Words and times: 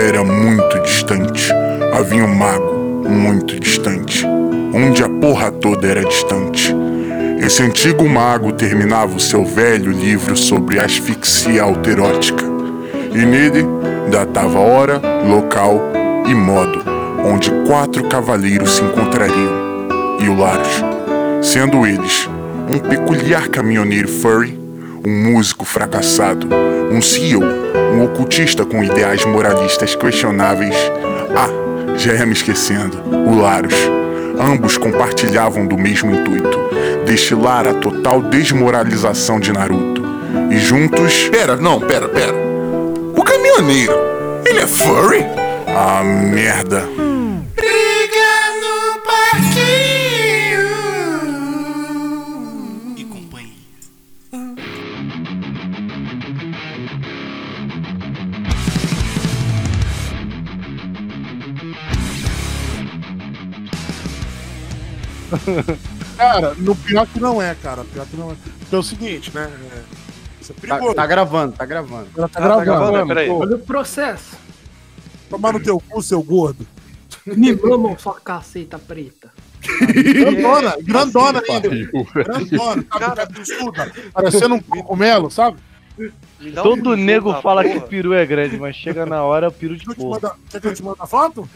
era 0.00 0.24
muito 0.24 0.80
distante. 0.80 1.52
Havia 1.92 2.24
um 2.24 2.34
mago 2.34 3.08
muito 3.08 3.58
distante, 3.60 4.24
onde 4.72 5.02
a 5.02 5.08
porra 5.08 5.50
toda 5.50 5.86
era 5.86 6.04
distante. 6.04 6.74
Esse 7.38 7.62
antigo 7.62 8.08
mago 8.08 8.52
terminava 8.52 9.16
o 9.16 9.20
seu 9.20 9.44
velho 9.44 9.90
livro 9.90 10.36
sobre 10.36 10.78
asfixia 10.78 11.62
alterótica, 11.62 12.44
e 13.14 13.24
nele 13.24 13.66
datava 14.10 14.58
hora, 14.58 15.00
local 15.26 15.80
e 16.26 16.34
modo 16.34 16.84
onde 17.24 17.50
quatro 17.66 18.04
cavaleiros 18.04 18.76
se 18.76 18.82
encontrariam, 18.82 19.88
e 20.20 20.28
o 20.28 20.36
Laros, 20.36 20.82
sendo 21.42 21.86
eles 21.86 22.28
um 22.68 22.78
peculiar 22.78 23.48
caminhoneiro 23.48 24.08
furry, 24.08 24.59
um 25.04 25.32
músico 25.32 25.64
fracassado, 25.64 26.48
um 26.90 27.00
CEO, 27.00 27.42
um 27.94 28.04
ocultista 28.04 28.64
com 28.64 28.82
ideais 28.82 29.24
moralistas 29.24 29.94
questionáveis. 29.94 30.74
Ah, 31.36 31.96
já 31.96 32.14
ia 32.14 32.26
me 32.26 32.32
esquecendo, 32.32 33.02
o 33.10 33.40
Laros. 33.40 33.74
Ambos 34.38 34.76
compartilhavam 34.76 35.66
do 35.66 35.76
mesmo 35.76 36.10
intuito: 36.10 36.58
destilar 37.04 37.66
a 37.66 37.74
total 37.74 38.22
desmoralização 38.22 39.38
de 39.38 39.52
Naruto. 39.52 40.02
E 40.50 40.58
juntos. 40.58 41.28
Pera, 41.28 41.56
não, 41.56 41.80
pera, 41.80 42.08
pera. 42.08 42.34
O 43.16 43.22
caminhoneiro, 43.22 43.92
ele 44.46 44.60
é 44.60 44.66
furry? 44.66 45.24
Ah, 45.68 46.02
merda. 46.04 46.99
Cara, 66.16 66.54
no 66.58 66.74
pior 66.76 67.06
que 67.06 67.18
não 67.20 67.40
é, 67.40 67.54
cara. 67.54 67.82
Pior 67.84 68.06
que 68.06 68.16
não 68.16 68.30
é. 68.32 68.34
Porque 68.60 68.74
é 68.74 68.78
o 68.78 68.82
seguinte, 68.82 69.30
né? 69.34 69.50
É, 69.72 69.82
isso 70.40 70.52
é 70.52 70.54
Tá, 70.54 70.60
perigoso. 70.60 70.94
tá 70.94 71.06
gravando, 71.06 71.52
tá 71.56 71.64
gravando. 71.64 72.08
Ela 72.16 72.28
tá 72.28 72.38
Ah, 72.38 72.42
tá 72.42 72.64
gravando. 72.64 72.64
gravando, 72.64 72.98
né? 72.98 73.06
peraí. 73.06 73.28
Pô, 73.28 73.38
Olha 73.38 73.56
o 73.56 73.58
processo. 73.58 74.36
Tomar 75.30 75.52
no 75.54 75.60
teu 75.60 75.80
cu, 75.80 76.02
seu 76.02 76.22
gordo. 76.22 76.66
Me 77.26 77.54
mamam 77.54 77.96
sua 77.98 78.14
caceta 78.20 78.78
preta. 78.78 79.30
Grandona, 79.62 80.74
grandona 80.82 81.42
ainda. 81.48 81.68
Grandona, 81.68 82.52
sabe? 82.58 82.84
Cara, 82.84 83.28
estuda, 83.40 83.92
parecendo 84.12 84.54
um 84.56 84.60
cogumelo, 84.60 85.30
sabe? 85.30 85.58
Um 85.98 86.52
Todo 86.62 86.76
jogo 86.90 86.96
nego 86.96 87.32
da 87.32 87.42
fala 87.42 87.62
porra. 87.62 87.80
que 87.80 87.88
peru 87.88 88.14
é 88.14 88.24
grande, 88.24 88.56
mas 88.58 88.74
chega 88.74 89.04
na 89.04 89.22
hora 89.22 89.46
é 89.46 89.48
o 89.48 89.52
peru 89.52 89.76
de 89.76 89.84
porra. 89.94 90.32
Quer 90.50 90.60
que 90.60 90.66
eu 90.68 90.74
te 90.74 90.82
mande 90.82 90.96
a 90.98 91.06
foto? 91.06 91.48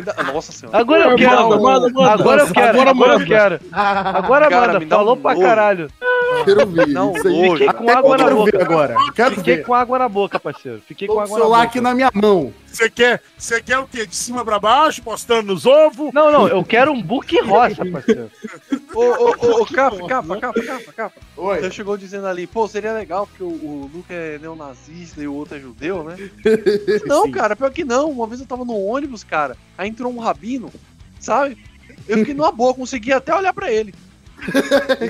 Dá- 0.00 0.14
Nossa 0.32 0.52
senhora. 0.52 0.78
Agora 0.78 1.10
eu 1.10 1.16
quero, 1.16 1.38
agora 1.52 2.42
eu 2.42 2.52
quero, 2.52 2.88
agora 2.88 3.12
eu 3.14 3.26
quero. 3.26 3.60
Agora 3.72 4.48
Cara, 4.48 4.72
manda, 4.80 4.86
falou 4.86 5.14
um 5.16 5.20
pra 5.20 5.34
nojo. 5.34 5.46
caralho. 5.46 5.88
Quero 6.44 6.66
ver. 6.66 6.86
Não, 6.88 7.12
isso. 7.16 7.22
Fiquei 7.52 7.72
com 7.72 7.90
água 7.90 8.16
na 8.18 8.24
quero 8.24 8.44
ver 8.44 8.52
boca. 8.52 8.64
agora. 8.64 8.96
Quero 9.14 9.34
Fiquei 9.36 9.56
ver. 9.56 9.64
com 9.64 9.74
água 9.74 9.98
na 9.98 10.08
boca, 10.08 10.40
parceiro. 10.40 10.82
Fiquei 10.86 11.06
Tô 11.08 11.14
com 11.14 11.20
água 11.20 11.30
na 11.30 11.36
celular 11.42 11.58
boca. 11.58 11.68
aqui 11.68 11.80
na 11.80 11.94
minha 11.94 12.10
mão. 12.14 12.52
Você 12.66 12.88
quer, 12.88 13.22
você 13.36 13.60
quer 13.62 13.78
o 13.78 13.86
quê? 13.86 14.06
De 14.06 14.16
cima 14.16 14.44
pra 14.44 14.58
baixo, 14.58 15.02
mostrando 15.04 15.52
os 15.52 15.66
ovos? 15.66 16.12
Não, 16.14 16.30
não, 16.32 16.48
eu 16.48 16.64
quero 16.64 16.90
um 16.92 17.02
book 17.02 17.38
rosa, 17.42 17.84
parceiro. 17.84 18.30
Ô, 18.94 19.00
ô, 19.00 19.30
ô, 19.30 19.62
ô, 19.62 19.66
capa, 19.66 20.06
capa, 20.06 20.38
capa, 20.38 20.62
capa, 20.62 20.92
capa. 20.92 21.20
Oi. 21.36 21.60
Você 21.60 21.70
chegou 21.70 21.96
dizendo 21.96 22.26
ali, 22.26 22.46
pô, 22.46 22.68
seria 22.68 22.92
legal 22.92 23.26
porque 23.26 23.42
o, 23.42 23.46
o 23.46 23.90
Luke 23.92 24.12
é 24.12 24.38
neonazista 24.38 25.22
e 25.22 25.26
o 25.26 25.34
outro 25.34 25.56
é 25.56 25.60
judeu, 25.60 26.04
né? 26.04 26.16
Não, 27.06 27.30
cara, 27.30 27.56
pior 27.56 27.70
que 27.70 27.84
não. 27.84 28.10
Uma 28.10 28.26
vez 28.26 28.40
eu 28.40 28.46
tava 28.46 28.64
no 28.66 28.76
ônibus, 28.76 29.24
cara, 29.24 29.56
aí 29.78 29.88
entrou 29.88 30.12
um 30.12 30.18
rabino, 30.18 30.70
sabe? 31.18 31.56
Eu 32.06 32.18
fiquei 32.18 32.34
numa 32.34 32.52
boa, 32.52 32.74
consegui 32.74 33.12
até 33.12 33.34
olhar 33.34 33.54
pra 33.54 33.72
ele. 33.72 33.94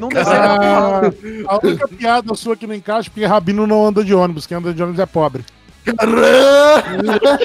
Não 0.00 0.08
porrada. 0.08 1.14
Ah, 1.46 1.54
a 1.54 1.66
única 1.66 1.88
piada 1.88 2.34
sua 2.34 2.56
que 2.56 2.66
não 2.66 2.74
encaixa 2.74 3.08
é 3.08 3.10
porque 3.10 3.24
Rabino 3.24 3.66
não 3.66 3.86
anda 3.86 4.04
de 4.04 4.14
ônibus. 4.14 4.46
Quem 4.46 4.56
anda 4.58 4.72
de 4.74 4.82
ônibus 4.82 5.00
é 5.00 5.06
pobre. 5.06 5.44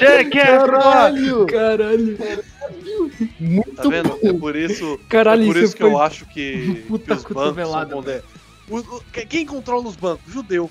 É, 0.00 0.24
Caralho! 0.24 1.46
Caralho. 1.46 2.18
Tá 3.74 3.88
vendo? 3.88 4.18
É 4.22 4.32
por 4.32 4.54
isso, 4.54 5.00
Caralho, 5.08 5.42
é 5.42 5.46
por 5.46 5.56
isso 5.56 5.76
que 5.76 5.82
eu 5.82 5.92
foi 5.92 6.00
acho 6.02 6.26
que, 6.26 6.84
puta 6.86 7.16
que 7.16 7.20
os 7.20 7.24
bancos 7.24 7.68
são 7.68 8.04
Quem 9.28 9.44
controla 9.44 9.88
os 9.88 9.96
bancos? 9.96 10.32
Judeu. 10.32 10.70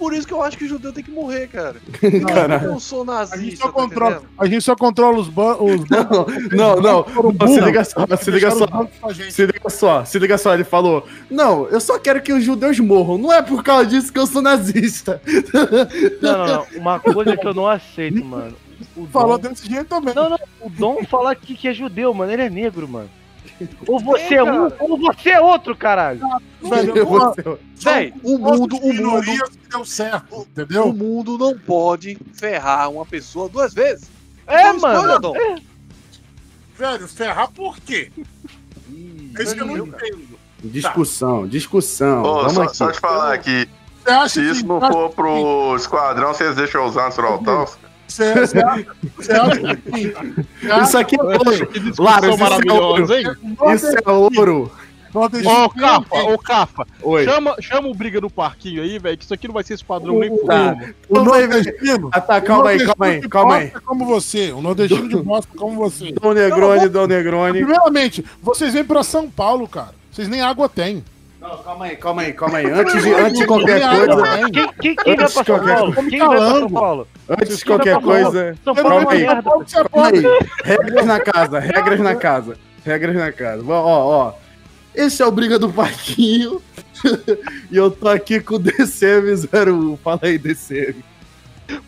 Por 0.00 0.14
isso 0.14 0.26
que 0.26 0.32
eu 0.32 0.42
acho 0.42 0.56
que 0.56 0.66
judeu 0.66 0.94
tem 0.94 1.04
que 1.04 1.10
morrer, 1.10 1.46
cara. 1.48 1.76
Caralho. 2.26 2.64
Eu 2.64 2.70
não 2.70 2.80
sou 2.80 3.02
A 3.02 3.26
gente 3.26 3.30
nazista, 3.36 3.56
só 3.56 3.66
tá 3.66 3.72
controla, 3.72 4.10
entendendo? 4.12 4.30
a 4.38 4.46
gente 4.46 4.62
só 4.62 4.74
controla 4.74 5.18
os, 5.18 5.28
ban 5.28 5.56
os 5.60 5.84
bancos. 5.84 6.48
Não, 6.52 6.80
não. 6.80 7.04
Se 7.46 7.60
liga 7.60 7.84
só, 7.84 8.06
se 8.16 8.30
liga 8.30 8.50
só. 8.50 8.66
Se 9.30 9.44
liga 9.44 9.68
só, 9.68 10.04
se 10.06 10.18
liga 10.18 10.38
só, 10.38 10.54
ele 10.54 10.64
falou: 10.64 11.06
Não, 11.30 11.68
eu 11.68 11.78
só 11.82 11.98
quero 11.98 12.22
que 12.22 12.32
os 12.32 12.42
judeus 12.42 12.80
morram. 12.80 13.18
Não 13.18 13.30
é 13.30 13.42
por 13.42 13.62
causa 13.62 13.90
disso 13.90 14.10
que 14.10 14.18
eu 14.18 14.26
sou 14.26 14.40
nazista. 14.40 15.20
Não, 16.22 16.38
não, 16.38 16.46
não. 16.46 16.66
Uma 16.76 16.98
coisa 16.98 17.36
que 17.36 17.46
eu 17.46 17.52
não 17.52 17.68
aceito, 17.68 18.24
mano. 18.24 18.56
O 18.96 19.06
Falou 19.06 19.36
Dom, 19.36 19.50
desse 19.50 19.68
jeito 19.68 19.84
também. 19.84 20.14
Não, 20.14 20.30
não. 20.30 20.38
O 20.62 20.70
Dom 20.70 21.04
fala 21.04 21.34
que, 21.34 21.54
que 21.54 21.68
é 21.68 21.74
judeu, 21.74 22.14
mano. 22.14 22.32
Ele 22.32 22.40
é 22.40 22.48
negro, 22.48 22.88
mano. 22.88 23.10
Ou 23.86 23.98
você 24.00 24.34
é, 24.34 24.38
É, 24.38 24.42
um, 24.44 24.70
ou 24.80 24.98
você 24.98 25.30
é 25.30 25.40
outro, 25.40 25.76
caralho. 25.76 26.20
Velho, 26.62 26.96
Eu 26.96 27.06
uma- 27.08 27.18
vou 27.32 27.34
ser- 27.34 27.58
Véi, 27.76 28.14
o 28.22 28.38
mundo, 28.38 28.76
o 28.76 28.92
mundo, 28.92 29.22
deu 29.70 29.84
certo, 29.84 30.36
o 30.36 30.42
entendeu? 30.42 30.92
mundo 30.92 31.38
não 31.38 31.58
pode 31.58 32.18
ferrar 32.34 32.90
uma 32.90 33.06
pessoa 33.06 33.48
duas 33.48 33.72
vezes. 33.72 34.10
É, 34.46 34.68
Então 34.68 34.80
mano. 34.80 35.18
Dom. 35.20 35.34
Velho, 36.76 37.08
ferrar 37.08 37.50
por 37.50 37.78
quê? 37.80 38.10
É 39.38 39.42
isso 39.42 39.54
que 39.54 39.60
eu 39.62 39.66
não 39.66 39.86
entendo. 39.86 40.38
Discussão, 40.62 41.46
discussão. 41.46 42.22
Ô, 42.22 42.34
Vamos 42.42 42.52
só, 42.54 42.62
aqui. 42.64 42.76
só 42.76 42.92
te 42.92 43.00
falar 43.00 43.32
aqui, 43.32 43.66
se 44.28 44.40
que 44.40 44.46
isso 44.50 44.66
não 44.66 44.80
for 44.80 45.10
pro 45.10 45.74
esquadrão, 45.76 46.34
vocês 46.34 46.54
deixam 46.56 46.82
eu 46.82 46.88
usar 46.88 47.06
no 47.06 47.12
Sorotals? 47.12 47.78
Você, 48.10 48.34
você 48.34 48.58
acha, 48.58 48.86
você 49.16 49.32
acha 49.32 49.76
que 49.76 50.82
Isso 50.82 50.98
aqui 50.98 51.16
é 51.18 51.22
ouro. 51.22 51.94
Claro, 51.96 52.30
isso 52.30 52.42
é 52.44 52.72
ouro. 52.72 53.14
hein? 53.14 53.24
Isso 53.74 53.86
é 53.86 54.10
ouro. 54.10 54.70
Ô, 55.12 55.68
Capa, 55.70 56.18
ô, 56.22 56.38
Capa, 56.38 56.86
Oi. 57.02 57.24
chama, 57.24 57.56
chama 57.60 57.88
o 57.88 57.94
briga 57.94 58.20
do 58.20 58.30
parquinho 58.30 58.80
aí, 58.80 58.96
velho, 58.96 59.18
que 59.18 59.24
isso 59.24 59.34
aqui 59.34 59.48
não 59.48 59.54
vai 59.54 59.64
ser 59.64 59.74
esquadrão 59.74 60.20
nem 60.20 60.30
Tá. 60.44 60.76
fudendo. 60.76 60.94
O 61.08 61.14
Vamos 61.16 61.32
aí, 61.32 61.46
velho. 61.48 61.64
nordestino. 61.64 62.08
Ah, 62.12 62.20
tá, 62.20 62.36
o 62.38 62.42
calma 62.42 62.68
aí, 62.70 62.78
calma 62.86 63.06
aí, 63.06 63.28
calma 63.28 63.54
aí. 63.56 63.66
é 63.74 63.80
Como 63.84 64.04
você, 64.06 64.52
o 64.52 64.60
nordestino 64.60 65.08
de 65.08 65.16
bosta 65.16 65.50
como 65.56 65.74
você. 65.74 66.12
Dom 66.12 66.32
Negroni, 66.32 66.88
Dom 66.88 67.06
Negroni. 67.08 67.58
Primeiramente, 67.58 68.24
vocês 68.40 68.72
vêm 68.72 68.84
pra 68.84 69.02
São 69.02 69.28
Paulo, 69.28 69.66
cara. 69.66 69.94
Vocês 70.12 70.28
nem 70.28 70.42
água 70.42 70.68
têm. 70.68 71.02
Não, 71.50 71.58
calma 71.64 71.84
aí, 71.86 71.96
calma 71.96 72.22
aí, 72.22 72.32
calma 72.32 72.58
aí. 72.58 72.66
Antes 72.70 73.02
de, 73.02 73.12
antes 73.12 73.38
de 73.40 73.46
qualquer 73.46 73.82
água 73.82 74.06
coisa. 74.06 74.50
Quem, 74.50 74.72
quem, 74.80 74.94
quem 74.94 75.16
vai 75.16 75.24
Antes 75.24 75.34
pra 75.34 75.42
de 75.42 75.46
São 75.48 75.66
Paulo? 75.66 75.94
Quem 76.08 76.18
vai 76.20 76.28
pra 76.28 76.50
São. 76.50 76.70
Paulo? 76.70 77.08
antes 77.28 77.58
de 77.58 77.64
vai 77.64 77.76
qualquer 77.76 77.92
pra 77.94 78.02
coisa, 78.02 78.58
você 78.64 78.80
é 78.80 78.82
calma 78.84 80.06
aí. 80.06 80.22
Regras 80.62 81.06
na 81.06 81.20
casa, 81.20 81.58
regras 81.58 82.00
na 82.00 82.14
casa. 82.14 82.56
Regras 82.84 83.16
na 83.16 83.32
casa. 83.32 83.64
Ó, 83.66 84.28
ó. 84.28 84.32
Esse 84.94 85.22
é 85.22 85.26
o 85.26 85.32
Briga 85.32 85.58
do 85.58 85.72
Parquinho. 85.72 86.62
e 87.68 87.76
eu 87.76 87.90
tô 87.90 88.08
aqui 88.08 88.38
com 88.38 88.54
o 88.54 88.60
DCM01. 88.60 89.98
Fala 89.98 90.20
aí, 90.22 90.38
DCM. 90.38 91.02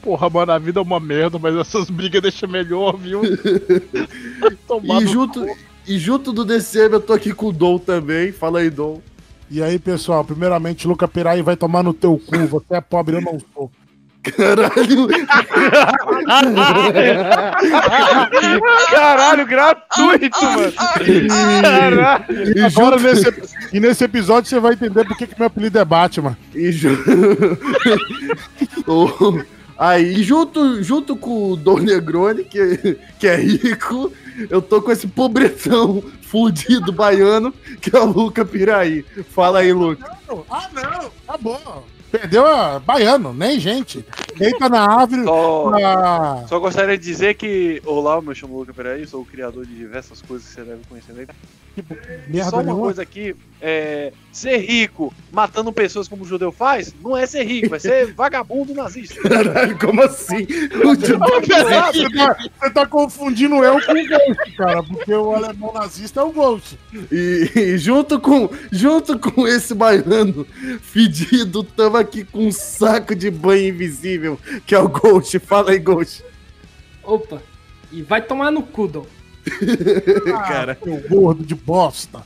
Porra, 0.00 0.28
mano, 0.28 0.52
a 0.52 0.58
vida 0.58 0.80
é 0.80 0.82
uma 0.82 0.98
merda, 0.98 1.38
mas 1.38 1.54
essas 1.56 1.88
brigas 1.88 2.22
deixam 2.22 2.48
melhor, 2.48 2.96
viu? 2.96 3.22
E 4.82 5.06
junto, 5.06 5.46
e 5.86 5.98
junto 5.98 6.32
do 6.32 6.44
DCM 6.44 6.94
eu 6.94 7.00
tô 7.00 7.12
aqui 7.12 7.32
com 7.32 7.46
o 7.46 7.52
Dom 7.52 7.78
também. 7.78 8.32
Fala 8.32 8.60
aí, 8.60 8.70
Dom. 8.70 9.00
E 9.52 9.62
aí, 9.62 9.78
pessoal, 9.78 10.24
primeiramente, 10.24 10.88
Luca 10.88 11.06
Peraí 11.06 11.42
vai 11.42 11.56
tomar 11.56 11.82
no 11.82 11.92
teu 11.92 12.18
cu. 12.18 12.38
Você 12.46 12.74
é 12.74 12.80
pobre, 12.80 13.16
eu 13.16 13.20
não 13.20 13.38
sou. 13.54 13.70
Caralho. 14.22 15.08
Caralho, 18.90 19.46
gratuito, 19.46 20.44
mano. 20.44 20.72
Caralho. 21.60 22.24
E 22.56 22.60
agora, 22.62 22.96
nesse, 22.98 23.28
ep- 23.28 23.44
e 23.72 23.80
nesse 23.80 24.04
episódio, 24.04 24.48
você 24.48 24.58
vai 24.60 24.72
entender 24.72 25.04
por 25.06 25.16
que 25.16 25.28
meu 25.36 25.46
apelido 25.48 25.78
é 25.78 25.84
Batman. 25.84 26.36
E 26.54 26.72
ju... 26.72 26.96
Aí, 29.78 30.22
junto, 30.22 30.82
junto 30.82 31.16
com 31.16 31.52
o 31.52 31.56
Dom 31.56 31.78
Negroni, 31.80 32.44
que, 32.44 32.96
que 33.18 33.26
é 33.26 33.36
rico, 33.36 34.12
eu 34.48 34.62
tô 34.62 34.80
com 34.80 34.92
esse 34.92 35.08
pobretão 35.08 36.02
fudido 36.32 36.90
baiano, 36.90 37.52
que 37.78 37.94
é 37.94 38.00
o 38.00 38.06
Luca 38.06 38.42
Piraí. 38.42 39.04
Fala 39.28 39.58
aí, 39.58 39.70
Luca. 39.70 40.16
Ah, 40.50 40.70
não, 40.72 41.10
tá 41.26 41.36
bom. 41.38 41.84
Perdeu 42.10 42.46
a 42.46 42.78
baiano, 42.78 43.34
nem 43.34 43.60
gente. 43.60 44.02
Deita 44.36 44.66
na 44.66 44.80
árvore. 44.80 45.24
Só, 45.24 45.72
Ah, 45.84 46.44
só 46.48 46.58
gostaria 46.58 46.96
de 46.96 47.04
dizer 47.04 47.34
que. 47.34 47.82
Olá, 47.84 48.14
eu 48.14 48.22
me 48.22 48.34
chamo 48.34 48.58
Luca 48.58 48.72
Peraí, 48.72 49.06
sou 49.06 49.20
o 49.20 49.26
criador 49.26 49.66
de 49.66 49.74
diversas 49.74 50.22
coisas 50.22 50.48
que 50.48 50.54
você 50.54 50.62
deve 50.62 50.80
conhecer. 50.88 51.28
Né? 51.76 52.20
merda 52.28 52.50
Só 52.50 52.56
uma 52.56 52.62
nenhuma. 52.64 52.82
coisa 52.82 53.02
aqui: 53.02 53.34
é, 53.60 54.12
ser 54.32 54.58
rico 54.58 55.12
matando 55.32 55.72
pessoas 55.72 56.06
como 56.08 56.22
o 56.24 56.26
judeu 56.26 56.52
faz, 56.52 56.94
não 57.02 57.16
é 57.16 57.24
ser 57.26 57.44
rico, 57.44 57.74
é 57.74 57.78
ser 57.78 58.12
vagabundo 58.14 58.74
nazista. 58.74 59.20
Caralho, 59.28 59.78
como 59.78 60.02
assim? 60.02 60.46
O 60.84 60.94
judeu- 60.94 61.18
Você 61.18 62.10
tá, 62.10 62.36
você 62.60 62.70
tá 62.70 62.86
confundindo 62.86 63.56
eu 63.64 63.74
com 63.80 63.92
o 63.92 64.08
Ghost, 64.08 64.56
cara, 64.56 64.82
porque 64.82 65.12
o 65.14 65.32
alemão 65.34 65.72
nazista 65.72 66.20
é 66.20 66.22
o 66.24 66.32
Ghost. 66.32 66.78
E, 67.10 67.50
e 67.54 67.78
junto 67.78 68.18
com 68.20 68.50
junto 68.70 69.18
com 69.18 69.46
esse 69.46 69.74
baiano 69.74 70.46
fedido, 70.80 71.62
tamo 71.62 71.96
aqui 71.96 72.24
com 72.24 72.46
um 72.46 72.52
saco 72.52 73.14
de 73.14 73.30
banho 73.30 73.68
invisível, 73.68 74.38
que 74.66 74.74
é 74.74 74.78
o 74.78 74.88
Ghost. 74.88 75.38
Fala 75.38 75.70
aí, 75.70 75.78
Ghost. 75.78 76.24
Opa. 77.02 77.42
E 77.90 78.02
vai 78.02 78.22
tomar 78.22 78.50
no 78.50 78.62
cu, 78.62 78.88
Dom. 78.88 79.06
Cara. 80.48 80.76
Seu 80.82 80.96
gordo 81.08 81.44
de 81.44 81.54
bosta. 81.54 82.22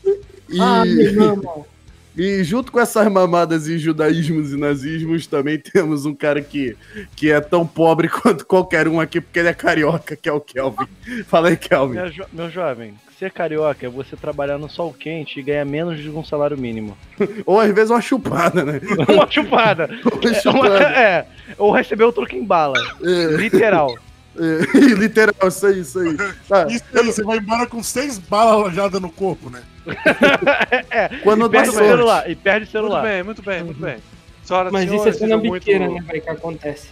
E, 0.48 0.60
Ah, 0.60 0.84
meu 0.84 1.00
irmão. 1.00 1.66
e 2.16 2.42
junto 2.44 2.70
com 2.72 2.80
essas 2.80 3.10
mamadas 3.10 3.66
e 3.68 3.78
judaísmos 3.78 4.52
e 4.52 4.56
nazismos, 4.56 5.26
também 5.26 5.58
temos 5.58 6.06
um 6.06 6.14
cara 6.14 6.40
que, 6.40 6.76
que 7.14 7.30
é 7.30 7.40
tão 7.40 7.66
pobre 7.66 8.08
quanto 8.10 8.46
qualquer 8.46 8.88
um 8.88 9.00
aqui, 9.00 9.20
porque 9.20 9.38
ele 9.38 9.48
é 9.48 9.54
carioca, 9.54 10.16
que 10.16 10.28
é 10.28 10.32
o 10.32 10.40
Kelvin. 10.40 10.86
Fala 11.26 11.48
aí, 11.48 11.56
Kelvin. 11.56 11.94
Meu, 11.96 12.10
jo- 12.10 12.26
meu 12.32 12.50
jovem, 12.50 12.94
ser 13.18 13.30
carioca 13.32 13.84
é 13.86 13.88
você 13.88 14.14
trabalhar 14.16 14.56
no 14.58 14.68
sol 14.68 14.92
quente 14.92 15.40
e 15.40 15.42
ganhar 15.42 15.64
menos 15.64 15.98
de 15.98 16.08
um 16.10 16.24
salário 16.24 16.56
mínimo. 16.56 16.96
Ou 17.44 17.58
às 17.60 17.72
vezes 17.74 17.90
uma 17.90 18.00
chupada, 18.00 18.64
né? 18.64 18.80
Uma 19.08 19.30
chupada. 19.30 19.88
Uma 20.04 20.30
É, 20.30 20.34
chupada. 20.40 20.68
uma- 20.68 20.98
é, 20.98 21.26
ou 21.58 21.70
receber 21.72 22.04
o 22.04 22.12
troco 22.12 22.34
em 22.36 22.44
bala. 22.44 22.78
É, 23.02 23.36
literal, 23.36 23.94
isso 25.46 25.66
aí, 25.66 25.80
isso 25.80 25.98
aí. 25.98 26.16
Tá, 26.48 26.66
Isso 26.66 26.84
aí, 26.94 27.06
você 27.06 27.22
vai 27.22 27.38
embora 27.38 27.66
com 27.66 27.82
seis 27.82 28.18
balas 28.18 28.54
alojadas 28.54 29.00
no 29.00 29.10
corpo, 29.10 29.50
né? 29.50 29.62
É, 30.90 31.08
Quando 31.22 31.46
e 31.46 31.50
perde 31.50 31.70
o 31.70 31.72
sorte. 31.72 31.88
celular. 31.88 32.30
E 32.30 32.34
perde 32.34 32.58
o 32.58 32.60
Muito 32.60 32.72
celular. 32.72 33.02
bem, 33.02 33.22
muito 33.22 33.42
bem, 33.42 33.64
muito 33.64 33.80
bem. 33.80 33.98
Senhoras 34.44 34.70
e 34.70 34.72
Mas 34.72 34.84
isso 34.92 35.08
é 35.08 35.12
sendo 35.12 35.18
sejam 35.18 35.38
muito... 35.38 35.52
biqueira, 35.52 35.88
né, 35.88 36.00
velho, 36.00 36.22
que 36.22 36.30
acontece. 36.30 36.88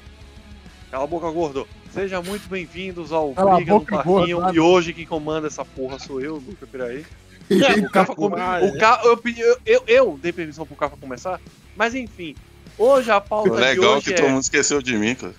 Cala 0.91 1.05
a 1.05 1.07
boca, 1.07 1.31
gordo. 1.31 1.67
Sejam 1.93 2.23
muito 2.23 2.49
bem-vindos 2.49 3.13
ao 3.13 3.33
Cala 3.33 3.57
Briga 3.57 3.73
boca, 3.73 3.97
Parquinho. 3.97 4.39
gordo, 4.39 4.55
e 4.57 4.61
hoje 4.61 4.93
quem 4.93 5.07
comanda 5.07 5.47
essa 5.47 5.65
porra 5.65 5.99
sou 5.99 6.21
eu, 6.21 6.35
Luca 6.37 6.67
Piraí. 6.67 7.05
O 7.51 7.53
Eita, 7.53 7.91
Cafa, 7.91 8.15
come... 8.15 8.37
o 8.37 8.79
Ca... 8.79 9.03
eu, 9.05 9.21
eu, 9.37 9.59
eu, 9.67 9.83
eu 9.87 10.19
dei 10.21 10.33
permissão 10.33 10.65
pro 10.65 10.75
Cafa 10.75 10.97
começar, 10.97 11.39
mas 11.77 11.95
enfim. 11.95 12.35
Hoje 12.79 13.11
a 13.11 13.21
pauta 13.21 13.51
de 13.51 13.57
Legal 13.61 13.97
hoje 13.99 14.07
que 14.07 14.15
é... 14.15 14.17
todo 14.17 14.31
mundo 14.31 14.43
esqueceu 14.43 14.81
de 14.81 14.97
mim, 14.97 15.15
cara. 15.15 15.35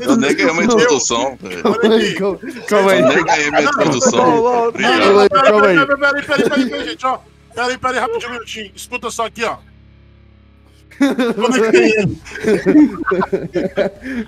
Eu 0.00 0.16
nem 0.16 0.34
ganhei 0.34 0.50
uma 0.50 0.64
introdução. 0.64 1.38
Calma 2.66 2.92
aí. 2.92 3.00
Eu 3.00 3.08
nem 3.08 3.24
ganhei 3.24 3.50
minha 3.50 3.62
introdução. 3.64 4.72
Calma 4.72 5.22
aí. 5.22 5.28
Peraí, 5.28 5.28
peraí, 5.28 5.86
peraí, 5.86 6.22
peraí, 6.24 6.68
peraí, 6.68 6.88
gente, 6.88 7.06
ó. 7.06 7.18
Peraí, 7.54 7.76
peraí, 7.76 7.98
rapidinho, 7.98 8.30
um 8.30 8.32
minutinho. 8.34 8.72
Escuta 8.74 9.10
só 9.10 9.26
aqui, 9.26 9.44
ó. 9.44 9.58
Conectei 11.34 11.92
ele. 11.98 12.18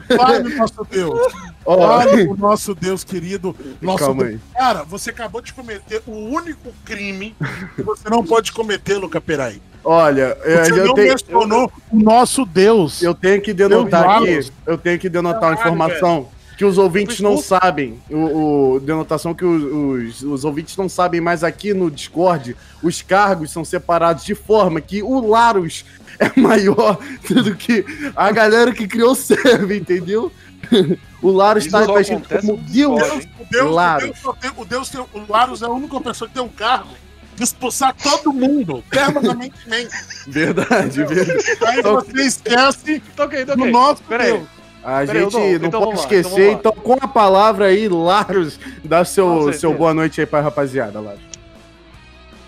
Fale, 0.16 0.54
nosso 0.56 0.84
Deus. 0.90 1.32
Fale 1.64 2.22
o 2.28 2.36
nosso 2.36 2.74
Deus 2.74 3.04
querido. 3.04 3.54
Nosso 3.80 3.98
Calma 3.98 4.24
Deus. 4.24 4.34
aí. 4.34 4.40
Cara, 4.56 4.82
você 4.84 5.10
acabou 5.10 5.40
de 5.40 5.52
cometer 5.52 6.02
o 6.06 6.12
único 6.12 6.72
crime 6.84 7.34
que 7.76 7.82
você 7.82 8.08
não 8.08 8.24
pode 8.24 8.52
cometer, 8.52 8.96
Luca 8.96 9.20
Peraí. 9.20 9.60
olha, 9.84 10.36
eu, 10.44 10.64
Você 10.64 10.72
eu 10.72 10.86
não 10.86 10.94
tenho, 10.94 11.08
mencionou 11.10 11.72
o 11.90 11.98
nosso 11.98 12.44
Deus. 12.44 13.02
eu 13.02 13.14
tenho 13.14 13.40
que 13.40 13.52
denotar 13.52 14.22
Deus 14.22 14.46
aqui, 14.48 14.56
eu 14.66 14.78
tenho 14.78 14.98
que 14.98 15.08
denotar 15.08 15.44
uma 15.50 15.54
informação 15.54 16.28
que 16.56 16.64
os 16.64 16.76
ouvintes 16.76 17.20
não 17.20 17.38
sabem. 17.38 17.98
O, 18.10 18.74
o- 18.74 18.80
denotação 18.80 19.32
que 19.34 19.44
os, 19.44 19.62
os, 19.62 20.22
os 20.22 20.44
ouvintes 20.44 20.76
não 20.76 20.88
sabem, 20.88 21.20
mas 21.20 21.42
aqui 21.44 21.72
no 21.72 21.90
Discord 21.90 22.54
os 22.82 23.00
cargos 23.00 23.50
são 23.50 23.64
separados 23.64 24.24
de 24.24 24.34
forma 24.34 24.80
que 24.80 25.02
o 25.02 25.26
Larus 25.26 25.84
é 26.18 26.30
maior 26.40 26.98
do 27.30 27.54
que 27.54 27.84
a 28.14 28.30
galera 28.32 28.72
que 28.72 28.86
criou 28.88 29.12
o 29.12 29.14
server, 29.14 29.76
entendeu? 29.78 30.30
O 31.22 31.30
Larus 31.30 31.64
Isso 31.64 31.72
tá, 31.72 31.84
só 31.84 31.92
tá 31.94 32.00
escrito 32.00 32.28
como 32.40 32.56
Deus. 32.56 33.02
O 33.02 33.44
Deus, 33.50 33.66
o 33.66 33.70
Larus. 33.74 34.10
Deus, 34.22 34.36
tem, 34.40 34.50
o 34.56 34.64
Deus 34.64 34.88
tem, 34.88 35.00
o 35.00 35.08
Larus 35.28 35.62
é 35.62 35.66
a 35.66 35.70
única 35.70 36.00
pessoa 36.00 36.28
que 36.28 36.34
tem 36.34 36.42
um 36.42 36.48
cargo 36.48 36.88
de 37.36 37.44
expulsar 37.44 37.94
todo 37.94 38.32
mundo, 38.32 38.82
permanentemente. 38.90 39.90
Verdade, 40.26 41.04
verdade. 41.04 41.44
Aí 41.66 41.82
você 41.82 42.22
esquece 42.22 43.00
Toquei, 43.16 43.44
do 43.44 43.52
toquei. 43.56 43.70
nosso 43.70 44.02
Peraí. 44.04 44.32
Deus. 44.32 44.46
A 44.82 45.04
Peraí, 45.06 45.22
eu 45.22 45.30
gente 45.30 45.32
dou- 45.32 45.40
não 45.60 45.66
então 45.68 45.80
pode 45.80 45.90
então 45.92 46.02
esquecer, 46.04 46.46
lá. 46.48 46.52
então, 46.54 46.72
com 46.72 46.96
a 47.00 47.08
palavra 47.08 47.66
aí, 47.66 47.86
Larus, 47.88 48.58
dá 48.84 49.04
seu, 49.04 49.52
seu 49.52 49.74
boa 49.74 49.92
noite 49.92 50.20
aí 50.20 50.26
pra 50.26 50.40
rapaziada, 50.40 51.00
Larus. 51.00 51.20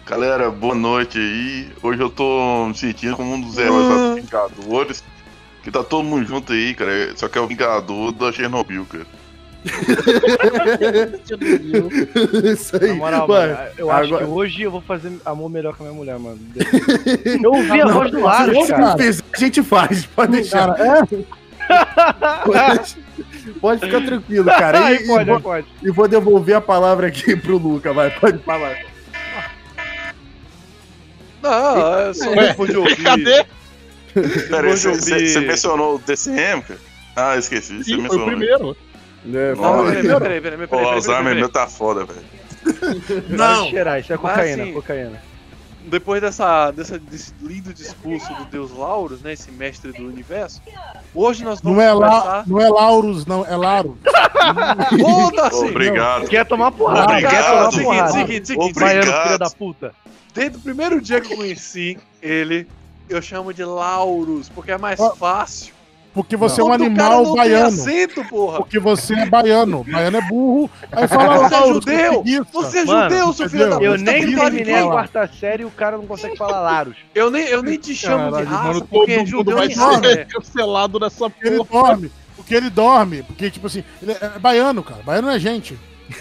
Galera, 0.07 0.51
boa 0.51 0.75
noite 0.75 1.19
aí. 1.19 1.71
Hoje 1.83 2.01
eu 2.03 2.11
tô 2.11 2.67
me 2.67 2.75
sentindo 2.77 3.17
como 3.17 3.35
um 3.35 3.41
dos 3.41 3.57
heróis 3.57 3.87
Ah. 3.87 4.15
dos 4.15 4.15
Vingadores. 4.25 5.05
Que 5.63 5.71
tá 5.71 5.83
todo 5.85 6.03
mundo 6.05 6.27
junto 6.27 6.53
aí, 6.53 6.75
cara. 6.75 7.13
Só 7.17 7.29
que 7.29 7.39
é 7.39 7.41
o 7.41 7.47
Vingador 7.47 8.13
da 8.13 8.33
Chernobyl, 8.33 8.85
cara. 8.87 9.07
Isso 12.53 12.77
aí. 12.77 12.89
Na 12.89 12.95
moral, 12.95 13.29
Mano, 13.29 13.55
mano, 13.55 13.71
eu 13.79 13.91
acho 13.91 14.05
agora- 14.15 14.27
que 14.27 14.31
hoje 14.33 14.63
eu 14.63 14.71
vou 14.71 14.81
fazer 14.81 15.13
amor 15.25 15.49
melhor 15.49 15.75
com 15.77 15.85
a 15.85 15.87
minha 15.87 15.97
mulher, 15.97 16.19
mano. 16.19 16.39
Eu 17.43 17.53
ouvi 17.53 17.81
a 17.81 17.87
voz 17.87 18.11
do 18.11 18.19
se 18.19 18.73
cara. 18.73 18.97
a 19.33 19.39
gente 19.39 19.63
faz, 19.63 20.07
pode 20.07 20.33
deixar. 20.33 20.75
Cara, 20.75 20.99
é, 20.99 21.03
Pode, 22.45 22.97
pode 23.61 23.81
ficar 23.87 24.01
tranquilo, 24.05 24.45
cara. 24.47 24.93
E, 24.95 25.07
pode, 25.07 25.23
e, 25.23 25.25
vou, 25.33 25.41
pode. 25.41 25.67
e 25.83 25.91
vou 25.91 26.09
devolver 26.09 26.57
a 26.57 26.61
palavra 26.61 27.07
aqui 27.07 27.37
pro 27.37 27.57
Luca, 27.57 27.93
vai, 27.93 28.11
pode 28.11 28.39
falar. 28.39 28.77
Não, 31.41 31.99
é 32.01 32.15
só 32.15 32.35
depois 32.35 32.71
de 32.71 32.77
ouvir. 32.77 33.03
Cadê? 33.03 33.45
Pera 34.15 34.27
aí, 34.27 34.49
Depois 34.49 34.81
de 34.81 34.89
ouvir. 34.89 35.29
você 35.31 35.41
mencionou 35.41 35.95
o 35.97 35.99
DCM, 35.99 36.63
cara? 36.63 36.81
Ah, 37.17 37.37
esqueci. 37.37 37.77
Você 37.79 37.85
Sim, 37.95 38.07
foi 38.07 38.19
o 38.19 38.25
primeiro. 38.27 38.77
Né, 39.25 39.55
Não, 39.55 39.85
peraí, 39.85 40.03
peraí, 40.03 40.21
peraí, 40.21 40.41
peraí, 40.41 40.41
peraí, 40.41 40.65
O 40.65 40.69
peraí, 40.69 40.87
Alzheimer 40.87 41.23
peraí, 41.25 41.39
meu 41.39 41.49
tá 41.49 41.67
foda, 41.67 42.05
velho. 42.05 43.27
não. 43.29 43.69
cheirar, 43.71 44.01
isso 44.01 44.13
é 44.13 44.17
cocaína, 44.17 44.63
assim- 44.65 44.73
cocaína. 44.73 45.23
Depois 45.85 46.21
dessa, 46.21 46.71
dessa, 46.71 46.97
desse 46.97 47.33
lindo 47.43 47.75
discurso 47.75 48.33
do 48.35 48.45
Deus 48.45 48.71
Lauros, 48.71 49.21
né, 49.21 49.33
esse 49.33 49.51
mestre 49.51 49.91
do 49.93 50.05
universo, 50.07 50.63
hoje 51.13 51.43
nós 51.43 51.61
vamos 51.61 51.77
Não 51.77 51.85
é, 51.85 51.93
conversar... 51.93 52.25
La, 52.25 52.45
não 52.47 52.61
é 52.61 52.69
Laurus, 52.69 53.27
não, 53.27 53.45
é 53.45 53.57
Larus. 53.57 53.97
Foda-se! 55.01 55.65
Obrigado. 55.67 56.29
Quer 56.29 56.47
tomar 56.47 56.71
porrada, 56.73 57.03
Obrigado. 57.13 57.33
quer 57.33 57.45
tomar 57.51 57.71
Seguinte, 57.71 57.85
porrada. 57.85 58.13
seguinte, 58.13 58.47
seguinte. 58.47 58.71
Obrigado. 58.71 59.05
Baiano, 59.07 59.23
filha 59.25 59.39
da 59.39 59.51
puta. 59.51 59.95
Desde 60.35 60.57
o 60.57 60.61
primeiro 60.61 61.01
dia 61.01 61.21
que 61.21 61.33
eu 61.33 61.37
conheci 61.37 61.99
ele, 62.23 62.67
eu 63.15 63.23
chamo 63.23 63.53
de 63.53 63.65
Laurus, 63.65 64.49
porque 64.49 64.73
é 64.73 64.79
mais 64.79 64.99
Ó, 65.01 65.15
fácil. 65.15 65.73
Porque 66.15 66.37
você 66.37 66.61
é 66.61 66.65
um 66.65 66.71
animal 66.73 67.23
não 67.25 67.35
baiano. 67.35 67.71
Tem 67.71 67.81
acento, 68.03 68.23
porra. 68.27 68.59
Porque 68.59 68.79
você 68.79 69.15
é 69.15 69.25
baiano. 69.25 69.83
Baiano 69.85 70.19
é 70.19 70.21
burro. 70.29 70.71
Aí 70.93 71.09
fala 71.09 71.39
Você 71.49 71.55
é 71.55 71.59
Laurus, 71.59 71.75
judeu! 71.77 72.25
Você 72.53 72.79
é 72.81 72.85
Mano, 72.85 73.11
judeu, 73.11 73.33
seu 73.33 73.49
filho 73.49 73.63
da 73.71 73.77
entendeu? 73.77 73.93
Eu 73.95 73.99
puta. 73.99 74.13
nem 74.13 74.35
terminei 74.37 74.75
a 74.75 74.83
de 74.83 74.87
quarta 74.89 75.31
série 75.41 75.63
e 75.63 75.67
o 75.67 75.71
cara 75.71 75.97
não 75.97 76.07
consegue 76.07 76.37
falar 76.37 76.61
Larus. 76.61 76.97
Eu 77.15 77.31
nem, 77.31 77.45
eu 77.47 77.63
nem 77.63 77.79
te 77.79 77.95
chamo 77.95 78.25
de 78.27 78.31
Caralho, 78.31 78.47
raça, 78.49 78.63
mano, 78.69 78.81
todo 78.81 78.89
porque 78.91 79.17
mundo 79.17 79.27
judeu 79.27 79.57
vai 79.57 79.71
ser 79.71 80.01
né? 80.01 80.25
cancelado 80.27 81.01
nessa 81.01 81.31
Porque 81.31 81.49
ele 81.49 81.65
porra. 81.65 81.89
dorme. 81.89 82.13
Porque 82.37 82.55
ele 82.55 82.69
dorme. 82.71 83.23
Porque, 83.23 83.51
tipo 83.51 83.67
assim, 83.67 83.83
ele 84.03 84.13
é 84.13 84.19
é 84.21 84.39
baiano, 84.39 84.83
cara. 84.83 85.03
Baiano 85.03 85.29
não 85.29 85.35
é 85.35 85.39
gente. 85.39 85.79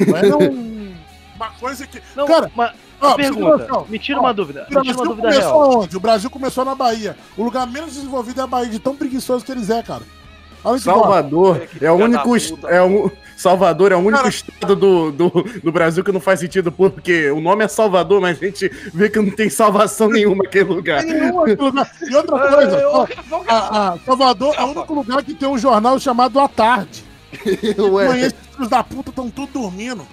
Baiano 0.09 0.41
é 0.41 0.47
um- 0.49 0.93
uma 1.35 1.49
coisa 1.59 1.85
que. 1.85 2.01
Não, 2.15 2.25
Cara, 2.27 2.49
mas 2.55 2.71
ter 3.15 3.23
pergunta, 3.23 3.83
me 3.89 3.99
tira 3.99 4.19
uma 4.19 4.33
dúvida, 4.33 4.67
O 4.69 4.75
me 4.75 4.81
tira 4.81 4.93
Brasil 4.93 4.95
uma 4.95 5.05
dúvida 5.05 5.27
começou 5.29 5.51
real. 5.69 5.79
onde? 5.81 5.97
O 5.97 5.99
Brasil 5.99 6.29
começou 6.29 6.65
na 6.65 6.75
Bahia. 6.75 7.17
O 7.37 7.43
lugar 7.43 7.65
menos 7.67 7.93
desenvolvido 7.93 8.39
é 8.41 8.43
a 8.43 8.47
Bahia, 8.47 8.69
de 8.69 8.79
tão 8.79 8.95
preguiçoso 8.95 9.43
que 9.45 9.51
eles 9.51 9.69
é, 9.69 9.81
cara. 9.83 10.01
Que 10.01 10.63
bosta. 10.67 10.91
Salvador 10.91 11.61
É, 11.81 11.85
é 11.85 11.91
o 11.91 11.95
único 11.95 12.23
puta. 12.23 12.67
é 12.67 12.81
um 12.83 13.09
Salvador 13.35 13.91
é 13.91 13.95
o 13.95 13.99
único 13.99 14.17
Cara- 14.17 14.29
estado 14.29 14.75
do, 14.75 15.11
do, 15.11 15.29
do 15.63 15.71
Brasil 15.71 16.03
que 16.03 16.11
não 16.11 16.19
faz 16.19 16.39
sentido 16.39 16.71
porque 16.71 17.31
o 17.31 17.41
nome 17.41 17.65
é 17.65 17.67
Salvador, 17.67 18.21
mas 18.21 18.37
a 18.39 18.45
gente 18.45 18.69
vê 18.93 19.09
que 19.09 19.19
não 19.19 19.31
tem 19.31 19.49
salvação 19.49 20.07
nenhuma 20.09 20.43
naquele 20.43 20.65
lugar. 20.65 21.03
E 21.03 22.15
outra 22.15 22.37
coisa, 22.55 22.87
ó, 22.89 23.07
a- 23.47 23.93
a 23.93 23.97
Salvador 24.05 24.53
é 24.55 24.61
o 24.61 24.67
único 24.67 24.93
lugar 24.93 25.23
que 25.23 25.33
tem 25.33 25.49
um 25.49 25.57
jornal 25.57 25.99
chamado 25.99 26.39
A 26.39 26.47
Tarde. 26.47 27.03
Ué, 27.79 28.29
filhos 28.53 28.69
da 28.69 28.83
puta, 28.83 29.09
estão 29.09 29.29
tudo 29.31 29.53
dormindo. 29.53 30.05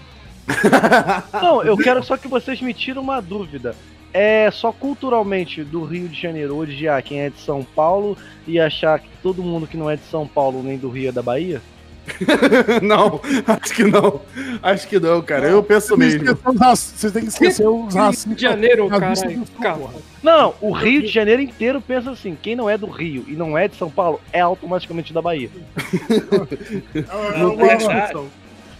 Não, 1.33 1.62
eu 1.62 1.76
quero 1.76 2.02
só 2.02 2.17
que 2.17 2.28
vocês 2.28 2.61
me 2.61 2.73
tirem 2.75 3.00
uma 3.02 3.21
dúvida. 3.21 3.75
É 4.12 4.50
só 4.50 4.73
culturalmente 4.73 5.62
do 5.62 5.85
Rio 5.85 6.09
de 6.09 6.21
Janeiro 6.21 6.57
odiar 6.57 7.02
quem 7.02 7.21
é 7.21 7.31
de 7.31 7.38
São 7.40 7.62
Paulo 7.62 8.17
e 8.47 8.59
achar 8.59 8.99
que 8.99 9.09
todo 9.23 9.43
mundo 9.43 9.67
que 9.67 9.76
não 9.76 9.90
é 9.90 9.97
de 9.97 10.05
São 10.05 10.26
Paulo 10.26 10.62
nem 10.62 10.78
do 10.78 10.88
Rio 10.88 11.11
é 11.11 11.12
da 11.12 11.23
Bahia? 11.23 11.61
não, 12.83 13.21
acho 13.47 13.75
que 13.75 13.85
não. 13.85 14.21
Acho 14.62 14.88
que 14.88 14.99
não, 14.99 15.21
cara. 15.21 15.49
Eu 15.49 15.62
penso 15.62 15.97
mesmo. 15.97 16.25
Você 16.75 17.11
tem 17.11 17.23
que 17.23 17.28
esquecer 17.28 17.69
os 17.69 17.95
racistas. 17.95 18.25
Rio 18.25 18.37
de 18.37 18.43
Janeiro, 18.43 18.88
caralho. 18.88 19.45
porra. 19.45 19.95
Não, 20.23 20.55
o 20.61 20.73
Rio 20.73 21.02
de 21.02 21.09
Janeiro 21.09 21.43
inteiro 21.43 21.81
pensa 21.81 22.11
assim: 22.11 22.37
quem 22.40 22.57
não 22.57 22.69
é 22.69 22.78
do 22.78 22.87
Rio 22.87 23.25
e 23.28 23.33
não 23.33 23.57
é 23.57 23.69
de 23.69 23.76
São 23.76 23.90
Paulo 23.90 24.21
é 24.33 24.40
automaticamente 24.40 25.12
da 25.12 25.21
Bahia. 25.21 25.50
É 26.95 27.45
uma, 27.45 28.19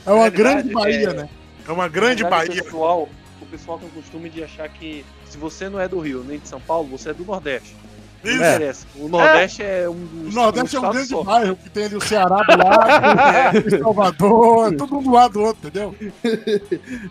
é 0.07 0.13
uma 0.13 0.31
grande 0.31 0.73
Bahia, 0.73 1.11
é- 1.11 1.15
né? 1.15 1.29
É 1.69 1.73
uma 1.73 1.87
grande 1.89 2.23
verdade, 2.23 2.49
Bahia. 2.49 2.63
O 2.63 2.65
pessoal, 2.65 3.09
o 3.43 3.47
pessoal 3.47 3.79
tem 3.79 3.89
o 3.89 3.93
costume 3.93 4.31
de 4.31 4.43
achar 4.43 4.69
que 4.69 5.05
se 5.27 5.37
você 5.37 5.69
não 5.69 5.79
é 5.79 5.87
do 5.87 5.99
Rio 6.01 6.25
nem 6.27 6.39
de 6.39 6.49
São 6.49 6.61
Paulo, 6.61 6.89
você 6.89 7.11
é 7.11 7.15
do 7.15 7.25
Nordeste. 7.25 7.77
Não 8.25 8.33
Isso. 8.33 8.43
interessa. 8.43 8.87
O 8.97 9.09
Nordeste 9.09 9.63
é, 9.63 9.89
um 9.89 9.93
O 9.93 9.95
dos. 9.95 10.35
Nordeste 10.35 10.77
é 10.77 10.81
um 10.81 10.91
grande 10.91 11.09
só. 11.09 11.23
bairro 11.23 11.57
que 11.57 11.71
tem 11.71 11.85
ali 11.85 11.95
o 11.97 12.01
Ceará 12.01 12.37
do 12.43 12.59
lado, 12.59 13.59
o 13.67 13.79
Salvador, 13.79 14.75
todo 14.77 14.95
mundo 14.95 15.05
do 15.05 15.13
lado 15.13 15.33
do 15.35 15.41
outro, 15.43 15.69
entendeu? 15.69 15.95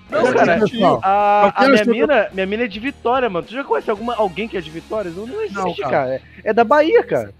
Não, 0.09 0.23
Olha 0.25 0.33
cara. 0.33 0.65
A, 1.01 1.63
a 1.63 1.67
minha, 1.69 1.85
mina, 1.85 2.27
minha 2.33 2.45
mina 2.45 2.63
é 2.63 2.67
de 2.67 2.79
Vitória, 2.79 3.29
mano. 3.29 3.47
Tu 3.47 3.53
já 3.53 3.63
conhece 3.63 3.89
alguma, 3.89 4.15
alguém 4.15 4.49
que 4.49 4.57
é 4.57 4.61
de 4.61 4.69
Vitória? 4.69 5.09
Não, 5.11 5.25
não 5.25 5.41
existe, 5.41 5.55
Não, 5.55 5.73
cara. 5.75 5.89
cara. 5.89 6.09
É, 6.15 6.21
é 6.43 6.53
da 6.53 6.63
Bahia, 6.65 7.03
cara. 7.03 7.33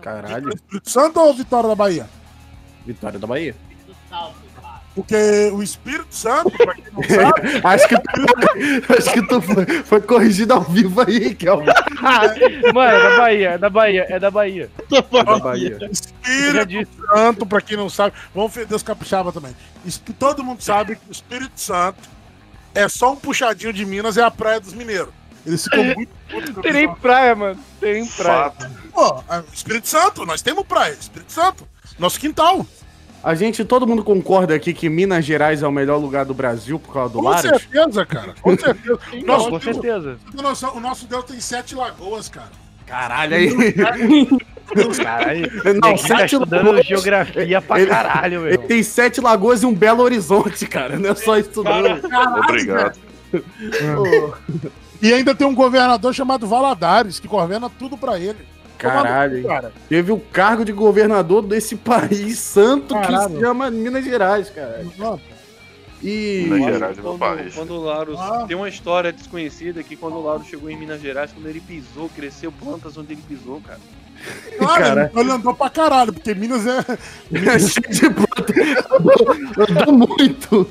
Caralho. 0.00 0.48
Espírito 0.54 0.90
Santo 0.90 1.20
ou 1.20 1.34
Vitória 1.34 1.68
da 1.68 1.74
Bahia? 1.74 2.08
Vitória 2.86 3.18
da 3.18 3.26
Bahia. 3.26 3.54
Porque 4.94 5.50
o 5.54 5.62
Espírito 5.62 6.14
Santo, 6.14 6.50
pra 6.50 6.74
quem 6.74 6.84
não 6.92 7.02
sabe, 7.02 7.60
Acho 7.64 7.88
que 7.88 7.96
tu, 7.96 8.92
acho 8.92 9.12
que 9.12 9.26
tu 9.26 9.40
foi, 9.40 9.66
foi 9.84 10.00
corrigido 10.02 10.52
ao 10.52 10.60
vivo 10.60 11.00
aí, 11.00 11.34
Kelvin. 11.34 11.66
Mano, 12.74 12.96
é 12.96 13.02
da 13.02 13.16
Bahia, 13.16 13.48
é 13.50 13.58
da 13.58 13.70
Bahia, 13.70 14.06
é 14.08 14.18
da 14.18 14.30
Bahia. 14.30 14.70
Da 14.90 15.38
Bahia. 15.38 15.78
Já 15.80 15.88
Espírito. 15.88 17.06
Santo, 17.06 17.46
pra 17.46 17.60
quem 17.62 17.76
não 17.76 17.88
sabe, 17.88 18.14
vamos 18.34 18.50
ofender 18.50 18.76
os 18.76 18.82
capixaba 18.82 19.32
também. 19.32 19.56
Isso 19.84 20.00
que 20.00 20.12
todo 20.12 20.44
mundo 20.44 20.60
sabe 20.60 20.96
que 20.96 21.08
o 21.08 21.12
Espírito 21.12 21.58
Santo 21.58 22.00
é 22.74 22.86
só 22.88 23.12
um 23.12 23.16
puxadinho 23.16 23.72
de 23.72 23.86
Minas, 23.86 24.18
é 24.18 24.22
a 24.22 24.30
praia 24.30 24.60
dos 24.60 24.74
mineiros. 24.74 25.12
Eles 25.44 25.64
ficam 25.64 25.84
muito 25.84 26.54
com 26.54 26.60
Tem 26.60 26.72
nem 26.72 26.94
praia, 26.94 27.34
mano. 27.34 27.60
Tem 27.80 28.06
praia. 28.06 28.50
Fato. 28.50 28.70
Pô, 28.92 29.24
é, 29.28 29.42
Espírito 29.52 29.88
Santo, 29.88 30.24
nós 30.24 30.42
temos 30.42 30.64
praia, 30.66 30.92
Espírito 30.92 31.32
Santo, 31.32 31.66
nosso 31.98 32.20
quintal. 32.20 32.64
A 33.22 33.34
gente, 33.34 33.64
todo 33.64 33.86
mundo 33.86 34.02
concorda 34.02 34.54
aqui 34.54 34.72
que 34.74 34.88
Minas 34.88 35.24
Gerais 35.24 35.62
é 35.62 35.66
o 35.66 35.70
melhor 35.72 35.98
lugar 35.98 36.24
do 36.24 36.34
Brasil 36.34 36.78
por 36.78 36.92
causa 36.92 37.12
do 37.12 37.20
Com 37.20 37.24
Lares? 37.28 37.42
certeza, 37.42 38.04
cara. 38.04 38.34
Com 38.42 38.58
certeza. 38.58 38.98
Não, 39.24 39.26
Nosso 39.26 39.44
com 39.50 39.58
Deus- 39.58 39.64
certeza. 39.64 40.16
noção, 40.34 40.76
o 40.76 40.80
nosso 40.80 41.06
Deus 41.06 41.24
tem 41.24 41.38
sete 41.40 41.74
lagoas, 41.74 42.28
cara. 42.28 42.50
Caralho, 42.86 43.36
aí. 43.36 43.72
Caralho. 43.72 45.48
Não, 45.64 45.74
Não, 45.74 45.80
tá 45.80 45.96
sete 45.98 46.34
estudando 46.34 46.66
lagoas. 46.66 46.86
geografia 46.86 47.60
pra 47.62 47.80
Ele- 47.80 47.90
caralho, 47.90 48.40
meu. 48.40 48.48
Ele 48.48 48.58
tem 48.58 48.82
sete 48.82 49.20
lagoas 49.20 49.62
e 49.62 49.66
um 49.66 49.74
Belo 49.74 50.02
Horizonte, 50.02 50.66
cara. 50.66 50.98
Não 50.98 51.10
é 51.10 51.14
só 51.14 51.36
isso, 51.38 51.62
não. 51.62 52.40
Obrigado. 52.40 52.98
E 55.00 55.12
ainda 55.12 55.34
tem 55.34 55.44
um 55.46 55.54
governador 55.54 56.14
chamado 56.14 56.46
Valadares, 56.46 57.18
que 57.18 57.26
governa 57.26 57.68
tudo 57.68 57.96
pra 57.98 58.20
ele. 58.20 58.38
Caralho, 58.82 59.38
hein? 59.38 59.44
Cara, 59.44 59.72
Teve 59.88 60.12
o 60.12 60.18
cargo 60.18 60.64
de 60.64 60.72
governador 60.72 61.42
desse 61.42 61.76
país 61.76 62.38
santo 62.38 62.94
que 62.94 63.00
Caralho. 63.00 63.34
se 63.34 63.40
chama 63.40 63.70
Minas 63.70 64.04
Gerais, 64.04 64.50
cara. 64.50 64.84
E. 66.02 66.46
Minas 66.50 66.74
Gerais 66.74 66.98
é 66.98 67.00
meu 67.02 67.10
Quando, 67.16 67.18
país. 67.36 67.54
quando 67.54 67.70
o 67.74 67.80
Laros. 67.84 68.18
Ah. 68.18 68.44
Tem 68.46 68.56
uma 68.56 68.68
história 68.68 69.12
desconhecida 69.12 69.82
que 69.82 69.96
quando 69.96 70.16
o 70.16 70.22
Laros 70.24 70.46
chegou 70.48 70.68
em 70.68 70.76
Minas 70.76 71.00
Gerais, 71.00 71.30
quando 71.32 71.46
ele 71.46 71.60
pisou, 71.60 72.08
cresceu 72.08 72.50
plantas 72.50 72.96
onde 72.98 73.12
ele 73.12 73.22
pisou, 73.28 73.60
cara. 73.60 73.78
claro, 74.58 74.82
Cara. 74.82 75.12
ele 75.16 75.30
andou 75.30 75.54
pra 75.54 75.70
caralho, 75.70 76.12
porque 76.12 76.34
Minas 76.34 76.66
é. 76.66 76.78
É 77.54 77.58
cheio 77.58 77.88
de 77.88 78.10
planta. 78.10 78.52
Andou 79.80 79.92
muito. 80.08 80.68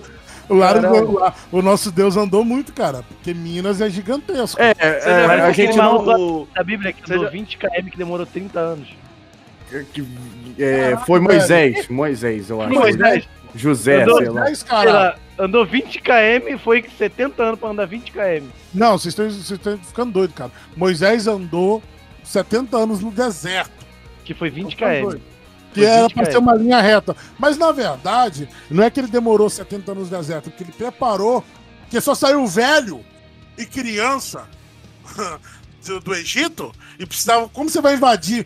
O, 1.52 1.62
nosso 1.62 1.92
Deus 1.92 2.18
andou 2.18 2.44
muito, 2.44 2.74
cara, 2.74 3.04
porque 3.08 3.34
Minas 3.34 3.80
é 3.82 3.90
gigantesco. 3.90 4.62
É, 4.62 4.74
é, 4.80 5.24
a 5.42 5.52
gente 5.52 5.78
não. 5.78 6.48
Da 6.54 6.64
Bíblia 6.64 6.92
que 6.94 7.12
andou 7.12 7.26
já- 7.26 7.32
20 7.32 7.58
km 7.58 7.90
que 7.92 7.98
demorou 7.98 8.26
30 8.26 8.60
anos. 8.60 8.88
que- 9.94 10.06
é, 10.60 10.98
foi 11.06 11.20
Moisés. 11.22 11.88
Moisés, 11.88 12.50
eu 12.50 12.62
acho. 12.62 12.74
Moisés. 12.74 13.28
José, 13.56 14.04
Andou- 14.04 14.18
sei 14.18 14.30
lá. 14.30 14.42
Mas, 14.42 14.60
Sei 14.60 14.68
cara, 14.68 14.92
lá, 14.92 15.16
andou 15.40 15.66
20 15.66 16.00
km 16.02 16.48
e 16.48 16.58
foi 16.58 16.86
70 16.98 17.44
anos 17.44 17.60
pra 17.60 17.70
andar 17.70 17.86
20 17.86 18.12
km. 18.12 18.46
não, 18.74 18.98
vocês 18.98 19.12
estão, 19.14 19.26
vocês 19.30 19.52
estão 19.52 19.78
ficando 19.78 20.12
doidos, 20.14 20.36
cara. 20.36 20.52
Moisés 20.76 21.28
andou 21.28 21.82
70 22.24 22.78
anos 22.78 23.02
no 23.02 23.12
deserto. 23.12 23.72
Que 24.24 24.34
foi 24.34 24.50
20 24.50 24.72
Ficando 24.76 25.10
km. 25.18 25.20
Que 25.74 25.86
era 25.86 26.04
20 26.04 26.14
pra 26.14 26.24
km. 26.26 26.32
ser 26.32 26.38
uma 26.38 26.56
linha 26.56 26.82
reta. 26.82 27.16
Mas 27.40 27.58
na 27.58 27.72
verdade, 27.72 28.48
não 28.70 28.84
é 28.84 28.90
que 28.90 29.00
ele 29.00 29.08
demorou 29.08 29.50
70 29.50 29.92
anos 29.92 30.10
no 30.10 30.18
deserto, 30.18 30.50
é 30.50 30.52
que 30.52 30.64
ele 30.64 30.72
preparou, 30.72 31.44
que 31.90 32.00
só 32.02 32.14
saiu 32.16 32.46
velho 32.48 33.04
e 33.58 33.66
criança 33.66 34.48
do, 35.86 36.00
do 36.00 36.14
Egito 36.16 36.72
e 37.00 37.06
precisava. 37.06 37.48
Como 37.50 37.70
você 37.70 37.82
vai 37.82 37.96
invadir 37.96 38.46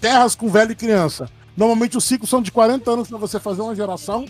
terras 0.00 0.34
com 0.34 0.48
velho 0.48 0.72
e 0.72 0.76
criança? 0.76 1.28
Normalmente 1.56 1.96
os 1.96 2.04
ciclos 2.04 2.30
são 2.30 2.40
de 2.40 2.52
40 2.52 2.88
anos 2.88 3.08
pra 3.08 3.18
você 3.18 3.40
fazer 3.40 3.62
uma 3.62 3.74
geração 3.74 4.24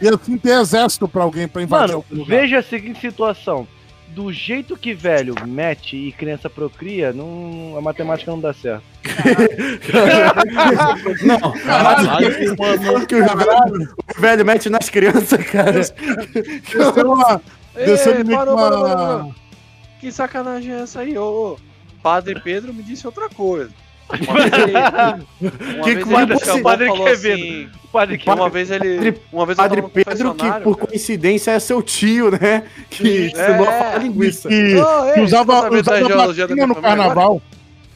e 0.00 0.08
assim 0.08 0.38
ter 0.38 0.60
exército 0.60 1.08
pra 1.08 1.24
alguém 1.24 1.48
pra 1.48 1.60
invadir 1.62 1.94
Mano, 1.94 2.04
algum 2.08 2.22
lugar. 2.22 2.38
veja 2.40 2.58
a 2.60 2.62
seguinte 2.62 3.00
situação. 3.00 3.66
Do 4.14 4.32
jeito 4.32 4.76
que 4.76 4.92
velho 4.92 5.34
mete 5.46 5.96
e 5.96 6.12
criança 6.12 6.50
procria, 6.50 7.12
não, 7.12 7.76
a 7.78 7.80
matemática 7.80 8.30
não 8.30 8.40
dá 8.40 8.52
certo. 8.52 8.82
Não, 11.24 11.40
mano. 11.40 13.06
que 13.06 13.14
o 13.16 13.24
velho, 13.24 13.94
o 14.16 14.20
velho 14.20 14.44
mete 14.44 14.68
nas 14.70 14.88
crianças, 14.88 15.44
cara. 15.46 15.72
Desceu 15.72 17.12
uma, 17.12 17.40
desceu 17.74 18.22
uma- 18.22 18.36
parou, 18.36 18.56
parou, 18.56 18.84
parou. 18.84 19.34
Que 20.00 20.10
sacanagem 20.12 20.72
é 20.74 20.80
essa 20.82 21.00
aí, 21.00 21.16
ô. 21.16 21.56
Padre 22.02 22.40
Pedro 22.40 22.74
me 22.74 22.82
disse 22.82 23.06
outra 23.06 23.28
coisa. 23.28 23.70
Uma 24.12 24.34
vez 24.34 24.52
ele, 24.52 25.76
uma 25.76 25.84
Que 25.84 25.94
vez 25.94 26.04
coisa, 26.04 26.22
ele 26.34 26.38
chamou, 26.44 26.62
padre 26.62 26.86
falou 26.86 27.04
Quevedo. 27.06 27.42
assim, 27.42 27.68
O 27.84 27.88
padre 27.88 28.18
que 28.18 28.30
uma 28.30 28.48
vez 28.50 28.70
ele, 28.70 28.94
Padre- 28.96 29.20
uma 29.32 29.46
vez 29.46 29.56
Padre 29.56 29.82
Pedro, 29.82 30.34
que 30.34 30.44
por 30.62 30.76
cara. 30.76 30.86
coincidência 30.86 31.50
é 31.52 31.58
seu 31.60 31.82
tio, 31.82 32.30
né? 32.30 32.64
Que 32.90 33.26
ensinou 33.26 33.68
a 33.68 33.98
linguiça. 33.98 34.48
que, 34.48 34.74
Ô, 34.76 35.04
ei, 35.06 35.12
que 35.14 35.20
usava, 35.20 35.70
usava 35.70 36.54
minha 36.54 36.66
no 36.66 36.74
carnaval. 36.76 37.42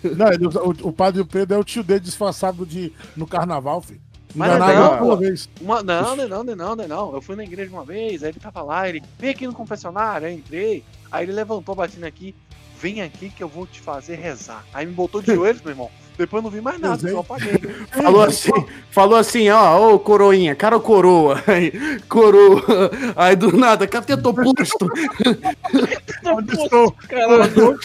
Não, 0.03 0.29
ele 0.33 0.47
o, 0.47 0.89
o 0.89 0.93
padre 0.93 1.25
Pedro 1.25 1.57
é 1.57 1.59
o 1.59 1.65
tio 1.65 1.83
dele 1.83 2.01
disfarçado 2.01 2.65
de, 2.65 2.93
no 3.17 3.27
carnaval, 3.27 3.81
filho. 3.83 4.01
Mas 4.35 4.55
Enganado 4.55 4.75
não, 4.75 4.89
uma 4.91 4.99
pô. 4.99 5.17
vez. 5.17 5.49
Uma, 5.61 5.83
não, 5.83 6.15
não, 6.15 6.29
não, 6.29 6.45
não, 6.45 6.57
não, 6.57 6.77
não, 6.77 6.89
não. 6.89 7.15
Eu 7.15 7.23
fui 7.23 7.35
na 7.35 7.43
igreja 7.45 7.71
uma 7.73 7.85
vez, 7.85 8.23
aí 8.23 8.31
ele 8.31 8.39
tava 8.39 8.63
lá, 8.63 8.89
ele 8.89 9.03
vem 9.19 9.31
aqui 9.31 9.47
no 9.47 9.55
confessionário, 9.55 10.29
eu 10.29 10.33
entrei. 10.33 10.85
Aí 11.11 11.25
ele 11.25 11.33
levantou 11.33 11.73
a 11.73 11.77
batina 11.77 12.07
aqui, 12.07 12.35
vem 12.79 13.01
aqui 13.01 13.31
que 13.31 13.43
eu 13.43 13.49
vou 13.49 13.67
te 13.67 13.81
fazer 13.81 14.17
rezar. 14.17 14.63
Aí 14.75 14.85
me 14.85 14.93
botou 14.93 15.23
de 15.23 15.35
joelhos, 15.35 15.63
meu 15.63 15.71
irmão. 15.73 15.91
Depois 16.19 16.43
eu 16.43 16.43
não 16.43 16.51
vi 16.51 16.61
mais 16.63 16.81
nada, 16.81 17.11
só 17.11 17.19
apaguei. 17.21 17.59
Falou 17.91 18.23
assim, 18.23 18.51
falou 18.91 19.19
assim, 19.19 19.51
ó, 19.51 19.93
ô 19.95 19.99
coroinha, 19.99 20.55
cara 20.55 20.77
ou 20.77 20.81
coroa? 20.83 21.43
Aí, 21.47 21.71
coroa. 22.09 22.63
Aí 23.15 23.37
do 23.37 23.55
nada, 23.57 23.87
catetou 23.87 24.33
posto. 24.33 24.89
Onde 26.25 26.55
estou? 26.55 26.93
Caralho. 27.09 27.79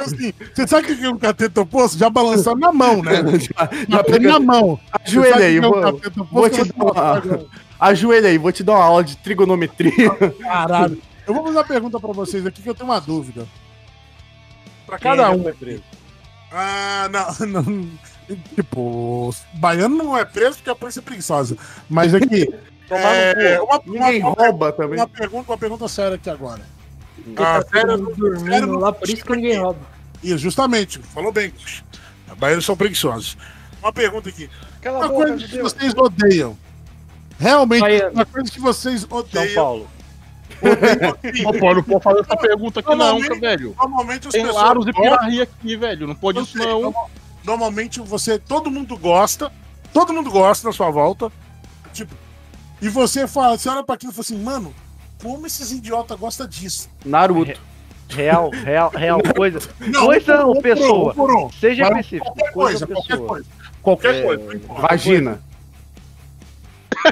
Assim, 0.00 0.32
você 0.54 0.66
sabe 0.66 0.92
o 0.92 0.96
que 0.96 1.04
é 1.04 1.10
um 1.10 1.18
cateto 1.18 1.60
oposto? 1.60 1.96
Já 1.98 2.10
balançando 2.10 2.58
na 2.58 2.72
mão, 2.72 3.02
né? 3.02 3.22
Já, 3.38 3.68
Na, 3.88 3.96
já 3.98 4.04
pega, 4.04 4.28
na 4.32 4.40
mão. 4.40 4.78
ajoelha 5.04 5.46
aí, 5.46 5.56
é 5.56 5.60
um 5.60 5.70
vou, 5.70 5.80
cateto 5.80 6.10
te 6.64 6.72
dar 6.76 6.84
uma, 6.84 7.46
ajoelha 7.78 8.28
aí, 8.28 8.38
vou 8.38 8.52
te 8.52 8.62
dar 8.64 8.72
uma 8.74 8.84
aula 8.84 9.04
de 9.04 9.16
trigonometria. 9.18 10.10
Caralho. 10.42 11.00
Eu 11.26 11.34
vou 11.34 11.44
fazer 11.44 11.56
uma 11.58 11.64
pergunta 11.64 12.00
pra 12.00 12.12
vocês 12.12 12.44
aqui 12.44 12.60
que 12.62 12.68
eu 12.68 12.74
tenho 12.74 12.88
uma 12.90 13.00
dúvida. 13.00 13.46
Pra 14.86 14.98
cada 14.98 15.30
um. 15.30 15.42
preso? 15.52 15.82
Ah, 16.52 17.08
não, 17.10 17.46
não. 17.62 17.90
Tipo, 18.54 19.34
baiano 19.54 19.96
não 19.96 20.16
é 20.16 20.24
preso 20.24 20.56
porque 20.58 20.70
a 20.70 20.74
polícia 20.74 21.00
é 21.00 21.02
preguiçosa. 21.02 21.56
Mas 21.88 22.14
aqui. 22.14 22.48
É, 22.92 23.60
uma, 23.62 23.80
Ninguém 23.86 24.20
uma, 24.20 24.30
rouba 24.32 24.72
também. 24.72 24.98
uma 24.98 25.06
pergunta, 25.06 25.52
uma 25.52 25.56
pergunta 25.56 25.86
séria 25.86 26.16
aqui 26.16 26.28
agora. 26.28 26.60
Porque 27.14 27.40
Ah, 27.40 27.62
tá 27.62 27.70
sério, 27.70 27.98
dormindo 27.98 28.50
sério, 28.50 28.78
lá, 28.80 28.92
por 28.92 29.08
isso 29.08 29.24
que 29.24 29.30
ninguém 29.36 29.58
rouba. 29.60 29.78
Isso, 30.20 30.38
justamente. 30.38 30.98
Falou 30.98 31.30
bem. 31.30 31.54
Baianos 32.36 32.64
são 32.64 32.76
preguiçosos. 32.76 33.38
Uma 33.80 33.92
pergunta 33.92 34.28
aqui. 34.28 34.50
Cala 34.80 35.04
a 35.04 35.06
Uma 35.06 35.14
coisa 35.14 35.36
que 35.36 35.46
judeu. 35.46 35.62
vocês 35.62 35.94
odeiam. 35.94 36.58
Realmente, 37.38 37.80
Baiano. 37.82 38.12
uma 38.12 38.26
coisa 38.26 38.50
que 38.50 38.58
vocês 38.60 39.02
São 39.02 39.18
odeiam. 39.18 39.54
Paulo. 39.54 39.88
Pô, 41.42 41.52
pô, 41.58 41.74
não 41.74 41.82
pode 41.82 42.02
fazer 42.04 42.20
essa 42.20 42.36
pergunta 42.36 42.80
aqui 42.80 42.94
não, 42.94 43.18
velho. 43.40 43.74
Normalmente 43.78 44.26
as 44.28 44.32
Tem. 44.32 44.44
Laros 44.44 44.86
e 44.86 44.92
gostam- 44.92 45.16
Pirarri 45.18 45.42
aqui, 45.42 45.76
velho. 45.76 46.06
Não 46.06 46.14
pode 46.14 46.40
isso 46.40 46.58
não. 46.58 46.82
normal- 46.82 47.10
Normalmente 47.42 48.00
você, 48.00 48.38
todo 48.38 48.70
mundo 48.70 48.96
gosta, 48.98 49.50
todo 49.94 50.12
mundo 50.12 50.30
gosta 50.30 50.68
na 50.68 50.72
sua 50.72 50.90
volta. 50.90 51.32
Tipo, 51.92 52.14
e 52.82 52.88
você 52.88 53.26
fala, 53.26 53.56
você 53.56 53.68
olha 53.68 53.82
pra 53.82 53.94
aquilo 53.94 54.12
e 54.12 54.14
fala 54.14 54.22
assim, 54.22 54.38
mano, 54.42 54.74
como 55.22 55.46
esses 55.46 55.72
idiotas 55.72 56.18
gostam 56.18 56.46
disso? 56.46 56.88
Naruto. 57.04 57.58
Real, 58.10 58.50
real, 58.50 58.90
real 58.90 59.20
coisa. 59.34 59.60
Não, 59.80 60.04
Coisa 60.06 60.44
ou 60.44 60.60
pessoa? 60.60 61.14
um 61.16 61.46
um. 61.46 61.50
Seja 61.52 61.84
específico. 61.84 62.24
Qualquer 62.26 62.52
Coisa 62.52 62.86
coisa, 62.86 62.86
qualquer 62.86 63.08
pessoa. 63.12 63.28
coisa. 63.28 63.46
Qualquer 63.82 64.14
É, 64.16 64.22
coisa. 64.22 64.44
não. 64.68 64.74
Vagina. 64.76 65.40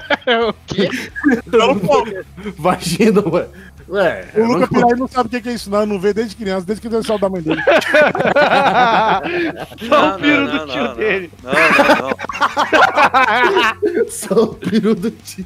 o 0.48 0.52
quê? 0.66 0.88
Não. 1.46 1.74
Vagina, 2.56 3.22
ué. 3.28 3.46
Ué, 3.90 4.28
O 4.36 4.44
Luca 4.44 4.68
Pirai 4.68 4.92
não 4.98 5.08
sabe 5.08 5.28
o 5.28 5.30
que 5.30 5.40
que 5.40 5.48
é 5.48 5.52
isso, 5.54 5.70
não. 5.70 5.86
Não 5.86 5.98
vê 5.98 6.12
desde 6.12 6.36
criança, 6.36 6.66
desde 6.66 6.82
que 6.82 6.90
deu 6.90 7.02
sal 7.02 7.18
da 7.18 7.26
mãe 7.28 7.40
dele. 7.40 7.62
Só 9.88 10.14
o 10.14 10.18
piro 10.18 10.50
do 10.50 10.66
tio 10.66 10.94
dele. 10.94 11.30
Não, 11.42 11.52
não, 11.52 12.10
não. 13.94 14.10
Só 14.10 14.34
o 14.42 14.54
peru 14.54 14.94
do 14.94 15.10
tio. 15.10 15.44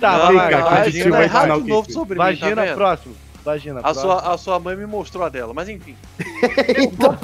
Tá, 0.00 0.18
Não, 0.18 0.34
vai, 0.34 0.50
cara, 0.50 0.64
vai, 0.64 0.80
a 0.82 0.88
gente 0.90 1.08
vai 1.10 1.26
o 1.26 1.28
de 1.58 1.62
que 1.64 1.68
novo 1.70 1.86
que- 1.86 1.92
sobre 1.92 2.16
tá 2.18 2.24
vagina 2.24 2.64
vendo? 2.64 2.74
próximo. 2.76 3.14
Vagina 3.44 3.80
A 3.80 3.82
próximo. 3.82 4.02
sua, 4.04 4.34
a 4.34 4.38
sua 4.38 4.60
mãe 4.60 4.76
me 4.76 4.86
mostrou 4.86 5.24
a 5.24 5.28
dela, 5.28 5.52
mas 5.54 5.68
enfim. 5.68 5.96
Então, 6.78 7.16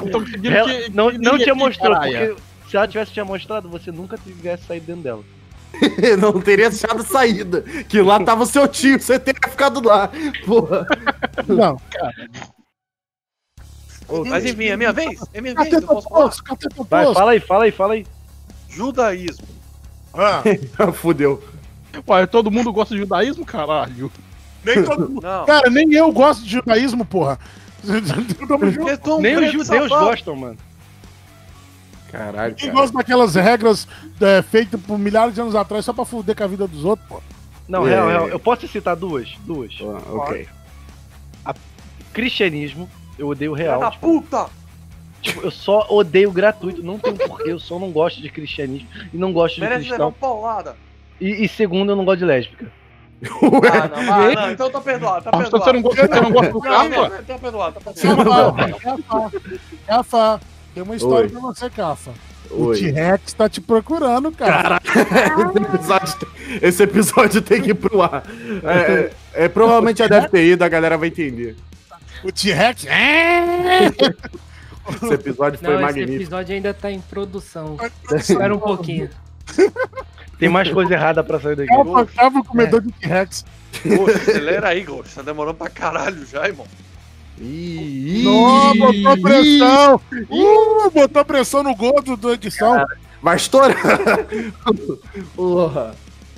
Ela 0.53 0.75
que- 0.75 0.91
não, 0.91 1.11
que 1.11 1.19
não 1.19 1.39
tinha 1.39 1.55
mostrado, 1.55 1.95
caralho. 1.95 2.35
porque 2.37 2.43
se 2.71 2.77
ela 2.77 2.89
tivesse 2.89 3.13
te 3.13 3.23
mostrado, 3.23 3.69
você 3.69 3.93
nunca 3.93 4.17
tivesse 4.19 4.67
saído 4.67 4.87
dentro 4.87 5.03
dela. 5.03 5.23
Não 6.21 6.41
teria 6.41 6.69
achado 6.69 7.03
saída. 7.03 7.63
Que 7.89 8.01
lá 8.01 8.23
tava 8.23 8.45
o 8.45 8.47
seu 8.47 8.67
tio, 8.69 9.01
você 9.01 9.19
teria 9.19 9.41
ficado 9.49 9.83
lá. 9.87 10.11
Porra. 10.47 10.87
Não. 11.49 11.81
Mas 14.27 14.45
enfim, 14.45 14.67
é 14.67 14.77
minha 14.77 14.93
vez? 14.93 15.21
É 15.33 15.41
minha 15.41 15.55
vez? 15.55 15.73
Eu 15.73 15.83
posso 15.83 16.09
falar? 16.09 16.31
Vai, 16.89 17.15
fala 17.15 17.33
aí, 17.33 17.41
fala 17.41 17.65
aí, 17.65 17.71
fala 17.71 17.95
aí. 17.95 18.07
Judaísmo. 18.69 19.47
Ah, 20.13 20.43
Fudeu. 20.93 21.43
Ué, 22.09 22.27
todo 22.27 22.51
mundo 22.51 22.73
gosta 22.73 22.95
de 22.95 23.01
judaísmo, 23.01 23.45
caralho. 23.45 24.11
nem 24.65 24.83
todo 24.83 25.09
mundo. 25.09 25.23
Não. 25.23 25.47
Cara, 25.47 25.71
nem 25.71 25.93
eu 25.95 26.11
gosto 26.13 26.43
de 26.43 26.51
judaísmo, 26.51 27.05
porra. 27.05 27.39
Nem 29.21 29.37
os 29.37 29.53
judeus 29.53 29.89
safado. 29.89 30.07
gostam, 30.07 30.37
mano. 30.37 30.57
Caralho, 32.17 32.55
Quem 32.55 32.69
cara. 32.69 32.81
gosta 32.81 32.97
daquelas 32.99 33.35
regras 33.35 33.89
é, 34.21 34.43
feitas 34.43 34.81
por 34.81 34.99
milhares 34.99 35.35
de 35.35 35.41
anos 35.41 35.55
atrás 35.55 35.85
só 35.85 35.93
pra 35.93 36.05
fuder 36.05 36.37
com 36.37 36.45
a 36.45 36.47
vida 36.47 36.67
dos 36.69 36.85
outros, 36.85 37.09
pô? 37.09 37.23
Não, 37.69 37.87
É. 37.87 37.91
real, 37.91 38.09
real. 38.09 38.29
Eu 38.29 38.39
posso 38.39 38.67
citar 38.69 38.95
duas? 38.97 39.35
Duas. 39.45 39.73
Ah, 39.81 40.15
ok. 40.15 40.47
Cristianismo, 42.13 42.89
eu 43.19 43.29
odeio 43.29 43.55
Filha 43.57 43.71
real. 43.71 43.81
da 43.81 43.91
Tipo, 43.91 44.21
puta! 44.21 44.47
tipo, 45.21 45.41
eu 45.43 45.51
só 45.51 45.87
odeio 45.91 46.31
gratuito, 46.31 46.83
não 46.83 46.99
tem 46.99 47.17
porquê, 47.17 47.51
eu 47.51 47.59
só 47.59 47.79
não 47.79 47.91
gosto 47.91 48.23
de 48.23 48.29
cristianismo 48.31 48.87
e 49.13 49.17
não 49.17 49.33
gosto 49.33 49.57
de 49.57 49.63
Merece 49.63 49.91
levar 49.91 50.05
uma 50.05 50.11
cristão. 50.13 50.31
paulada. 50.31 50.77
E, 51.21 51.45
e 51.45 51.49
segundo, 51.49 51.91
eu 51.91 51.97
não 51.97 52.05
gosto 52.05 52.19
de 52.21 52.25
lésbica. 52.27 52.71
Ah, 53.25 53.89
não, 53.89 54.13
ah, 54.13 54.33
não, 54.35 54.51
então 54.53 54.71
tá 54.71 54.81
perdoado, 54.81 55.25
tá 55.25 55.31
Ah, 55.33 55.39
perdoado. 55.39 55.65
você 55.65 55.73
não 55.73 55.83
gosta, 55.83 56.07
você 56.07 56.21
não 56.21 56.31
gosta 56.31 56.53
do 56.53 56.59
não, 56.59 56.63
tá 57.25 57.39
perdoado, 57.39 57.81
tá 57.81 57.93
perdoado. 57.93 58.55
Cafa, 58.55 58.79
Cafa, 58.79 59.33
Cafa, 59.87 60.41
tem 60.75 60.83
uma 60.83 60.97
história 60.97 61.27
Oi. 61.27 61.31
pra 61.31 61.41
você, 61.41 61.71
Cafa. 61.71 62.11
O. 62.51 62.73
T-Rex 62.73 63.33
tá 63.33 63.49
te 63.49 63.61
procurando, 63.61 64.31
cara. 64.31 64.79
Esse 64.85 65.63
episódio, 65.75 66.15
tem- 66.19 66.59
esse 66.63 66.83
episódio 66.83 67.43
tem 67.43 67.63
que 67.63 67.71
ir 67.71 67.75
pro 67.75 68.03
ar. 68.03 68.23
É, 68.63 69.11
é, 69.45 69.49
provavelmente 69.49 69.99
já 69.99 70.07
deve 70.07 70.29
ter 70.29 70.45
ido, 70.45 70.63
a 70.63 70.69
galera 70.69 70.99
vai 70.99 71.09
entender. 71.09 71.57
O 72.23 72.31
T-Rex. 72.31 72.87
é. 72.87 73.87
Esse 73.87 75.15
episódio 75.15 75.59
foi 75.59 75.69
Não, 75.69 75.75
esse 75.77 75.83
magnífico. 75.83 76.17
episódio 76.17 76.55
ainda 76.55 76.75
tá 76.75 76.91
em 76.91 77.01
produção. 77.01 77.77
Espera 78.13 78.55
um 78.55 78.59
pouquinho. 78.59 79.09
Tem 80.39 80.49
mais 80.49 80.71
coisa 80.71 80.93
errada 80.95 81.25
pra 81.25 81.41
sair 81.41 81.57
daqui. 81.57 81.71
Cafa, 82.15 82.39
o 82.39 82.45
comedor 82.45 82.83
de 82.83 82.93
T-Rex. 82.93 83.45
Poxa, 83.97 84.17
acelera 84.19 84.69
aí, 84.69 84.83
Ghost. 84.83 85.15
Tá 85.15 85.23
demorando 85.23 85.57
pra 85.57 85.71
caralho 85.71 86.25
já, 86.27 86.47
irmão. 86.47 86.67
Ih, 87.41 88.23
Não, 88.25 88.77
botou 88.77 89.23
pressão. 89.23 90.01
Uh, 90.31 90.91
botou 90.91 91.25
pressão 91.25 91.63
no 91.63 91.75
gordo 91.75 92.17
do 92.17 92.33
edição. 92.33 92.85
Vai 93.23 93.37
estourar. 93.37 93.77
Porra. 95.35 95.95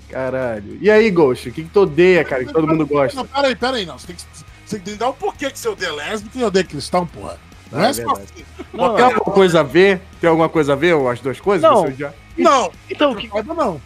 Caralho. 0.08 0.78
E 0.80 0.90
aí, 0.90 1.10
Ghost, 1.10 1.48
o 1.48 1.52
que, 1.52 1.64
que 1.64 1.68
tu 1.68 1.80
odeia, 1.80 2.24
cara, 2.24 2.44
que 2.44 2.52
todo 2.52 2.66
mundo 2.66 2.86
gosta? 2.86 3.16
Não, 3.16 3.26
peraí, 3.26 3.56
peraí, 3.56 3.84
não. 3.84 3.98
Você 3.98 4.06
tem 4.06 4.16
que, 4.16 4.22
você 4.64 4.78
tem 4.78 4.94
que 4.94 4.98
dar 4.98 5.10
um 5.10 5.12
porquê 5.12 5.50
que 5.50 5.58
você 5.58 5.68
odeia 5.68 5.92
lésbica 5.92 6.38
e 6.38 6.44
odeia 6.44 6.64
cristão, 6.64 7.06
porra. 7.06 7.38
Não 7.70 7.84
é 7.84 7.90
é 7.90 7.92
só 7.92 8.12
assim. 8.12 8.44
Não, 8.72 8.94
Tem 8.94 9.04
alguma 9.04 9.34
coisa 9.34 9.60
a 9.60 9.62
ver? 9.62 10.00
Tem 10.20 10.30
alguma 10.30 10.48
coisa 10.48 10.72
a 10.74 10.76
ver, 10.76 10.94
ou 10.94 11.08
as 11.10 11.20
duas 11.20 11.40
coisas? 11.40 11.68
Não. 11.68 11.82
Você 11.82 11.92
já... 11.94 12.12
Não, 12.38 12.70
Então, 12.88 13.12
o 13.12 13.16
que, 13.16 13.28
não, 13.42 13.80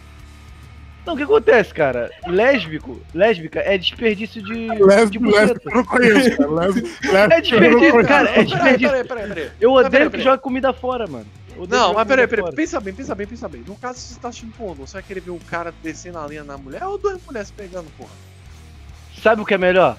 não. 1.05 1.07
não, 1.07 1.13
o 1.13 1.17
que 1.17 1.23
acontece, 1.23 1.73
cara? 1.73 2.11
Lésbico, 2.27 3.01
lésbica 3.13 3.59
é 3.59 3.77
desperdício 3.77 4.41
de. 4.41 4.69
de 4.69 4.83
Lésbico, 4.83 5.23
buceta. 5.25 5.45
lésbico, 5.45 5.69
eu 5.69 5.75
não 5.75 5.85
conheço, 5.85 6.37
cara. 6.37 6.49
Lésbico, 6.49 7.11
lésbico, 7.11 7.11
É 7.11 7.21
eu 7.21 7.29
não 7.29 7.41
desperdício, 7.41 8.07
cara, 8.07 8.29
é 8.29 8.33
Peraí, 8.33 8.45
desperdício. 8.45 8.89
peraí, 8.89 9.03
peraí, 9.07 9.27
peraí. 9.27 9.51
Eu 9.59 9.71
odeio 9.73 9.91
peraí, 9.91 10.09
que 10.09 10.21
joga 10.21 10.37
comida 10.37 10.73
fora, 10.73 11.07
mano. 11.07 11.25
Não, 11.69 11.93
mas 11.93 12.07
peraí, 12.07 12.27
peraí. 12.27 12.43
fora. 12.43 12.55
Pensa 12.55 12.79
bem, 12.79 12.93
pensa 12.93 13.13
bem, 13.15 13.27
pensa 13.27 13.47
bem. 13.49 13.63
No 13.67 13.75
caso, 13.75 13.99
se 13.99 14.13
você 14.13 14.19
tá 14.19 14.29
assistindo 14.29 14.53
pornô, 14.55 14.87
você 14.87 14.93
vai 14.93 15.03
querer 15.03 15.19
ver 15.19 15.31
o 15.31 15.39
cara 15.49 15.73
descendo 15.83 16.17
a 16.17 16.27
linha 16.27 16.43
na 16.43 16.57
mulher 16.57 16.83
ou 16.83 16.97
duas 16.97 17.19
mulheres 17.25 17.49
se 17.49 17.53
pegando, 17.53 17.87
porra? 17.97 18.09
Sabe 19.21 19.41
o 19.41 19.45
que 19.45 19.53
é 19.53 19.57
melhor? 19.57 19.97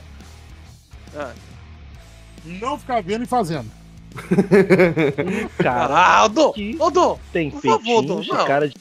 Ah, 1.16 1.30
Não 2.44 2.78
ficar 2.78 3.02
vendo 3.02 3.22
e 3.24 3.26
fazendo. 3.26 3.70
Um 4.14 5.62
cara 5.62 6.24
ah, 6.24 6.28
tem 7.32 7.50
favor, 7.50 7.80
feitinhos 7.80 8.06
Dom, 8.06 8.20
de 8.20 8.28
não. 8.28 8.44
cara 8.46 8.68
de. 8.68 8.74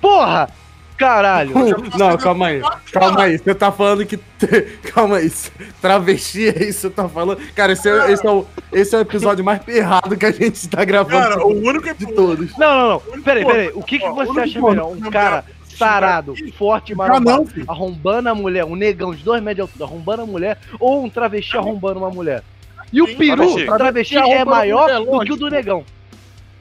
Porra! 0.00 0.50
Caralho! 1.00 1.54
Não, 1.98 2.18
calma 2.18 2.48
aí. 2.48 2.60
Calma 2.92 3.22
aí. 3.22 3.38
Você 3.38 3.54
tá 3.54 3.72
falando 3.72 4.04
que. 4.04 4.18
Calma 4.92 5.16
aí. 5.16 5.32
Travesti 5.80 6.48
é 6.48 6.64
isso 6.64 6.64
que 6.64 6.72
você 6.72 6.90
tá 6.90 7.08
falando? 7.08 7.40
Cara, 7.54 7.72
esse 7.72 7.88
é, 7.88 8.12
esse 8.12 8.26
é, 8.26 8.30
o, 8.30 8.46
esse 8.70 8.94
é 8.94 8.98
o 8.98 9.00
episódio 9.00 9.42
mais 9.42 9.66
errado 9.66 10.14
que 10.14 10.26
a 10.26 10.30
gente 10.30 10.68
tá 10.68 10.84
gravando 10.84 11.16
Cara, 11.16 11.46
o 11.46 11.56
único 11.56 11.94
de 11.94 12.06
todos. 12.12 12.54
Não, 12.58 12.74
não, 12.74 12.88
não. 12.90 13.22
Peraí, 13.22 13.46
peraí. 13.46 13.70
O 13.74 13.82
que, 13.82 13.98
que 13.98 14.10
você 14.10 14.40
acha 14.40 14.60
melhor? 14.60 14.92
Um 14.92 15.00
cara 15.10 15.42
sarado, 15.74 16.34
forte, 16.58 16.94
marombado, 16.94 17.38
não, 17.38 17.46
filho. 17.46 17.64
arrombando 17.66 18.28
a 18.28 18.34
mulher, 18.34 18.66
um 18.66 18.76
negão 18.76 19.14
de 19.14 19.22
dois 19.24 19.42
metros 19.42 19.56
de 19.56 19.62
altura, 19.62 19.84
arrombando 19.86 20.22
a 20.22 20.26
mulher, 20.26 20.58
ou 20.78 21.02
um 21.02 21.08
travesti 21.08 21.56
arrombando 21.56 22.00
uma 22.00 22.10
mulher? 22.10 22.44
E 22.92 23.00
o 23.00 23.16
peru, 23.16 23.36
travesti. 23.36 23.62
o 23.62 23.76
travesti 23.78 24.14
Travesti 24.14 24.32
é 24.32 24.44
maior 24.44 25.00
mulher, 25.00 25.18
do 25.18 25.20
que 25.24 25.32
o 25.32 25.36
do 25.36 25.48
negão. 25.48 25.82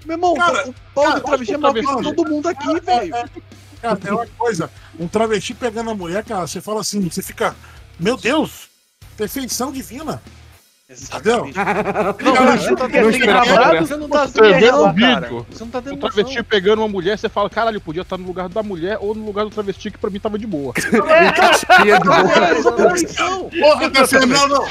Meu 0.06 0.16
irmão, 0.16 0.34
Cara, 0.34 0.70
o 0.70 0.74
pau 0.96 1.14
do 1.14 1.22
travesti 1.22 1.54
é 1.54 1.58
maior 1.58 1.74
que 1.74 2.04
todo 2.04 2.30
mundo 2.30 2.48
aqui, 2.48 2.80
velho. 2.80 3.14
Cara, 3.82 3.96
tem 3.96 4.12
uma 4.12 4.28
coisa. 4.28 4.70
Um 5.00 5.08
travesti 5.08 5.54
pegando 5.54 5.90
a 5.90 5.96
mulher, 5.96 6.24
cara, 6.24 6.46
você 6.46 6.62
fala 6.62 6.82
assim, 6.82 7.02
você 7.10 7.22
fica. 7.22 7.56
Meu 8.00 8.18
Deus! 8.18 8.70
Perfeição 9.18 9.72
divina. 9.72 10.22
Exatamente. 10.90 11.56
Não, 11.56 12.58
você 12.58 12.76
tá 12.76 12.90
tendo. 12.90 13.12
Você 13.12 13.96
não 13.96 14.10
tá 14.10 14.26
no 14.26 14.34
cara. 14.34 14.92
vídeo, 14.92 15.46
Você 15.52 15.64
não 15.64 15.70
tá 15.70 15.78
O 15.78 15.82
tendo 15.84 15.98
travesti 16.00 16.36
noção. 16.38 16.44
pegando 16.46 16.80
uma 16.80 16.88
mulher, 16.88 17.16
você 17.16 17.30
fala, 17.30 17.48
caralho, 17.48 17.80
podia 17.80 18.02
estar 18.02 18.18
no 18.18 18.26
lugar 18.26 18.50
da 18.50 18.64
mulher 18.64 18.98
ou 19.00 19.14
no 19.14 19.24
lugar 19.24 19.46
do 19.46 19.52
travesti, 19.52 19.92
que 19.92 20.00
pra 20.00 20.10
mim 20.10 20.20
tava 20.20 20.40
de 20.40 20.48
boa. 20.48 20.74
É. 21.10 22.00
Porra, 23.62 23.90
DCM, 23.90 24.26
não, 24.34 24.48
não. 24.48 24.66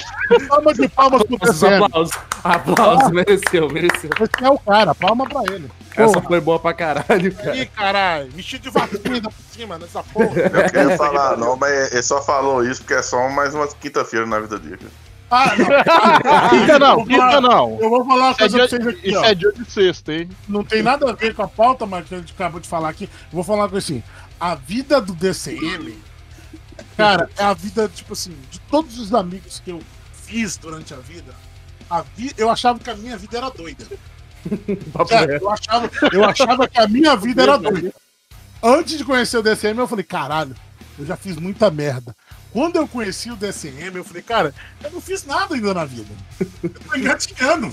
Palma 0.48 0.74
de 0.74 0.88
palmas 0.88 1.22
pro 1.22 1.38
DCM. 1.38 1.84
Aplausos. 1.84 2.16
Aplausos. 2.42 3.10
Mereceu, 3.10 3.68
mereceu. 3.70 4.10
Esse 4.20 4.44
é 4.44 4.50
o 4.50 4.58
cara, 4.58 4.94
palma 4.94 5.24
pra 5.28 5.42
ele. 5.54 5.70
Essa 5.96 6.20
foi 6.20 6.40
boa 6.40 6.58
pra 6.58 6.74
caralho, 6.74 7.34
cara. 7.34 7.56
Ih, 7.56 7.66
caralho, 7.66 8.30
vestido 8.30 8.62
de 8.62 8.70
vacina 8.70 9.22
por 9.22 9.32
cima 9.52 9.78
nessa 9.78 10.02
porra. 10.02 10.40
Eu 10.40 10.70
queria 10.70 10.96
falar, 10.96 11.36
não, 11.36 11.56
mas 11.56 11.92
ele 11.92 12.02
só 12.02 12.20
falou 12.22 12.64
isso 12.64 12.80
porque 12.82 12.94
é 12.94 13.02
só 13.02 13.28
mais 13.28 13.54
uma 13.54 13.66
quinta-feira 13.68 14.26
na 14.26 14.38
vida 14.40 14.58
dele. 14.58 14.86
Ah, 15.30 15.52
não. 15.56 16.48
Quinta 16.50 16.78
não, 16.78 17.00
Eu 17.00 17.04
vou 17.04 17.06
falar- 17.06 17.28
quinta 17.28 17.40
não. 17.40 17.78
Eu 17.80 17.90
vou 17.90 18.04
falar 18.06 18.24
uma 18.24 18.30
é 18.30 18.34
coisa 18.34 18.56
pra 18.58 18.66
dia, 18.66 18.68
vocês 18.68 18.86
aqui, 18.86 19.08
isso 19.10 19.18
ó. 19.18 19.24
é 19.24 19.34
dia 19.34 19.52
de 19.52 19.70
sexta, 19.70 20.12
hein? 20.14 20.28
Não 20.48 20.64
tem 20.64 20.82
nada 20.82 21.10
a 21.10 21.12
ver 21.12 21.34
com 21.34 21.42
a 21.42 21.48
pauta, 21.48 21.84
mas 21.86 22.08
que 22.08 22.14
a 22.14 22.18
gente 22.18 22.32
acabou 22.32 22.60
de 22.60 22.68
falar 22.68 22.88
aqui. 22.88 23.04
Eu 23.04 23.10
vou 23.32 23.44
falar 23.44 23.64
uma 23.64 23.68
coisa 23.68 23.84
assim. 23.84 24.02
A 24.40 24.54
vida 24.54 25.00
do 25.00 25.12
DCM, 25.12 25.98
cara, 26.96 27.28
é 27.36 27.44
a 27.44 27.52
vida, 27.52 27.88
tipo 27.92 28.12
assim, 28.12 28.34
de 28.50 28.58
todos 28.60 28.98
os 28.98 29.12
amigos 29.12 29.60
que 29.60 29.70
eu 29.70 29.80
fiz 30.12 30.56
durante 30.56 30.94
a 30.94 30.98
vida. 30.98 31.34
A 31.90 32.02
vi... 32.16 32.32
Eu 32.36 32.50
achava 32.50 32.78
que 32.78 32.88
a 32.90 32.94
minha 32.94 33.16
vida 33.16 33.38
era 33.38 33.50
doida. 33.50 33.84
Reto. 34.48 35.44
eu, 35.44 35.50
achava, 35.50 35.90
eu 36.12 36.24
achava 36.24 36.68
que 36.68 36.78
a 36.80 36.86
minha 36.88 37.16
vida 37.16 37.42
era 37.42 37.56
doida. 37.58 37.92
Antes 38.62 38.96
de 38.96 39.04
conhecer 39.04 39.36
o 39.38 39.42
DCM, 39.42 39.78
eu 39.78 39.88
falei, 39.88 40.04
caralho, 40.04 40.54
eu 40.98 41.04
já 41.04 41.16
fiz 41.16 41.36
muita 41.36 41.70
merda. 41.70 42.14
Quando 42.52 42.76
eu 42.76 42.88
conheci 42.88 43.30
o 43.30 43.36
DCM, 43.36 43.98
eu 43.98 44.04
falei, 44.04 44.22
cara, 44.22 44.54
eu 44.82 44.90
não 44.90 45.00
fiz 45.00 45.24
nada 45.24 45.54
ainda 45.54 45.74
na 45.74 45.84
vida. 45.84 46.08
Eu 46.62 46.70
tô 46.70 46.96
engatinhando. 46.96 47.70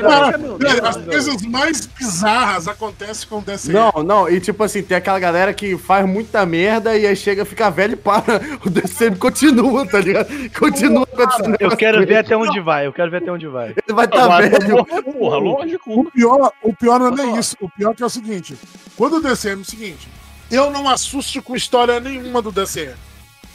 Cara, 0.00 0.88
as 0.88 0.96
coisas 0.96 1.42
mais 1.42 1.84
bizarras 1.86 2.68
acontecem 2.68 3.28
com 3.28 3.38
o 3.38 3.42
DCM. 3.42 3.74
Não, 3.74 4.02
não, 4.02 4.28
e 4.28 4.40
tipo 4.40 4.62
assim, 4.62 4.82
tem 4.82 4.96
aquela 4.96 5.18
galera 5.18 5.52
que 5.52 5.76
faz 5.76 6.06
muita 6.06 6.46
merda 6.46 6.96
e 6.96 7.06
aí 7.06 7.16
chega, 7.16 7.44
fica 7.44 7.70
velho 7.70 7.94
e 7.94 7.96
para. 7.96 8.40
O 8.64 8.70
DCM 8.70 9.16
continua, 9.16 9.84
tá 9.84 9.98
ligado? 9.98 10.28
Continua 10.56 11.02
acontecendo. 11.02 11.56
Eu 11.58 11.76
quero 11.76 12.06
ver 12.06 12.18
até 12.18 12.36
onde 12.36 12.60
vai, 12.60 12.86
eu 12.86 12.92
quero 12.92 13.10
ver 13.10 13.16
até 13.18 13.32
onde 13.32 13.48
vai. 13.48 13.70
Ele 13.70 13.94
vai 13.94 14.04
estar 14.04 14.28
Vai, 14.28 14.48
velho. 14.48 14.84
Porra, 14.84 15.36
lógico. 15.38 16.00
O 16.00 16.10
pior, 16.10 16.52
o 16.62 16.72
pior 16.72 17.00
não 17.00 17.24
é 17.24 17.38
isso. 17.38 17.56
O 17.60 17.68
pior 17.68 17.94
que 17.94 18.02
é 18.02 18.06
o 18.06 18.10
seguinte: 18.10 18.56
quando 18.96 19.16
o 19.16 19.20
DCM 19.20 19.60
é 19.60 19.62
o 19.62 19.64
seguinte, 19.64 20.08
eu 20.50 20.70
não 20.70 20.88
assusto 20.88 21.42
com 21.42 21.56
história 21.56 21.98
nenhuma 21.98 22.40
do 22.40 22.52
DCM. 22.52 22.94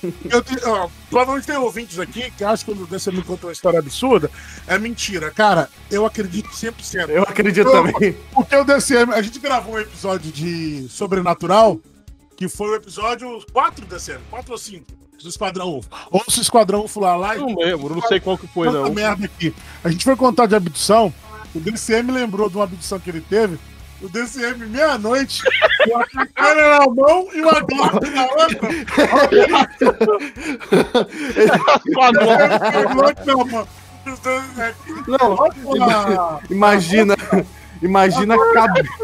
Eu 0.03 0.43
ó, 0.71 0.89
provavelmente 1.09 1.47
tem 1.47 1.57
ouvintes 1.57 1.97
aqui 1.99 2.31
que 2.31 2.43
acham 2.43 2.73
que 2.75 2.81
o 2.83 2.85
DCM 2.87 3.17
me 3.17 3.23
contou 3.23 3.49
uma 3.49 3.53
história 3.53 3.79
absurda. 3.79 4.29
É 4.67 4.77
mentira, 4.77 5.31
cara. 5.31 5.69
Eu 5.89 6.05
acredito 6.05 6.49
100%. 6.49 7.09
Eu 7.09 7.23
acredito 7.23 7.67
Eu- 7.67 7.71
também. 7.71 8.15
Porque 8.33 8.55
o 8.55 8.63
DCM, 8.63 9.13
a 9.13 9.21
gente 9.21 9.39
gravou 9.39 9.75
um 9.75 9.79
episódio 9.79 10.31
de 10.31 10.87
Sobrenatural, 10.89 11.79
que 12.35 12.47
foi 12.47 12.69
o 12.69 12.75
episódio 12.75 13.43
4 13.51 13.85
do 13.85 13.95
DCM, 13.95 14.21
4 14.29 14.51
ou 14.51 14.57
5 14.57 14.85
do 15.21 15.29
Esquadrão 15.29 15.77
UFO. 15.79 15.89
Ouça 16.11 16.39
o 16.39 16.41
Esquadrão 16.41 16.85
UFO 16.85 16.99
lá, 16.99 17.15
lá 17.15 17.35
e 17.35 17.39
Não 17.39 17.55
lembro, 17.55 17.95
não 17.95 18.01
sei 18.03 18.19
qual 18.19 18.37
que 18.37 18.45
foi, 18.47 18.71
não. 18.71 18.93
merda 18.93 19.25
aqui. 19.25 19.53
A 19.83 19.89
gente 19.89 20.03
foi 20.03 20.15
contar 20.15 20.45
de 20.45 20.55
abdução. 20.55 21.11
O 21.55 21.59
DCM 21.59 22.11
lembrou 22.11 22.49
de 22.49 22.55
uma 22.55 22.65
abdução 22.65 22.99
que 22.99 23.09
ele 23.09 23.21
teve. 23.21 23.57
O 24.01 24.07
DCM, 24.09 24.67
meia-noite, 24.67 25.41
com 25.85 25.97
a 26.19 26.25
cara 26.27 26.79
na 26.79 26.85
mão 26.93 27.27
e 27.33 27.41
uma 27.41 27.59
Glock 27.61 28.09
na 28.11 28.23
outra. 28.25 28.69
A? 34.17 34.37
Não, 35.07 36.39
imagina, 36.49 37.15
imagina 37.81 38.35
a 38.35 38.97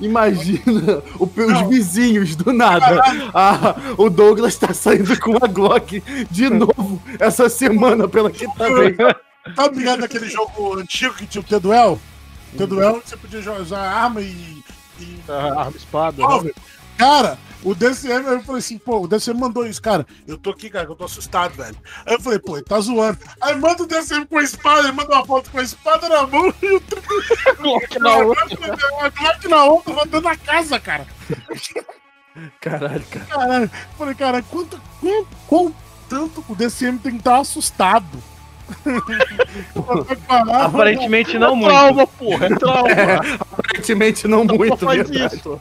Imagina 0.00 1.02
o- 1.18 1.26
os 1.26 1.68
vizinhos 1.68 2.34
do 2.34 2.54
nada. 2.54 3.02
Ah, 3.34 3.74
o 3.98 4.08
Douglas 4.08 4.56
tá 4.56 4.72
saindo 4.72 5.18
com 5.20 5.32
uma 5.32 5.46
Glock 5.46 6.02
de 6.30 6.48
novo 6.48 7.02
essa 7.18 7.50
semana 7.50 8.08
pela 8.08 8.30
quinta 8.30 8.64
vez. 8.74 8.96
Tá 9.54 9.68
ligado 9.68 10.00
naquele 10.00 10.26
jogo 10.28 10.78
antigo 10.78 11.12
que 11.14 11.26
tinha 11.26 11.42
o 11.42 11.44
T-Duel? 11.44 12.00
T-Duel 12.56 13.02
você 13.04 13.16
podia 13.16 13.52
usar 13.52 13.80
arma 13.80 14.20
e. 14.20 14.62
e... 14.98 15.20
Ah, 15.28 15.60
Arma 15.62 15.76
espada. 15.76 16.16
né? 16.16 16.24
Revólver. 16.24 16.54
Cara, 16.96 17.38
o 17.62 17.74
DCM, 17.74 18.26
eu 18.26 18.42
falei 18.42 18.58
assim, 18.58 18.76
pô, 18.78 19.00
o 19.00 19.08
DCM 19.08 19.38
mandou 19.40 19.66
isso, 19.66 19.80
cara. 19.80 20.06
Eu 20.26 20.36
tô 20.36 20.50
aqui, 20.50 20.68
cara, 20.68 20.84
que 20.86 20.92
eu 20.92 20.96
tô 20.96 21.04
assustado, 21.04 21.54
velho. 21.54 21.76
Aí 22.04 22.14
eu 22.14 22.20
falei, 22.20 22.38
pô, 22.38 22.56
ele 22.56 22.64
tá 22.64 22.78
zoando. 22.80 23.18
Aí 23.40 23.54
manda 23.56 23.82
o 23.82 23.86
DCM 23.86 24.26
com 24.26 24.38
a 24.38 24.42
espada, 24.42 24.80
ele 24.80 24.92
manda 24.92 25.14
uma 25.14 25.24
foto 25.24 25.50
com 25.50 25.58
a 25.58 25.62
espada 25.62 26.08
na 26.08 26.26
mão 26.26 26.52
e 26.62 26.72
o 26.72 26.82
Glock 27.58 27.98
na 28.00 28.16
outra. 28.16 28.44
A 29.00 29.08
Glock 29.08 29.48
na 29.48 29.64
outra, 29.64 29.94
rodando 29.94 30.28
a 30.28 30.36
casa, 30.36 30.78
cara. 30.78 31.06
Caralho, 32.60 33.04
cara. 33.10 33.26
Caralho. 33.26 33.64
Eu 33.64 33.96
Falei, 33.98 34.14
cara, 34.14 34.42
quanto, 34.42 34.80
quão, 35.00 35.26
quão 35.46 35.74
tanto 36.08 36.44
o 36.48 36.54
DCM 36.54 36.98
tem 36.98 37.12
que 37.12 37.18
estar 37.18 37.38
assustado? 37.38 38.22
Aparentemente 40.28 41.38
não 41.38 41.54
muito. 41.56 41.70
Trauma, 41.70 42.06
porra, 42.06 42.46
é 42.46 42.48
trauma. 42.56 42.88
Aparentemente 43.40 44.28
não 44.28 44.44
muito, 44.44 44.76
faz 44.78 45.08
verdade. 45.08 45.36
isso. 45.36 45.60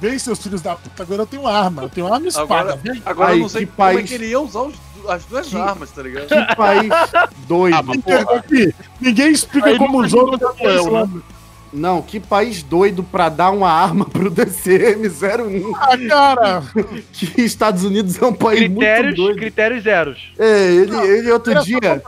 Vem, 0.00 0.18
seus 0.18 0.38
filhos 0.42 0.60
da 0.60 0.76
puta, 0.76 1.02
agora 1.02 1.22
eu 1.22 1.26
tenho 1.26 1.46
arma, 1.46 1.84
eu 1.84 1.88
tenho 1.88 2.12
arma 2.12 2.26
e 2.26 2.28
espada. 2.28 2.72
Agora, 2.72 2.76
vem. 2.76 3.02
agora 3.06 3.30
Aí, 3.32 3.38
eu 3.38 3.42
não 3.42 3.48
sei 3.48 3.64
que 3.64 3.72
como 3.72 3.88
é 3.88 3.94
país- 3.94 4.08
que 4.08 4.14
ele 4.14 4.26
ia 4.26 4.40
usar 4.40 4.60
os- 4.60 4.74
as 5.08 5.24
duas 5.24 5.48
Que- 5.48 5.56
armas, 5.56 5.90
tá 5.90 6.02
ligado? 6.02 6.26
Que 6.28 6.54
país 6.56 6.90
doido. 7.48 7.74
Ah, 7.78 7.82
mas 7.82 7.96
Ninguém, 7.96 8.14
aqui, 8.36 8.74
ninguém 9.00 9.32
explica 9.32 9.68
Aí 9.70 9.78
como 9.78 9.94
outros 9.96 10.10
jogou 10.12 10.36
Duel, 10.38 11.06
né? 11.06 11.20
Não, 11.74 12.00
que 12.00 12.20
país 12.20 12.62
doido 12.62 13.02
pra 13.02 13.28
dar 13.28 13.50
uma 13.50 13.68
arma 13.68 14.04
pro 14.04 14.30
DCM-01. 14.30 15.72
Ah, 15.76 15.98
cara! 16.08 16.62
Que 17.12 17.42
Estados 17.42 17.82
Unidos 17.84 18.20
é 18.22 18.24
um 18.26 18.32
país 18.32 18.60
Critérios, 18.60 19.04
muito 19.06 19.16
doido. 19.16 19.36
critérios 19.38 19.82
zeros. 19.82 20.32
É, 20.38 20.70
ele, 20.72 20.96
ele 20.96 21.32
outro 21.32 21.54
dia, 21.64 22.02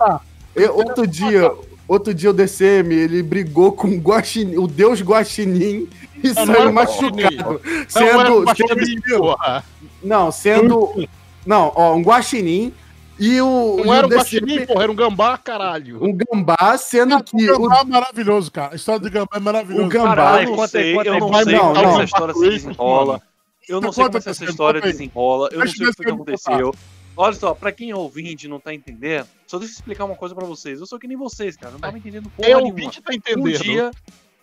eu- 0.54 0.74
outro 0.76 1.06
dia, 1.06 1.50
outro 1.88 2.14
dia 2.14 2.30
o 2.30 2.32
DCM, 2.32 2.94
ele 2.94 3.22
brigou 3.22 3.72
com 3.72 3.88
o 3.88 3.98
Guaxinim, 3.98 4.56
o 4.56 4.68
deus 4.68 5.00
Guaxinim 5.02 5.88
e 6.22 6.28
Não, 6.32 6.46
não 6.46 6.54
saiu 6.54 6.72
machucado. 6.72 7.16
Não, 7.44 7.60
Sendo, 7.88 8.40
um 8.42 8.54
sendo, 8.54 8.74
guaxinim, 8.74 9.00
porra. 9.18 9.64
não, 10.02 10.30
sendo, 10.32 11.08
não, 11.44 11.72
ó, 11.74 11.94
um 11.94 12.02
Guaxinim 12.02 12.72
e 13.18 13.40
o, 13.40 13.82
Não 13.84 13.94
era 13.94 14.06
um 14.06 14.10
guaxinim, 14.10 14.66
porra, 14.66 14.82
era 14.82 14.92
um 14.92 14.94
gambá, 14.94 15.38
caralho. 15.38 16.02
um 16.04 16.12
gambá, 16.12 16.76
sendo 16.78 17.22
que 17.24 17.50
O 17.50 17.54
o, 17.56 17.62
Gambá 17.62 17.80
é 17.80 17.84
maravilhoso, 17.84 18.50
cara. 18.52 18.72
A 18.72 18.76
história 18.76 19.00
do 19.00 19.10
Gambá 19.10 19.36
é 19.36 19.40
maravilhosa. 19.40 19.84
o 19.86 19.88
gambá, 19.88 20.08
Caralho, 20.16 20.48
eu 20.50 20.56
não 20.56 20.68
sei, 20.68 20.94
conta 20.94 21.08
eu 21.08 21.18
não 21.20 21.32
sei 21.44 21.54
não, 21.54 21.60
como 21.60 21.82
não. 21.82 21.90
essa 21.94 22.04
história 22.04 22.34
se 22.34 22.48
desenrola. 22.50 23.22
Eu 23.68 23.80
não 23.80 23.92
sei 23.92 24.04
como 24.04 24.18
essa 24.18 24.44
história 24.44 24.80
desenrola. 24.80 25.48
Eu 25.52 25.58
não 25.60 25.66
sei 25.66 25.86
o 25.88 25.92
que, 25.94 26.08
eu 26.08 26.14
aconteceu. 26.14 26.74
Olha 27.16 27.32
só, 27.34 27.54
pra 27.54 27.72
quem 27.72 27.90
é 27.90 27.96
ouvinte 27.96 28.44
e 28.46 28.48
não 28.48 28.60
tá 28.60 28.74
entendendo, 28.74 29.26
só 29.46 29.58
deixa 29.58 29.72
eu 29.72 29.76
explicar 29.76 30.04
uma 30.04 30.14
coisa 30.16 30.34
pra 30.34 30.44
vocês. 30.46 30.78
Eu 30.80 30.86
sou 30.86 30.98
que 30.98 31.08
nem 31.08 31.16
vocês, 31.16 31.56
cara. 31.56 31.72
Não 31.72 31.80
tava 31.80 31.96
entendendo 31.96 32.28
porra 32.36 32.46
É 32.48 32.54
o 32.56 32.60
nenhuma. 32.60 32.74
20 32.78 33.00
tá 33.00 33.10
Um 33.10 33.14
entendendo. 33.16 33.58
dia, 33.62 33.90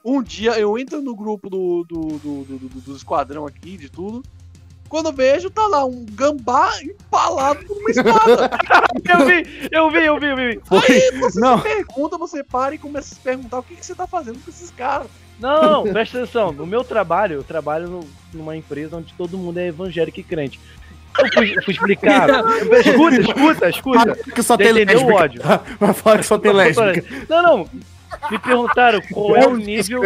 um 0.04 0.24
dia 0.24 0.60
eu 0.60 0.76
entro 0.80 1.00
no 1.00 1.16
grupo 1.16 1.50
do, 1.52 1.86
do, 1.88 2.02
do, 2.18 2.44
do, 2.44 2.58
do- 2.58 2.82
do 2.82 2.96
esquadrão 2.96 3.46
aqui, 3.46 3.78
de 3.78 3.90
tudo. 3.90 4.24
Quando 4.94 5.08
eu 5.08 5.14
vejo, 5.14 5.50
tá 5.50 5.66
lá 5.66 5.84
um 5.84 6.06
gambá 6.12 6.70
empalado 6.84 7.66
por 7.66 7.76
uma 7.76 7.90
espada. 7.90 8.52
Eu 9.10 9.26
vi, 9.26 9.68
eu 9.72 9.90
vi, 9.90 10.06
eu 10.06 10.20
vi, 10.20 10.26
eu 10.28 10.36
vi. 10.36 10.62
Aí 10.70 11.20
você 11.20 11.40
Não. 11.40 11.58
se 11.58 11.64
pergunta, 11.64 12.16
você 12.16 12.44
para 12.44 12.76
e 12.76 12.78
começa 12.78 13.12
a 13.12 13.16
se 13.16 13.20
perguntar 13.20 13.58
o 13.58 13.64
que, 13.64 13.76
que 13.76 13.84
você 13.84 13.96
tá 13.96 14.06
fazendo 14.06 14.38
com 14.44 14.52
esses 14.52 14.70
caras. 14.70 15.08
Não, 15.40 15.84
não, 15.86 15.92
presta 15.92 16.20
atenção. 16.20 16.52
No 16.52 16.68
meu 16.68 16.84
trabalho, 16.84 17.34
eu 17.34 17.44
trabalho 17.44 17.88
no- 17.90 18.08
numa 18.32 18.56
empresa 18.56 18.96
onde 18.98 19.12
todo 19.16 19.36
mundo 19.36 19.58
é 19.58 19.70
evangélico 19.70 20.20
e 20.20 20.24
crente. 20.24 20.60
Eu 21.18 21.28
fui, 21.34 21.62
fui 21.64 21.74
explicar. 21.74 22.30
escuta, 22.86 23.20
escuta, 23.20 23.70
escuta. 23.70 24.16
que 24.32 24.44
só 24.44 24.56
tem 24.56 24.70
entendeu 24.70 25.00
o 25.08 25.18
lésbica. 25.18 25.24
ódio? 25.24 25.42
Vai 25.80 25.94
falar 25.96 26.18
que 26.20 26.24
só 26.28 26.38
tem 26.38 26.54
lésbica. 26.54 27.04
Não, 27.28 27.42
não. 27.42 27.70
Me 28.30 28.38
perguntaram 28.38 29.02
qual 29.12 29.36
é 29.36 29.48
o 29.48 29.58
nível. 29.58 30.04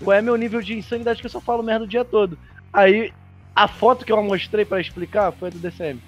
Qual 0.00 0.16
é 0.16 0.22
meu 0.22 0.36
nível 0.36 0.62
de 0.62 0.78
insanidade 0.78 1.18
que 1.20 1.26
eu 1.26 1.30
só 1.30 1.40
falo 1.40 1.60
merda 1.60 1.84
o 1.84 1.88
dia 1.88 2.04
todo. 2.04 2.38
Aí, 2.72 3.12
a 3.56 3.66
foto 3.66 4.04
que 4.04 4.12
eu 4.12 4.22
mostrei 4.22 4.64
pra 4.64 4.80
explicar 4.80 5.32
foi 5.32 5.48
a 5.48 5.50
do 5.50 5.58
DCM. 5.58 5.98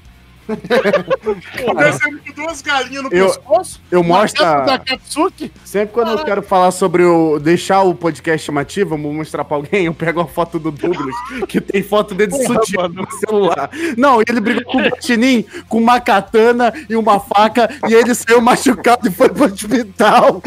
O 0.48 1.74
DCM 1.74 2.18
com 2.20 2.32
duas 2.42 2.62
galinhas 2.62 3.02
no 3.04 3.12
Eu- 3.12 3.26
pescoço. 3.26 3.80
Eu 3.90 4.02
mostro. 4.02 4.42
da 4.42 4.74
a- 4.74 4.78
Katsuki. 4.78 5.52
Sempre 5.64 5.92
quando 5.92 6.12
eu 6.12 6.24
quero 6.24 6.42
falar 6.42 6.70
sobre 6.70 7.04
o. 7.04 7.38
deixar 7.38 7.82
o 7.82 7.94
podcast 7.94 8.46
chamativo, 8.46 8.96
vou 8.96 9.12
mostrar 9.12 9.44
pra 9.44 9.56
alguém, 9.58 9.84
eu 9.86 9.94
pego 9.94 10.20
uma 10.20 10.26
foto 10.26 10.58
do 10.58 10.70
Douglas, 10.70 11.14
que 11.48 11.60
tem 11.60 11.82
foto 11.82 12.14
dele 12.14 12.32
de 12.32 12.46
sutiã 12.46 12.88
no 12.88 13.06
celular. 13.10 13.68
Não, 13.98 14.22
ele 14.26 14.40
brigou 14.40 14.64
com 14.72 14.78
o 14.78 14.88
Guaxinim 14.88 15.44
com 15.68 15.78
uma 15.78 16.00
katana 16.00 16.72
e 16.88 16.96
uma 16.96 17.20
faca, 17.20 17.68
e 17.88 17.92
ele 17.92 18.14
saiu 18.14 18.40
machucado 18.40 19.06
e 19.06 19.10
foi 19.10 19.28
pro 19.28 19.44
hospital. 19.44 20.42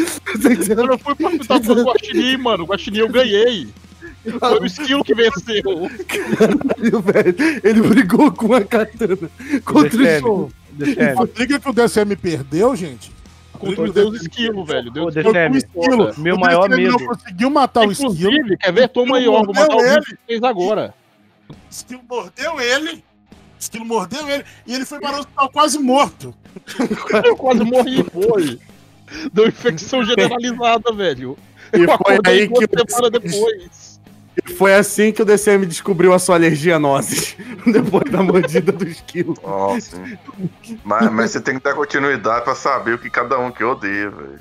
Eu 0.67 0.87
não 0.87 0.97
fui 0.97 1.13
pro 1.13 1.27
hospital 1.27 1.61
com 1.61 1.71
o 1.73 1.83
Guaxinim, 1.83 2.37
mano. 2.37 2.63
O 2.63 2.67
Guaxinim 2.67 2.99
eu 2.99 3.09
ganhei. 3.09 3.67
Foi 4.39 4.59
o 4.59 4.65
esquilo 4.65 5.03
que 5.03 5.15
venceu. 5.15 5.89
Caralho, 6.07 7.01
velho. 7.01 7.61
Ele 7.63 7.81
brigou 7.81 8.31
com 8.31 8.53
a 8.53 8.63
katana 8.63 9.17
contra 9.65 9.95
o 9.95 9.99
DCM. 9.99 10.19
show. 10.21 10.51
A 11.17 11.25
briga 11.25 11.59
que 11.59 11.69
o 11.69 11.73
DCM 11.73 12.15
perdeu, 12.15 12.75
gente. 12.75 13.11
Contra 13.53 13.83
o 13.83 13.91
deus 13.91 14.21
esquilo, 14.21 14.65
velho. 14.65 14.91
Deus 14.91 15.15
esquilo. 15.15 15.33
DCM, 15.33 15.55
o 15.55 15.57
esquilo. 15.57 16.13
meu 16.17 16.35
O 16.35 16.39
maior 16.39 16.69
medo. 16.69 16.91
não 16.91 17.07
conseguiu 17.07 17.49
matar 17.49 17.87
o 17.87 17.91
esquilo. 17.91 18.11
Inclusive, 18.13 18.57
quer 18.57 18.73
ver? 18.73 18.89
Toma 18.89 19.17
aí, 19.17 19.27
ó. 19.27 19.43
Vou 19.43 19.53
mandar 19.53 19.75
o 19.75 20.01
que 20.03 20.17
fez 20.27 20.43
agora. 20.43 20.93
O 21.49 21.55
esquilo 21.69 22.01
mordeu 22.07 22.61
ele. 22.61 22.91
O 22.91 23.59
esquilo 23.59 23.85
mordeu 23.85 24.29
ele. 24.29 24.43
E 24.65 24.73
ele 24.73 24.85
foi 24.85 24.99
para 24.99 25.17
o 25.17 25.19
hospital 25.19 25.49
quase 25.51 25.79
morto. 25.79 26.33
Eu 27.25 27.35
quase 27.35 27.63
morri, 27.63 28.03
foi. 28.11 28.59
Deu 29.33 29.47
infecção 29.47 30.03
generalizada, 30.05 30.91
velho. 30.93 31.37
E 31.73 31.81
Eu 31.81 31.97
foi 31.97 32.19
aí 32.25 32.47
que 32.47 32.67
semanas 32.91 33.11
depois. 33.11 33.90
Foi 34.57 34.73
assim 34.73 35.11
que 35.11 35.21
o 35.21 35.25
DCM 35.25 35.65
descobriu 35.65 36.13
a 36.13 36.19
sua 36.19 36.35
alergia 36.35 36.75
a 36.75 36.79
nozes. 36.79 37.35
Depois 37.65 38.11
da 38.11 38.21
mordida 38.23 38.71
do 38.71 38.87
esquilo. 38.87 39.35
Nossa. 39.43 40.01
mas, 40.83 41.11
mas 41.11 41.31
você 41.31 41.39
tem 41.41 41.57
que 41.57 41.63
dar 41.63 41.73
continuidade 41.75 42.43
pra 42.43 42.55
saber 42.55 42.93
o 42.95 42.97
que 42.99 43.09
cada 43.09 43.37
um 43.39 43.51
que 43.51 43.63
odeia, 43.63 44.09
velho. 44.09 44.39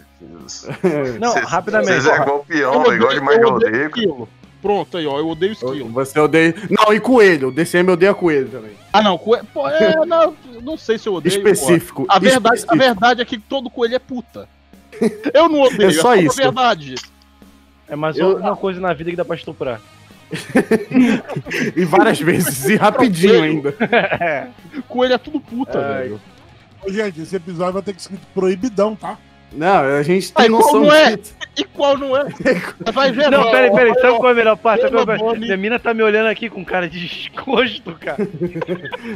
Não, 1.21 1.33
Cês- 1.33 1.47
rapidamente. 1.47 1.93
Vocês 2.03 2.07
é 2.07 2.17
igual 2.23 2.45
peão, 2.47 2.91
é 2.93 2.95
igual 2.95 3.13
de 3.15 3.21
mais 3.21 3.39
eu 3.39 3.59
de 3.59 3.67
odeio 3.67 3.87
esquilo. 3.87 4.29
Pronto, 4.61 4.97
aí, 4.99 5.07
ó. 5.07 5.19
Eu 5.19 5.29
odeio 5.29 5.53
esquilo. 5.53 5.89
Você 5.91 6.19
odeia. 6.21 6.55
Não, 6.69 6.93
e 6.93 7.01
coelho. 7.01 7.49
O 7.49 7.53
DCM 7.53 7.91
odeia 7.93 8.13
coelho 8.13 8.49
também. 8.49 8.73
Ah, 8.93 9.01
não. 9.03 9.17
Coelho, 9.17 9.47
pô, 9.55 9.67
é, 9.69 9.95
não, 10.05 10.37
não 10.63 10.77
sei 10.77 10.99
se 10.99 11.09
eu 11.09 11.15
odeio. 11.15 11.35
Específico. 11.35 12.05
A 12.09 12.19
verdade, 12.19 12.49
a 12.49 12.55
específico. 12.57 12.77
verdade 12.77 13.23
é 13.23 13.25
que 13.25 13.39
todo 13.39 13.71
coelho 13.71 13.95
é 13.95 13.99
puta. 13.99 14.47
Eu 15.33 15.49
não 15.49 15.61
odeio, 15.63 15.89
É 15.89 15.93
só 15.95 16.15
isso. 16.15 16.39
a 16.39 16.45
verdade. 16.45 16.95
É 17.91 17.97
mais 17.97 18.17
Eu- 18.17 18.37
uma 18.39 18.57
coisa 18.57 18.81
na 18.81 18.93
vida 18.95 19.11
que 19.11 19.17
dá 19.17 19.25
pra 19.25 19.37
estuprar. 19.37 19.81
E 21.77 21.85
várias 21.85 22.21
vezes. 22.21 22.65
E 22.69 22.77
rapidinho 22.77 23.43
ainda. 23.43 23.75
Coelho 24.89 25.15
é 25.15 25.19
tudo 25.19 25.41
puta, 25.41 25.79
Ai. 25.79 26.03
velho. 26.03 26.21
Ô, 26.87 26.91
gente, 26.93 27.21
esse 27.21 27.37
episódio 27.37 27.75
vai 27.75 27.83
ter 27.83 27.93
que 27.95 28.01
ser 28.01 28.13
escrito 28.13 28.27
proibidão, 28.33 28.95
tá? 28.97 29.19
Não, 29.53 29.81
a 29.99 30.03
gente 30.03 30.33
Aí, 30.35 30.47
tem 30.47 30.51
qual 30.51 30.63
noção 30.63 30.81
não 30.83 30.93
é? 30.93 31.17
disso. 31.17 31.41
E 31.57 31.65
qual 31.65 31.97
não 31.99 32.17
é? 32.17 32.25
Vai 32.93 33.13
ver, 33.13 33.31
Não, 33.31 33.51
peraí, 33.51 33.71
peraí, 33.71 33.93
sabe 34.01 34.17
qual 34.19 34.29
é 34.29 34.33
a 34.33 34.35
melhor 34.35 34.57
parte? 34.57 34.83
Sabe 34.83 34.93
qual 34.95 35.01
é 35.01 35.03
a 35.03 35.07
melhor 35.07 35.27
parte? 35.27 35.41
Minha 35.41 35.57
mina 35.57 35.79
tá 35.79 35.93
me 35.93 36.03
olhando 36.03 36.29
aqui 36.29 36.49
com 36.49 36.65
cara 36.65 36.89
de 36.89 37.01
desgosto, 37.01 37.93
cara. 38.01 38.27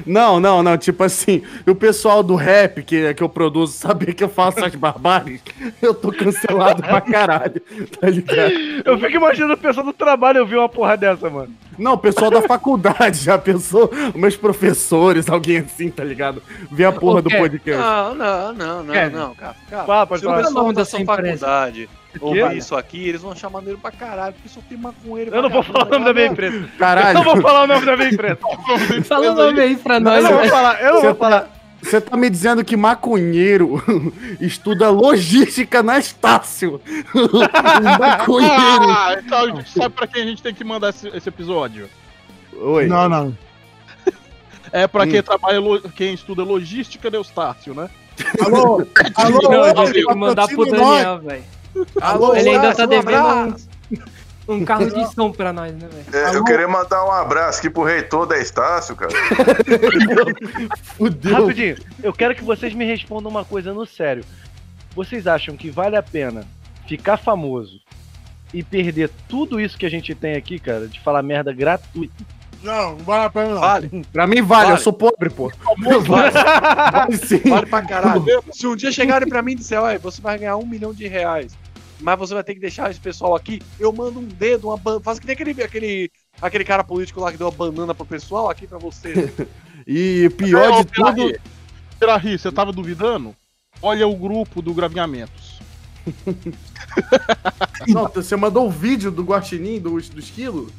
Não, 0.04 0.40
não, 0.40 0.62
não. 0.62 0.76
Tipo 0.76 1.04
assim, 1.04 1.42
o 1.66 1.74
pessoal 1.74 2.22
do 2.22 2.34
rap 2.34 2.82
que, 2.82 3.14
que 3.14 3.22
eu 3.22 3.28
produzo 3.28 3.74
saber 3.74 4.14
que 4.14 4.24
eu 4.24 4.28
faço 4.28 4.64
as 4.64 4.74
barbáries, 4.74 5.40
eu 5.80 5.94
tô 5.94 6.10
cancelado 6.12 6.82
pra 6.82 7.00
caralho. 7.00 7.62
Tá 8.00 8.10
ligado? 8.10 8.52
Eu 8.84 8.98
fico 8.98 9.16
imaginando 9.16 9.54
o 9.54 9.58
pessoal 9.58 9.86
do 9.86 9.92
trabalho 9.92 10.38
eu 10.38 10.46
vi 10.46 10.56
uma 10.56 10.68
porra 10.68 10.96
dessa, 10.96 11.30
mano. 11.30 11.54
Não, 11.78 11.94
o 11.94 11.98
pessoal 11.98 12.30
da 12.30 12.42
faculdade 12.42 13.18
já 13.22 13.38
pensou, 13.38 13.90
meus 14.14 14.36
professores, 14.36 15.28
alguém 15.28 15.58
assim, 15.58 15.90
tá 15.90 16.04
ligado? 16.04 16.42
Vê 16.70 16.84
a 16.84 16.92
porra 16.92 17.22
do 17.22 17.30
podcast. 17.30 17.82
Não, 17.82 18.14
não, 18.14 18.52
não, 18.52 18.82
não, 18.84 19.10
não, 19.10 19.34
cara. 19.34 19.56
cara 19.68 19.84
Fala, 19.84 20.06
pode 20.06 20.20
se 20.20 20.26
o 20.26 20.30
falar. 20.30 20.42
pessoal 20.42 20.52
Fala 20.54 20.60
o 20.60 20.62
nome 20.64 20.74
da 20.74 20.80
dessa 20.82 20.96
sua 20.96 21.06
faculdade 21.06 21.88
ouvir 22.20 22.56
isso 22.56 22.76
aqui, 22.76 23.08
eles 23.08 23.22
vão 23.22 23.32
achar 23.32 23.50
maneiro 23.50 23.78
pra 23.78 23.90
caralho, 23.90 24.34
porque 24.34 24.48
só 24.48 24.60
tem 24.68 24.78
maconheiro. 24.78 25.34
Eu 25.34 25.42
não 25.42 25.50
vou 25.50 25.62
falar 25.62 25.86
o 25.86 25.90
nome 25.90 26.04
da 26.04 26.12
minha 26.14 26.26
empresa. 26.26 26.56
Eu 26.56 26.78
Caralho, 26.78 27.14
não 27.14 27.24
vou 27.24 27.42
falar 27.42 27.64
o 27.64 27.66
nome 27.66 27.86
da 27.86 27.96
minha 27.96 28.10
empresa. 28.10 28.38
Fala 29.04 29.30
o 29.30 29.34
nome 29.34 29.60
aí 29.60 29.76
pra 29.76 29.96
Eu 29.96 30.00
nós, 30.00 30.22
não 30.22 30.30
vou 30.30 30.40
velho. 30.40 30.50
falar, 30.50 30.80
eu 30.82 30.94
não 30.94 31.02
vou 31.02 31.14
falar. 31.14 31.48
Você 31.84 32.00
tá 32.00 32.16
me 32.16 32.30
dizendo 32.30 32.64
que 32.64 32.76
maconheiro 32.76 33.82
estuda 34.40 34.90
logística 34.90 35.82
na 35.82 35.98
Estácio. 35.98 36.80
Maconheiro. 37.98 38.54
Ah, 38.56 39.16
então 39.18 39.64
sabe 39.66 39.94
pra 39.94 40.06
quem 40.06 40.22
a 40.22 40.26
gente 40.26 40.42
tem 40.42 40.54
que 40.54 40.64
mandar 40.64 40.90
esse, 40.90 41.08
esse 41.08 41.28
episódio? 41.28 41.88
Oi. 42.56 42.86
Não, 42.86 43.08
não. 43.08 43.38
É 44.72 44.86
pra 44.88 45.04
Hum. 45.04 45.10
quem 45.10 45.22
trabalha, 45.22 45.60
lo- 45.60 45.80
quem 45.90 46.14
estuda 46.14 46.42
logística 46.42 47.10
do 47.10 47.16
Eustácio, 47.16 47.74
né? 47.74 47.88
Alô? 48.44 48.82
Alô? 49.14 49.38
Não, 49.42 49.84
oi, 49.84 49.92
eu 50.08 50.16
mandar 50.16 50.48
pro. 50.48 50.64
Daniel, 50.64 51.18
velho. 51.20 51.44
Alô, 52.00 52.34
Ele 52.34 52.48
ainda 52.50 52.74
tá 52.74 52.86
devendo 52.86 53.26
um. 53.26 53.54
Um 54.46 54.64
carro 54.64 54.90
de 54.90 55.14
som 55.14 55.30
pra 55.32 55.52
nós, 55.52 55.72
né, 55.72 55.88
velho? 55.90 56.24
É, 56.26 56.36
eu 56.36 56.44
queria 56.44 56.68
mandar 56.68 57.04
um 57.04 57.10
abraço 57.10 57.58
aqui 57.60 57.70
pro 57.70 57.82
reitor 57.82 58.26
da 58.26 58.38
Estácio, 58.38 58.94
cara. 58.96 59.12
Fudeu. 60.82 61.32
Rapidinho, 61.40 61.76
eu 62.02 62.12
quero 62.12 62.34
que 62.34 62.44
vocês 62.44 62.74
me 62.74 62.84
respondam 62.84 63.30
uma 63.30 63.44
coisa 63.44 63.72
no 63.72 63.86
sério. 63.86 64.24
Vocês 64.94 65.26
acham 65.26 65.56
que 65.56 65.70
vale 65.70 65.96
a 65.96 66.02
pena 66.02 66.44
ficar 66.86 67.16
famoso 67.16 67.80
e 68.52 68.62
perder 68.62 69.10
tudo 69.28 69.60
isso 69.60 69.76
que 69.76 69.86
a 69.86 69.90
gente 69.90 70.14
tem 70.14 70.34
aqui, 70.36 70.58
cara, 70.58 70.86
de 70.86 71.00
falar 71.00 71.22
merda 71.22 71.52
gratuita? 71.52 72.14
Não, 72.62 72.92
não 72.92 72.98
vale 73.04 73.24
a 73.24 73.30
pena 73.30 73.48
não. 73.50 73.60
Vale, 73.60 74.06
Pra 74.12 74.26
mim 74.26 74.40
vale, 74.40 74.66
Vale. 74.66 74.70
eu 74.78 74.82
sou 74.82 74.92
pobre, 74.92 75.28
pô. 75.28 75.52
vale, 76.06 76.30
Vale 76.92 77.16
sim. 77.18 77.40
vale 77.40 77.66
pra 77.66 77.82
caralho. 77.82 78.24
Se 78.52 78.66
um 78.66 78.74
dia 78.76 78.90
chegarem 78.90 79.28
pra 79.28 79.42
mim 79.42 79.52
e 79.52 79.56
disser, 79.56 79.80
olha, 79.82 79.98
você 79.98 80.22
vai 80.22 80.38
ganhar 80.38 80.56
um 80.56 80.64
milhão 80.64 80.94
de 80.94 81.06
reais, 81.06 81.54
mas 82.04 82.18
você 82.18 82.34
vai 82.34 82.44
ter 82.44 82.52
que 82.52 82.60
deixar 82.60 82.90
esse 82.90 83.00
pessoal 83.00 83.34
aqui, 83.34 83.62
eu 83.80 83.90
mando 83.90 84.20
um 84.20 84.24
dedo, 84.24 84.68
uma 84.68 84.76
ban... 84.76 85.00
Faz 85.00 85.18
que 85.18 85.26
nem 85.26 85.32
aquele, 85.32 85.62
aquele, 85.62 86.10
aquele 86.42 86.62
cara 86.62 86.84
político 86.84 87.18
lá 87.18 87.32
que 87.32 87.38
deu 87.38 87.48
a 87.48 87.50
banana 87.50 87.94
pro 87.94 88.04
pessoal 88.04 88.50
aqui 88.50 88.66
pra 88.66 88.78
você. 88.78 89.32
E 89.86 90.30
pior 90.30 90.72
É, 90.72 90.82
de 90.82 90.84
tudo. 90.86 91.14
Pirahi, 91.14 91.40
Pirahi, 92.00 92.38
você 92.38 92.50
tava 92.50 92.72
duvidando? 92.72 93.36
Olha 93.82 94.08
o 94.08 94.16
grupo 94.16 94.62
do 94.62 94.72
Gravinhamentos. 94.72 95.58
Não, 97.88 98.08
você 98.08 98.34
mandou 98.34 98.66
o 98.66 98.70
vídeo 98.70 99.10
do 99.10 99.22
guaxinim, 99.22 99.78
do, 99.78 99.90
do 100.00 100.18
esquilo? 100.18 100.70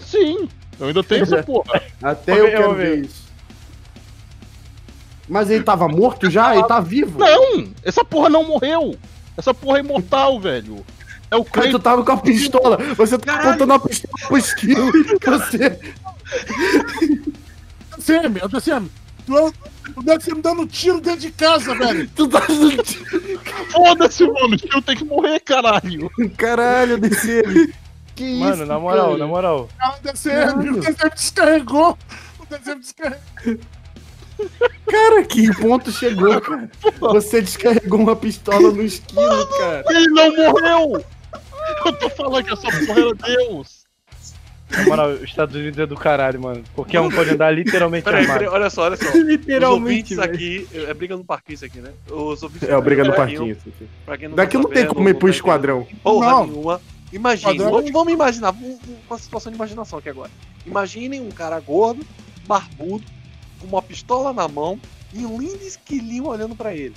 Sim, 0.00 0.48
eu 0.80 0.88
ainda 0.88 1.04
tenho 1.04 1.22
essa 1.22 1.44
porra. 1.44 1.80
Até 2.02 2.40
eu 2.40 2.46
ver, 2.46 2.50
quero 2.56 2.74
ver. 2.74 2.96
ver 2.96 3.06
isso. 3.06 3.24
Mas 5.28 5.48
ele 5.48 5.62
tava 5.62 5.86
morto 5.86 6.28
já? 6.28 6.56
Ele 6.56 6.66
tá 6.66 6.80
vivo? 6.80 7.20
Não, 7.20 7.72
essa 7.84 8.04
porra 8.04 8.28
não 8.28 8.44
morreu. 8.44 8.96
Essa 9.40 9.52
porra 9.52 9.78
é 9.78 9.80
imortal, 9.80 10.38
velho. 10.38 10.84
É 11.30 11.36
o 11.36 11.44
Cara, 11.44 11.62
Cleiton. 11.62 11.78
tu 11.78 11.82
tava 11.82 12.04
com 12.04 12.12
a 12.12 12.16
pistola. 12.16 12.76
Você 12.96 13.18
tá 13.18 13.34
apontando 13.34 13.72
a 13.72 13.80
pistola 13.80 14.14
pro 14.28 14.36
esquilo. 14.36 14.92
Você... 15.24 15.80
DCM, 17.96 18.40
ô, 18.42 18.48
DCM, 18.48 18.90
tu 19.26 19.36
é 19.36 19.44
o 19.44 19.52
o 19.96 20.02
DCM 20.02 20.40
dando 20.40 20.66
tiro 20.66 21.00
dentro 21.00 21.20
de 21.20 21.30
casa, 21.30 21.74
velho. 21.74 22.08
Tu 22.14 22.28
tá. 22.28 22.40
Foda-se, 23.70 24.26
mano. 24.26 24.54
O 24.54 24.56
tio 24.56 24.82
tem 24.82 24.96
que 24.96 25.04
morrer, 25.04 25.40
caralho. 25.40 26.10
Caralho, 26.36 26.98
DCM. 26.98 27.72
Que 28.14 28.24
isso? 28.24 28.40
Mano, 28.40 28.66
na 28.66 28.78
moral, 28.78 29.06
cara? 29.06 29.18
na 29.18 29.26
moral. 29.26 29.68
Cara, 29.78 29.96
o 29.98 30.02
DCM, 30.02 30.70
o 30.70 30.80
DCM 30.80 31.10
descarregou. 31.10 31.98
O 32.38 32.46
DCM 32.46 32.80
descarregou. 32.80 33.20
Cara, 34.90 35.22
que 35.24 35.54
ponto 35.56 35.90
chegou, 35.92 36.40
cara? 36.40 36.68
Você 36.98 37.40
descarregou 37.40 38.00
uma 38.00 38.16
pistola 38.16 38.70
no 38.72 38.82
esquilo, 38.82 39.46
cara. 39.58 39.84
Ele 39.90 40.08
não 40.08 40.34
morreu. 40.36 41.04
Eu 41.86 41.92
tô 41.98 42.10
falando 42.10 42.44
que 42.44 42.52
essa 42.52 42.62
porra 42.86 43.00
era 43.00 43.14
Deus. 43.14 43.80
Na 44.70 44.84
moral, 44.84 45.10
os 45.10 45.22
Estados 45.22 45.54
Unidos 45.56 45.78
é 45.80 45.86
do 45.86 45.96
caralho, 45.96 46.40
mano. 46.40 46.62
Qualquer 46.74 47.00
um 47.00 47.10
pode 47.10 47.30
andar 47.30 47.50
literalmente 47.52 48.04
Peraí, 48.04 48.22
armado. 48.22 48.38
peraí, 48.40 48.54
olha 48.54 48.70
só, 48.70 48.82
olha 48.82 48.96
só. 48.96 49.08
Os 49.10 49.14
Literalmente, 49.14 50.14
ouvintes 50.14 50.16
velho. 50.16 50.32
aqui, 50.32 50.68
é 50.88 50.94
briga 50.94 51.16
no 51.16 51.24
parquinho 51.24 51.54
isso 51.54 51.64
aqui, 51.64 51.78
né? 51.80 51.90
Os 52.08 52.40
ouvintes 52.42 52.68
É, 52.68 52.76
o 52.76 52.80
briga 52.82 53.02
no 53.02 53.12
parquinho. 53.12 53.56
não 54.28 54.36
Daqui 54.36 54.56
tá 54.56 54.62
não 54.62 54.70
tem 54.70 54.86
como 54.86 55.08
ir 55.08 55.14
pro 55.14 55.28
esquadrão. 55.28 55.86
Porra 56.04 56.30
Não. 56.30 56.46
nenhuma. 56.46 56.80
Imagine, 57.12 57.56
Padrão. 57.58 57.70
vamos, 57.72 57.90
vamos 57.90 58.12
imaginar, 58.12 58.52
um- 58.52 58.78
um- 58.88 58.96
uma 59.08 59.18
situação 59.18 59.50
de 59.50 59.56
imaginação 59.56 59.98
aqui 59.98 60.08
agora. 60.08 60.30
Imaginem 60.64 61.20
um 61.20 61.30
cara 61.32 61.58
gordo, 61.58 62.06
barbudo, 62.46 63.02
com 63.60 63.66
uma 63.66 63.82
pistola 63.82 64.32
na 64.32 64.48
mão 64.48 64.80
e 65.12 65.24
um 65.26 65.40
lindo 65.40 65.62
esquilinho 65.62 66.26
olhando 66.26 66.56
pra 66.56 66.74
ele. 66.74 66.94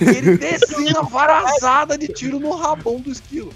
E 0.00 0.04
ele 0.04 0.36
descendo 0.38 0.98
a 0.98 1.02
varazada 1.02 1.98
de 1.98 2.08
tiro 2.08 2.38
no 2.40 2.54
rabão 2.54 2.98
do 3.00 3.10
esquilo. 3.10 3.52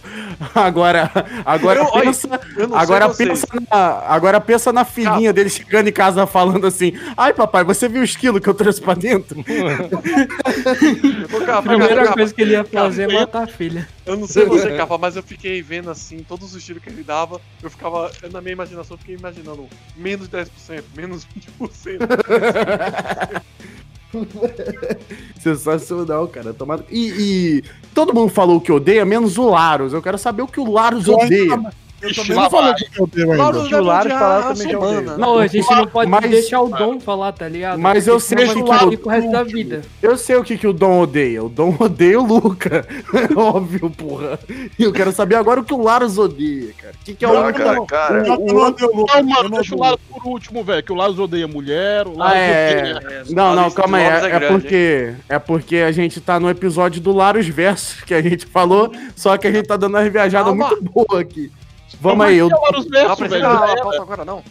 Agora, 0.55 1.11
agora 1.45 1.81
Eu- 1.81 1.91
pensa, 1.93 2.41
Eu 2.57 2.77
agora 2.77 3.09
pensa 3.09 3.47
na, 3.71 3.79
agora 4.07 4.41
pensa 4.41 4.73
na 4.73 4.85
filhinha 4.85 5.33
dele 5.33 5.49
chegando 5.49 5.89
em 5.89 5.93
casa 5.93 6.27
falando 6.27 6.67
assim: 6.67 6.93
"Ai, 7.17 7.33
papai, 7.33 7.65
você 7.65 7.89
viu 7.89 8.03
o 8.03 8.05
esquilo 8.05 8.41
que 8.41 8.49
eu 8.49 8.55
trouxe 8.55 8.81
pra 8.81 8.95
dentro?" 8.95 9.41
Ô, 9.41 11.41
Capa, 11.45 11.59
A 11.59 11.63
primeira 11.63 12.03
Capa, 12.05 12.15
coisa 12.15 12.35
que 12.35 12.43
ele 12.43 12.53
ia 12.53 12.65
fazer 12.65 13.05
é 13.05 13.07
Capa, 13.07 13.21
matar 13.21 13.43
a 13.45 13.47
filha. 13.47 13.89
Eu 14.05 14.17
não 14.17 14.27
sei 14.27 14.45
você, 14.45 14.77
Capa, 14.77 14.99
mas 14.99 15.17
eu 15.17 15.23
fiquei 15.23 15.63
vendo 15.63 15.91
assim, 15.91 16.19
todos 16.19 16.55
os 16.55 16.65
tiros 16.65 16.83
que 16.83 16.89
ele 16.89 17.03
dava, 17.03 17.41
eu 17.63 17.71
ficava, 17.71 18.11
na 18.33 18.41
minha 18.41 18.53
imaginação, 18.53 18.95
eu 18.95 18.99
fiquei 18.99 19.17
imaginando 19.17 19.67
menos 19.97 20.29
10%, 20.29 20.85
menos 20.97 21.27
20%. 21.61 22.07
Sensacional, 25.41 26.29
cara. 26.29 26.53
Tomado... 26.53 26.85
E, 26.91 27.13
e 27.19 27.65
todo 27.95 28.15
mundo 28.15 28.31
falou 28.31 28.61
que 28.61 28.73
odeia, 28.73 29.05
menos 29.05 29.39
o 29.39 29.51
Laros. 29.51 29.93
Eu 29.93 30.03
quero 30.03 30.19
saber 30.19 30.43
o 30.43 30.47
que 30.47 30.61
o 30.61 30.71
Laros 30.71 31.09
odeia. 31.09 31.61
Eu 32.03 32.11
Ixi, 32.11 32.21
também 32.21 32.37
não 32.37 32.51
falei 32.51 32.73
o 32.73 32.75
que 32.77 33.01
eu 33.01 33.07
dei 33.07 33.23
ainda. 33.25 33.37
Claro, 33.37 33.65
que 33.69 33.75
o 33.75 33.83
Laros 33.83 34.09
deve 34.09 34.19
falar 34.21 34.39
odiar 34.39 34.51
a 34.51 34.55
também 34.55 34.77
odeio. 34.77 35.01
né? 35.03 35.17
Não, 35.17 35.39
a 35.39 35.47
gente 35.47 35.71
não 35.75 35.87
pode 35.87 36.11
Mas- 36.11 36.31
deixar 36.31 36.61
o 36.61 36.69
Dom 36.69 37.01
falar, 37.01 37.33
tá 37.33 37.49
ligado? 37.49 37.79
Mas 37.79 38.07
eu 38.07 38.21
sei 38.21 38.39
senão 38.47 38.55
que 38.55 38.63
vai 38.69 38.85
o 38.85 39.09
resto 39.09 39.31
da 39.31 39.43
vida. 39.43 39.83
Eu 40.03 40.17
sei 40.19 40.37
o 40.37 40.45
que, 40.45 40.59
que 40.59 40.67
o 40.67 40.73
Dom 40.73 41.01
odeia. 41.01 41.43
O 41.43 41.49
Dom 41.49 41.75
odeia 41.81 42.21
o 42.21 42.27
Luca. 42.27 42.87
Óbvio, 43.35 43.89
porra. 43.91 44.39
E 44.79 44.83
eu 44.83 44.93
quero 44.93 45.11
saber 45.13 45.37
agora 45.37 45.61
o 45.61 45.65
que 45.65 45.73
o 45.73 45.83
Laros 45.83 46.19
odeia, 46.19 46.73
cara. 46.81 46.95
O 47.01 47.05
que, 47.05 47.15
que 47.15 47.25
é 47.25 47.29
o 47.29 47.33
Não, 47.33 47.47
Luca? 47.47 47.53
cara, 47.65 47.87
cara, 47.87 48.19
Eu 48.29 48.39
não 48.41 48.57
odeio 48.57 48.91
o 48.93 48.97
Lucas, 48.97 49.15
Não, 49.25 49.31
eu 49.31 49.37
mano, 49.37 49.51
deixa 49.51 49.75
o 49.75 49.79
odeio. 49.79 49.91
Lado 49.91 50.01
por 50.11 50.27
último, 50.27 50.65
velho. 50.65 50.83
Que 50.83 50.93
o 50.93 50.97
Lado 50.97 51.23
odeia 51.23 51.49
mulher, 51.49 52.07
o 52.07 52.17
Lado 52.17 52.33
Ah, 52.35 52.39
é. 52.39 52.71
odeia. 52.97 53.03
É, 53.11 53.23
Não, 53.31 53.55
não, 53.55 53.71
calma 53.71 53.99
de 53.99 54.05
aí. 54.05 54.11
É, 54.11 54.31
é 54.37 54.43
hein? 54.43 54.49
porque 54.49 55.15
é 55.29 55.39
porque 55.39 55.77
a 55.77 55.93
gente 55.93 56.21
tá 56.21 56.39
no 56.39 56.51
episódio 56.51 57.01
do 57.01 57.13
Laros 57.13 57.47
Verso 57.49 58.05
que 58.05 58.13
a 58.15 58.21
gente 58.23 58.45
falou, 58.47 58.93
só 59.15 59.37
que 59.39 59.47
a 59.47 59.53
gente 59.53 59.67
tá 59.67 59.77
dando 59.77 59.95
uma 59.95 60.03
reviajada 60.03 60.45
Calma. 60.45 60.69
muito 60.69 60.85
boa 60.85 61.21
aqui. 61.21 61.51
Vamos 62.01 62.27
aí, 62.27 62.37
eu, 62.37 62.49
Não 62.49 62.61
precisa 63.17 63.49
a 63.49 63.77
pauta 63.83 64.03
agora, 64.03 64.25
não. 64.25 64.43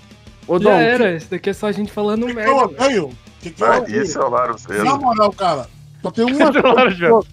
ô 0.47 0.57
Dom. 0.59 0.69
Já 0.69 0.77
era, 0.77 1.15
isso 1.15 1.27
daqui 1.29 1.49
é 1.49 1.53
só 1.53 1.67
a 1.67 1.71
gente 1.71 1.91
falando 1.91 2.27
eu 2.29 2.35
merda. 2.35 2.53
odeio? 2.55 3.11
Que 3.41 3.51
que 3.51 3.61
eu 3.61 3.71
Ah, 3.71 3.77
odeio? 3.77 4.03
isso 4.03 4.17
é 4.17 4.25
o 4.25 4.29
Laros 4.29 4.65
Na 4.65 4.75
mesmo. 4.75 4.97
moral, 4.97 5.31
cara, 5.33 5.67
só 6.01 6.11
tem 6.11 6.25
uma 6.25 6.49
Laros 6.73 6.97
Verso. 6.97 7.27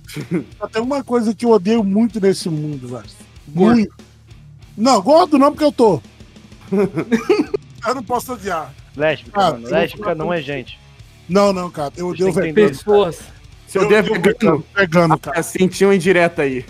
Só 0.58 0.68
tem 0.68 0.82
uma 0.82 1.02
coisa 1.04 1.34
que 1.34 1.44
eu 1.44 1.50
odeio 1.50 1.82
muito 1.84 2.20
nesse 2.20 2.48
mundo, 2.48 2.88
velho. 2.88 3.04
Muito. 3.48 3.94
Não, 4.76 5.00
gordo 5.00 5.38
não, 5.38 5.50
porque 5.52 5.64
eu 5.64 5.72
tô. 5.72 6.00
eu 7.86 7.94
não 7.94 8.02
posso 8.02 8.32
odiar. 8.34 8.72
Lésbica, 8.96 9.40
mano. 9.40 9.68
Lésbica 9.68 10.14
não 10.14 10.32
é 10.32 10.40
gente. 10.42 10.78
Não, 11.28 11.52
não, 11.52 11.70
cara. 11.70 11.92
Eu 11.96 12.08
odeio 12.08 12.32
vegano. 12.32 12.54
Pessoas. 12.68 13.20
Se 13.66 13.78
eu 13.78 13.88
der 13.88 14.02
vegano, 14.02 14.22
vegano, 14.22 14.64
vegano, 14.74 15.18
cara. 15.18 15.40
ah, 15.40 15.42
senti 15.42 15.84
um 15.86 15.92
indireto 15.92 16.40
aí. 16.42 16.64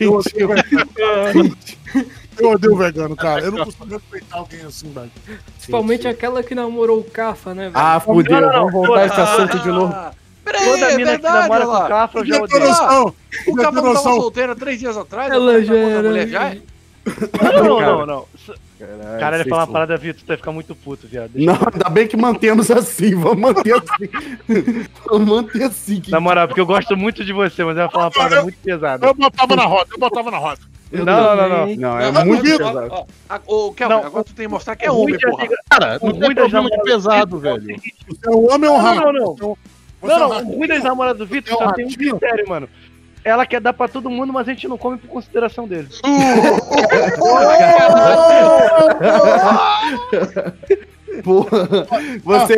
Odeio. 0.00 0.48
Eu 2.38 2.50
odeio 2.50 2.76
vegano, 2.76 3.14
cara. 3.16 3.42
Eu 3.42 3.52
não 3.52 3.64
consigo 3.64 3.84
respeitar 3.86 4.36
alguém 4.36 4.60
assim, 4.62 4.90
velho. 4.92 5.10
Principalmente 5.56 6.08
aquela 6.08 6.42
que 6.42 6.54
namorou 6.54 7.00
o 7.00 7.04
Cafa, 7.04 7.54
né, 7.54 7.64
velho? 7.64 7.72
Ah, 7.74 8.00
fudeu. 8.00 8.40
Não, 8.40 8.40
não, 8.40 8.52
não. 8.52 8.70
Vamos 8.70 8.86
voltar 8.86 9.06
esse 9.06 9.20
assunto 9.20 9.58
de 9.60 9.68
novo. 9.68 9.94
Peraí, 10.44 10.64
Toda 10.64 10.86
é 10.90 10.96
mina 10.96 11.10
que 11.16 11.22
verdade, 11.22 11.48
namora 11.48 11.68
olha 11.68 11.78
com 11.78 11.84
o 11.84 11.88
Cafra 11.88 12.20
eu 12.20 12.26
já 12.26 12.42
odeio. 12.42 12.64
noção. 12.68 13.14
O 13.46 13.56
não 13.56 13.62
tava 13.62 13.80
noção. 13.80 14.16
solteira 14.16 14.56
três 14.56 14.78
dias 14.78 14.96
atrás? 14.96 15.30
Ela 15.32 15.52
tá 15.52 15.60
já 15.62 15.74
era. 15.76 16.08
mulher 16.08 16.28
já? 16.28 16.48
é? 16.48 16.58
Não, 17.62 17.80
não, 17.80 18.06
não. 18.06 18.26
Caralho, 18.86 19.20
Cara, 19.20 19.36
ele 19.40 19.48
falar 19.48 19.62
uma 19.64 19.72
parada, 19.72 19.96
Vitor, 19.96 20.22
tu 20.22 20.26
vai 20.26 20.36
ficar 20.36 20.50
muito 20.52 20.74
puto, 20.74 21.06
viado. 21.06 21.30
Deixa 21.30 21.46
Não, 21.52 21.58
ainda 21.72 21.88
bem 21.88 22.06
que 22.08 22.16
mantemos 22.16 22.70
assim. 22.70 23.14
Vamos 23.14 23.38
manter 23.38 23.74
assim. 23.74 24.08
Vamos 25.06 25.28
manter 25.28 25.62
assim. 25.64 26.00
que- 26.00 26.10
Na 26.10 26.18
moral, 26.20 26.48
porque 26.48 26.60
eu 26.60 26.66
gosto 26.66 26.96
muito 26.96 27.24
de 27.24 27.32
você, 27.32 27.62
mas 27.64 27.76
eu 27.76 27.82
vou 27.84 27.90
falar 27.92 28.04
uma 28.06 28.10
parada 28.10 28.42
muito 28.42 28.58
pesada. 28.58 29.06
Eu 29.06 29.14
botava 29.14 29.54
na 29.56 29.64
roda, 29.64 29.88
eu 29.92 29.98
botava 29.98 30.30
na 30.30 30.38
roda. 30.38 30.60
Não, 30.90 31.04
não, 31.04 31.36
não, 31.36 31.48
não. 31.48 31.76
Não, 31.76 32.00
é 32.00 32.12
Não, 32.12 32.24
muito 32.26 32.42
pesado. 32.42 32.88
ó, 32.90 33.04
ó, 33.30 33.38
Ô, 33.46 33.72
Kelvin, 33.72 33.94
Não, 33.94 34.04
agora 34.04 34.24
tu 34.24 34.34
tem 34.34 34.46
que 34.46 34.52
mostrar 34.52 34.76
que 34.76 34.84
é 34.84 34.90
homem, 34.90 35.16
de 35.16 35.26
porra. 35.26 35.48
Cara, 35.70 35.98
O 36.02 36.06
não 36.08 36.12
tem 36.12 36.20
das 36.20 36.34
problema 36.34 36.68
de 36.70 36.76
namoradas 36.76 36.82
pesado, 36.84 37.36
é 37.36 37.40
velho. 37.40 37.62
seguinte, 37.62 37.94
Você 38.08 38.28
é 38.28 38.30
um 38.30 38.52
homem 38.52 38.68
ou 38.70 38.76
um 38.76 38.82
Não, 38.82 38.94
não, 38.94 39.12
não. 39.12 39.56
É 40.02 40.06
Não, 40.06 40.14
é 40.14 40.18
não, 40.18 40.50
o 40.50 40.56
ruim 40.58 40.68
das 40.68 40.82
namoradas 40.84 41.18
do 41.18 41.26
Vitor 41.26 41.54
É 41.54 41.56
só 41.56 41.72
tem 41.72 41.86
um 41.86 41.90
critério, 41.92 42.48
mano. 42.48 42.68
Ela 43.24 43.46
quer 43.46 43.60
dar 43.60 43.72
pra 43.72 43.86
todo 43.88 44.10
mundo, 44.10 44.32
mas 44.32 44.48
a 44.48 44.52
gente 44.52 44.66
não 44.68 44.78
come 44.78 44.98
por 44.98 45.08
consideração 45.08 45.66
dele. 45.68 45.88
Porra, 51.22 51.68
você, 52.24 52.56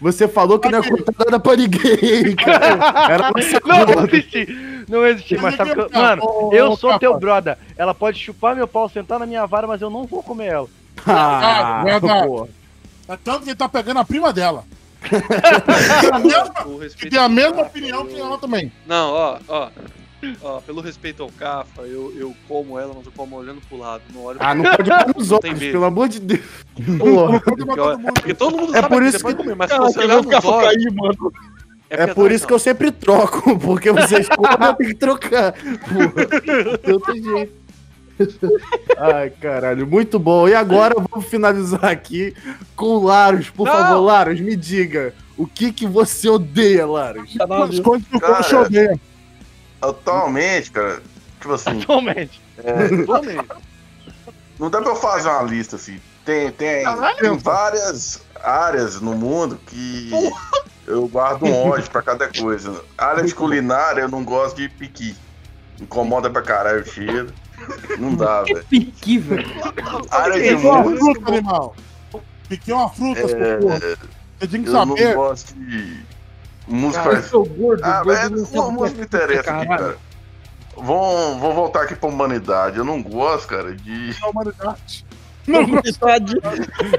você 0.00 0.28
falou 0.28 0.58
que 0.58 0.68
não 0.68 0.82
ia 0.82 0.88
contar 0.88 1.12
nada 1.24 1.40
pra 1.40 1.56
ninguém, 1.56 2.36
cara. 2.36 3.12
Era 3.12 3.30
Não, 3.64 3.96
não 3.96 4.04
existe. 4.04 4.46
Não 4.88 5.06
existe, 5.06 5.36
mas 5.38 5.56
sabe 5.56 5.74
que 5.74 5.80
eu, 5.80 5.90
Mano, 5.92 6.50
eu 6.52 6.76
sou 6.76 6.96
teu 6.98 7.18
brother. 7.18 7.58
Ela 7.76 7.92
pode 7.92 8.20
chupar 8.20 8.54
meu 8.54 8.68
pau, 8.68 8.88
sentar 8.88 9.18
na 9.18 9.26
minha 9.26 9.44
vara, 9.46 9.66
mas 9.66 9.82
eu 9.82 9.90
não 9.90 10.04
vou 10.04 10.22
comer 10.22 10.46
ela. 10.46 10.68
Ah, 11.04 11.82
Verdade. 11.84 12.26
porra. 12.26 12.48
É 13.08 13.16
tanto 13.16 13.42
que 13.42 13.50
ele 13.50 13.56
tá 13.56 13.68
pegando 13.68 14.00
a 14.00 14.04
prima 14.04 14.32
dela. 14.32 14.64
que, 15.06 16.00
tem 16.00 16.10
a 16.10 16.18
mesma, 16.18 16.54
tem 17.10 17.18
a 17.18 17.28
mesma 17.28 17.62
opinião 17.62 18.06
que 18.06 18.18
ela 18.18 18.38
também. 18.38 18.72
Não, 18.86 19.12
ó, 19.12 19.38
ó. 19.48 19.68
Ó, 20.42 20.60
pelo 20.62 20.80
respeito 20.80 21.22
ao 21.22 21.30
Cafa, 21.30 21.82
eu, 21.82 22.12
eu 22.16 22.34
como 22.48 22.78
ela, 22.78 22.92
mas 22.96 23.06
eu 23.06 23.12
como 23.14 23.36
olhando 23.36 23.60
pro 23.68 23.76
lado. 23.78 24.02
Não 24.14 24.24
olho 24.24 24.38
Ah, 24.40 24.54
não 24.54 24.64
pode 24.64 24.82
olhar 24.90 25.06
nos 25.14 25.30
Não 25.30 25.38
tem 25.38 25.54
pelo 25.56 25.84
amor 25.84 26.08
de 26.08 26.20
Deus. 26.20 26.40
Porque, 26.74 27.80
ó, 27.80 27.98
porque 28.14 28.34
todo 28.34 28.56
mundo 28.56 28.74
É 28.76 28.80
sabe 28.80 28.94
por 28.94 29.02
isso 29.02 29.18
você 29.18 29.22
pode 29.22 29.36
que- 29.36 29.42
comer, 29.42 29.54
mas 29.56 29.70
se 29.70 29.76
Cara, 29.76 29.88
você 29.90 29.98
olhar 30.00 30.22
nos 30.22 30.44
olhos... 30.44 30.64
cair, 30.66 30.92
mano? 30.92 31.32
É 31.88 32.06
por 32.08 32.32
isso 32.32 32.46
que 32.46 32.52
eu 32.52 32.58
sempre 32.58 32.90
troco, 32.90 33.56
porque 33.60 33.92
vocês 33.92 34.26
comem, 34.34 34.68
eu 34.68 34.74
tenho 34.74 34.90
que 34.90 34.96
trocar. 34.96 35.52
Porra, 35.52 36.64
não 36.64 36.76
tem 36.78 36.92
outro 36.94 37.14
jeito. 37.22 37.66
Ai, 38.98 39.30
caralho, 39.30 39.86
muito 39.86 40.18
bom. 40.18 40.48
E 40.48 40.54
agora 40.54 40.94
vamos 41.10 41.28
finalizar 41.28 41.84
aqui 41.84 42.34
com 42.74 42.86
o 42.96 43.04
Laros. 43.04 43.50
Por 43.50 43.66
Não. 43.66 43.72
favor, 43.72 44.00
Laros, 44.00 44.40
me 44.40 44.56
diga. 44.56 45.12
O 45.36 45.46
que 45.46 45.70
que 45.70 45.86
você 45.86 46.26
odeia, 46.28 46.86
Laros? 46.86 47.30
As 47.38 47.78
coisas 47.80 48.08
que 48.08 48.16
o 48.16 48.20
Cara. 48.20 48.60
odeia. 48.62 49.00
Atualmente, 49.88 50.70
cara, 50.70 51.02
tipo 51.40 51.52
assim, 51.52 51.82
Atualmente. 51.82 52.40
Atualmente. 52.58 53.48
não 54.58 54.70
dá 54.70 54.80
pra 54.80 54.90
eu 54.90 54.96
fazer 54.96 55.28
uma 55.28 55.42
lista 55.42 55.76
assim. 55.76 56.00
Tem, 56.24 56.50
tem, 56.50 56.84
tem 57.20 57.38
várias 57.38 58.22
áreas 58.42 59.00
no 59.00 59.14
mundo 59.14 59.60
que 59.66 60.10
eu 60.86 61.06
guardo 61.06 61.44
um 61.44 61.70
ódio 61.70 61.88
pra 61.90 62.02
cada 62.02 62.28
coisa. 62.28 62.82
área 62.98 63.22
de 63.22 63.34
culinária, 63.34 64.02
eu 64.02 64.08
não 64.08 64.24
gosto 64.24 64.56
de 64.56 64.68
piqui. 64.68 65.16
Incomoda 65.80 66.28
pra 66.30 66.42
caralho 66.42 66.82
o 66.82 66.86
cheiro. 66.86 67.32
Não 67.98 68.14
dá, 68.14 68.42
velho. 68.42 68.64
Piqui, 68.64 69.18
velho. 69.18 69.46
Área 70.10 70.34
de 70.34 70.40
Piqui 70.40 70.66
é 70.66 70.70
uma 70.70 70.82
música, 70.82 71.04
fruta, 71.04 71.32
animal. 71.32 71.76
Piqui 72.48 72.72
é 72.72 72.74
uma 72.74 72.90
fruta, 72.90 73.20
é. 73.20 73.96
Você 74.38 74.48
tem 74.48 74.62
que 74.62 74.68
eu 74.68 74.72
não 74.72 74.96
saber. 74.96 75.14
gosto 75.14 75.54
de 75.54 76.04
música. 76.66 77.02
Cara, 77.04 77.16
eu 77.16 77.22
sou 77.22 77.44
gordo, 77.44 77.84
Ah, 77.84 78.02
gordo 78.02 78.06
mas 78.06 78.30
não 78.52 78.62
não, 78.70 78.72
não 78.72 78.82
me 78.90 79.00
é 79.00 79.02
interessa 79.02 79.50
aqui, 79.50 79.66
cara. 79.68 79.96
Vou, 80.76 81.38
vou 81.38 81.54
voltar 81.54 81.82
aqui 81.82 81.94
pra 81.94 82.08
humanidade. 82.08 82.76
Eu 82.78 82.84
não 82.84 83.02
gosto, 83.02 83.48
cara, 83.48 83.72
de. 83.74 84.14
A 84.22 84.28
humanidade. 84.28 85.06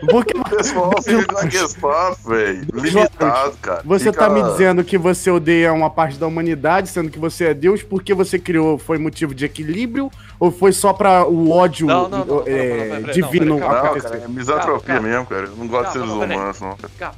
Porque 0.10 0.38
O 0.38 0.44
pessoal 0.46 0.94
fica 1.04 1.42
aquele 1.42 1.74
papo, 1.82 2.30
velho. 2.30 2.66
Limitado, 2.74 3.58
cara. 3.62 3.82
você 3.84 4.06
Fica- 4.12 4.20
tá 4.26 4.30
me 4.30 4.42
dizendo 4.42 4.84
que 4.86 4.98
você 4.98 5.30
odeia 5.30 5.74
uma 5.74 5.90
parte 5.90 6.18
da 6.18 6.26
humanidade, 6.28 6.88
sendo 6.88 7.10
que 7.10 7.20
você 7.20 7.46
é 7.48 7.54
Deus, 7.54 7.84
porque 7.84 8.14
você 8.14 8.40
criou 8.40 8.78
foi 8.78 8.98
motivo 8.98 9.36
de 9.36 9.44
equilíbrio? 9.46 10.10
Ou 10.40 10.50
foi 10.50 10.72
só 10.72 10.94
pra 10.94 11.26
o 11.28 11.52
ódio 11.52 11.88
Não, 11.88 12.08
não, 12.08 12.20
não, 12.20 12.26
não, 12.26 12.44
é, 12.48 12.88
não, 12.88 12.96
não, 12.96 13.02
não, 13.02 13.14
divino 13.14 13.60
Não, 13.60 13.68
cara, 13.68 14.00
é 14.24 14.28
misantropia 14.30 14.94
Calma, 14.96 15.02
mesmo, 15.10 15.26
cara. 15.26 15.44
Eu 15.48 15.56
não 15.58 15.68
gosto 15.68 15.88
de 15.88 15.94
seres 15.94 16.10
humanos, 16.10 16.62
não. 16.62 16.78
cara. 16.98 17.16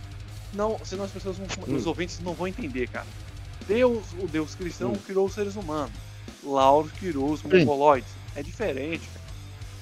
Não, 0.53 0.79
senão 0.83 1.03
as 1.03 1.11
pessoas, 1.11 1.37
vão, 1.37 1.47
Hum. 1.67 1.75
os 1.75 1.85
ouvintes 1.85 2.19
não 2.19 2.33
vão 2.33 2.47
entender, 2.47 2.87
cara. 2.87 3.05
Deus, 3.67 4.03
o 4.19 4.27
Deus 4.27 4.55
cristão, 4.55 4.91
Hum. 4.91 4.99
criou 5.05 5.27
os 5.27 5.33
seres 5.33 5.55
humanos. 5.55 5.91
Lauro 6.43 6.89
criou 6.99 7.31
os 7.31 7.41
Sim. 7.41 7.47
mongoloides. 7.49 8.09
É 8.35 8.41
diferente, 8.41 9.07
cara. 9.13 9.29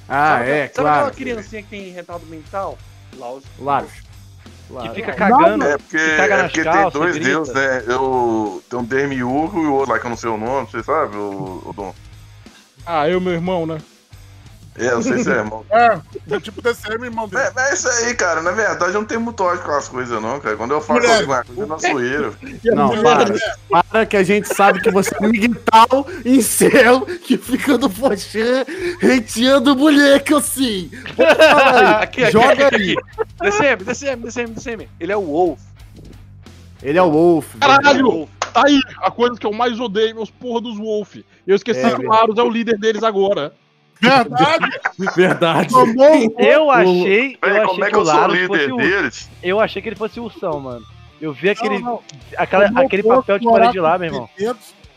Ah, 0.10 0.38
sabe, 0.38 0.50
é, 0.50 0.62
sabe 0.68 0.74
claro. 0.74 0.96
aquela 0.96 1.12
criancinha 1.12 1.64
que 1.64 1.70
tem 1.70 1.90
retardo 1.92 2.26
mental? 2.26 2.78
Lauro. 3.18 3.44
Laros. 3.60 3.92
Que 3.92 4.74
Laros. 4.74 4.96
fica 4.96 5.14
cagando. 5.14 5.64
É 5.66 5.78
porque, 5.78 6.16
caga 6.18 6.36
é 6.36 6.44
porque 6.44 6.64
calças, 6.64 6.92
tem 6.94 7.02
dois 7.02 7.20
deuses, 7.20 7.54
né? 7.54 7.84
Eu, 7.88 8.64
tem 8.70 8.80
um 8.80 8.84
Demiurgo 8.84 9.62
e 9.62 9.66
o 9.66 9.74
outro 9.74 9.94
lá 9.94 10.00
que 10.00 10.06
eu 10.06 10.10
não 10.10 10.18
sei 10.18 10.30
o 10.30 10.38
nome, 10.38 10.68
você 10.70 10.84
sabe, 10.84 11.16
o, 11.16 11.62
o 11.66 11.74
Dom? 11.74 11.94
Ah, 12.86 13.08
eu, 13.08 13.20
meu 13.22 13.34
irmão, 13.34 13.66
né? 13.66 13.78
É, 14.78 14.92
não 14.92 15.02
sei 15.02 15.24
se 15.24 15.32
é 15.32 15.36
irmão. 15.36 15.66
É, 15.72 16.00
é 16.36 16.40
tipo 16.40 16.62
DCM, 16.62 17.06
irmão 17.06 17.28
dele. 17.28 17.44
É, 17.44 17.52
mas 17.56 17.70
é 17.70 17.74
isso 17.74 17.90
aí, 17.90 18.14
cara. 18.16 18.42
Na 18.42 18.52
verdade, 18.52 18.92
eu 18.92 19.00
não 19.00 19.06
tenho 19.06 19.22
muito 19.22 19.42
ódio 19.44 19.64
com 19.64 19.72
as 19.72 19.88
coisas, 19.88 20.22
não, 20.22 20.40
cara. 20.40 20.56
Quando 20.56 20.72
eu 20.72 20.82
falo 20.82 21.00
Mulher. 21.00 21.20
alguma 21.22 21.44
coisa, 21.44 21.64
é 21.64 21.66
na 21.66 21.78
zoeira. 21.78 22.34
Não, 22.66 22.90
para. 23.02 23.84
Para 23.90 24.06
que 24.06 24.18
a 24.18 24.24
gente 24.24 24.54
sabe 24.54 24.82
que 24.82 24.92
você 24.92 25.16
é 25.16 25.26
um 25.26 25.30
miguel 25.30 25.56
em 26.26 26.42
céu 26.42 27.02
que 27.02 27.38
fica 27.38 27.78
no 27.78 27.90
Fochan 27.90 28.66
hateando 29.02 29.76
moleque 29.76 30.34
assim. 30.34 30.90
Pode 31.16 31.36
falar 31.36 31.98
aí. 31.98 32.04
Aqui, 32.08 32.24
aqui, 32.24 32.32
Joga 32.32 32.68
aqui, 32.68 32.76
aí. 32.76 32.96
DCM, 33.42 33.84
DCM, 33.84 34.24
DCM, 34.24 34.54
DCM. 34.54 34.90
Ele 35.00 35.12
é 35.12 35.18
o 35.18 35.26
Wolf. 35.26 35.60
Ele 36.82 36.98
é 36.98 37.02
o 37.02 37.12
Wolf. 37.12 37.56
É 37.56 37.58
o 37.58 37.60
Caralho! 37.60 38.12
Wolf. 38.12 38.30
Tá 38.54 38.64
aí, 38.66 38.80
a 39.02 39.12
coisa 39.12 39.36
que 39.38 39.46
eu 39.46 39.52
mais 39.52 39.80
odeio, 39.80 40.16
meus 40.16 40.32
porra 40.32 40.62
dos 40.62 40.78
Wolf. 40.78 41.18
Eu 41.46 41.56
esqueci 41.56 41.80
É, 41.80 41.96
que 41.96 42.06
o 42.06 42.10
Larus 42.10 42.38
é 42.38 42.44
o 42.44 42.50
líder 42.50 42.78
deles 42.78 43.04
agora. 43.04 43.54
Verdade. 44.02 44.80
Verdade. 45.16 45.70
Tomou 45.70 46.36
Eu 46.40 46.72
achei, 46.72 47.38
eu 47.42 47.50
Véi, 47.50 47.58
achei 47.58 47.66
como 47.68 47.86
é 47.86 47.90
que 47.90 47.96
eu 47.96 48.06
sou 48.06 48.28
líder 48.28 48.74
o 48.74 48.78
deles? 48.78 49.30
Eu 49.44 49.60
achei 49.60 49.82
que 49.82 49.90
ele 49.90 49.96
fosse 49.96 50.20
o 50.20 50.24
ursão, 50.24 50.60
mano. 50.60 50.86
Eu 51.20 51.34
vi 51.34 51.50
aquele, 51.50 51.80
Não, 51.80 51.86
não. 51.94 52.02
aquela- 52.38 52.66
aquele 52.82 53.04
papel 53.04 53.40
de 53.40 53.46
parede 53.50 53.72
de 53.74 53.80
lá, 53.80 53.98
meu 53.98 54.08
irmão. 54.08 54.30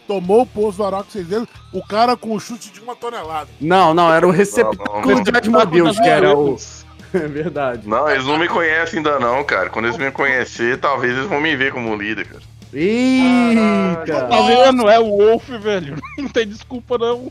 tomou 0.06 0.42
o 0.42 0.46
pouso 0.46 0.78
do 0.78 0.84
Araco 0.84 1.10
seis 1.10 1.26
dedos, 1.26 1.48
o 1.72 1.86
cara 1.86 2.16
com 2.16 2.34
o 2.34 2.40
chute 2.40 2.70
de 2.72 2.80
uma 2.80 2.96
tonelada. 2.96 3.48
Não, 3.60 3.94
não, 3.94 4.12
era 4.12 4.26
o 4.26 4.30
receptáculo 4.30 5.22
de 5.22 5.30
Asmodeus, 5.36 5.98
que 5.98 6.08
era 6.08 6.36
o. 6.36 6.56
É 7.12 7.26
verdade. 7.26 7.88
Não, 7.88 8.08
eles 8.08 8.24
não 8.24 8.38
me 8.38 8.46
conhecem 8.46 8.98
ainda 8.98 9.18
não, 9.18 9.42
cara. 9.42 9.68
Quando 9.68 9.86
eles 9.86 9.98
me 9.98 10.12
conhecer, 10.12 10.78
talvez 10.78 11.12
eles 11.16 11.26
vão 11.28 11.40
me 11.40 11.56
ver 11.56 11.72
como 11.72 11.96
líder, 11.96 12.24
cara. 12.24 12.42
Eita! 12.72 14.26
Tá 14.28 14.42
vendo? 14.42 14.88
É 14.88 14.98
o 15.00 15.16
Wolf, 15.16 15.48
velho. 15.48 15.96
Não 16.16 16.28
tem 16.28 16.46
desculpa, 16.46 16.96
não. 16.98 17.28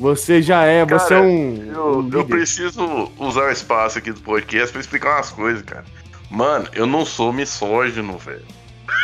Você 0.00 0.40
já 0.40 0.64
é, 0.64 0.84
você 0.84 1.14
Cara, 1.14 1.14
é 1.16 1.20
um. 1.20 1.72
Eu, 1.72 1.98
um 1.98 2.10
eu 2.10 2.24
preciso 2.24 3.12
usar 3.18 3.44
o 3.44 3.50
espaço 3.52 3.98
aqui 3.98 4.10
do 4.10 4.20
podcast 4.22 4.72
pra 4.72 4.80
explicar 4.80 5.16
umas 5.16 5.30
coisas, 5.30 5.62
cara. 5.62 5.84
Mano, 6.30 6.66
eu 6.72 6.86
não 6.86 7.04
sou 7.04 7.32
misógino, 7.32 8.16
velho. 8.16 8.44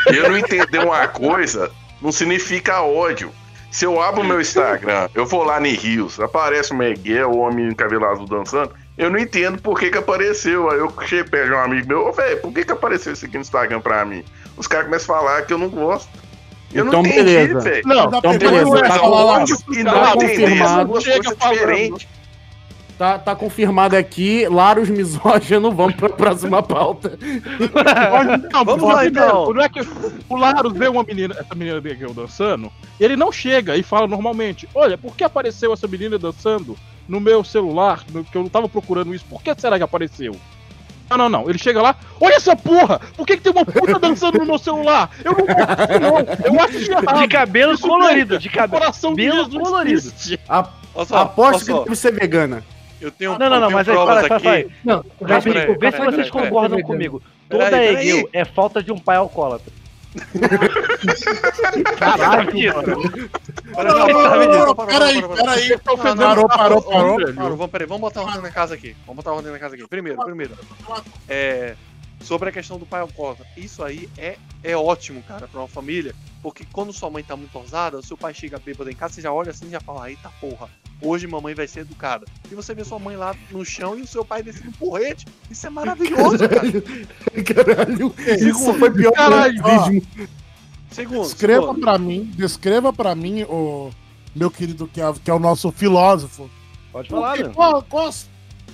Eu 0.06 0.30
não 0.30 0.38
entender 0.38 0.78
uma 0.78 1.06
coisa 1.06 1.70
não 2.00 2.10
significa 2.10 2.82
ódio. 2.82 3.30
Se 3.70 3.84
eu 3.84 4.00
abro 4.00 4.24
meu 4.24 4.40
Instagram, 4.40 5.08
eu 5.14 5.26
vou 5.26 5.44
lá 5.44 5.60
no 5.60 5.66
Rios, 5.66 6.18
aparece 6.18 6.72
o 6.72 6.76
Miguel, 6.76 7.30
o 7.30 7.38
homem 7.38 7.74
cabelo 7.74 8.06
azul 8.06 8.26
dançando, 8.26 8.72
eu 8.96 9.10
não 9.10 9.18
entendo 9.18 9.60
por 9.60 9.78
que 9.78 9.90
que 9.90 9.98
apareceu. 9.98 10.70
Aí 10.70 10.78
eu 10.78 10.88
perto 10.90 11.30
de 11.30 11.52
um 11.52 11.58
amigo 11.58 11.88
meu, 11.88 12.06
ô 12.06 12.12
velho, 12.12 12.40
por 12.40 12.52
que 12.54 12.64
que 12.64 12.72
apareceu 12.72 13.12
isso 13.12 13.26
aqui 13.26 13.34
no 13.34 13.42
Instagram 13.42 13.80
pra 13.80 14.04
mim? 14.04 14.24
Os 14.56 14.66
caras 14.66 14.86
começam 14.86 15.14
a 15.14 15.18
falar 15.18 15.42
que 15.42 15.52
eu 15.52 15.58
não 15.58 15.68
gosto. 15.68 16.08
Eu 16.72 16.86
Então, 16.88 17.02
não 17.02 17.08
entendi, 17.10 17.24
beleza. 17.24 17.80
Não, 17.84 18.04
Então, 18.06 18.18
Então, 18.18 18.38
beleza. 18.38 18.78
é 18.78 18.88
Tá, 18.88 18.98
Tá 20.06 20.12
confirmado. 20.14 21.00
Chega 21.00 21.36
falando. 21.36 21.98
tá, 22.98 23.18
tá 23.18 23.36
confirmado 23.36 23.96
aqui. 23.96 24.48
Laros 24.48 24.88
misógino, 24.90 25.70
vamos 25.72 25.94
pra 25.96 26.08
próxima 26.10 26.62
pauta. 26.62 27.18
Não, 28.52 28.64
Vamos 28.64 28.88
lá, 28.88 29.06
então. 29.06 29.52
Não 29.52 29.62
é 29.62 29.68
que 29.68 29.80
o 30.28 30.36
Larus 30.36 30.72
vê 30.72 30.88
uma 30.88 31.02
menina, 31.04 31.34
essa 31.38 31.54
menina 31.54 31.80
eu 32.00 32.12
dançando, 32.14 32.70
e 32.98 33.04
ele 33.04 33.16
não 33.16 33.30
chega 33.30 33.76
e 33.76 33.82
fala 33.82 34.06
normalmente: 34.06 34.68
Olha, 34.74 34.98
por 34.98 35.16
que 35.16 35.24
apareceu 35.24 35.72
essa 35.72 35.86
menina 35.86 36.18
dançando 36.18 36.76
no 37.08 37.20
meu 37.20 37.44
celular? 37.44 38.04
no- 38.12 38.24
que 38.24 38.36
eu 38.36 38.42
não 38.42 38.48
tava 38.48 38.68
procurando 38.68 39.14
isso, 39.14 39.24
por 39.26 39.42
que 39.42 39.54
será 39.60 39.76
que 39.78 39.84
apareceu? 39.84 40.34
Não, 41.08 41.16
não, 41.16 41.28
não. 41.28 41.48
Ele 41.48 41.58
chega 41.58 41.80
lá, 41.80 41.96
olha 42.20 42.34
essa 42.34 42.56
porra! 42.56 43.00
Por 43.16 43.26
que, 43.26 43.36
que 43.36 43.42
tem 43.42 43.52
uma 43.52 43.64
puta 43.64 43.98
dançando 43.98 44.38
no 44.38 44.44
meu 44.46 44.58
celular? 44.58 45.10
Eu 45.24 45.32
não 45.32 45.46
gosto 45.46 46.00
não. 46.00 46.54
Eu 46.54 46.60
acho 46.62 46.90
errado. 46.92 47.18
De 47.20 47.28
cabelo 47.28 47.72
Isso 47.74 47.82
colorido, 47.86 48.34
mesmo. 48.34 48.38
de 48.38 48.48
cabelo 48.48 48.80
Coração 48.82 49.14
de 49.14 49.24
cabelo 49.26 49.44
Jesus 49.44 49.62
colorido. 49.68 50.12
A- 50.48 50.68
só, 51.04 51.18
aposto 51.18 51.64
que 51.66 51.84
deve 51.84 51.96
ser 51.96 52.12
vegana. 52.12 52.64
Eu 53.00 53.10
tenho, 53.10 53.38
Não, 53.38 53.50
não, 53.50 53.60
não, 53.60 53.70
mas 53.70 53.86
aí 53.88 53.94
fala, 53.94 54.22
fala, 54.22 54.40
fala. 54.40 54.56
aqui. 54.56 54.70
Não, 54.82 55.04
vê 55.78 55.92
se 55.92 55.98
vocês 55.98 56.30
concordam 56.30 56.80
comigo. 56.82 57.22
Toda. 57.48 57.84
EGU 57.84 58.28
é 58.32 58.44
falta 58.44 58.82
de 58.82 58.90
um 58.90 58.98
pai 58.98 59.16
alcoólatra. 59.16 59.72
Caralho, 61.98 62.74
mano. 62.74 62.96
Peraí, 64.86 65.22
peraí, 65.22 65.78
Parou, 66.18 66.48
parou, 66.48 66.82
parou. 66.82 67.16
Claro, 67.16 67.56
vamos, 67.56 67.70
peraí, 67.70 67.86
vamos 67.86 68.00
botar 68.00 68.22
ordem 68.22 68.42
na 68.42 68.50
casa 68.50 68.74
aqui. 68.74 68.96
Vamos 69.06 69.16
botar 69.16 69.32
ordem 69.32 69.52
na 69.52 69.58
casa 69.58 69.74
aqui. 69.74 69.86
Primeiro, 69.86 70.24
primeiro. 70.24 70.54
É, 71.28 71.74
sobre 72.20 72.48
a 72.48 72.52
questão 72.52 72.78
do 72.78 72.86
pai 72.86 73.00
alcoólatra. 73.00 73.46
Isso 73.56 73.82
aí 73.82 74.08
é, 74.16 74.36
é 74.62 74.76
ótimo, 74.76 75.22
cara, 75.22 75.46
pra 75.46 75.60
uma 75.60 75.68
família. 75.68 76.14
Porque 76.42 76.64
quando 76.72 76.92
sua 76.92 77.10
mãe 77.10 77.22
tá 77.24 77.36
muito 77.36 77.56
ousada, 77.56 78.00
seu 78.02 78.16
pai 78.16 78.32
chega 78.32 78.58
bêbado 78.58 78.90
em 78.90 78.94
casa, 78.94 79.14
você 79.14 79.20
já 79.20 79.32
olha 79.32 79.50
assim 79.50 79.66
e 79.66 79.70
já 79.70 79.80
fala, 79.80 80.10
eita 80.10 80.30
porra, 80.40 80.68
hoje 81.00 81.26
mamãe 81.26 81.54
vai 81.54 81.66
ser 81.66 81.80
educada. 81.80 82.26
E 82.50 82.54
você 82.54 82.74
vê 82.74 82.84
sua 82.84 82.98
mãe 82.98 83.16
lá 83.16 83.34
no 83.50 83.64
chão 83.64 83.98
e 83.98 84.02
o 84.02 84.06
seu 84.06 84.24
pai 84.24 84.42
descendo 84.42 84.68
um 84.68 84.72
porrete. 84.72 85.26
Isso 85.50 85.66
é 85.66 85.70
maravilhoso, 85.70 86.38
cara. 86.48 86.60
Caralho, 87.42 88.14
isso 88.38 88.74
foi 88.74 88.90
pior 88.90 89.12
Caralho. 89.12 89.62
que 89.62 89.68
o 89.68 89.84
vídeo. 89.84 90.28
Segundo, 90.90 91.22
Descreva 91.22 91.74
pra 91.74 91.98
mim, 91.98 92.32
descreva 92.36 92.92
pra 92.92 93.14
mim, 93.14 93.42
ô, 93.44 93.90
meu 94.34 94.50
querido 94.50 94.86
Kelvin, 94.86 95.20
que 95.20 95.30
é 95.30 95.34
o 95.34 95.38
nosso 95.38 95.70
filósofo. 95.72 96.48
Pode 96.92 97.08
falar, 97.08 97.36
quê? 97.36 97.42
meu. 97.42 97.52
Qual, 97.52 97.82
qual, 97.82 98.10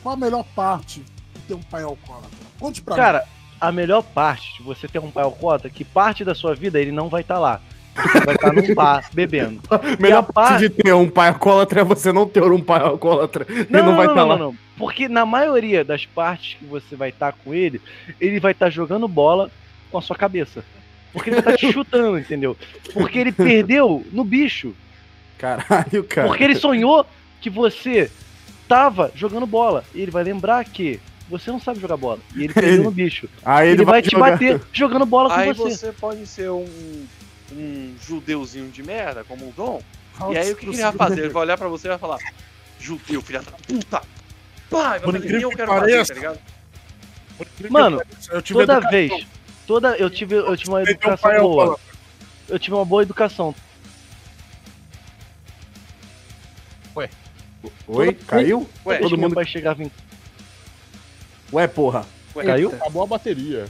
qual 0.03 0.15
a 0.15 0.17
melhor 0.17 0.45
parte 0.55 1.01
de 1.01 1.41
ter 1.49 1.55
um 1.55 1.63
pai 1.63 1.83
alcoólatra? 1.83 2.42
Conte 2.63 2.81
pra 2.81 2.95
Cara, 2.95 3.25
a 3.61 3.73
melhor 3.73 4.03
parte 4.05 4.57
de 4.57 4.63
você 4.63 4.87
ter 4.87 5.01
um 5.01 5.11
pai 5.11 5.25
alcoólatra, 5.25 5.69
que 5.69 5.85
parte 5.85 6.25
da 6.25 6.33
sua 6.33 6.55
vida 6.55 6.81
ele 6.81 6.93
não 6.93 7.09
vai 7.09 7.23
estar 7.23 7.41
lá. 7.41 7.61
Você 7.95 8.21
vai 8.21 8.35
estar 8.37 8.53
num 8.53 8.73
bar 8.73 9.05
bebendo. 9.13 9.61
Melhor 9.99 10.23
parte 10.23 10.61
de 10.61 10.71
ter 10.71 10.95
um 10.95 11.11
pai 11.11 11.29
alcoólatra 11.29 11.81
é 11.81 11.85
você 11.85 12.13
não 12.13 12.27
ter 12.27 12.43
um 12.45 12.61
pai 12.63 12.81
alcoólatra. 12.81 13.45
Ele 13.49 13.67
não, 13.71 13.97
vai 13.97 14.07
estar 14.07 14.25
lá. 14.25 14.39
não. 14.39 14.57
Porque 14.79 15.09
na 15.09 15.27
maioria 15.27 15.85
das 15.85 16.07
partes 16.07 16.57
que 16.57 16.65
você 16.65 16.95
vai 16.95 17.09
estar 17.09 17.33
com 17.33 17.53
ele, 17.53 17.83
ele 18.21 18.39
vai 18.39 18.53
estar 18.53 18.71
jogando 18.71 19.09
bola 19.09 19.51
com 19.91 19.99
a 19.99 20.03
sua 20.03 20.17
cabeça. 20.17 20.65
Porque 21.13 21.31
ele 21.31 21.41
estar 21.41 21.57
te 21.57 21.71
chutando, 21.73 22.19
entendeu? 22.19 22.57
Porque 22.95 23.19
ele 23.19 23.33
perdeu 23.33 24.07
no 24.13 24.25
bicho. 24.25 24.73
Caralho, 25.37 26.05
cara. 26.05 26.29
Porque 26.29 26.45
ele 26.45 26.55
sonhou 26.55 27.05
que 27.41 27.51
você 27.51 28.09
tava 28.69 29.11
jogando 29.15 29.47
bola. 29.47 29.85
E 29.93 30.01
ele 30.01 30.13
vai 30.13 30.23
lembrar 30.23 30.65
que 30.65 31.01
você 31.33 31.51
não 31.51 31.61
sabe 31.61 31.81
jogar 31.81 31.97
bola. 31.97 32.21
E 32.37 32.45
ele 32.45 32.53
perdeu 32.55 32.85
no 32.85 32.91
bicho. 32.91 33.29
Aí 33.45 33.69
Ele, 33.69 33.77
ele 33.79 33.85
vai, 33.85 33.95
vai 33.95 34.03
te 34.03 34.11
jogar. 34.11 34.31
bater 34.33 34.61
jogando 34.73 35.07
bola 35.07 35.29
com 35.31 35.35
Aí 35.37 35.53
você. 35.53 35.77
você 35.77 35.93
pode 35.93 36.27
ser 36.27 36.51
um, 36.51 37.07
um 37.53 37.95
judeuzinho 38.01 38.71
de 38.71 38.83
merda, 38.83 39.25
como 39.25 39.49
o 39.49 39.53
Dom. 39.53 39.83
E 40.31 40.37
aí 40.39 40.53
o 40.53 40.57
que, 40.57 40.67
que 40.67 40.73
ele 40.73 40.83
vai 40.83 40.93
fazer? 40.93 41.21
Ele 41.23 41.29
vai 41.31 41.43
olhar 41.43 41.57
pra 41.59 41.69
você 41.69 41.89
e 41.89 41.91
vai 41.91 41.99
falar: 41.99 42.19
Judeu, 42.79 43.21
filha 43.23 43.41
da 43.43 43.51
puta! 43.53 44.03
Pá, 44.71 44.89
vai 44.91 45.01
Por 45.01 45.07
fazer, 45.13 45.19
incrível 45.19 45.37
nem 45.39 45.43
eu 45.43 45.51
que 45.51 45.57
quero 45.57 45.69
fazer, 45.73 45.81
pareça, 45.93 46.15
tá 46.15 46.21
ligado? 46.21 46.39
Mano, 47.71 48.03
eu 48.31 48.43
tive 48.43 48.59
toda 48.61 48.73
educação. 48.75 48.91
vez. 48.91 49.27
Toda, 49.67 49.97
eu 49.97 50.11
tive, 50.11 50.35
eu 50.37 50.57
tive 50.57 50.71
uma 50.71 50.79
um 50.79 50.83
educação 50.83 51.31
boa. 51.31 51.41
alcoólatra. 51.63 51.85
Eu 52.49 52.59
tive 52.59 52.77
uma 52.77 52.85
boa 52.85 53.03
educação. 53.03 53.55
Oi? 57.89 58.13
Caiu? 58.27 58.69
Ué, 58.87 58.99
Todo 58.99 59.17
mundo- 59.19 59.35
pai 59.35 59.45
chegava 59.45 59.83
em. 59.83 59.91
Ué, 61.53 61.67
porra. 61.67 62.05
ué, 62.35 62.45
Caiu? 62.45 62.71
Acabou 62.71 63.03
a 63.03 63.07
bateria. 63.07 63.67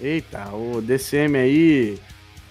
Eita, 0.00 0.48
o 0.52 0.80
DCM 0.80 1.36
aí. 1.38 1.98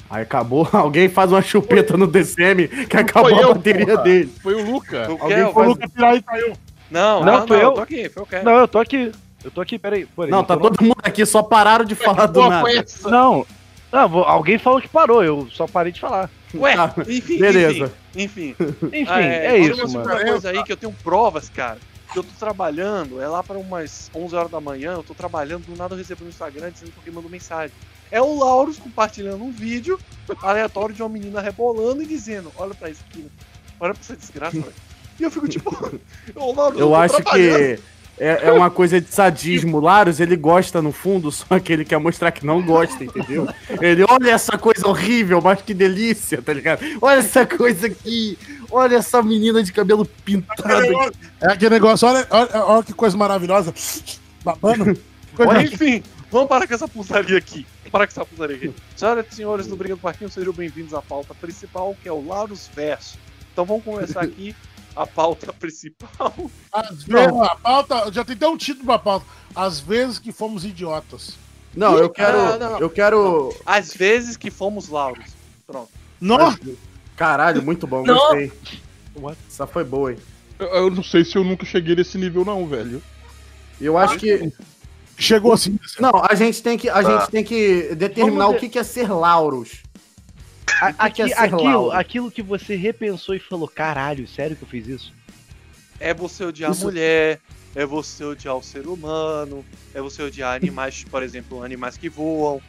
Aí 0.10 0.24
acabou. 0.24 0.68
Alguém 0.74 1.10
faz 1.10 1.32
uma 1.32 1.42
chupeta 1.42 1.96
no 1.98 2.08
DCM 2.08 2.68
que 2.68 2.98
acabou 2.98 3.30
Foi 3.30 3.40
a 3.40 3.42
eu, 3.44 3.54
bateria 3.56 3.86
porra. 3.88 4.04
dele. 4.04 4.34
Foi 4.42 4.54
o 4.56 4.72
Luca. 4.72 5.06
Foi 5.06 5.16
o 5.16 5.22
Alguém 5.22 5.38
Kelvin. 5.38 5.60
O 5.60 5.64
Luca 5.64 5.90
Piraí 5.90 6.22
caiu. 6.22 6.54
Não, 6.90 7.24
Não, 7.24 7.40
não, 7.40 7.48
foi 7.48 7.58
não, 7.58 7.64
eu. 7.64 7.72
tô 7.74 7.82
aqui, 7.82 8.10
foi 8.10 8.24
o. 8.24 8.44
Não, 8.44 8.58
eu 8.60 8.68
tô 8.68 8.80
aqui. 8.80 9.12
Eu 9.44 9.52
tô 9.52 9.62
aqui, 9.62 9.78
peraí. 9.78 10.06
Peraí, 10.06 10.32
Não, 10.32 10.44
tá 10.44 10.54
eu 10.56 10.60
tô- 10.60 10.70
todo 10.72 10.84
mundo 10.84 10.98
aqui, 11.04 11.26
só 11.26 11.44
pararam 11.44 11.86
de 11.86 11.96
falar 11.96 12.26
do 12.28 12.48
nada. 12.50 12.62
foi? 12.62 13.12
Não. 13.12 13.46
Não, 13.92 14.18
alguém 14.24 14.58
falou 14.58 14.82
que 14.82 14.88
parou, 14.90 15.24
eu 15.24 15.48
só 15.52 15.66
parei 15.68 15.92
de 15.94 16.00
falar. 16.02 16.30
Ué, 16.54 16.76
Tá, 16.76 16.94
enfim, 17.08 17.40
beleza. 17.40 17.92
enfim, 18.16 18.50
enfim. 18.50 18.56
Enfim, 18.88 19.06
Ah, 19.10 19.22
é, 19.22 19.48
fala 19.50 19.58
isso, 19.86 19.94
mano. 19.94 20.10
coisa 20.26 20.50
aí 20.50 20.64
que 20.64 20.72
eu 20.74 20.78
tenho 20.78 20.94
provas, 21.04 21.50
cara. 21.50 21.78
Eu 22.18 22.24
tô 22.24 22.32
trabalhando, 22.40 23.22
é 23.22 23.28
lá 23.28 23.44
para 23.44 23.60
umas 23.60 24.10
11 24.14 24.36
horas 24.36 24.50
da 24.50 24.60
manhã, 24.60 24.94
eu 24.94 25.04
tô 25.04 25.14
trabalhando, 25.14 25.66
do 25.66 25.76
nada 25.76 25.94
eu 25.94 25.98
recebo 26.00 26.24
no 26.24 26.30
Instagram 26.30 26.72
dizendo 26.72 26.92
que 26.92 26.98
alguém 26.98 27.14
mandou 27.14 27.30
mensagem. 27.30 27.76
É 28.10 28.20
o 28.20 28.40
Lauros 28.40 28.80
compartilhando 28.80 29.44
um 29.44 29.52
vídeo 29.52 30.00
aleatório 30.42 30.96
de 30.96 31.04
uma 31.04 31.10
menina 31.10 31.42
rebolando 31.42 32.02
e 32.02 32.08
dizendo: 32.08 32.52
Olha 32.58 32.74
pra 32.74 32.90
isso 32.90 33.04
aqui, 33.08 33.24
olha 33.80 33.94
pra 33.94 34.02
essa 34.04 34.16
desgraça. 34.16 34.58
E 35.20 35.24
eu 35.24 35.32
fico 35.32 35.48
tipo, 35.48 35.72
ô 36.36 36.54
Lauros, 36.54 36.80
Eu 36.80 36.90
tô 36.90 36.96
acho 36.96 37.16
trabalhando." 37.24 37.78
que 37.78 37.84
é, 38.20 38.48
é 38.48 38.52
uma 38.52 38.70
coisa 38.70 39.00
de 39.00 39.14
sadismo. 39.14 39.80
Laros, 39.80 40.20
ele 40.20 40.36
gosta 40.36 40.82
no 40.82 40.92
fundo, 40.92 41.32
só 41.32 41.60
que 41.60 41.72
ele 41.72 41.86
quer 41.86 42.00
mostrar 42.00 42.32
que 42.32 42.46
não 42.46 42.62
gosta, 42.62 43.04
entendeu? 43.04 43.48
Ele, 43.80 44.04
olha 44.10 44.32
essa 44.32 44.58
coisa 44.58 44.88
horrível, 44.88 45.40
mas 45.42 45.62
que 45.62 45.74
delícia, 45.74 46.42
tá 46.42 46.52
ligado? 46.54 46.84
Olha 47.02 47.20
essa 47.20 47.46
coisa 47.46 47.88
aqui. 47.88 48.38
Olha 48.72 48.98
essa 48.98 49.22
menina 49.22 49.64
de 49.64 49.72
cabelo 49.72 50.06
pintado. 50.26 51.14
É 51.40 51.52
aquele 51.52 51.76
negócio, 51.76 52.08
olha, 52.08 52.28
olha, 52.30 52.66
olha 52.66 52.84
que 52.84 52.94
coisa 52.94 53.16
maravilhosa. 53.16 53.74
Babando. 54.44 55.00
Coisa 55.36 55.52
Olha, 55.52 55.62
enfim, 55.62 56.04
vamos 56.32 56.50
parar 56.50 56.68
com 56.68 56.74
essa 56.74 56.88
putaria 56.88 57.38
aqui. 57.38 57.66
Vamos 57.80 57.92
parar 57.92 58.08
com 58.08 58.12
essa 58.12 58.26
putaria 58.26 58.56
aqui. 58.56 58.74
Senhoras 58.96 59.26
e 59.32 59.36
senhores 59.36 59.68
do 59.68 59.76
Briga 59.76 59.96
do 59.96 60.02
Parquinho, 60.02 60.30
sejam 60.30 60.52
bem-vindos 60.52 60.94
à 60.94 61.02
pauta 61.02 61.36
principal, 61.36 61.96
que 62.02 62.10
é 62.10 62.12
o 62.12 62.26
Lauros 62.26 62.70
Verso. 62.76 63.18
Então 63.54 63.64
vamos 63.64 63.84
começar 63.84 64.22
aqui 64.26 64.56
a 64.98 65.08
pauta 65.08 65.54
principal. 65.54 66.34
Às 66.72 67.04
vezes, 67.04 67.42
a 67.42 67.56
pauta, 67.56 68.12
já 68.12 68.26
tem 68.26 68.36
até 68.36 68.48
um 68.48 68.58
título 68.58 68.86
pra 68.86 69.00
pauta. 69.00 69.26
Às 69.56 69.80
vezes 69.80 70.20
que 70.20 70.32
fomos 70.32 70.66
idiotas. 70.66 71.38
Não, 71.76 71.98
eu 71.98 72.10
quero. 72.10 72.38
Ah, 72.38 72.58
não, 72.58 72.72
não. 72.72 72.80
Eu 72.80 72.90
quero. 72.90 73.54
Às 73.66 73.94
vezes 73.94 74.36
que 74.36 74.50
fomos 74.50 74.90
Lauros. 74.90 75.26
Pronto. 75.66 75.90
Nossa, 76.20 76.60
Caralho, 77.18 77.64
muito 77.64 77.88
bom, 77.88 78.04
Não. 78.04 78.16
gostei. 78.16 78.52
What? 79.16 79.38
Essa 79.48 79.66
foi 79.66 79.84
boa, 79.84 80.12
hein? 80.12 80.20
Eu, 80.60 80.68
eu 80.68 80.90
não 80.92 81.04
sei 81.04 81.26
se 81.26 81.36
eu 81.36 81.44
nunca 81.44 81.66
cheguei 81.66 81.96
nesse 81.96 82.18
nível, 82.18 82.46
não, 82.46 82.66
velho. 82.68 83.02
Eu 83.82 83.98
acho 83.98 84.18
que. 84.20 84.52
chegou 85.18 85.52
assim. 85.54 85.80
Não, 86.00 86.12
a 86.24 86.36
gente 86.36 86.62
tem 86.62 86.78
que, 86.78 86.88
a 86.90 87.02
gente 87.02 87.32
tem 87.32 87.44
que 87.44 87.96
determinar 87.96 88.48
o 88.48 88.56
que 88.56 88.70
que 88.70 88.78
é 88.78 88.84
ser 88.84 89.12
Lauros. 89.12 89.82
Aqui- 90.98 91.22
é 91.24 91.28
ser 91.30 91.34
aquilo, 91.40 91.92
aquilo 91.92 92.32
que 92.32 92.42
você 92.42 92.76
repensou 92.76 93.34
e 93.36 93.40
falou, 93.40 93.68
caralho, 93.68 94.28
sério 94.28 94.56
que 94.56 94.64
eu 94.64 94.68
fiz 94.68 94.88
isso? 94.88 95.14
É 96.00 96.14
você 96.14 96.44
odiar 96.46 96.72
Isso. 96.72 96.84
a 96.84 96.86
mulher, 96.86 97.40
é 97.76 97.86
você 97.86 98.24
odiar 98.24 98.56
o 98.56 98.62
ser 98.62 98.86
humano, 98.88 99.66
é 99.94 100.02
você 100.02 100.22
odiar 100.22 100.56
animais, 100.56 101.04
por 101.10 101.24
exemplo, 101.24 101.64
animais 101.64 101.98
que 101.98 102.08
voam. 102.10 102.62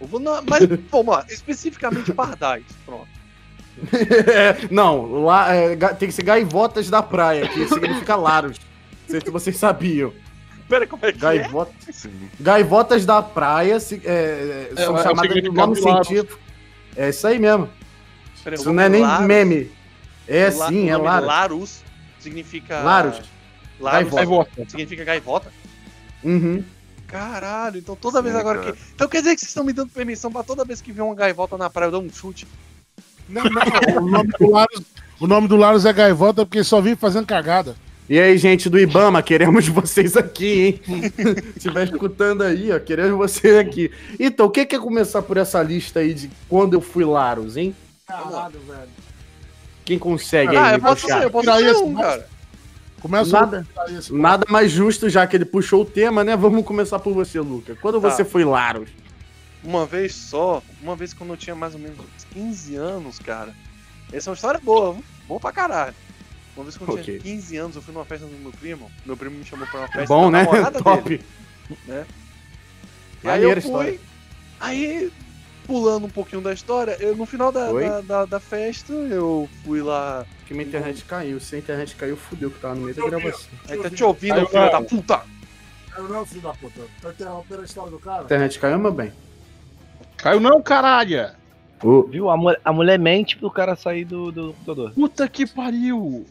Não, 0.00 0.42
Mas 0.48 0.66
vamos 0.90 1.14
lá, 1.14 1.26
especificamente 1.28 2.12
pardais. 2.12 2.64
Pronto. 2.86 3.06
não, 4.70 5.24
lá, 5.24 5.54
é, 5.54 5.76
tem 5.76 6.08
que 6.08 6.12
ser 6.14 6.22
gaivotas 6.22 6.88
da 6.90 7.02
praia, 7.02 7.46
que 7.48 7.66
significa 7.68 8.16
Laros. 8.16 8.58
Não 8.58 9.08
sei 9.08 9.20
se 9.20 9.30
vocês 9.30 9.56
sabiam. 9.56 10.12
Pera, 10.68 10.86
como 10.86 11.04
é 11.04 11.12
que 11.12 11.18
é? 11.18 11.20
Gaivota- 11.20 11.72
Gaivotas 12.40 13.04
da 13.04 13.20
praia 13.22 13.78
se- 13.78 14.00
é, 14.04 14.10
é, 14.10 14.72
É, 14.74 14.84
são 14.84 14.96
é 14.98 15.02
chamadas 15.02 15.34
de 15.42 15.50
nome 15.50 15.76
científico. 15.76 16.38
É 16.96 17.08
isso 17.08 17.26
aí 17.26 17.38
mesmo. 17.38 17.68
Pera, 18.42 18.56
Isso 18.56 18.72
não 18.72 18.82
é 18.82 18.88
nem 18.88 19.02
Larus. 19.02 19.26
meme. 19.26 19.70
É 20.26 20.50
La- 20.50 20.68
sim, 20.68 20.88
é 20.90 20.96
Laros. 20.96 21.26
Larus 21.26 21.80
significa. 22.18 22.80
Laros. 22.80 23.20
Larus 23.80 24.12
Gaivota. 24.12 24.50
Significa 24.68 25.04
gaivota? 25.04 25.52
Uhum. 26.22 26.64
Caralho, 27.06 27.78
então 27.78 27.94
toda 27.94 28.22
vez 28.22 28.34
Sim, 28.34 28.40
agora 28.40 28.58
cara. 28.60 28.72
que. 28.72 28.78
Então 28.94 29.08
quer 29.08 29.18
dizer 29.18 29.34
que 29.34 29.40
vocês 29.40 29.50
estão 29.50 29.64
me 29.64 29.72
dando 29.72 29.90
permissão 29.90 30.30
pra 30.32 30.42
toda 30.42 30.64
vez 30.64 30.80
que 30.80 30.92
vê 30.92 31.02
uma 31.02 31.14
gaivota 31.14 31.58
na 31.58 31.68
praia 31.68 31.88
eu 31.88 31.92
dar 31.92 31.98
um 31.98 32.08
chute? 32.10 32.46
Não, 33.28 33.42
não, 33.44 34.02
o 34.02 34.08
nome 34.10 34.30
do 34.38 34.50
Laros, 34.50 34.82
o 35.20 35.26
nome 35.26 35.48
do 35.48 35.56
Laros 35.56 35.84
é 35.84 35.92
Gaivota 35.92 36.44
porque 36.46 36.64
só 36.64 36.80
vive 36.80 36.96
fazendo 36.96 37.26
cagada. 37.26 37.76
E 38.08 38.18
aí, 38.18 38.36
gente 38.36 38.68
do 38.68 38.78
Ibama, 38.78 39.22
queremos 39.22 39.66
vocês 39.68 40.16
aqui, 40.16 40.80
hein? 40.86 41.12
Se 41.14 41.48
estiver 41.56 41.84
escutando 41.84 42.42
aí, 42.42 42.70
ó, 42.72 42.78
queremos 42.78 43.16
vocês 43.16 43.56
aqui. 43.56 43.90
Então, 44.18 44.46
o 44.46 44.50
que 44.50 44.66
que 44.66 44.76
é 44.76 44.78
começar 44.78 45.22
por 45.22 45.36
essa 45.36 45.62
lista 45.62 46.00
aí 46.00 46.12
de 46.12 46.30
quando 46.48 46.74
eu 46.74 46.80
fui 46.80 47.04
Laros, 47.04 47.56
hein? 47.56 47.74
Caralho, 48.06 48.58
velho. 48.66 48.88
Quem 49.84 49.98
consegue 49.98 50.56
Ah, 50.56 50.66
aí 50.66 50.72
eu 50.74 50.78
me 50.78 50.84
posso 50.84 51.02
puxar? 51.02 51.18
ser, 51.18 51.24
eu 51.24 51.30
posso 51.30 51.52
ser 51.52 51.70
isso, 51.70 51.84
um, 51.84 51.94
cara. 51.94 52.28
Começa 53.00 53.32
Nada. 53.40 53.66
isso. 53.90 54.16
Nada 54.16 54.44
mais 54.48 54.70
justo, 54.70 55.08
já 55.08 55.26
que 55.26 55.36
ele 55.36 55.44
puxou 55.44 55.82
o 55.82 55.84
tema, 55.84 56.22
né? 56.22 56.36
Vamos 56.36 56.64
começar 56.64 56.98
por 57.00 57.12
você, 57.14 57.40
Luca. 57.40 57.76
Quando 57.80 58.00
Tá. 58.00 58.10
você 58.10 58.24
foi 58.24 58.44
Laros? 58.44 58.88
Uma 59.64 59.86
vez 59.86 60.14
só, 60.14 60.62
uma 60.82 60.94
vez 60.94 61.12
quando 61.14 61.30
eu 61.30 61.36
tinha 61.36 61.54
mais 61.56 61.74
ou 61.74 61.80
menos 61.80 61.98
uns 61.98 62.24
15 62.32 62.76
anos, 62.76 63.18
cara. 63.18 63.54
Essa 64.12 64.28
é 64.28 64.30
uma 64.30 64.34
história 64.34 64.60
boa, 64.62 64.96
boa 65.26 65.40
pra 65.40 65.50
caralho. 65.52 65.94
Uma 66.56 66.64
vez 66.64 66.76
quando 66.76 66.90
eu 66.90 66.94
Ok. 66.94 67.04
tinha 67.04 67.18
15 67.18 67.56
anos, 67.56 67.76
eu 67.76 67.82
fui 67.82 67.94
numa 67.94 68.04
festa 68.04 68.26
do 68.26 68.36
meu 68.36 68.52
primo. 68.52 68.90
Meu 69.06 69.16
primo 69.16 69.36
me 69.38 69.44
chamou 69.44 69.66
pra 69.66 69.80
uma 69.80 69.88
festa 69.88 70.06
Bom, 70.06 70.30
da 70.30 70.42
né? 70.42 70.46
Top. 70.82 71.02
dele. 71.08 71.24
E 73.24 73.28
aí 73.28 73.42
eu 73.42 73.50
a 73.52 73.58
história. 73.58 73.90
fui. 73.92 74.00
Aí, 74.60 75.12
pulando 75.66 76.06
um 76.06 76.10
pouquinho 76.10 76.42
da 76.42 76.52
história, 76.52 76.96
eu, 77.00 77.16
no 77.16 77.24
final 77.24 77.50
da, 77.50 77.72
da, 77.72 78.00
da- 78.00 78.24
da 78.26 78.40
festa, 78.40 78.92
eu 78.92 79.48
fui 79.64 79.80
lá. 79.80 80.26
Que 80.46 80.52
minha 80.54 80.66
internet 80.66 81.04
caiu. 81.04 81.40
Se 81.40 81.54
a 81.56 81.58
internet 81.58 81.96
caiu, 81.96 82.16
fudeu 82.16 82.50
que 82.50 82.58
tava 82.60 82.74
no 82.74 82.82
meio 82.82 82.94
da 82.94 83.08
gravação. 83.08 83.48
Aí 83.68 83.78
tá 83.78 83.88
te 83.90 84.04
ouvindo, 84.04 84.34
Aí, 84.40 84.46
filho 84.46 84.70
da 84.70 84.82
puta! 84.82 85.22
Eu 85.96 86.04
não, 86.08 86.24
filho 86.26 86.40
da 86.42 86.52
puta. 86.52 86.80
Tá 87.00 87.10
interrompendo 87.10 87.62
a 87.62 87.64
história 87.64 87.90
do 87.90 87.98
cara? 87.98 88.22
A 88.22 88.24
internet 88.24 88.58
caiu, 88.58 88.78
meu 88.78 88.92
bem? 88.92 89.12
Caiu 90.18 90.40
não, 90.40 90.60
caralho! 90.62 91.30
Ô, 91.82 92.02
Viu? 92.04 92.28
A 92.30 92.72
mulher 92.72 92.98
mente 92.98 93.36
pro 93.36 93.50
cara 93.50 93.74
sair 93.74 94.04
do, 94.04 94.30
do 94.30 94.48
computador. 94.52 94.92
Puta 94.92 95.28
que 95.28 95.46
pariu! 95.46 96.24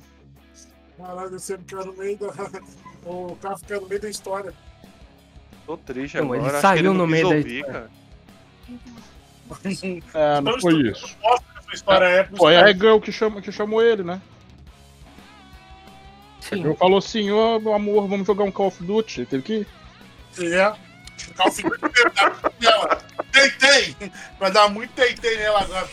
Caralho, 1.02 1.32
você 1.32 1.58
fica 1.58 1.84
no 1.84 1.94
meio 1.94 2.18
da. 2.18 2.28
O 3.04 3.36
cara 3.42 3.58
fica 3.58 3.80
no 3.80 3.88
meio 3.88 4.00
da 4.00 4.10
história. 4.10 4.54
Tô 5.66 5.76
triste 5.76 6.18
Não, 6.18 6.26
agora. 6.26 6.40
ele 6.40 6.50
acho 6.50 6.62
saiu 6.62 6.84
que 6.84 6.88
ele 6.88 6.98
no 6.98 7.08
meio 7.08 7.30
da 7.30 7.36
ouvir, 7.36 7.60
história. 7.60 7.90
É, 10.14 10.40
não 10.40 10.62
foi 10.62 10.76
isso. 10.76 11.18
História 11.74 12.06
é. 12.06 12.24
Foi 12.26 12.56
a. 12.56 12.72
Girl 12.72 13.00
que, 13.00 13.12
chama, 13.12 13.42
que 13.42 13.52
chamou 13.52 13.82
ele, 13.82 14.04
né? 14.04 14.22
A 16.52 16.56
Girl 16.56 16.74
falou 16.74 17.00
assim, 17.00 17.32
ô 17.32 17.60
meu 17.60 17.74
amor, 17.74 18.08
vamos 18.08 18.28
jogar 18.28 18.44
um 18.44 18.52
Call 18.52 18.68
of 18.68 18.84
Duty. 18.84 19.22
Ele 19.22 19.26
teve 19.26 19.44
que 19.44 19.54
ir. 19.54 19.68
É. 20.54 20.74
Ficar 21.18 21.48
o 21.48 21.52
filho 21.52 21.72
dela. 22.60 23.02
Tentei! 23.32 23.96
Vai 24.40 24.52
dar 24.52 24.70
muito 24.70 24.94
tentei 24.94 25.38
nela 25.38 25.62
agora. 25.62 25.90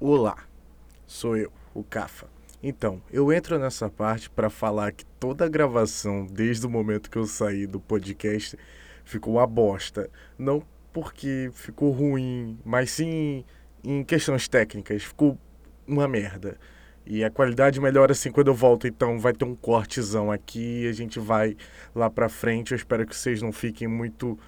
Olá, 0.00 0.36
sou 1.08 1.36
eu, 1.36 1.50
o 1.74 1.82
Cafa. 1.82 2.28
Então, 2.62 3.02
eu 3.10 3.32
entro 3.32 3.58
nessa 3.58 3.90
parte 3.90 4.30
para 4.30 4.48
falar 4.48 4.92
que 4.92 5.04
toda 5.18 5.44
a 5.44 5.48
gravação, 5.48 6.24
desde 6.24 6.64
o 6.64 6.70
momento 6.70 7.10
que 7.10 7.18
eu 7.18 7.26
saí 7.26 7.66
do 7.66 7.80
podcast, 7.80 8.56
ficou 9.04 9.34
uma 9.34 9.46
bosta. 9.46 10.08
Não 10.38 10.62
porque 10.92 11.50
ficou 11.52 11.90
ruim, 11.90 12.56
mas 12.64 12.92
sim 12.92 13.44
em 13.82 14.04
questões 14.04 14.46
técnicas, 14.46 15.02
ficou 15.02 15.36
uma 15.84 16.06
merda. 16.06 16.56
E 17.04 17.24
a 17.24 17.30
qualidade 17.30 17.80
melhora 17.80 18.12
assim 18.12 18.30
quando 18.30 18.48
eu 18.48 18.54
volto, 18.54 18.86
então 18.86 19.18
vai 19.18 19.32
ter 19.32 19.46
um 19.46 19.56
cortezão 19.56 20.30
aqui 20.30 20.86
a 20.86 20.92
gente 20.92 21.18
vai 21.18 21.56
lá 21.92 22.08
pra 22.08 22.28
frente. 22.28 22.70
Eu 22.70 22.76
espero 22.76 23.04
que 23.04 23.16
vocês 23.16 23.42
não 23.42 23.50
fiquem 23.50 23.88
muito 23.88 24.38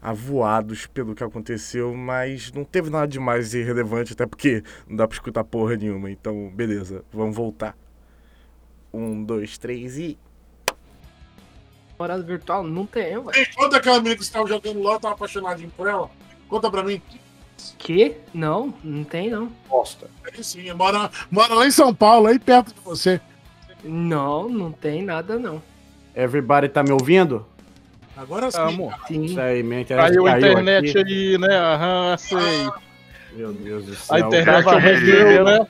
avoados 0.00 0.86
pelo 0.86 1.14
que 1.14 1.24
aconteceu, 1.24 1.94
mas 1.94 2.52
não 2.52 2.64
teve 2.64 2.90
nada 2.90 3.06
demais 3.06 3.54
e 3.54 3.62
relevante, 3.62 4.12
até 4.12 4.26
porque 4.26 4.62
não 4.86 4.96
dá 4.96 5.06
pra 5.06 5.14
escutar 5.14 5.44
porra 5.44 5.76
nenhuma. 5.76 6.10
Então, 6.10 6.50
beleza, 6.54 7.04
vamos 7.12 7.36
voltar. 7.36 7.76
Um, 8.92 9.22
dois, 9.22 9.58
três 9.58 9.98
e. 9.98 10.18
Namorada 11.92 12.22
virtual 12.22 12.62
não 12.62 12.86
tem, 12.86 13.16
ué. 13.18 13.32
Ei, 13.36 13.46
conta 13.46 13.76
aquela 13.76 13.96
menina 13.96 14.16
que 14.16 14.24
você 14.24 14.32
tava 14.32 14.46
jogando 14.46 14.80
LOL, 14.80 15.00
tava 15.00 15.14
apaixonadinho 15.14 15.70
por 15.76 15.88
ela. 15.88 16.10
Conta 16.48 16.70
pra 16.70 16.82
mim. 16.82 17.02
Que? 17.76 18.16
Não, 18.32 18.72
não 18.84 19.02
tem 19.02 19.30
não. 19.30 19.52
Bosta. 19.68 20.08
Aí 20.24 20.42
sim, 20.44 20.72
mora, 20.72 21.10
mora 21.30 21.54
lá 21.54 21.66
em 21.66 21.72
São 21.72 21.92
Paulo, 21.92 22.28
aí 22.28 22.38
perto 22.38 22.72
de 22.72 22.80
você. 22.80 23.20
Não, 23.82 24.48
não 24.48 24.70
tem 24.70 25.02
nada 25.02 25.38
não. 25.38 25.60
Everybody 26.14 26.68
tá 26.68 26.82
me 26.82 26.92
ouvindo? 26.92 27.44
Agora 28.18 28.50
sim. 28.50 28.58
Amor. 28.58 28.94
Sim. 29.06 29.24
Isso 29.24 29.40
aí, 29.40 29.62
minha 29.62 29.80
internet 29.82 30.08
Caiu 30.08 30.26
a 30.26 30.30
caiu 30.32 30.46
internet 30.52 30.98
aqui. 30.98 31.08
aí, 31.12 31.38
né? 31.38 31.56
Aham, 31.56 32.16
sei. 32.18 32.68
Meu 33.32 33.52
Deus 33.52 33.84
do 33.86 33.94
céu. 33.94 34.16
A 34.16 34.20
internet 34.20 34.64
Tava 34.64 34.76
horrível, 34.76 34.94
recebendo, 35.16 35.44
né? 35.44 35.66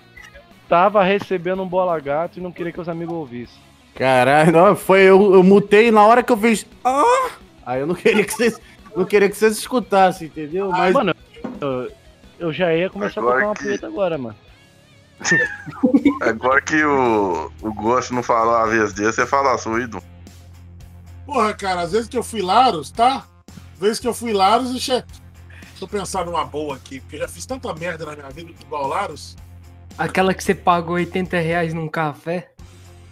tava 0.68 1.02
recebendo 1.04 1.62
um 1.62 1.68
bola 1.68 1.98
gato 2.00 2.38
e 2.38 2.42
não 2.42 2.50
queria 2.52 2.72
que 2.72 2.80
os 2.80 2.88
amigos 2.88 3.14
ouvissem. 3.14 3.60
Caralho, 3.94 4.52
não, 4.52 4.76
foi 4.76 5.02
eu, 5.02 5.34
eu 5.34 5.42
mutei 5.42 5.90
na 5.90 6.06
hora 6.06 6.22
que 6.22 6.32
eu 6.32 6.36
fiz. 6.36 6.64
Ah! 6.84 7.30
Aí 7.66 7.80
eu 7.80 7.86
não 7.86 7.94
queria 7.94 8.24
que 8.24 8.32
vocês. 8.32 8.58
Não 8.96 9.04
queria 9.04 9.28
que 9.28 9.36
vocês 9.36 9.58
escutassem, 9.58 10.28
entendeu? 10.28 10.70
Mas. 10.70 10.94
Mano, 10.94 11.14
eu, 11.60 11.90
eu 12.38 12.52
já 12.52 12.74
ia 12.74 12.88
começar 12.88 13.20
Agora 13.20 13.34
a 13.34 13.38
tocar 13.40 13.46
uma 13.48 13.54
que- 13.54 13.62
punheta 13.64 13.86
agora, 13.86 14.16
mano. 14.18 14.36
Agora 16.22 16.60
que 16.62 16.82
o, 16.84 17.50
o 17.60 17.74
Gosto 17.74 18.14
não 18.14 18.22
falou 18.22 18.54
a 18.54 18.66
vez 18.66 18.92
dele, 18.92 19.12
você 19.12 19.26
fala 19.26 19.52
a 19.54 19.58
sua, 19.58 19.80
Ido. 19.82 20.00
Porra, 21.28 21.52
cara, 21.52 21.82
às 21.82 21.92
vezes 21.92 22.08
que 22.08 22.16
eu 22.16 22.22
fui 22.22 22.40
Laros, 22.40 22.90
tá? 22.90 23.26
Às 23.74 23.78
vezes 23.78 24.00
que 24.00 24.08
eu 24.08 24.14
fui 24.14 24.32
Laros 24.32 24.70
e 24.74 24.80
che... 24.80 24.92
Deixa 24.92 25.84
eu 25.84 25.86
pensar 25.86 26.24
numa 26.24 26.42
boa 26.42 26.76
aqui, 26.76 27.00
porque 27.00 27.16
eu 27.16 27.20
já 27.20 27.28
fiz 27.28 27.44
tanta 27.44 27.70
merda 27.74 28.06
na 28.06 28.16
minha 28.16 28.30
vida 28.30 28.50
igual 28.58 28.86
Laros. 28.86 29.36
Aquela 29.98 30.32
que 30.32 30.42
você 30.42 30.54
pagou 30.54 30.94
80 30.94 31.38
reais 31.38 31.74
num 31.74 31.86
café. 31.86 32.50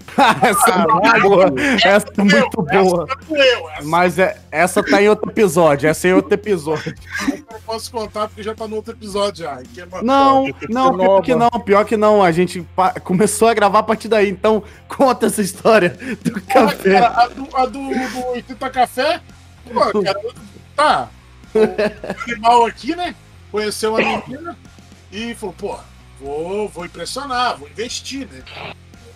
essa 0.42 0.70
é 0.70 0.86
muito 0.86 1.20
boa. 1.20 1.52
Essa 1.84 2.06
é 2.16 2.22
muito 2.22 2.62
boa. 2.62 3.06
Essa 3.08 3.76
essa 3.76 3.88
Mas 3.88 4.18
é, 4.18 4.40
essa 4.50 4.82
tá 4.82 5.02
em 5.02 5.08
outro 5.08 5.30
episódio. 5.30 5.88
Essa 5.88 6.08
é 6.08 6.10
em 6.10 6.14
outro 6.14 6.34
episódio. 6.34 6.94
eu 7.28 7.60
posso 7.64 7.90
contar 7.90 8.28
porque 8.28 8.42
já 8.42 8.54
tá 8.54 8.66
no 8.66 8.76
outro 8.76 8.92
episódio 8.92 9.44
já. 9.44 9.60
É 9.60 10.02
Não, 10.02 10.46
não, 10.68 10.96
pior 10.96 10.96
nova. 10.96 11.22
que 11.22 11.34
não, 11.34 11.50
pior 11.50 11.84
que 11.84 11.96
não. 11.96 12.22
A 12.22 12.32
gente 12.32 12.66
começou 13.04 13.48
a 13.48 13.54
gravar 13.54 13.80
a 13.80 13.82
partir 13.82 14.08
daí. 14.08 14.30
Então, 14.30 14.62
conta 14.88 15.26
essa 15.26 15.42
história 15.42 15.90
do 16.22 16.32
Porra, 16.32 16.66
café. 16.68 17.00
cara, 17.00 17.22
a 17.22 17.28
do, 17.28 17.56
a 17.56 17.66
do, 17.66 18.08
do 18.10 18.26
80 18.28 18.70
Café, 18.70 19.20
pô, 19.72 20.02
cara, 20.02 20.20
tá. 20.74 21.08
O 21.54 22.30
animal 22.30 22.66
aqui, 22.66 22.94
né? 22.94 23.14
Conheceu 23.50 23.94
uma 23.94 23.98
menina 23.98 24.56
e 25.10 25.34
falou, 25.34 25.54
pô, 25.56 25.78
vou, 26.20 26.68
vou 26.68 26.84
impressionar, 26.84 27.56
vou 27.56 27.68
investir, 27.68 28.28
né? 28.30 28.42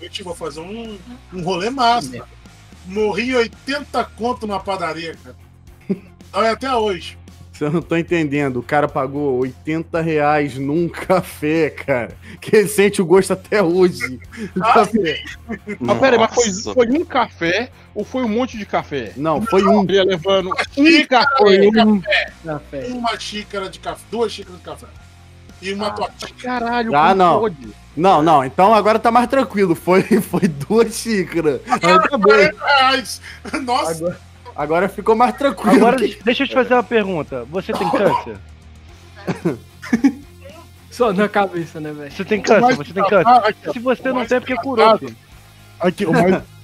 Vou 0.00 0.06
investir, 0.06 0.24
vou 0.24 0.34
fazer 0.34 0.60
um, 0.60 0.98
um 1.32 1.42
rolê 1.42 1.68
massa. 1.68 2.24
Morri 2.86 3.36
80 3.36 4.02
conto 4.16 4.46
na 4.46 4.58
padaria, 4.58 5.14
cara. 5.22 5.36
É 6.46 6.50
até 6.50 6.74
hoje. 6.74 7.18
Você 7.52 7.68
não 7.68 7.82
tô 7.82 7.94
entendendo. 7.94 8.60
O 8.60 8.62
cara 8.62 8.88
pagou 8.88 9.40
80 9.40 10.00
reais 10.00 10.56
num 10.56 10.88
café, 10.88 11.68
cara. 11.68 12.16
Que 12.40 12.56
ele 12.56 12.68
sente 12.68 13.02
o 13.02 13.04
gosto 13.04 13.32
até 13.34 13.62
hoje. 13.62 14.18
Ah, 14.58 14.72
café. 14.72 15.22
Mas 15.78 15.98
pera 15.98 16.16
aí, 16.16 16.18
mas 16.18 16.34
foi, 16.34 16.74
foi 16.74 16.90
um 16.90 17.04
café 17.04 17.70
ou 17.94 18.04
foi 18.04 18.22
um 18.22 18.28
monte 18.28 18.56
de 18.56 18.64
café? 18.64 19.12
Não, 19.16 19.42
foi 19.42 19.62
um. 19.66 19.82
Levando 19.82 20.50
um 20.50 20.84
xícara, 20.86 21.26
café. 21.26 21.84
Um 21.84 22.00
café. 22.44 22.86
Uma 22.86 23.20
xícara 23.20 23.68
de 23.68 23.78
café, 23.78 24.02
duas 24.10 24.32
xícaras 24.32 24.58
de 24.58 24.64
café. 24.64 24.86
E 25.62 25.72
uma 25.72 25.90
tortinha. 25.90 26.32
Caralho, 26.42 26.96
Ah, 26.96 27.14
não. 27.14 27.40
pode? 27.40 27.56
Não, 27.96 28.22
não. 28.22 28.44
Então 28.44 28.72
agora 28.74 28.98
tá 28.98 29.10
mais 29.10 29.28
tranquilo. 29.28 29.74
Foi, 29.74 30.02
foi 30.22 30.48
duas 30.48 30.94
xícaras. 30.94 31.60
Ainda 31.68 32.18
bem. 32.18 32.52
40 32.52 32.64
reais. 32.66 33.20
Nossa, 33.62 33.92
Agora, 33.92 34.20
agora 34.56 34.88
ficou 34.88 35.14
mais 35.16 35.34
tranquilo. 35.36 35.76
Agora, 35.76 35.96
deixa 36.24 36.44
eu 36.44 36.48
te 36.48 36.54
fazer 36.54 36.74
uma 36.74 36.82
pergunta. 36.82 37.44
Você 37.50 37.72
tem 37.72 37.90
câncer? 37.90 38.38
Só 40.90 41.12
na 41.12 41.28
cabeça, 41.28 41.80
né, 41.80 41.92
velho? 41.92 42.10
Você 42.12 42.24
tem 42.24 42.40
câncer? 42.40 42.76
Você 42.76 42.92
tem 42.92 43.02
câncer? 43.06 43.26
Ah, 43.28 43.48
aqui, 43.48 43.68
ó. 43.68 43.72
Se 43.72 43.78
você 43.78 44.12
não 44.12 44.26
tem, 44.26 44.36
é 44.36 44.40
porque 44.40 44.56
curou, 44.56 44.98
filho. 44.98 45.16
Aqui, 45.78 46.04
o 46.06 46.12
mais. 46.12 46.42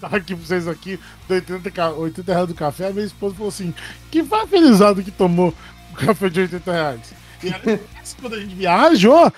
Tá 0.00 0.08
aqui 0.16 0.34
pra 0.34 0.44
vocês 0.44 0.66
aqui, 0.66 0.98
do 1.28 1.34
80, 1.34 1.70
ca- 1.70 1.90
80 1.90 2.32
reais 2.32 2.48
do 2.48 2.54
café, 2.56 2.88
a 2.88 2.90
minha 2.90 3.06
esposa 3.06 3.36
falou 3.36 3.50
assim: 3.50 3.72
que 4.10 4.20
vai 4.20 4.44
felizado 4.48 5.00
que 5.00 5.12
tomou 5.12 5.54
café 5.92 6.28
de 6.28 6.40
80 6.40 6.72
reais. 6.72 7.14
E 7.42 7.48
aí, 7.48 7.80
quando 8.20 8.34
a 8.34 8.40
gente 8.40 8.54
viajou, 8.54 9.32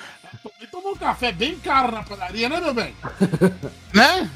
ele 0.58 0.68
tomou 0.70 0.92
um 0.92 0.96
café 0.96 1.32
bem 1.32 1.56
caro 1.56 1.92
na 1.92 2.02
padaria, 2.02 2.48
né, 2.48 2.60
meu 2.60 2.74
bem? 2.74 2.94
né? 3.94 4.28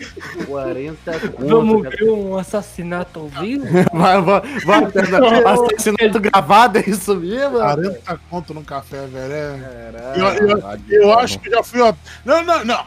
40 0.46 1.12
Vamos 1.38 1.82
conto. 1.84 1.90
ver 1.96 2.10
um 2.10 2.36
assassinato 2.38 3.20
ao 3.20 3.28
vivo? 3.28 3.64
Vai, 3.92 4.20
vai, 4.22 4.40
vai. 4.64 5.44
Assassinato 5.44 6.20
gravado, 6.20 6.78
é 6.78 6.84
isso 6.88 7.14
mesmo? 7.16 7.58
40 7.58 8.20
conto 8.30 8.54
no 8.54 8.62
café, 8.64 9.06
velho. 9.06 9.32
É... 9.32 9.90
Caralho. 10.16 10.38
Eu, 10.48 10.48
eu, 10.48 11.02
eu 11.02 11.18
acho 11.18 11.38
que 11.38 11.50
já 11.50 11.62
fui. 11.62 11.80
ó- 11.80 11.92
Não, 12.24 12.42
não, 12.42 12.64
não. 12.64 12.86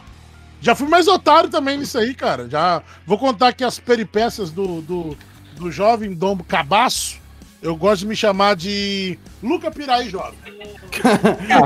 Já 0.60 0.74
fui 0.76 0.88
mais 0.88 1.08
otário 1.08 1.50
também 1.50 1.76
nisso 1.78 1.98
aí, 1.98 2.14
cara. 2.14 2.48
Já 2.48 2.82
vou 3.04 3.18
contar 3.18 3.48
aqui 3.48 3.64
as 3.64 3.78
peripécias 3.80 4.50
do, 4.52 4.80
do, 4.80 5.16
do 5.56 5.70
jovem 5.72 6.14
Dombo 6.14 6.44
Cabaço. 6.44 7.20
Eu 7.62 7.76
gosto 7.76 8.00
de 8.00 8.06
me 8.06 8.16
chamar 8.16 8.56
de 8.56 9.16
Luca 9.42 9.70
Piraí 9.70 10.10
Jovem. 10.10 10.34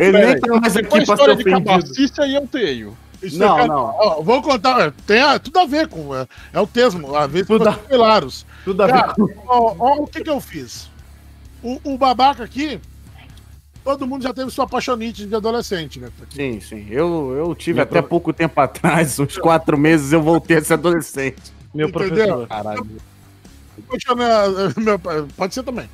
Ele 0.01 0.13
nem 0.27 0.39
tá 0.41 0.61
mais 0.61 0.77
aqui 0.77 0.89
pra 0.89 0.97
ser 0.99 1.03
história 1.13 1.37
de 1.37 1.43
ofendido. 1.43 2.23
aí 2.23 2.35
eu 2.35 2.47
tenho. 2.47 2.97
Isso 3.23 3.39
Não, 3.39 3.59
é- 3.59 3.67
não. 3.67 3.95
Ó, 3.99 4.23
vou 4.23 4.43
contar. 4.43 4.79
é, 4.89 4.93
Tem 5.07 5.23
a- 5.23 5.39
tudo 5.39 5.59
a 5.59 5.65
ver 5.65 5.89
com. 5.89 6.15
É, 6.15 6.27
é 6.53 6.61
o 6.61 6.67
termo. 6.67 7.17
A 7.17 7.27
vez 7.27 7.47
Tudo 7.47 7.67
a- 7.67 7.73
Pilaros. 7.73 8.45
Tudo 8.63 8.83
a 8.83 8.87
ver 8.87 9.15
com. 9.15 9.23
ó, 9.49 9.75
ó 9.79 9.95
o 10.03 10.07
que, 10.07 10.23
que 10.23 10.29
eu 10.29 10.39
fiz. 10.41 10.91
O, 11.63 11.81
o 11.83 11.97
babaca 11.99 12.45
aqui. 12.45 12.79
Todo 13.83 14.07
mundo 14.07 14.23
já 14.23 14.35
teve 14.35 14.51
sua 14.51 14.67
paixonite 14.67 15.25
de 15.27 15.35
adolescente, 15.35 15.99
né? 16.01 16.09
Sim, 16.31 16.61
sim. 16.61 16.87
Eu, 16.91 17.33
eu 17.39 17.55
tive 17.55 17.75
Minha 17.75 17.85
até 17.85 18.01
pro- 18.03 18.11
pouco 18.11 18.33
tempo 18.33 18.61
atrás, 18.61 19.19
uns 19.19 19.39
quatro 19.39 19.79
meses, 19.79 20.13
eu 20.13 20.21
voltei 20.21 20.59
a 20.59 20.63
ser 20.65 20.75
adolescente. 20.75 21.41
Meu 21.73 21.89
Entendeu? 21.89 22.09
professor. 22.09 22.49
Caralho. 22.49 22.87
pode 25.37 25.55
ser 25.55 25.63
também. 25.63 25.89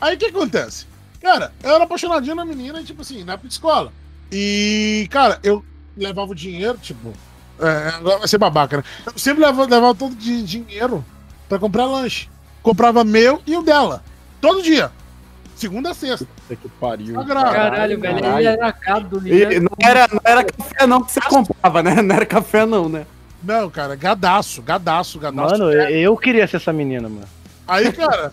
Aí 0.00 0.14
o 0.14 0.18
que 0.18 0.26
acontece? 0.26 0.86
Cara, 1.20 1.52
eu 1.62 1.74
era 1.74 1.84
apaixonadinho 1.84 2.34
na 2.34 2.44
menina, 2.44 2.82
tipo 2.82 3.02
assim, 3.02 3.24
na 3.24 3.34
época 3.34 3.48
de 3.48 3.54
escola. 3.54 3.92
E, 4.32 5.06
cara, 5.10 5.38
eu 5.42 5.64
levava 5.96 6.30
o 6.30 6.34
dinheiro, 6.34 6.78
tipo. 6.78 7.12
É, 7.58 7.88
agora 7.96 8.18
vai 8.18 8.28
ser 8.28 8.38
babaca, 8.38 8.78
né? 8.78 8.84
Eu 9.04 9.18
sempre 9.18 9.44
levava, 9.44 9.68
levava 9.68 9.94
todo 9.94 10.14
de 10.14 10.42
dinheiro 10.42 11.04
pra 11.48 11.58
comprar 11.58 11.84
lanche. 11.84 12.28
Comprava 12.62 13.04
meu 13.04 13.42
e 13.46 13.56
o 13.56 13.62
dela. 13.62 14.02
Todo 14.40 14.62
dia. 14.62 14.90
Segunda 15.54 15.90
a 15.90 15.94
sexta. 15.94 16.24
Puta 16.24 16.56
que 16.56 16.68
pariu. 16.70 17.14
Sagrado. 17.14 17.52
Caralho, 17.52 18.00
velho, 18.00 18.38
ele 18.38 18.46
era 18.46 18.72
cado 18.72 19.28
E 19.28 19.60
não 19.60 19.76
era, 19.78 20.08
não 20.10 20.20
era 20.24 20.44
café 20.44 20.86
não 20.86 21.02
que 21.02 21.12
você 21.12 21.20
comprava, 21.20 21.82
né? 21.82 22.00
Não 22.00 22.16
era 22.16 22.24
café 22.24 22.64
não, 22.64 22.88
né? 22.88 23.04
Não, 23.42 23.70
cara, 23.70 23.94
gadaço, 23.94 24.60
gadaço, 24.62 25.18
gadaço. 25.18 25.52
Mano, 25.58 25.72
eu, 25.72 25.88
eu 25.90 26.16
queria 26.16 26.46
ser 26.46 26.56
essa 26.56 26.72
menina, 26.72 27.08
mano. 27.08 27.26
Aí, 27.66 27.92
cara. 27.92 28.32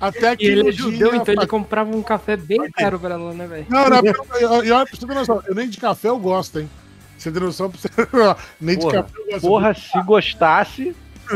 Até 0.00 0.36
que. 0.36 0.44
Ele 0.44 0.68
é 0.68 0.72
judeu, 0.72 1.10
dia- 1.10 1.18
então 1.20 1.34
ele 1.34 1.46
comprava 1.46 1.94
um 1.94 2.02
café 2.02 2.36
bem 2.36 2.70
caro 2.72 2.98
pra 2.98 3.14
ela, 3.14 3.32
né, 3.32 3.46
velho? 3.46 3.66
Não, 3.68 3.88
não, 3.88 4.00
e 4.64 4.70
olha, 4.72 4.84
pra 4.86 4.96
você 4.96 5.06
ter 5.06 5.14
noção, 5.14 5.42
eu 5.46 5.54
nem 5.54 5.68
de 5.68 5.78
café 5.78 6.08
eu 6.08 6.18
gosto, 6.18 6.58
hein? 6.58 6.68
Você 7.16 7.30
tem 7.30 7.40
noção? 7.40 7.70
pra 7.70 7.78
você- 7.80 7.88
Nem 8.60 8.76
de 8.76 8.82
Porra, 8.82 9.02
café 9.04 9.14
eu 9.16 9.26
gosto. 9.30 9.40
Porra, 9.46 9.74
se 9.74 10.02
gostasse. 10.02 10.96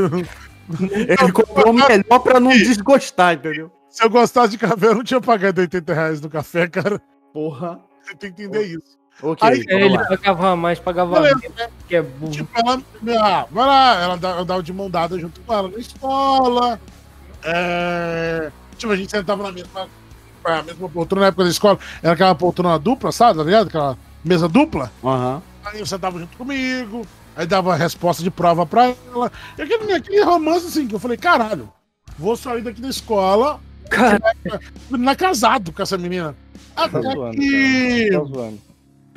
Ele 0.90 1.32
comprou 1.32 1.70
o 1.70 1.72
melhor 1.72 2.18
pra 2.18 2.40
não 2.40 2.50
desgostar, 2.50 3.34
entendeu? 3.34 3.70
Se 3.88 4.02
eu 4.04 4.10
gostasse 4.10 4.50
de 4.50 4.58
café, 4.58 4.86
eu 4.88 4.96
não 4.96 5.04
tinha 5.04 5.20
pagado 5.20 5.60
80 5.60 5.94
reais 5.94 6.20
no 6.20 6.28
café, 6.28 6.66
cara. 6.66 7.00
Porra. 7.32 7.78
Você 8.02 8.16
tem 8.16 8.32
que 8.32 8.42
entender 8.42 8.64
isso. 8.66 8.98
Ok, 9.22 9.48
Aí, 9.48 9.60
É, 9.60 9.72
vamos 9.72 9.86
ele 9.86 9.96
lá. 9.96 10.04
pagava 10.06 10.56
mais, 10.56 10.78
pagava 10.78 11.14
Beleza, 11.20 11.38
menos, 11.40 11.56
né? 11.56 11.68
que 11.88 11.96
é 11.96 12.02
burro. 12.02 12.32
Tipo, 12.32 12.50
ela. 12.58 12.82
Ah, 13.22 13.46
vai 13.50 13.66
lá, 13.66 14.02
ela 14.02 14.16
dá- 14.16 14.36
eu 14.38 14.44
dava 14.44 14.62
de 14.62 14.72
mão 14.72 14.90
dada 14.90 15.18
junto 15.18 15.40
com 15.40 15.54
ela 15.54 15.68
na 15.68 15.78
escola. 15.78 16.80
É, 17.42 18.50
tipo, 18.76 18.92
a 18.92 18.96
gente 18.96 19.10
sentava 19.10 19.42
na 19.42 19.52
mesma 19.52 19.88
a 20.44 20.62
mesma 20.62 20.88
poltrona 20.88 21.22
na 21.22 21.26
época 21.28 21.42
da 21.42 21.50
escola, 21.50 21.76
era 22.00 22.12
aquela 22.12 22.34
poltrona 22.34 22.78
dupla, 22.78 23.10
sabe? 23.10 23.38
Tá 23.38 23.44
ligado? 23.44 23.66
Aquela 23.66 23.98
mesa 24.24 24.48
dupla. 24.48 24.92
Aham. 25.02 25.42
Aí 25.64 25.80
você 25.80 25.98
tava 25.98 26.20
junto 26.20 26.36
comigo, 26.36 27.04
aí 27.34 27.44
dava 27.46 27.72
a 27.72 27.76
resposta 27.76 28.22
de 28.22 28.30
prova 28.30 28.64
pra 28.64 28.94
ela. 29.12 29.32
E 29.58 29.62
aquele, 29.62 29.92
aquele 29.92 30.22
romance 30.22 30.66
assim, 30.66 30.86
que 30.86 30.94
eu 30.94 31.00
falei, 31.00 31.16
caralho, 31.16 31.68
vou 32.16 32.36
sair 32.36 32.62
daqui 32.62 32.80
da 32.80 32.88
escola. 32.88 33.58
Cara, 33.90 34.20
Não 34.88 35.10
é 35.10 35.16
casado 35.16 35.72
com 35.72 35.82
essa 35.82 35.98
menina. 35.98 36.36
Tá 36.76 36.84
Até 36.84 37.00
zoando, 37.00 37.36
que. 37.36 38.08
cara. 38.10 38.20
Tá 38.22 38.26
zoando. 38.32 38.58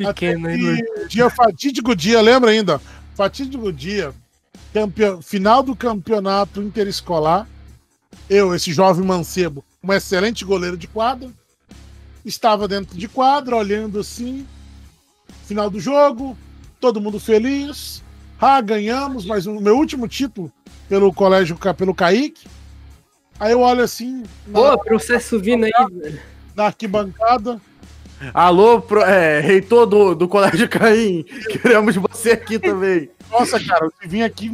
Pequeno, 0.07 0.47
que 0.47 1.07
dia 1.07 1.29
fatídico 1.29 1.95
dia, 1.95 2.21
lembra 2.21 2.51
ainda? 2.51 2.81
Fatídico 3.15 3.71
dia. 3.71 4.13
Campeão, 4.73 5.21
final 5.21 5.63
do 5.63 5.75
campeonato 5.75 6.61
interescolar. 6.61 7.47
Eu, 8.29 8.53
esse 8.53 8.71
jovem 8.71 9.05
mancebo, 9.05 9.63
um 9.83 9.91
excelente 9.91 10.45
goleiro 10.45 10.77
de 10.77 10.87
quadra, 10.87 11.29
estava 12.23 12.67
dentro 12.67 12.97
de 12.97 13.07
quadra, 13.07 13.55
olhando 13.55 13.99
assim. 13.99 14.45
Final 15.45 15.69
do 15.69 15.79
jogo, 15.79 16.37
todo 16.79 17.01
mundo 17.01 17.19
feliz. 17.19 18.03
Ah, 18.39 18.61
ganhamos, 18.61 19.25
mas 19.25 19.45
o 19.47 19.59
meu 19.59 19.75
último 19.75 20.07
título 20.07 20.51
pelo 20.87 21.13
colégio, 21.13 21.57
pelo 21.75 21.93
Kaique. 21.93 22.47
Aí 23.39 23.53
eu 23.53 23.61
olho 23.61 23.83
assim, 23.83 24.23
Pô, 24.51 24.77
processo 24.79 25.39
vindo 25.39 25.65
aí, 25.65 25.71
velho. 25.91 26.19
na 26.55 26.65
arquibancada. 26.65 27.61
Alô, 28.33 28.81
pro, 28.81 29.01
é, 29.01 29.39
reitor 29.39 29.85
do, 29.85 30.13
do 30.13 30.27
Colégio 30.27 30.67
Caim, 30.67 31.23
queremos 31.49 31.95
você 31.95 32.31
aqui 32.31 32.59
também. 32.59 33.09
Nossa, 33.31 33.63
cara, 33.63 33.85
eu 33.85 34.09
vim 34.09 34.21
aqui, 34.21 34.49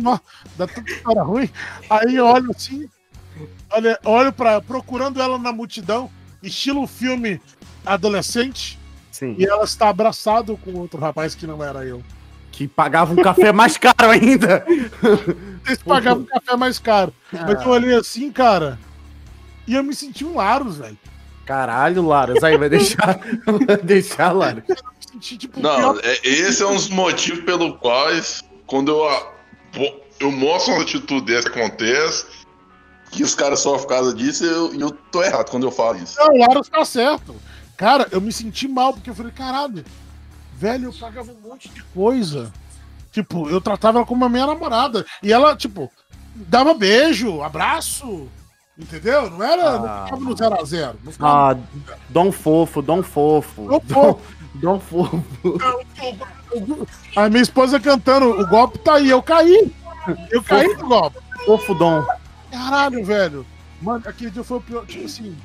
dá 0.58 0.68
tanta 0.68 0.92
história 0.92 1.24
ruim. 1.24 1.50
Aí 1.90 2.20
olho 2.20 2.52
assim, 2.52 2.88
olha, 3.72 4.00
olho 4.04 4.32
para 4.32 4.62
procurando 4.62 5.22
ela 5.22 5.38
na 5.38 5.52
multidão, 5.52 6.10
estilo 6.44 6.86
filme 6.86 7.42
adolescente, 7.86 8.78
Sim. 9.12 9.36
e 9.38 9.46
ela 9.46 9.64
está 9.64 9.90
abraçado 9.90 10.58
com 10.58 10.74
outro 10.74 11.00
rapaz 11.00 11.34
que 11.34 11.48
não 11.48 11.64
era 11.64 11.86
eu. 11.86 12.04
Que 12.52 12.68
pagava 12.68 13.14
um 13.14 13.22
café 13.22 13.52
mais 13.52 13.78
caro 13.78 14.10
ainda. 14.10 14.66
Eles 15.66 15.82
pagavam 15.84 16.24
um 16.24 16.26
café 16.26 16.56
mais 16.56 16.80
caro. 16.80 17.14
Mas 17.32 17.62
eu 17.62 17.68
olhei 17.70 17.94
assim, 17.96 18.32
cara, 18.32 18.80
e 19.68 19.74
eu 19.74 19.84
me 19.84 19.94
senti 19.94 20.24
um 20.24 20.36
Laros, 20.36 20.78
velho. 20.78 20.98
Caralho, 21.46 22.06
Laras, 22.06 22.44
aí 22.44 22.58
vai 22.58 22.70
deixar. 22.70 23.20
Vai 23.68 23.78
deixar, 23.78 24.32
Laras. 24.32 24.64
Tipo 25.20 25.60
Não, 25.60 25.98
é- 26.00 26.20
esse 26.24 26.62
é 26.62 26.66
um 26.66 26.76
dos 26.76 26.90
motivos 26.90 27.44
pelo 27.46 27.78
quais, 27.78 28.44
quando 28.66 28.92
eu, 28.92 29.08
ah, 29.08 29.32
eu 30.20 30.32
mostro 30.32 30.74
uma 30.74 30.82
atitude 30.82 31.26
dessa 31.26 31.50
que 31.50 31.60
acontece, 31.60 32.26
que 33.12 33.24
os 33.24 33.34
caras 33.36 33.60
sofrem 33.60 33.84
por 33.84 33.90
causa 33.90 34.14
disso, 34.14 34.44
e 34.44 34.48
eu, 34.48 34.74
eu 34.80 34.92
tô 34.92 35.24
errado 35.24 35.50
quando 35.50 35.64
eu 35.64 35.72
falo 35.72 35.98
isso. 35.98 36.18
Não, 36.20 36.34
o 36.34 36.38
Laros 36.40 36.68
tá 36.68 36.84
certo. 36.84 37.36
Cara, 37.78 38.08
eu 38.12 38.20
me 38.20 38.32
senti 38.32 38.68
mal, 38.68 38.94
porque 38.94 39.10
eu 39.10 39.16
falei, 39.16 39.32
caralho, 39.32 39.86
velho, 40.54 40.86
eu 40.86 40.94
pagava 40.94 41.32
um 41.32 41.50
monte 41.50 41.70
de 41.70 41.84
coisa. 41.84 42.52
Tipo, 43.12 43.50
eu 43.50 43.62
tratava 43.62 44.00
ela 44.00 44.06
como 44.08 44.26
a 44.26 44.30
minha 44.30 44.46
namorada. 44.48 45.06
E 45.24 45.32
ela, 45.32 45.56
tipo, 45.56 45.90
dava 46.36 46.74
beijo, 46.74 47.42
abraço. 47.42 48.28
Entendeu? 48.78 49.30
Não 49.30 49.42
era. 49.44 49.80
Não 49.80 49.86
Ah. 49.88 50.04
ficava 50.06 50.22
no 50.24 50.36
0 50.38 50.56
a 50.62 50.64
0 50.66 51.00
Não 51.04 51.12
ficava 51.12 51.52
Ah, 51.54 51.58
Dom 52.10 52.32
Fofo, 52.32 52.82
Dom 52.82 53.02
Fofo. 53.04 53.64
Dom 53.68 53.80
Fofo. 53.82 54.22
Dom 54.56 54.80
Fofo. 54.80 55.24
A 57.16 57.30
minha 57.30 57.42
esposa 57.42 57.80
cantando, 57.80 58.30
o 58.40 58.48
golpe 58.48 58.78
tá 58.80 58.96
aí, 58.96 59.10
eu 59.10 59.22
caí. 59.24 59.72
Eu 60.30 60.44
caí 60.44 60.76
do 60.76 60.88
golpe. 60.88 61.18
Fofo 61.46 61.74
Dom. 61.74 62.06
Caralho, 62.52 63.04
velho. 63.04 63.46
Mano, 63.82 64.04
aquele 64.08 64.32
dia 64.32 64.44
foi 64.44 64.58
o 64.58 64.62
pior. 64.62 64.86
Tipo 64.86 65.06
assim. 65.06 65.36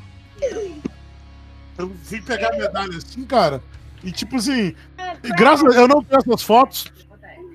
Eu 1.78 1.88
vim 2.04 2.22
pegar 2.22 2.48
a 2.54 2.56
medalha 2.58 2.96
assim, 2.96 3.24
cara. 3.24 3.62
E 4.02 4.10
tipo 4.12 4.36
assim. 4.36 4.74
Graças 5.36 5.76
a 5.76 5.80
eu 5.80 5.88
não 5.88 6.02
tenho 6.02 6.18
essas 6.20 6.42
fotos. 6.42 6.92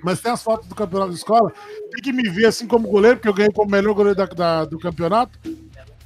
Mas 0.04 0.22
tem 0.22 0.32
as 0.32 0.44
fotos 0.44 0.68
do 0.68 0.76
campeonato 0.76 1.12
da 1.12 1.18
escola. 1.18 1.52
Tem 1.92 2.02
que 2.04 2.14
me 2.14 2.30
ver 2.30 2.46
assim 2.46 2.68
como 2.68 2.88
goleiro, 2.88 3.18
porque 3.18 3.30
eu 3.30 3.34
ganhei 3.34 3.52
como 3.52 3.72
melhor 3.72 3.94
goleiro 3.96 4.16
da- 4.16 4.26
da- 4.26 4.66
do 4.66 4.78
campeonato. 4.78 5.40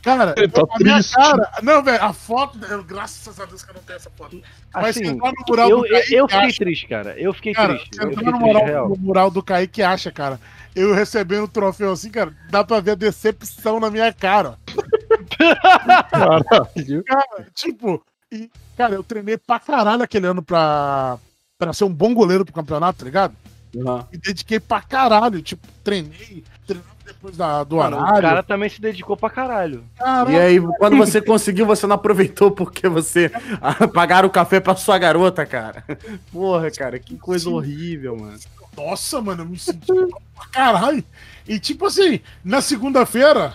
Cara, 0.01 0.33
Ele 0.37 0.47
tá 0.47 0.61
a 0.61 0.79
minha 0.79 0.95
triste. 0.95 1.13
cara. 1.15 1.51
Não, 1.61 1.83
velho, 1.83 2.03
a 2.03 2.13
foto. 2.13 2.57
eu- 2.65 2.83
graças 2.83 3.39
a 3.39 3.45
Deus 3.45 3.63
que 3.63 3.69
eu 3.71 3.75
não 3.75 3.81
tenho 3.83 3.97
essa 3.97 4.09
foto. 4.11 4.41
Mas 4.73 4.95
se 4.95 5.03
Assim, 5.03 5.11
entrar 5.13 5.31
no 5.31 5.43
mural 5.47 5.69
eu, 5.69 5.77
do 5.81 5.89
Kaique, 5.89 6.13
eu 6.13 6.27
fiquei 6.29 6.45
acha. 6.47 6.57
triste, 6.57 6.87
cara. 6.87 7.19
Eu 7.19 7.33
fiquei 7.33 7.53
Cara, 7.53 7.73
triste. 7.75 7.89
entrar 7.95 8.09
fiquei 8.09 8.25
no 8.25 8.31
triste, 8.31 8.45
mural, 8.47 8.65
real. 8.65 8.89
no 8.89 8.95
mural 8.97 9.29
do 9.31 9.43
Kaique 9.43 9.81
acha, 9.83 10.11
cara. 10.11 10.39
Eu 10.75 10.93
recebendo 10.93 11.43
o 11.43 11.47
troféu 11.47 11.91
assim, 11.91 12.09
cara, 12.11 12.33
dá 12.49 12.63
pra 12.63 12.79
ver 12.79 12.91
a 12.91 12.95
decepção 12.95 13.79
na 13.79 13.89
minha 13.89 14.13
cara. 14.13 14.55
Caralho. 16.09 17.03
Cara, 17.05 17.47
tipo, 17.53 18.03
e, 18.31 18.49
cara, 18.77 18.93
eu 18.95 19.03
treinei 19.03 19.37
pra 19.37 19.59
caralho 19.59 20.03
aquele 20.03 20.27
ano 20.27 20.41
pra, 20.41 21.17
pra 21.57 21.73
ser 21.73 21.83
um 21.85 21.93
bom 21.93 22.13
goleiro 22.13 22.45
pro 22.45 22.53
campeonato, 22.53 22.99
tá 22.99 23.05
ligado? 23.05 23.35
Aham. 23.77 24.07
Me 24.11 24.17
dediquei 24.17 24.59
pra 24.59 24.81
caralho, 24.81 25.41
tipo, 25.41 25.67
treinei, 25.83 26.43
treinei 26.65 26.87
depois 27.09 27.35
da, 27.35 27.63
do 27.63 27.77
Mano, 27.77 27.97
o 27.97 27.99
horário. 27.99 28.21
cara 28.21 28.43
também 28.43 28.69
se 28.69 28.79
dedicou 28.79 29.17
pra 29.17 29.29
caralho. 29.29 29.83
Caralho, 29.97 30.31
E 30.31 30.39
aí, 30.39 30.61
quando 30.77 30.95
você 30.97 31.21
conseguiu, 31.21 31.65
você 31.65 31.85
não 31.87 31.95
aproveitou 31.95 32.51
porque 32.51 32.87
você 32.87 33.31
ah, 33.61 33.87
pagaram 33.87 34.27
o 34.27 34.31
café 34.31 34.59
pra 34.59 34.75
sua 34.75 34.97
garota, 34.97 35.45
cara. 35.45 35.83
Porra, 36.31 36.69
cara, 36.71 36.99
que 36.99 37.17
coisa 37.17 37.45
Sim. 37.45 37.53
horrível, 37.53 38.17
mano. 38.17 38.39
Nossa, 38.77 39.19
mano, 39.21 39.43
eu 39.43 39.47
me 39.47 39.57
senti 39.57 39.87
pra 39.87 40.45
caralho. 40.51 41.03
E 41.47 41.59
tipo 41.59 41.85
assim, 41.85 42.19
na 42.43 42.61
segunda-feira. 42.61 43.53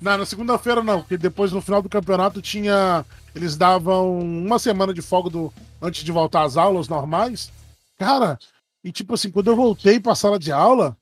Não, 0.00 0.18
na 0.18 0.26
segunda-feira 0.26 0.82
não, 0.82 1.00
porque 1.00 1.16
depois 1.16 1.52
no 1.52 1.60
final 1.60 1.82
do 1.82 1.88
campeonato 1.88 2.40
tinha. 2.40 3.04
Eles 3.34 3.56
davam 3.56 4.18
uma 4.20 4.58
semana 4.58 4.92
de 4.92 5.00
folga 5.00 5.30
do, 5.30 5.52
antes 5.80 6.04
de 6.04 6.12
voltar 6.12 6.42
às 6.42 6.56
aulas 6.56 6.88
normais. 6.88 7.50
Cara, 7.98 8.38
e 8.84 8.90
tipo 8.92 9.14
assim, 9.14 9.30
quando 9.30 9.48
eu 9.50 9.56
voltei 9.56 9.98
pra 10.00 10.14
sala 10.14 10.38
de 10.38 10.52
aula, 10.52 10.96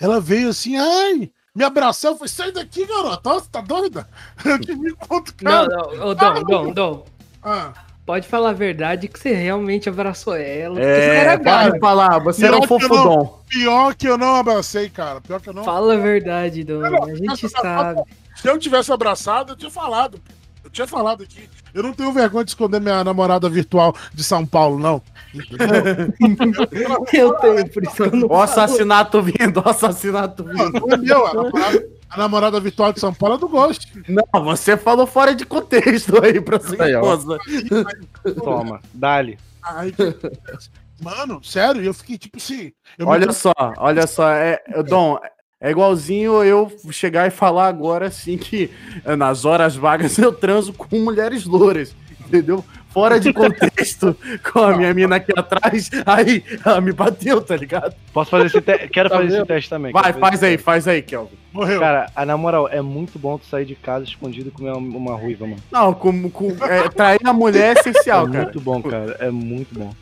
ela 0.00 0.20
veio 0.20 0.48
assim, 0.48 0.76
ai, 0.76 1.30
me 1.56 1.64
abraçou, 1.64 2.10
eu 2.10 2.16
falei, 2.16 2.28
sai 2.28 2.52
daqui, 2.52 2.86
garota, 2.86 3.28
Nossa, 3.30 3.48
tá 3.50 3.60
doida? 3.62 4.06
Eu 4.44 4.58
que 4.60 4.76
me 4.76 4.92
conto, 4.92 5.34
Não, 5.42 5.66
cara. 5.66 5.66
não, 5.96 6.06
ô, 6.08 6.14
Dom, 6.14 6.42
Dom, 6.44 6.72
Dom. 6.72 7.04
Ah, 7.42 7.72
Pode 8.04 8.28
falar 8.28 8.50
a 8.50 8.52
verdade 8.52 9.08
que 9.08 9.18
você 9.18 9.32
realmente 9.34 9.88
abraçou 9.88 10.36
ela. 10.36 10.78
É, 10.80 10.82
você 10.84 11.16
era 11.16 11.30
pode 11.32 11.44
gato. 11.44 11.80
falar, 11.80 12.18
você 12.20 12.46
era 12.46 12.56
um 12.56 12.60
Pior 12.60 12.68
que 12.78 12.84
eu 12.84 12.88
fofo 12.88 12.94
não- 12.94 13.04
Dom. 13.16 13.40
pior 13.48 13.94
que 13.96 14.08
eu 14.08 14.16
não 14.16 14.36
abracei, 14.36 14.88
cara. 14.88 15.20
Pior 15.20 15.40
que 15.40 15.48
eu 15.48 15.52
não. 15.52 15.64
Fala 15.64 15.94
a 15.94 15.96
verdade, 15.96 16.62
Dom. 16.62 16.84
A 16.84 17.14
gente 17.16 17.48
sabe. 17.48 18.02
Se 18.36 18.48
eu 18.48 18.56
tivesse 18.60 18.92
abraçado, 18.92 19.54
eu 19.54 19.56
tinha 19.56 19.70
falado. 19.72 20.20
Eu 20.66 20.70
tinha 20.70 20.86
falado 20.86 21.22
aqui. 21.22 21.48
Eu 21.72 21.80
não 21.80 21.92
tenho 21.92 22.12
vergonha 22.12 22.44
de 22.44 22.50
esconder 22.50 22.80
minha 22.80 23.04
namorada 23.04 23.48
virtual 23.48 23.94
de 24.12 24.24
São 24.24 24.44
Paulo, 24.44 24.80
não. 24.80 25.00
Eu 27.12 27.34
tenho, 27.34 27.68
por 27.70 27.82
isso 27.84 28.02
eu 28.02 28.10
não 28.10 28.28
o 28.28 28.40
assassinato 28.40 29.22
vindo, 29.22 29.62
o 29.64 29.68
assassinato 29.68 30.42
vindo. 30.42 30.72
não 30.72 30.88
é 30.88 30.96
meu. 30.96 31.26
A 31.26 31.34
namorada, 31.34 31.88
a 32.10 32.18
namorada 32.18 32.60
virtual 32.60 32.92
de 32.92 32.98
São 32.98 33.14
Paulo 33.14 33.36
é 33.36 33.38
do 33.38 33.48
Ghost. 33.48 33.92
Não, 34.08 34.44
você 34.44 34.76
falou 34.76 35.06
fora 35.06 35.36
de 35.36 35.46
contexto 35.46 36.24
aí 36.24 36.40
pra 36.40 36.58
sua 36.58 36.90
esposa. 36.90 37.38
Toma, 38.42 38.80
dali. 38.92 39.38
Aí, 39.62 39.94
mano, 41.00 41.44
sério, 41.44 41.82
eu 41.82 41.94
fiquei 41.94 42.18
tipo 42.18 42.38
assim. 42.38 42.72
Eu 42.98 43.06
me 43.06 43.12
Olha 43.12 43.32
só, 43.32 43.52
olha 43.76 44.06
só, 44.06 44.28
é, 44.30 44.60
Dom, 44.88 45.18
é 45.60 45.70
igualzinho 45.70 46.42
eu 46.44 46.70
chegar 46.90 47.26
e 47.26 47.30
falar 47.30 47.68
agora 47.68 48.06
assim 48.08 48.36
que 48.36 48.70
é, 49.04 49.16
nas 49.16 49.44
horas 49.44 49.74
vagas 49.76 50.16
eu 50.18 50.32
transo 50.32 50.72
com 50.72 50.98
mulheres 50.98 51.44
louras, 51.44 51.94
entendeu? 52.20 52.64
Fora 52.90 53.20
de 53.20 53.30
contexto, 53.30 54.16
com 54.50 54.58
a 54.60 54.74
minha 54.74 54.94
mina 54.94 55.16
aqui 55.16 55.30
atrás, 55.36 55.90
aí 56.06 56.42
ela 56.64 56.80
me 56.80 56.92
bateu, 56.92 57.42
tá 57.42 57.54
ligado? 57.54 57.94
Posso 58.10 58.30
fazer 58.30 58.46
esse 58.46 58.60
teste? 58.62 58.88
Quero 58.92 59.10
Tá 59.10 59.16
fazer 59.16 59.28
esse 59.28 59.36
vendo? 59.36 59.46
teste 59.46 59.68
também. 59.68 59.92
Vai, 59.92 60.14
faz 60.14 60.34
esse 60.36 60.44
aí, 60.46 60.50
teste. 60.52 60.64
faz 60.64 60.88
aí, 60.88 61.02
Kelvin. 61.02 61.36
morreu. 61.52 61.78
Cara, 61.78 62.06
a, 62.16 62.24
na 62.24 62.38
moral, 62.38 62.68
é 62.70 62.80
muito 62.80 63.18
bom 63.18 63.36
tu 63.36 63.44
sair 63.44 63.66
de 63.66 63.74
casa 63.74 64.06
escondido 64.06 64.48
e 64.48 64.50
comer 64.50 64.70
uma, 64.72 64.96
uma 64.96 65.14
ruiva, 65.14 65.46
mano. 65.46 65.62
Não, 65.70 65.92
com, 65.92 66.30
com, 66.30 66.56
é, 66.64 66.88
trair 66.88 67.20
a 67.22 67.34
mulher 67.34 67.76
é 67.76 67.78
É 67.78 67.80
essencial, 67.80 68.26
cara. 68.30 68.44
muito 68.44 68.60
bom, 68.62 68.82
cara. 68.82 69.14
É 69.20 69.30
muito 69.30 69.78
bom. 69.78 69.92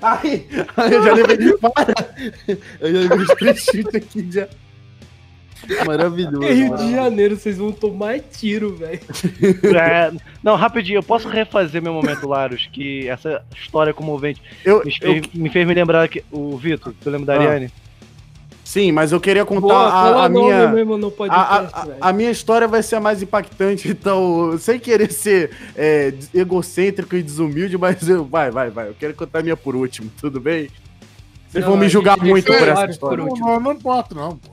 Ai, 0.00 0.46
ai, 0.78 0.94
eu 0.94 1.02
já 1.02 1.12
levei. 1.12 1.52
Para! 1.58 2.14
Eu 2.80 3.02
já 3.02 3.14
levei 3.14 3.54
chutes 3.56 3.94
aqui 3.94 4.26
já. 4.32 4.48
Maravilhoso. 5.86 6.38
Rio 6.40 6.54
de 6.54 6.70
maravilhoso. 6.70 6.90
Janeiro, 6.94 7.36
vocês 7.36 7.56
vão 7.58 7.72
tomar 7.72 8.18
tiro, 8.20 8.74
velho. 8.76 9.00
É, 9.80 10.12
não, 10.42 10.56
rapidinho, 10.56 10.98
eu 10.98 11.02
posso 11.02 11.28
refazer 11.28 11.82
meu 11.82 11.92
momento, 11.92 12.26
Larus, 12.28 12.68
que 12.72 13.08
essa 13.08 13.42
história 13.56 13.92
comovente 13.94 14.42
Eu, 14.64 14.82
me 14.84 14.92
eu- 15.00 15.12
fez, 15.14 15.26
me 15.34 15.48
fez 15.50 15.66
me 15.66 15.74
lembrar 15.74 16.08
que. 16.08 16.24
O 16.30 16.56
Vitor, 16.56 16.92
tu 17.00 17.10
lembra 17.10 17.26
da 17.26 17.34
Ah. 17.34 17.46
Ariane? 17.46 17.70
sim, 18.64 18.92
mas 18.92 19.10
eu 19.10 19.18
queria 19.20 19.44
contar 19.44 19.60
Boa, 19.60 19.76
a, 19.88 20.24
a 20.26 20.28
minha. 20.28 20.68
mesmo 20.68 20.96
no 20.96 21.08
A, 21.08 21.10
podcast, 21.10 21.70
a- 21.74 21.84
velho. 21.86 21.96
a 22.00 22.12
minha 22.12 22.30
história 22.30 22.68
vai 22.68 22.82
ser 22.84 22.96
a 22.96 23.00
mais 23.00 23.20
impactante, 23.22 23.88
então, 23.90 24.56
sem 24.58 24.78
querer 24.78 25.10
ser 25.10 25.50
é, 25.76 26.14
egocêntrico 26.32 27.16
e 27.16 27.22
desumilde, 27.22 27.76
mas 27.76 28.08
eu, 28.08 28.24
vai, 28.24 28.50
vai, 28.50 28.70
vai. 28.70 28.88
Eu 28.88 28.94
quero 28.98 29.12
contar 29.14 29.40
a 29.40 29.42
minha 29.42 29.56
por 29.56 29.74
último, 29.74 30.10
tudo 30.20 30.38
bem? 30.40 30.68
Vocês 31.48 31.64
Não, 31.64 31.72
vão 31.72 31.80
me 31.80 31.86
a 31.86 31.88
julgar 31.88 32.16
muito 32.16 32.46
por 32.46 32.68
essa 32.68 32.86
história. 32.86 33.24
por 33.24 33.38
Não, 33.40 33.46
não, 33.54 33.60
não 33.60 33.72
importa, 33.72 34.14
não. 34.14 34.36
Pô. 34.36 34.50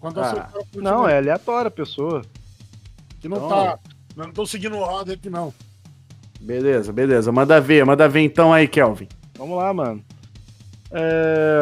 Quando 0.00 0.20
Ah. 0.20 0.48
eu 0.74 0.82
Não, 0.82 1.06
é 1.08 1.18
aleatória 1.18 1.68
a 1.68 1.70
pessoa. 1.70 2.22
Que 3.20 3.28
não 3.28 3.38
Não. 3.40 3.48
tá. 3.48 3.78
Eu 4.16 4.24
não 4.24 4.32
tô 4.32 4.46
seguindo 4.46 4.76
o 4.76 4.84
roda 4.84 5.12
aqui, 5.12 5.28
não. 5.30 5.52
Beleza, 6.40 6.92
beleza. 6.92 7.30
Manda 7.30 7.60
ver, 7.60 7.84
manda 7.84 8.08
ver 8.08 8.20
então 8.20 8.52
aí, 8.52 8.66
Kelvin. 8.66 9.08
Vamos 9.36 9.56
lá, 9.58 9.72
mano. 9.74 10.02
É... 10.90 11.60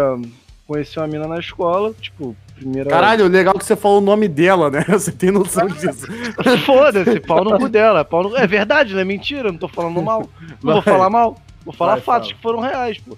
Conheci 0.67 0.99
uma 0.99 1.07
mina 1.07 1.27
na 1.27 1.39
escola, 1.39 1.93
tipo, 2.01 2.37
primeira. 2.55 2.91
Caralho, 2.91 3.27
legal 3.27 3.55
que 3.59 3.65
você 3.65 3.75
falou 3.75 3.99
o 3.99 4.03
nome 4.03 4.29
dela, 4.29 4.71
né? 4.71 4.85
Você 4.89 5.11
tem 5.11 5.31
noção 5.31 5.67
disso. 5.67 6.07
Foda-se, 6.67 7.21
pau 7.21 7.43
no 7.43 7.59
cu 7.59 7.69
dela. 7.71 8.05
Pau 8.05 8.23
no... 8.23 8.37
É 8.37 8.47
verdade, 8.47 8.93
não 8.93 9.01
é 9.01 9.05
mentira, 9.05 9.51
não 9.51 9.59
tô 9.59 9.67
falando 9.67 10.03
mal. 10.03 10.29
Não 10.63 10.75
vou 10.75 10.83
falar 10.83 11.09
mal. 11.09 11.37
Vou 11.65 11.73
falar 11.75 11.93
Vai, 11.95 12.01
fatos 12.03 12.29
fala. 12.29 12.37
que 12.37 12.43
foram 12.43 12.61
reais, 12.61 12.99
pô. 12.99 13.17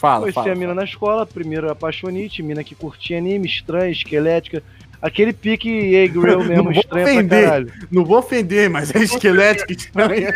Fala, 0.00 0.20
Conheci 0.20 0.34
fala. 0.34 0.52
a 0.52 0.54
mina 0.54 0.74
na 0.74 0.84
escola, 0.84 1.26
primeiro 1.26 1.70
apaixonite, 1.70 2.42
mina 2.42 2.64
que 2.64 2.74
curtia 2.74 3.18
anime, 3.18 3.46
estranha, 3.46 3.90
esquelética. 3.90 4.62
Aquele 5.02 5.32
pique 5.32 5.68
A-Grill 6.04 6.38
mesmo, 6.44 6.56
Não 6.56 6.64
vou 6.64 6.72
estranho 6.72 7.04
pra 7.04 7.12
ofender. 7.14 7.44
caralho. 7.44 7.72
Não 7.90 8.04
vou 8.04 8.18
ofender, 8.18 8.70
mas 8.70 8.94
é 8.94 8.98
esquelético 9.00 9.72
estranha. 9.72 10.32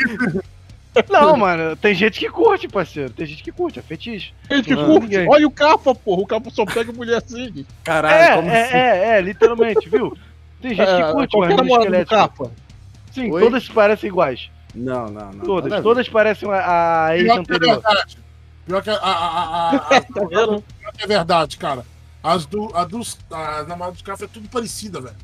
Não, 1.11 1.37
mano, 1.37 1.75
tem 1.77 1.93
gente 1.95 2.21
que 2.21 2.29
curte, 2.29 2.69
parceiro. 2.69 3.11
Tem 3.11 3.27
gente 3.27 3.43
que 3.43 3.51
curte, 3.51 3.79
é 3.79 3.83
fetiche. 3.83 4.33
Gente 4.51 4.67
que 4.67 4.75
Não, 4.77 4.85
curte. 4.87 5.01
ninguém. 5.09 5.29
Olha 5.29 5.47
o 5.47 5.51
capa, 5.51 5.95
porra. 5.95 6.23
O 6.23 6.27
capa 6.27 6.51
só 6.51 6.65
pega 6.65 6.93
mulher 6.93 7.17
assim. 7.19 7.67
Caralho, 7.83 8.15
É, 8.23 8.37
como 8.37 8.49
é, 8.51 8.63
assim? 8.65 8.75
é, 8.77 9.17
é, 9.17 9.21
literalmente, 9.21 9.89
viu? 9.89 10.17
Tem 10.63 10.71
gente 10.75 10.89
É, 10.89 11.03
que 11.07 11.13
curte, 11.13 11.37
mas 11.39 11.49
mina 11.49 11.63
namorado 11.63 11.91
do 11.91 11.97
esquelética. 11.97 12.17
capa. 12.17 12.51
Sim, 13.13 13.31
Oi? 13.33 13.43
todas 13.43 13.69
parecem 13.69 14.09
iguais. 14.09 14.51
Não, 14.75 15.07
não, 15.09 15.33
não. 15.33 15.45
Todas, 15.45 15.83
todas 15.83 16.09
parecem 16.09 16.49
a, 16.51 17.07
a 17.07 17.17
ex 17.19 17.27
é 17.29 17.33
anterior. 17.33 17.81
verdade. 17.81 18.19
Pior 18.67 18.83
que 18.83 18.91
a, 18.91 18.95
a, 18.95 18.99
a, 18.99 19.71
a, 19.71 19.77
a- 19.77 20.01
Tá 20.01 20.21
vendo? 20.29 20.63
pior 20.81 20.93
que 20.97 21.05
é 21.05 21.07
verdade, 21.07 21.57
cara. 21.59 21.85
As 22.23 22.47
do, 22.47 22.71
a 22.75 22.85
dos, 22.85 23.19
a 23.31 23.65
namorada 23.65 23.97
do 23.97 24.03
cara 24.05 24.19
é 24.23 24.27
tudo 24.27 24.49
parecida, 24.49 25.01
velho. 25.01 25.15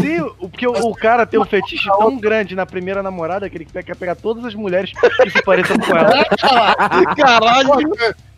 Sim, 0.00 0.20
o- 0.20 0.48
porque 0.48 0.66
o, 0.66 0.72
o 0.72 0.94
cara 0.94 1.24
tem 1.26 1.38
um 1.38 1.44
fetiche 1.44 1.88
tão 1.88 2.18
grande 2.18 2.54
na 2.54 2.66
primeira 2.66 3.02
namorada 3.02 3.48
que 3.48 3.56
ele 3.58 3.64
quer 3.64 3.94
pegar 3.96 4.14
todas 4.16 4.44
as 4.44 4.54
mulheres 4.54 4.90
que 4.92 5.30
se 5.30 5.42
pareçam 5.42 5.78
com 5.78 5.96
ela. 5.96 6.24
Caralho. 7.16 7.74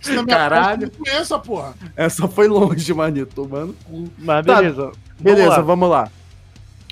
Minha 0.07 0.27
Caralho. 0.27 0.83
Eu 0.85 0.91
não 0.93 1.05
conheço 1.05 1.35
a 1.35 1.39
porra. 1.39 1.75
Essa 1.97 2.29
foi 2.29 2.49
longe, 2.49 2.93
manito, 2.93 3.49
mano. 3.49 3.75
Mas 4.19 4.45
Tá, 4.47 4.57
beleza. 4.57 4.93
Beleza, 5.19 5.49
lá. 5.51 5.61
vamos 5.61 5.89
lá. 5.89 6.09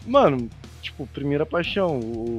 Mano, 0.07 0.49
tipo, 0.83 1.07
primeira 1.09 1.45
paixão. 1.45 2.01
eu 2.03 2.39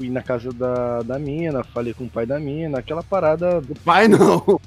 Fui 0.00 0.08
na 0.08 0.22
casa 0.22 0.50
da, 0.50 1.02
da 1.02 1.18
mina, 1.18 1.62
falei 1.62 1.92
com 1.92 2.04
o 2.04 2.08
pai 2.08 2.24
da 2.24 2.40
mina, 2.40 2.78
aquela 2.78 3.02
parada. 3.02 3.60
Pai 3.84 4.08
não. 4.08 4.58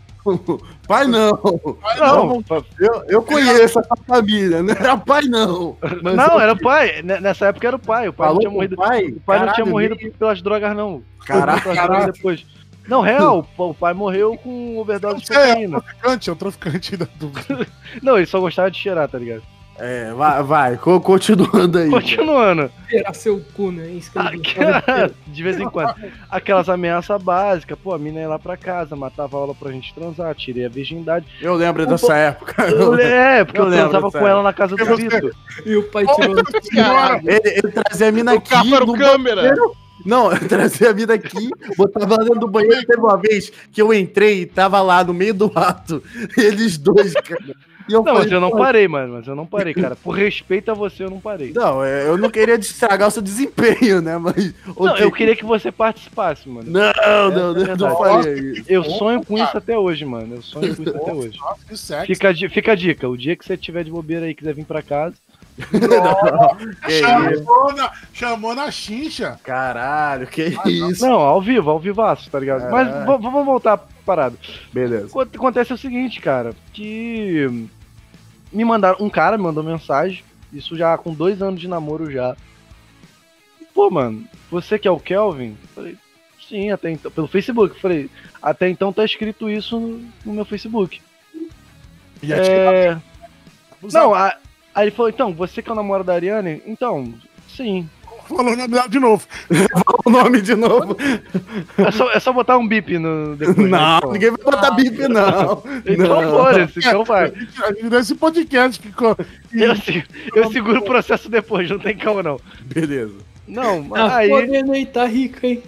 Pai 0.88 1.08
não. 1.08 1.40
Não, 1.98 2.44
fa- 2.44 2.64
Eu, 2.80 3.04
eu 3.08 3.24
conheço 3.24 3.80
essa 3.80 3.96
família, 4.08 4.62
não 4.62 4.76
era 4.76 4.96
pai 4.96 5.24
não. 5.24 5.76
Mas 6.04 6.16
não 6.16 6.34
eu- 6.36 6.40
era 6.40 6.54
o 6.54 6.60
pai. 6.62 7.02
Nessa 7.02 7.48
época 7.48 7.66
era 7.68 7.76
o 7.78 7.80
pai. 7.80 8.08
O 8.10 8.14
pai 8.14 8.28
Falou 8.28 8.36
não 8.36 8.40
tinha 8.42 8.52
morrido. 8.52 8.76
o 8.76 8.78
pai? 8.78 9.06
O 9.08 9.20
pai 9.22 9.40
não 9.40 9.46
tinha 9.46 9.54
Caralho, 9.56 9.72
morrido 9.72 9.96
nem- 10.00 10.12
pelas 10.12 10.40
drogas, 10.44 10.76
não. 10.78 11.02
Caraca, 11.26 11.62
Foi 11.62 11.72
pelas 11.74 11.78
drogas 11.88 11.98
caraca. 12.04 12.12
depois. 12.14 12.46
Não, 12.88 13.02
real, 13.02 13.40
o 13.40 13.44
pa- 13.44 13.64
o 13.64 13.74
pai 13.74 13.94
morreu 13.96 14.38
com 14.38 14.78
overdose 14.78 15.22
de 15.22 15.26
Você 15.28 15.34
é 15.34 15.48
cocaína. 15.48 15.78
um 15.78 15.82
traficante, 15.82 16.30
é 16.30 16.34
um 16.34 16.36
traficante 16.36 16.98
da 16.98 17.08
dúvida. 17.16 17.68
Não, 18.04 18.18
ele 18.18 18.26
só 18.28 18.40
gostava 18.40 18.70
de 18.70 18.78
cheirar, 18.78 19.10
tá 19.10 19.18
ligado? 19.18 19.42
É, 19.80 20.13
vai, 20.13 20.43
vai, 20.43 20.78
co- 20.78 21.01
continuando 21.01 21.80
aí. 21.80 21.89
Continuando. 21.89 22.71
Tirar 22.88 23.13
seu 23.15 23.43
cu, 23.55 23.71
né? 23.71 23.99
Que 24.43 24.59
ele 24.59 25.13
de 25.28 25.43
vez 25.43 25.59
em 25.59 25.67
quando. 25.67 25.95
Aquelas 26.30 26.69
ameaças 26.69 27.21
básicas, 27.21 27.78
pô, 27.84 27.91
a 27.93 27.97
mina 27.97 28.19
ia 28.19 28.28
lá 28.30 28.38
pra 28.38 28.55
casa, 28.55 28.95
matava 28.95 29.36
a 29.36 29.39
aula 29.39 29.55
pra 29.55 29.71
gente 29.71 29.91
transar, 29.93 30.34
tirei 30.36 30.65
a 30.65 30.69
virgindade. 30.69 31.26
Eu 31.41 31.55
lembro 31.55 31.84
Um 31.84 31.88
dessa 31.88 32.05
pouco- 32.05 32.13
época. 32.21 32.63
Eu, 32.69 32.93
é, 32.99 33.43
porque 33.43 33.59
Eu 33.59 33.63
eu, 33.65 33.69
lembro 33.69 33.89
transava 33.89 34.11
com 34.11 34.28
ela 34.28 34.43
na 34.43 34.53
casa 34.53 34.76
do 34.76 34.95
Vitor. 34.95 35.32
E 35.65 35.76
o 35.76 35.84
pai 35.89 36.05
tirou. 36.05 36.36
Ele, 37.24 37.41
ele 37.63 37.71
trazia 37.71 38.09
a 38.09 38.11
mina 38.11 38.34
O 38.34 38.38
aqui. 38.38 38.74
era 38.74 38.84
o 38.84 38.88
no 38.88 38.93
câmera. 38.97 39.36
banheiro. 39.41 39.76
Não, 40.05 40.32
eu 40.34 40.47
trazia 40.49 40.89
a 40.89 40.93
mina 40.93 41.13
aqui, 41.13 41.49
botava 41.78 42.17
lá 42.17 42.24
dentro 42.24 42.39
do 42.41 42.47
banheiro. 42.47 42.86
Teve 42.86 42.99
uma 42.99 43.15
vez 43.17 43.51
que 43.71 43.82
eu 43.82 43.93
entrei 43.93 44.41
e 44.41 44.45
tava 44.45 44.82
lá 44.82 45.01
no 45.03 45.13
meio 45.13 45.34
do 45.34 45.49
ato. 45.55 46.03
Eles 46.38 46.78
dois, 46.78 47.13
cara. 47.13 47.41
E 47.88 47.94
eu 47.94 48.00
Não, 48.00 48.06
falei, 48.06 48.22
mas 48.24 48.32
eu 48.32 48.40
não 48.40 48.50
"Pô, 48.52 48.58
parei, 48.58 48.88
mano. 48.88 49.14
Mas 49.16 49.28
eu 49.28 49.36
não 49.36 49.46
parei, 49.46 49.74
cara. 49.74 49.96
Por 49.96 50.12
respeito 50.12 50.72
a 50.72 50.74
você, 50.74 51.04
eu 51.04 51.10
não 51.10 51.20
parei. 51.20 51.52
Não, 51.54 51.84
é, 51.84 52.08
eu 52.08 52.18
não 52.18 52.30
queria 52.30 52.56
estragar 52.56 53.08
o 53.08 53.12
seu 53.12 53.22
desempenho, 53.22 54.02
né? 54.02 54.18
Mas. 54.18 54.54
Não, 54.78 54.96
eu 54.98 55.12
queria 55.12 55.36
que 55.36 55.46
você 55.46 55.72
participasse, 55.72 56.48
mano. 56.48 56.70
Não, 56.72 56.82
não, 56.82 56.92
É 56.92 57.30
não, 57.30 57.54
verdade. 57.54 57.84
não 57.84 58.22
isso. 58.22 58.64
Eu 58.68 58.84
sonho 58.84 59.24
com 59.26 59.38
isso 59.38 59.58
até 59.58 59.78
hoje, 59.78 60.06
mano. 60.06 60.36
Eu 60.36 60.42
sonho 60.42 60.76
com 60.76 60.84
isso 60.84 60.96
até 60.98 61.14
hoje. 61.14 61.40
Fica, 62.06 62.30
a 62.30 62.34
fica 62.50 62.72
a 62.72 62.76
dica, 62.76 63.10
o 63.10 63.18
dia 63.18 63.36
que 63.36 63.46
você 63.46 63.58
tiver 63.58 63.84
de 63.84 63.92
bobeira 63.92 64.26
aí 64.26 64.32
e 64.32 64.36
quiser 64.36 64.54
vir 64.54 64.66
pra 64.66 64.82
casa. 64.82 65.16
Que 65.56 66.93
isso? 66.93 67.43
Chamou 67.43 67.74
na, 67.74 67.91
chamou 68.14 68.56
na 68.56 68.72
chincha. 68.72 69.39
Caralho, 69.43 70.28
que 70.28 70.56
isso? 70.66 71.06
Não, 71.06 71.20
ao 71.20 71.41
vivo, 71.41 71.70
ao 71.70 71.80
vivaço, 71.80 72.30
tá 72.30 72.39
ligado? 72.39 72.70
Mas 72.72 72.88
Caralho. 72.88 73.06
vamos 73.22 73.45
voltar 73.45 73.78
pra 73.78 73.88
parada. 74.06 74.36
Beleza. 74.72 75.10
O 75.14 75.26
que 75.26 75.38
acontece 75.38 75.72
é 75.72 75.76
o 75.76 75.78
seguinte, 75.78 76.20
cara, 76.20 76.54
que 76.74 77.68
me 78.51 78.66
mandaram, 78.66 78.97
um 78.99 79.10
cara 79.10 79.38
me 79.38 79.43
mandou 79.43 79.64
mensagem, 79.64 80.24
isso 80.51 80.76
já 80.76 80.97
com 80.97 81.14
dois 81.14 81.41
anos 81.41 81.60
de 81.62 81.68
namoro 81.68 82.12
já. 82.12 82.36
Pô, 83.74 83.89
mano, 83.89 84.26
você 84.51 84.78
que 84.78 84.88
é 84.88 84.91
o 84.91 84.99
Kelvin? 84.99 85.58
Falei, 85.74 85.97
sim, 86.47 86.70
até 86.72 86.91
então, 86.91 87.10
pelo 87.12 87.28
Facebook. 87.28 87.80
Falei, 87.80 88.10
até 88.41 88.70
então 88.70 88.93
tá 88.93 89.04
escrito 89.06 89.49
isso 89.49 89.80
no, 89.80 90.04
no 90.26 90.34
meu 90.34 90.45
Facebook. 90.45 91.01
E 92.22 92.32
a 92.34 92.38
É, 92.38 92.41
tia- 92.89 93.04
não, 93.91 94.14
a- 94.14 94.36
aí 94.74 94.86
ele 94.86 94.95
falou, 94.95 95.09
então, 95.09 95.34
você 95.34 95.61
que 95.61 95.69
é 95.69 95.71
o 95.71 95.76
namoro 95.76 96.03
da 96.03 96.13
Ariane? 96.13 96.61
Então, 96.65 97.13
sim. 97.47 97.88
falou 98.28 98.53
o 98.53 98.55
nome 98.55 98.67
dela 98.67 98.88
de 98.88 98.99
novo. 98.99 99.28
o 100.05 100.09
nome 100.09 100.41
de 100.41 100.55
novo. 100.55 100.97
É 101.78 101.91
só, 101.91 102.11
é 102.11 102.19
só 102.19 102.32
botar 102.34 102.57
um 102.57 102.67
bip 102.67 102.97
no. 102.97 103.36
Depois, 103.36 103.57
né, 103.57 103.67
Não, 103.69 103.97
então. 103.97 104.11
ninguém 104.11 104.32
vai 104.32 104.43
botar 104.43 104.71
bip, 104.71 105.07
não. 105.07 105.63
Então 105.86 106.30
foda-se, 106.32 106.80
então 106.80 107.03
vai. 107.03 107.32
Nesse 107.84 108.15
podcast 108.15 108.80
que. 108.80 108.93
Eu, 109.53 109.74
eu 110.36 110.51
seguro 110.51 110.80
o 110.80 110.86
processo 110.86 111.30
depois, 111.30 111.69
não 111.69 111.80
tem 111.80 111.95
calma 111.97 112.24
não. 112.24 112.39
Beleza. 112.61 113.15
Não, 113.47 113.89
Ah, 113.93 114.17
aí. 114.17 114.30
podendo 114.30 114.71
aí, 114.71 114.86
tá 114.86 115.05
rico, 115.05 115.45
hein? 115.45 115.61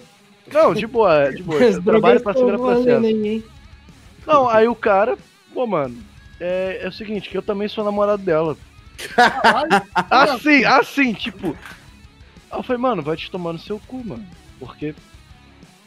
Não, 0.52 0.72
de 0.72 0.86
boa, 0.86 1.30
de 1.32 1.42
boa. 1.42 1.60
Eu 1.60 1.82
trabalho 1.82 2.20
pra 2.22 2.32
segurar 2.32 2.56
processo. 2.58 3.04
hein? 3.04 3.44
Não, 4.26 4.48
aí 4.48 4.66
o 4.66 4.74
cara, 4.74 5.16
pô, 5.52 5.66
mano, 5.66 5.96
é, 6.40 6.80
é 6.82 6.88
o 6.88 6.92
seguinte, 6.92 7.28
que 7.28 7.36
eu 7.36 7.42
também 7.42 7.68
sou 7.68 7.84
namorado 7.84 8.22
dela. 8.22 8.56
Assim, 10.10 10.64
assim, 10.64 11.12
tipo. 11.12 11.56
Aí 12.50 12.58
eu 12.58 12.62
falei, 12.62 12.80
mano, 12.80 13.02
vai 13.02 13.16
te 13.16 13.30
tomar 13.30 13.52
no 13.52 13.58
seu 13.58 13.80
cu, 13.86 14.02
mano. 14.04 14.24
Porque. 14.58 14.94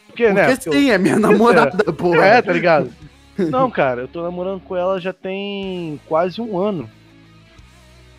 Porque, 0.07 0.29
né? 0.33 0.45
Porque 0.47 0.55
porque 0.55 0.69
eu- 0.69 0.73
sim, 0.73 0.91
é 0.91 0.97
minha 0.97 1.17
namorada, 1.19 1.91
porra. 1.93 2.25
É, 2.25 2.41
tá 2.41 2.51
ligado? 2.53 2.91
Não, 3.37 3.71
cara, 3.71 4.01
eu 4.01 4.07
tô 4.07 4.21
namorando 4.21 4.59
com 4.61 4.75
ela 4.75 4.99
já 4.99 5.13
tem 5.13 5.99
quase 6.07 6.41
um 6.41 6.57
ano. 6.57 6.89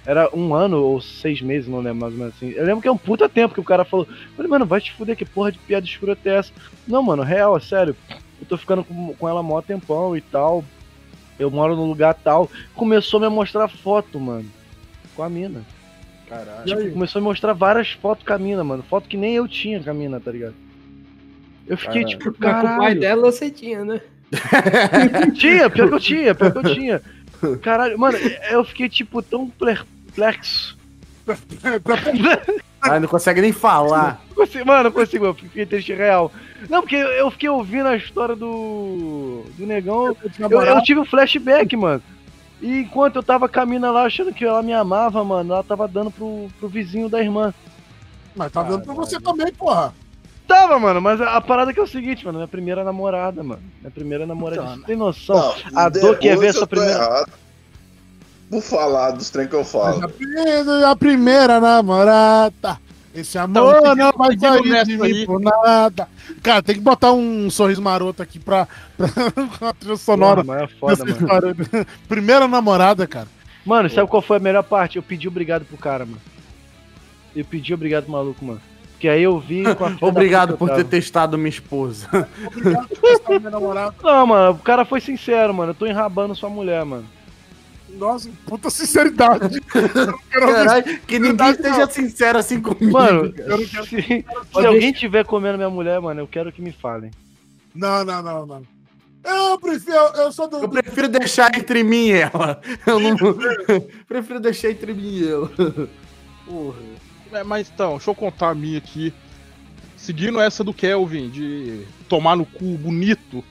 Era 0.07 0.34
um 0.34 0.55
ano 0.55 0.78
ou 0.82 0.99
seis 1.01 1.43
meses, 1.43 1.68
não 1.68 1.80
lembro 1.80 2.01
mais 2.01 2.12
ou 2.14 2.18
menos 2.18 2.34
assim. 2.34 2.51
Eu 2.53 2.64
lembro 2.64 2.80
que 2.80 2.88
é 2.88 2.93
um 2.93 2.97
puta 2.97 3.28
tempo 3.28 3.53
que 3.53 3.61
o 3.61 3.64
cara 3.64 3.84
falou. 3.84 4.07
Eu 4.09 4.34
Falei, 4.36 4.51
mano, 4.51 4.64
vai 4.64 4.80
te 4.80 4.93
fuder, 4.93 5.14
que 5.14 5.26
porra 5.26 5.53
de 5.53 5.59
piada 5.59 5.84
escrota 5.84 6.26
é 6.28 6.36
essa? 6.36 6.53
Não, 6.88 7.03
mano, 7.03 7.22
real, 7.22 7.55
é 7.57 7.61
sério. 7.61 7.95
Eu 8.41 8.47
tô 8.49 8.57
ficando 8.57 8.82
com, 8.82 9.14
com 9.14 9.28
ela 9.28 9.43
mó 9.43 9.61
tempão 9.61 10.16
e 10.16 10.22
tal. 10.22 10.64
Eu 11.38 11.51
moro 11.51 11.76
num 11.76 11.86
lugar 11.86 12.14
tal. 12.14 12.51
Começou 12.74 13.18
a 13.22 13.28
me 13.28 13.34
mostrar 13.34 13.68
foto, 13.68 14.18
mano. 14.18 14.47
Com 15.21 15.25
a 15.25 15.29
mina. 15.29 15.61
Caralho. 16.27 16.64
Tipo, 16.64 16.93
começou 16.93 17.18
a 17.18 17.23
me 17.23 17.29
mostrar 17.29 17.53
várias 17.53 17.91
fotos 17.93 18.25
com 18.27 18.33
a 18.33 18.39
mina, 18.39 18.64
mano. 18.64 18.83
Foto 18.89 19.07
que 19.07 19.18
nem 19.18 19.35
eu 19.35 19.47
tinha 19.47 19.79
com 19.83 19.91
a 19.91 19.93
mina, 19.93 20.18
tá 20.18 20.31
ligado? 20.31 20.55
Eu 21.66 21.77
fiquei 21.77 22.05
Caralho. 22.05 22.18
tipo, 22.18 22.37
Mas 22.39 22.51
com 22.53 22.59
o 22.59 22.62
pai 22.62 22.62
caralho. 22.79 23.01
dela 23.01 23.23
você 23.31 23.51
tinha, 23.51 23.85
né? 23.85 24.01
Tinha, 25.35 25.68
pior 25.68 25.89
que 25.89 25.95
eu 25.95 26.01
tinha, 26.01 26.35
pior 26.35 26.53
que 26.53 26.59
eu 26.59 26.75
tinha. 26.75 27.03
Caralho, 27.61 27.99
mano, 27.99 28.16
eu 28.51 28.64
fiquei 28.64 28.89
tipo 28.89 29.21
tão 29.21 29.51
perplexo. 29.51 30.79
Ai, 32.83 32.99
não 32.99 33.09
consegue 33.09 33.43
nem 33.43 33.53
falar. 33.53 34.23
Não 34.31 34.35
consigo- 34.37 34.66
Mano, 34.66 34.85
não 34.85 34.93
consigo, 34.93 35.27
eu 35.27 35.35
fiquei 35.35 35.66
triste 35.66 35.93
real. 35.93 36.33
Não, 36.68 36.81
porque 36.81 36.97
eu 36.97 37.31
fiquei 37.31 37.49
ouvindo 37.51 37.89
a 37.89 37.97
história 37.97 38.35
do. 38.35 39.45
do 39.59 39.66
negão. 39.66 40.16
Eu, 40.49 40.62
eu 40.62 40.83
tive 40.83 41.01
um 41.01 41.05
flashback, 41.05 41.77
mano. 41.77 42.03
E 42.61 42.81
enquanto 42.81 43.17
eu 43.17 43.23
tava 43.23 43.49
caminhando 43.49 43.93
lá 43.93 44.05
achando 44.05 44.33
que 44.33 44.45
ela 44.45 44.63
me 44.63 44.73
amava, 44.73 45.25
mano, 45.25 45.55
ela 45.55 45.65
tava 45.65 45.89
dando 45.89 46.11
pro, 46.11 46.49
pro 46.59 46.69
vizinho 46.69 47.09
da 47.09 47.21
irmã. 47.21 47.55
Mas 48.37 48.53
tá 48.53 48.63
dando 48.63 48.85
pra 48.85 48.95
você 48.95 49.19
também, 49.21 49.53
porra. 49.53 49.95
Tava, 50.47 50.79
mano, 50.79 51.01
mas 51.01 51.21
a, 51.21 51.37
a 51.37 51.41
parada 51.41 51.73
que 51.73 51.79
é 51.81 51.83
o 51.83 51.87
seguinte, 51.87 52.25
mano, 52.27 52.39
minha 52.39 52.49
primeira 52.49 52.83
namorada, 52.85 53.43
mano. 53.43 53.63
Minha 53.81 53.91
primeira 53.91 54.27
namorada, 54.27 54.63
Então, 54.63 54.77
você 54.77 54.85
tem 54.85 54.97
noção? 54.97 55.37
Não, 55.37 55.79
a 55.79 55.89
dor 55.89 56.19
que 56.19 56.29
é 56.29 56.37
ver 56.37 56.49
essa 56.49 56.67
primeira. 56.67 56.93
errado. 56.95 57.33
Vou 58.51 58.61
falar 58.61 59.13
dos 59.13 59.31
trem 59.31 59.47
que 59.47 59.55
eu 59.55 59.61
A 59.61 59.65
falo. 59.65 60.09
primeira, 60.09 60.91
a 60.91 60.97
primeira 60.97 61.61
namorada. 61.61 62.79
Esse 63.15 63.39
amor 63.39 63.77
Então, 63.79 63.95
não 63.97 64.13
vai 64.17 64.39
sair 64.39 64.85
de 64.85 64.97
mim 64.97 65.27
por 65.27 65.41
nada. 65.41 66.09
Cara, 66.43 66.63
tem 66.63 66.77
que 66.77 66.81
botar 66.81 67.13
um 67.13 67.51
sorriso 67.51 67.83
maroto 67.83 68.23
aqui 68.23 68.39
pra, 68.39 68.69
pra 68.97 69.09
com 69.59 69.67
a 69.67 69.73
trilha 69.73 69.97
sonora. 69.97 70.45
Porra, 70.45 70.63
é 70.63 70.69
foda, 70.69 71.05
mano. 71.05 71.87
Primeira 72.09 72.47
namorada, 72.47 73.07
cara. 73.07 73.27
Mano, 73.67 73.91
sabe 73.91 74.09
qual 74.09 74.23
foi 74.23 74.37
a 74.37 74.41
melhor 74.41 74.63
parte? 74.63 74.97
Eu 74.97 75.03
pedi 75.03 75.27
obrigado 75.27 75.65
pro 75.65 75.77
cara, 75.77 76.07
mano. 76.07 76.21
Eu 77.35 77.45
pedi 77.45 77.75
obrigado 77.75 78.05
pro 78.05 78.13
maluco, 78.13 78.45
mano. 78.45 78.61
Que 78.99 79.09
aí 79.09 79.23
eu 79.23 79.41
vi 79.41 79.65
Obrigado 80.01 80.57
por 80.57 80.69
ter 80.71 80.85
testado 80.85 81.39
minha 81.39 81.49
esposa. 81.49 82.07
Obrigado 82.45 82.89
por 82.89 82.99
testar 82.99 83.39
minha 83.39 83.51
namorada. 83.51 83.95
Não, 84.03 84.27
mano, 84.27 84.53
o 84.53 84.59
cara 84.59 84.85
foi 84.85 85.01
sincero, 85.01 85.55
mano. 85.55 85.71
Eu 85.71 85.75
tô 85.75 85.87
enrabando 85.87 86.35
sua 86.35 86.51
mulher, 86.51 86.85
mano. 86.85 87.07
Nossa, 87.99 88.30
puta 88.47 88.70
sinceridade. 88.70 89.61
Caralho, 90.30 91.01
que 91.01 91.18
ninguém 91.18 91.51
esteja 91.51 91.86
sincero 91.88 92.38
assim 92.38 92.61
comigo. 92.61 92.93
Mano, 92.93 93.32
Eu 93.36 93.59
não 93.59 93.66
quero- 93.66 93.84
se, 93.84 94.03
se 94.03 94.66
alguém 94.66 94.93
tiver 94.93 95.24
comendo 95.24 95.59
minha 95.59 95.70
mulher, 95.70 96.01
mano, 96.01 96.20
eu 96.20 96.26
quero 96.26 96.51
que 96.53 96.62
me 96.62 96.72
falem. 96.72 97.11
Não, 97.74 98.05
não, 98.05 98.22
não, 98.22 98.47
não. 98.47 98.62
Eu 99.22 99.59
prefiro, 99.59 99.97
eu 100.16 100.32
sou 100.32 100.49
do. 100.49 100.59
Eu 100.59 100.68
prefiro 100.68 101.09
deixar 101.09 101.55
entre 101.57 101.84
mim 101.84 102.07
e 102.07 102.12
ela. 102.12 102.61
Eu 102.86 102.99
não. 102.99 103.16
prefiro 104.09 104.41
deixar 104.41 104.70
entre 104.70 104.95
mim 104.95 105.18
e 105.18 105.28
ela. 105.30 105.51
Porra. 106.47 106.78
É, 107.32 107.45
mas 107.45 107.70
então, 107.72 107.93
deixa 107.93 108.11
eu 108.11 108.14
contar 108.14 108.49
a 108.51 108.55
minha 108.55 108.78
aqui. 108.78 109.12
Seguindo 109.97 110.41
essa 110.41 110.64
do 110.64 110.72
Kelvin, 110.72 111.28
de 111.28 111.84
tomar 112.09 112.34
no 112.34 112.47
cu 112.47 112.78
bonito. 112.78 113.45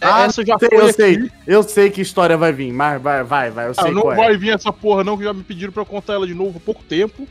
É, 0.00 0.06
Ah, 0.06 0.22
essa 0.24 0.44
já 0.44 0.58
sei, 0.58 0.68
foi 0.68 0.78
eu 0.78 0.84
aqui. 0.84 0.92
sei. 0.94 1.30
Eu 1.46 1.62
sei 1.62 1.90
que 1.90 2.00
história 2.00 2.36
vai 2.36 2.52
vir, 2.52 2.72
mas 2.72 3.00
vai, 3.02 3.22
vai, 3.24 3.50
vai. 3.50 3.66
Eu 3.66 3.72
Ah, 3.76 3.82
sei 3.82 3.90
não 3.92 4.02
qual 4.02 4.12
é. 4.12 4.16
vai 4.16 4.36
vir 4.36 4.50
essa 4.54 4.72
porra 4.72 5.02
não, 5.02 5.18
que 5.18 5.24
já 5.24 5.32
me 5.34 5.42
pediram 5.42 5.72
pra 5.72 5.82
eu 5.82 5.86
contar 5.86 6.14
ela 6.14 6.26
de 6.26 6.34
novo 6.34 6.58
há 6.58 6.60
pouco 6.60 6.82
tempo. 6.84 7.26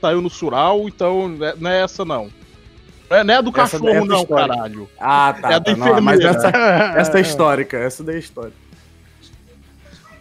Saiu 0.00 0.20
no 0.20 0.28
Sural, 0.30 0.86
então 0.88 1.28
né, 1.28 1.54
não 1.58 1.70
é 1.70 1.82
essa 1.82 2.04
não. 2.04 2.30
Não 3.08 3.16
é, 3.16 3.24
não 3.24 3.34
é 3.34 3.42
do 3.42 3.48
Essa- 3.50 3.58
cachorro 3.78 3.88
essa 3.88 4.04
não, 4.04 4.20
história. 4.22 4.48
caralho. 4.54 4.88
Ah, 4.98 5.34
tá. 5.40 5.50
É 5.50 5.54
a 5.54 5.60
tá, 5.60 5.72
da 5.72 5.76
não, 5.76 6.00
mas 6.00 6.20
essa, 6.20 6.48
essa 6.96 7.18
é 7.18 7.20
histórica. 7.22 7.76
Essa 7.78 8.04
daí 8.04 8.16
é 8.16 8.18
histórica. 8.18 8.56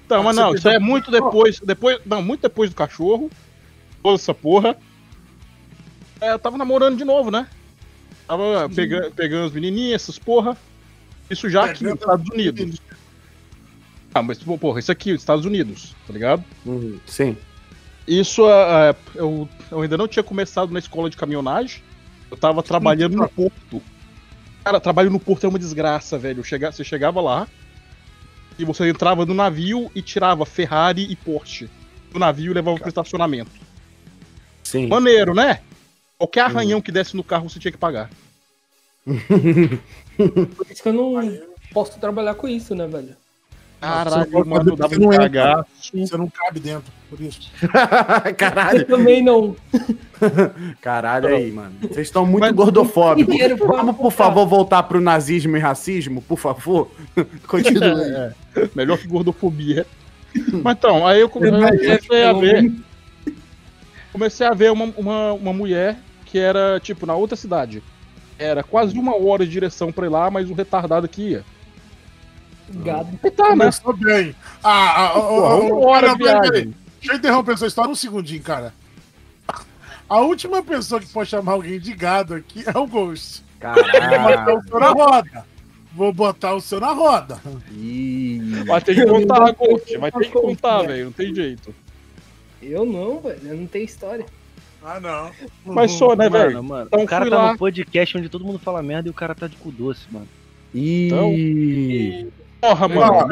Então, 0.06 0.24
mas 0.24 0.36
não, 0.36 0.56
isso 0.56 0.68
aí 0.68 0.76
é 0.76 0.80
muito 0.80 1.12
depois, 1.12 1.60
depois. 1.60 2.00
Não, 2.06 2.22
muito 2.22 2.42
depois 2.42 2.70
do 2.72 2.76
cachorro. 2.76 3.30
Toda 4.02 4.16
essa 4.16 4.34
porra. 4.34 4.76
É, 6.20 6.32
eu 6.32 6.40
tava 6.40 6.58
namorando 6.58 6.98
de 6.98 7.04
novo, 7.06 7.30
né? 7.30 7.46
Tava 8.28 8.68
pegando, 8.76 9.12
pegando 9.12 9.46
as 9.46 9.52
menininhas, 9.52 10.02
essas 10.04 10.18
porra. 10.18 10.58
Isso 11.30 11.50
já 11.50 11.66
aqui 11.66 11.84
nos 11.84 11.94
Estados 11.94 12.30
Unidos. 12.30 12.80
Ah, 14.14 14.24
mas, 14.24 14.40
porra, 14.40 14.80
isso 14.80 14.92
aqui, 14.92 15.12
nos 15.12 15.22
Estados 15.22 15.46
Unidos, 15.46 15.96
tá 16.08 16.14
ligado? 16.14 16.44
Uhum, 16.66 17.00
sim. 17.06 17.38
Isso, 18.08 18.44
ah, 18.46 18.90
ah, 18.92 18.96
eu, 19.14 19.48
eu 19.70 19.82
ainda 19.82 19.98
não 19.98 20.08
tinha 20.08 20.24
começado 20.24 20.72
na 20.72 20.80
escola 20.80 21.10
de 21.10 21.18
caminhonagem. 21.18 21.84
Eu 22.32 22.38
tava 22.38 22.64
trabalhando 22.64 23.16
no 23.16 23.30
porto. 23.30 23.82
Cara, 24.64 24.80
trabalho 24.80 25.12
no 25.12 25.20
porto 25.20 25.44
é 25.46 25.50
uma 25.50 25.60
desgraça, 25.60 26.18
velho. 26.18 26.44
Chega- 26.44 26.72
você 26.72 26.84
chegava 26.84 27.22
lá 27.22 27.48
e 28.58 28.66
você 28.66 28.90
entrava 28.90 29.26
no 29.26 29.34
navio 29.34 29.92
e 29.94 30.02
tirava 30.02 30.46
Ferrari 30.46 31.04
e 31.10 31.16
Porsche 31.16 31.70
do 32.12 32.18
navio 32.20 32.52
e 32.52 32.54
levava 32.56 32.78
pro 32.80 32.88
estacionamento. 32.90 33.52
Sim. 34.64 34.88
Maneiro, 34.88 35.34
né? 35.36 35.62
Qualquer 36.18 36.42
arranhão 36.42 36.82
que 36.82 36.92
desse 36.92 37.16
no 37.16 37.24
carro 37.24 37.48
você 37.50 37.60
tinha 37.60 37.72
que 37.72 37.78
pagar. 37.78 38.10
Por 40.56 40.68
isso 40.70 40.84
que 40.84 40.90
eu 40.90 40.94
não 40.94 41.40
posso 41.74 42.00
trabalhar 42.00 42.34
com 42.36 42.48
isso, 42.48 42.76
né, 42.76 42.86
velho? 42.88 43.16
Caralho, 43.80 44.46
mano, 44.46 44.76
dava 44.76 44.94
Você 44.94 45.00
não 45.00 45.08
um 45.08 45.14
entra. 45.14 45.30
cagaço. 45.30 45.70
Você 45.94 46.18
não 46.18 46.28
cabe 46.28 46.60
dentro, 46.60 46.92
por 47.10 47.22
isso. 47.22 47.50
Caralho. 48.38 48.80
Eu 48.80 48.86
também 48.88 49.24
não. 49.24 49.56
Caralho 50.82 51.30
aí, 51.30 51.50
mano. 51.50 51.76
Vocês 51.82 52.08
estão 52.08 52.26
muito 52.26 52.42
Mas- 52.42 52.52
gordofóbicos. 52.52 53.34
Pra 53.38 53.56
Vamos, 53.68 53.96
por 53.96 54.12
favor, 54.12 54.46
voltar 54.46 54.84
pro 54.84 55.00
nazismo 55.00 55.56
e 55.56 55.60
racismo, 55.62 56.22
por 56.22 56.38
favor? 56.38 56.92
Continua 57.48 57.98
aí. 57.98 58.12
É, 58.58 58.70
melhor 58.76 58.98
que 58.98 59.08
gordofobia. 59.08 59.88
Mas 60.62 60.78
então, 60.78 61.08
aí 61.08 61.22
eu 61.22 61.28
é 61.28 61.30
comecei 61.30 62.24
a 62.24 62.34
ver. 62.34 62.74
Comecei 64.12 64.46
a 64.46 64.54
ver 64.54 64.72
uma, 64.74 64.86
uma, 64.98 65.34
uma 65.34 65.54
mulher 65.54 65.98
que 66.26 66.38
era, 66.38 66.80
tipo, 66.82 67.06
na 67.06 67.16
outra 67.16 67.38
cidade. 67.38 67.82
Era 68.40 68.64
quase 68.64 68.98
uma 68.98 69.16
hora 69.16 69.46
de 69.46 69.52
direção 69.52 69.92
pra 69.92 70.06
ir 70.06 70.10
lá, 70.10 70.32
mas 70.32 70.50
o 70.50 70.54
retardado 70.54 71.08
que 71.10 71.32
ia. 71.32 71.46
Gado. 72.70 73.20
E 73.24 73.32
tá, 73.32 73.50
né? 73.50 73.58
Começou 73.58 73.94
bem. 73.94 74.36
Ah, 74.64 74.70
ah, 74.70 75.06
ah, 75.08 75.14
ah, 75.16 75.56
uma 75.56 75.88
hora 75.88 76.16
viagem. 76.16 76.74
Deixa 77.00 77.14
eu 77.14 77.18
interromper 77.18 77.54
essa 77.54 77.68
história 77.68 77.92
um 77.92 77.96
segundinho, 77.96 78.42
cara. 78.42 78.74
A 80.08 80.20
última 80.22 80.64
pessoa 80.64 81.02
que 81.02 81.08
pode 81.08 81.30
chamar 81.30 81.52
alguém 81.54 81.80
de 81.80 81.94
gado 81.94 82.34
aqui 82.34 82.64
é 82.66 82.78
o 82.78 82.88
Ghost. 82.88 83.44
Vou 83.62 83.74
botar 83.84 84.56
o 84.56 84.64
seu 84.64 84.80
na 84.80 84.90
roda. 84.90 85.46
Vou 85.92 86.14
botar 86.14 86.56
o 86.56 86.62
seu 86.62 86.80
na 86.80 86.92
roda. 86.92 87.42
Ih. 87.72 88.64
Vai 88.66 88.82
ter 88.82 88.96
que 88.96 89.06
contar, 89.06 89.52
Ghost. 89.52 89.98
Vai 89.98 90.12
ter 90.12 90.20
que 90.20 90.32
contar, 90.32 90.84
velho. 90.84 91.06
Não 91.06 91.12
tem 91.12 91.36
jeito. 91.36 91.76
Eu 92.62 92.86
não, 92.86 93.20
velho. 93.20 93.40
Eu 93.44 93.58
não 93.58 93.68
tenho 93.68 93.86
história. 93.86 94.26
Ah, 94.84 95.00
não. 95.00 95.32
Mas 95.66 95.92
só, 95.92 96.16
né, 96.16 96.30
velho? 96.30 96.54
Mano, 96.56 96.64
mano, 96.64 96.86
Então 96.88 97.04
o 97.04 97.06
cara 97.06 97.30
tá 97.30 97.38
lá. 97.38 97.52
no 97.52 97.58
podcast 97.58 98.18
onde 98.18 98.30
todo 98.30 98.46
mundo 98.46 98.60
fala 98.60 98.82
merda 98.82 99.08
e 99.08 99.12
o 99.12 99.14
cara 99.14 99.36
tá 99.36 99.48
de 99.48 99.56
cu 99.58 99.72
doce, 99.72 100.02
mano. 100.12 100.28
Ih. 100.74 102.28
Porra, 102.62 102.88
Não, 102.88 102.96
mano. 102.96 103.28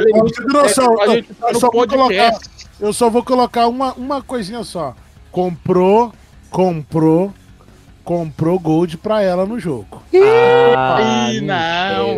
noção, 0.52 0.96
tá 0.98 1.06
eu 1.50 1.60
só 1.60 1.70
vou 1.72 1.88
podcast. 1.88 2.50
Eu 2.80 2.94
só 2.94 3.10
vou 3.10 3.24
colocar 3.24 3.68
uma, 3.68 3.94
uma 3.94 4.22
coisinha 4.22 4.64
só. 4.64 4.96
Comprou, 5.32 6.14
comprou, 6.50 7.34
comprou 8.04 8.60
gold 8.60 8.98
pra 8.98 9.22
ela 9.22 9.46
no 9.46 9.60
jogo. 9.60 10.02
Ah, 10.76 11.30
Ih, 11.32 11.42
não. 11.42 12.18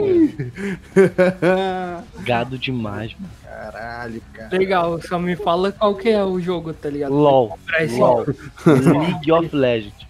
Gado 2.23 2.57
demais, 2.57 3.13
mano. 3.19 3.38
Caralho, 3.60 4.22
cara. 4.34 4.57
Legal, 4.57 5.01
só 5.01 5.20
me 5.20 5.36
fala 5.36 5.74
qual 5.74 5.93
que 5.93 6.07
é 6.07 6.24
o 6.24 6.39
jogo, 6.39 6.74
tá 6.74 6.89
ligado? 6.89 7.14
LOL. 7.14 7.60
LOL. 7.97 8.26
League 8.66 9.32
of 9.32 9.53
Legends. 9.53 10.07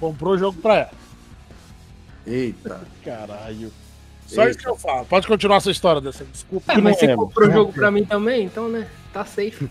Comprou 0.00 0.32
o 0.34 0.38
jogo 0.38 0.58
pra 0.62 0.74
ela. 0.76 0.90
Eita. 2.26 2.80
Caralho. 3.04 3.70
Só 4.26 4.48
isso 4.48 4.58
que 4.58 4.68
eu 4.68 4.74
falo. 4.74 5.04
Pode 5.04 5.26
continuar 5.26 5.58
essa 5.58 5.70
história 5.70 6.00
dessa. 6.00 6.24
Desculpa. 6.24 6.72
Ah, 6.72 6.80
mas 6.80 6.98
você 6.98 7.06
é, 7.06 7.14
comprou 7.14 7.46
o 7.46 7.52
jogo 7.52 7.72
pra 7.74 7.90
mim 7.90 8.06
também, 8.06 8.44
então, 8.44 8.68
né? 8.68 8.88
Tá 9.12 9.24
safe. 9.24 9.68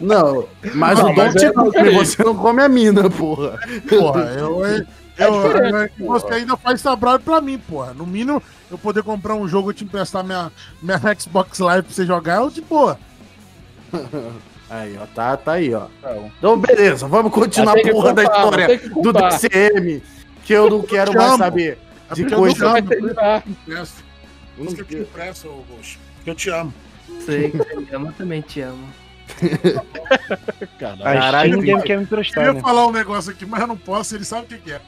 Não, 0.00 0.46
mas 0.74 0.98
Não, 0.98 1.12
o 1.12 1.14
Dom 1.14 1.30
te 1.32 1.44
é- 1.44 1.52
come, 1.52 1.90
você 1.90 2.22
não 2.24 2.34
come 2.36 2.62
a 2.62 2.68
mina, 2.68 3.08
porra. 3.10 3.58
Porra, 3.88 4.22
eu, 4.38 4.62
eu, 5.20 5.34
eu, 5.34 5.76
eu- 5.78 5.90
você 6.06 6.34
ainda 6.34 6.56
faz 6.56 6.82
trabalho 6.82 7.20
pra 7.20 7.40
mim, 7.40 7.58
porra. 7.58 7.92
No 7.94 8.06
mínimo, 8.06 8.42
eu 8.70 8.78
poder 8.78 9.02
comprar 9.02 9.34
um 9.34 9.46
jogo 9.48 9.70
e 9.70 9.74
te 9.74 9.84
emprestar 9.84 10.24
minha, 10.24 10.50
minha 10.82 10.98
Xbox 11.18 11.58
Live 11.58 11.82
pra 11.86 11.94
você 11.94 12.06
jogar, 12.06 12.36
eu 12.36 12.50
de 12.50 12.60
boa. 12.60 12.98
Aí, 14.70 14.96
ó, 15.02 15.06
tá, 15.06 15.36
tá 15.36 15.54
aí, 15.54 15.74
ó. 15.74 15.88
Não. 16.00 16.30
Então, 16.38 16.56
beleza, 16.56 17.08
vamos 17.08 17.32
continuar 17.32 17.72
a 17.72 17.82
que 17.82 17.90
porra 17.90 18.12
da 18.14 18.22
história 18.22 18.78
que 18.78 18.88
do. 18.88 19.12
DCM, 19.12 20.00
que 20.44 20.52
eu 20.52 20.70
não 20.70 20.80
quero 20.82 21.12
mais 21.12 21.36
saber 21.38 21.76
É 22.08 22.14
de 22.14 22.24
coisa. 22.26 22.66
eu 22.78 22.82
terminar. 22.86 23.42
Impresso. 23.48 23.94
Eu 24.56 24.64
não 24.64 24.66
Por 24.66 24.66
isso 24.66 24.74
que 24.76 24.80
eu 24.82 24.86
te 24.86 24.96
impresso. 25.10 25.48
Porque 26.14 26.30
eu 26.30 26.34
te 26.36 26.50
amo. 26.50 26.72
Sei, 27.26 27.50
você 27.50 27.74
me 27.74 27.88
ama, 27.92 28.08
eu 28.10 28.12
também 28.12 28.40
te 28.42 28.60
amo. 28.60 28.88
Caralho. 30.78 31.60
Que- 31.62 31.82
quer 31.82 31.96
me 31.96 32.02
Eu 32.02 32.02
emprestar, 32.02 32.44
ia 32.46 32.52
né? 32.52 32.60
falar 32.60 32.86
um 32.86 32.92
negócio 32.92 33.30
aqui, 33.32 33.44
mas 33.46 33.60
eu 33.60 33.66
não 33.66 33.76
posso, 33.76 34.14
ele 34.14 34.24
sabe 34.24 34.44
o 34.44 34.46
que, 34.46 34.58
que 34.58 34.72
é. 34.72 34.80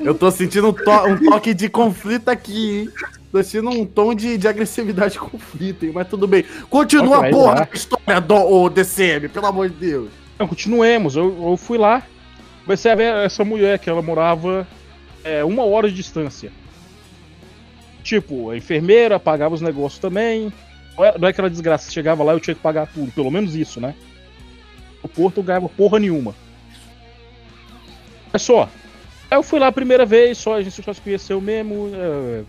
Eu 0.00 0.14
tô 0.14 0.30
sentindo 0.30 0.68
um, 0.68 0.72
to- 0.72 1.06
um 1.08 1.30
toque 1.30 1.52
de 1.52 1.68
conflito 1.68 2.28
aqui, 2.28 2.80
hein? 2.82 2.88
Tô 3.32 3.42
sentindo 3.42 3.70
um 3.70 3.84
tom 3.84 4.14
de, 4.14 4.38
de 4.38 4.46
agressividade 4.48 5.16
e 5.16 5.18
conflito, 5.18 5.84
hein? 5.84 5.90
Mas 5.92 6.08
tudo 6.08 6.26
bem. 6.26 6.44
Continua 6.70 7.26
a 7.26 7.30
porra 7.30 7.54
da 7.56 7.68
história 7.72 8.20
do 8.20 8.34
ô, 8.34 8.68
DCM, 8.70 9.28
pelo 9.28 9.46
amor 9.46 9.68
de 9.68 9.74
Deus. 9.74 10.08
Não, 10.38 10.46
continuemos. 10.46 11.16
Eu, 11.16 11.36
eu 11.50 11.56
fui 11.56 11.76
lá, 11.78 12.02
comecei 12.64 12.90
a 12.90 12.94
ver 12.94 13.12
essa 13.24 13.44
mulher 13.44 13.78
que 13.80 13.90
ela 13.90 14.00
morava 14.00 14.66
é, 15.24 15.44
uma 15.44 15.64
hora 15.64 15.88
de 15.88 15.96
distância. 15.96 16.52
Tipo, 18.04 18.50
a 18.50 18.56
enfermeira 18.56 19.18
pagava 19.18 19.54
os 19.54 19.60
negócios 19.60 20.00
também. 20.00 20.52
Não 20.96 21.04
é, 21.04 21.14
é 21.20 21.26
aquela 21.26 21.50
desgraça, 21.50 21.90
chegava 21.90 22.22
lá 22.22 22.32
eu 22.32 22.40
tinha 22.40 22.54
que 22.54 22.62
pagar 22.62 22.86
tudo, 22.86 23.10
pelo 23.12 23.30
menos 23.30 23.54
isso, 23.54 23.80
né? 23.80 23.94
No 25.02 25.08
Porto 25.08 25.38
eu 25.38 25.42
ganhava 25.42 25.68
porra 25.68 25.98
nenhuma. 25.98 26.34
É 28.32 28.38
só. 28.38 28.68
Aí 29.30 29.36
eu 29.36 29.42
fui 29.42 29.58
lá 29.58 29.66
a 29.68 29.72
primeira 29.72 30.06
vez, 30.06 30.38
só 30.38 30.54
a 30.54 30.62
gente 30.62 30.82
só 30.82 30.92
se 30.92 31.00
conheceu 31.00 31.40
mesmo. 31.40 31.90
é, 31.94 32.42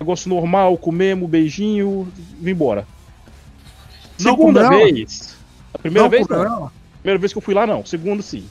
negócio 0.00 0.28
normal, 0.28 0.76
comemos, 0.78 1.28
beijinho, 1.28 2.10
vim 2.40 2.50
embora. 2.50 2.86
Não 4.20 4.32
Segunda 4.32 4.68
vez. 4.68 5.36
A 5.72 5.78
primeira 5.78 6.04
Não, 6.04 6.10
vez 6.10 6.26
porra, 6.26 6.44
não. 6.44 6.70
Primeira 7.00 7.18
vez 7.18 7.32
que 7.32 7.38
eu 7.38 7.42
fui 7.42 7.54
lá, 7.54 7.66
não. 7.66 7.84
Segunda, 7.84 8.22
sim. 8.22 8.48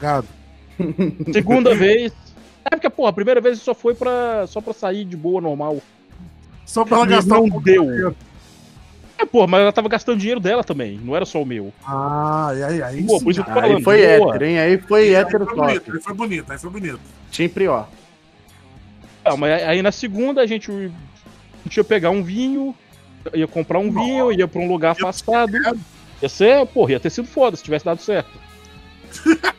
Gado. 0.00 0.26
Segunda 1.32 1.74
vez. 1.74 2.12
É 2.64 2.70
porque, 2.70 2.90
pô, 2.90 3.06
a 3.06 3.12
primeira 3.12 3.40
vez 3.40 3.60
só 3.60 3.74
foi 3.74 3.94
pra, 3.94 4.46
só 4.46 4.60
pra 4.60 4.72
sair 4.72 5.04
de 5.04 5.16
boa, 5.16 5.40
normal. 5.40 5.78
Só 6.64 6.84
pra 6.84 6.98
ela 6.98 7.06
gastar 7.06 7.36
não 7.36 7.44
um 7.44 7.60
deu. 7.60 7.82
de 7.84 7.88
dinheiro. 7.88 8.16
É, 9.18 9.26
pô, 9.26 9.46
mas 9.48 9.60
ela 9.60 9.72
tava 9.72 9.88
gastando 9.88 10.18
dinheiro 10.18 10.38
dela 10.38 10.62
também, 10.62 10.98
não 11.02 11.16
era 11.16 11.26
só 11.26 11.42
o 11.42 11.46
meu. 11.46 11.72
Ah, 11.84 12.52
e 12.56 12.62
aí, 12.62 12.82
aí. 12.82 13.04
Pô, 13.04 13.18
sim, 13.18 13.24
por 13.24 13.30
isso 13.32 13.40
eu 13.40 13.44
tô 13.44 13.50
cara. 13.50 13.66
Aí 13.66 13.70
falando. 13.70 13.84
foi 13.84 13.96
boa. 13.96 14.30
hétero, 14.30 14.44
hein? 14.44 14.58
Aí 14.60 14.78
foi 14.78 15.00
Aí 15.00 15.14
hétero 15.14 15.44
foi 15.44 15.56
bonito, 15.56 15.80
top. 15.84 15.96
aí 15.96 16.02
foi 16.02 16.14
bonito, 16.14 16.52
aí 16.52 16.58
foi 16.58 16.70
bonito. 16.70 17.00
Sempre, 17.32 17.66
ó. 17.66 17.84
Não, 19.24 19.36
mas 19.36 19.62
aí 19.64 19.82
na 19.82 19.90
segunda 19.90 20.40
a 20.40 20.46
gente, 20.46 20.70
a 20.70 21.64
gente 21.64 21.76
ia 21.76 21.84
pegar 21.84 22.10
um 22.10 22.22
vinho, 22.22 22.72
ia 23.34 23.48
comprar 23.48 23.80
um 23.80 23.90
vinho, 23.90 24.32
ia 24.32 24.46
pra 24.46 24.60
um 24.60 24.68
lugar 24.68 24.92
afastado. 24.92 25.52
Ia 26.22 26.28
ser, 26.28 26.64
porra, 26.66 26.92
ia 26.92 27.00
ter 27.00 27.10
sido 27.10 27.26
foda 27.26 27.56
se 27.56 27.62
tivesse 27.64 27.84
dado 27.84 28.00
certo. 28.00 28.30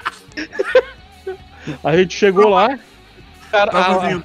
A 1.84 1.95
gente 1.95 2.16
chegou 2.16 2.49
lá, 2.49 2.80
cara, 3.51 3.72
a, 3.72 4.07
vindo. 4.07 4.24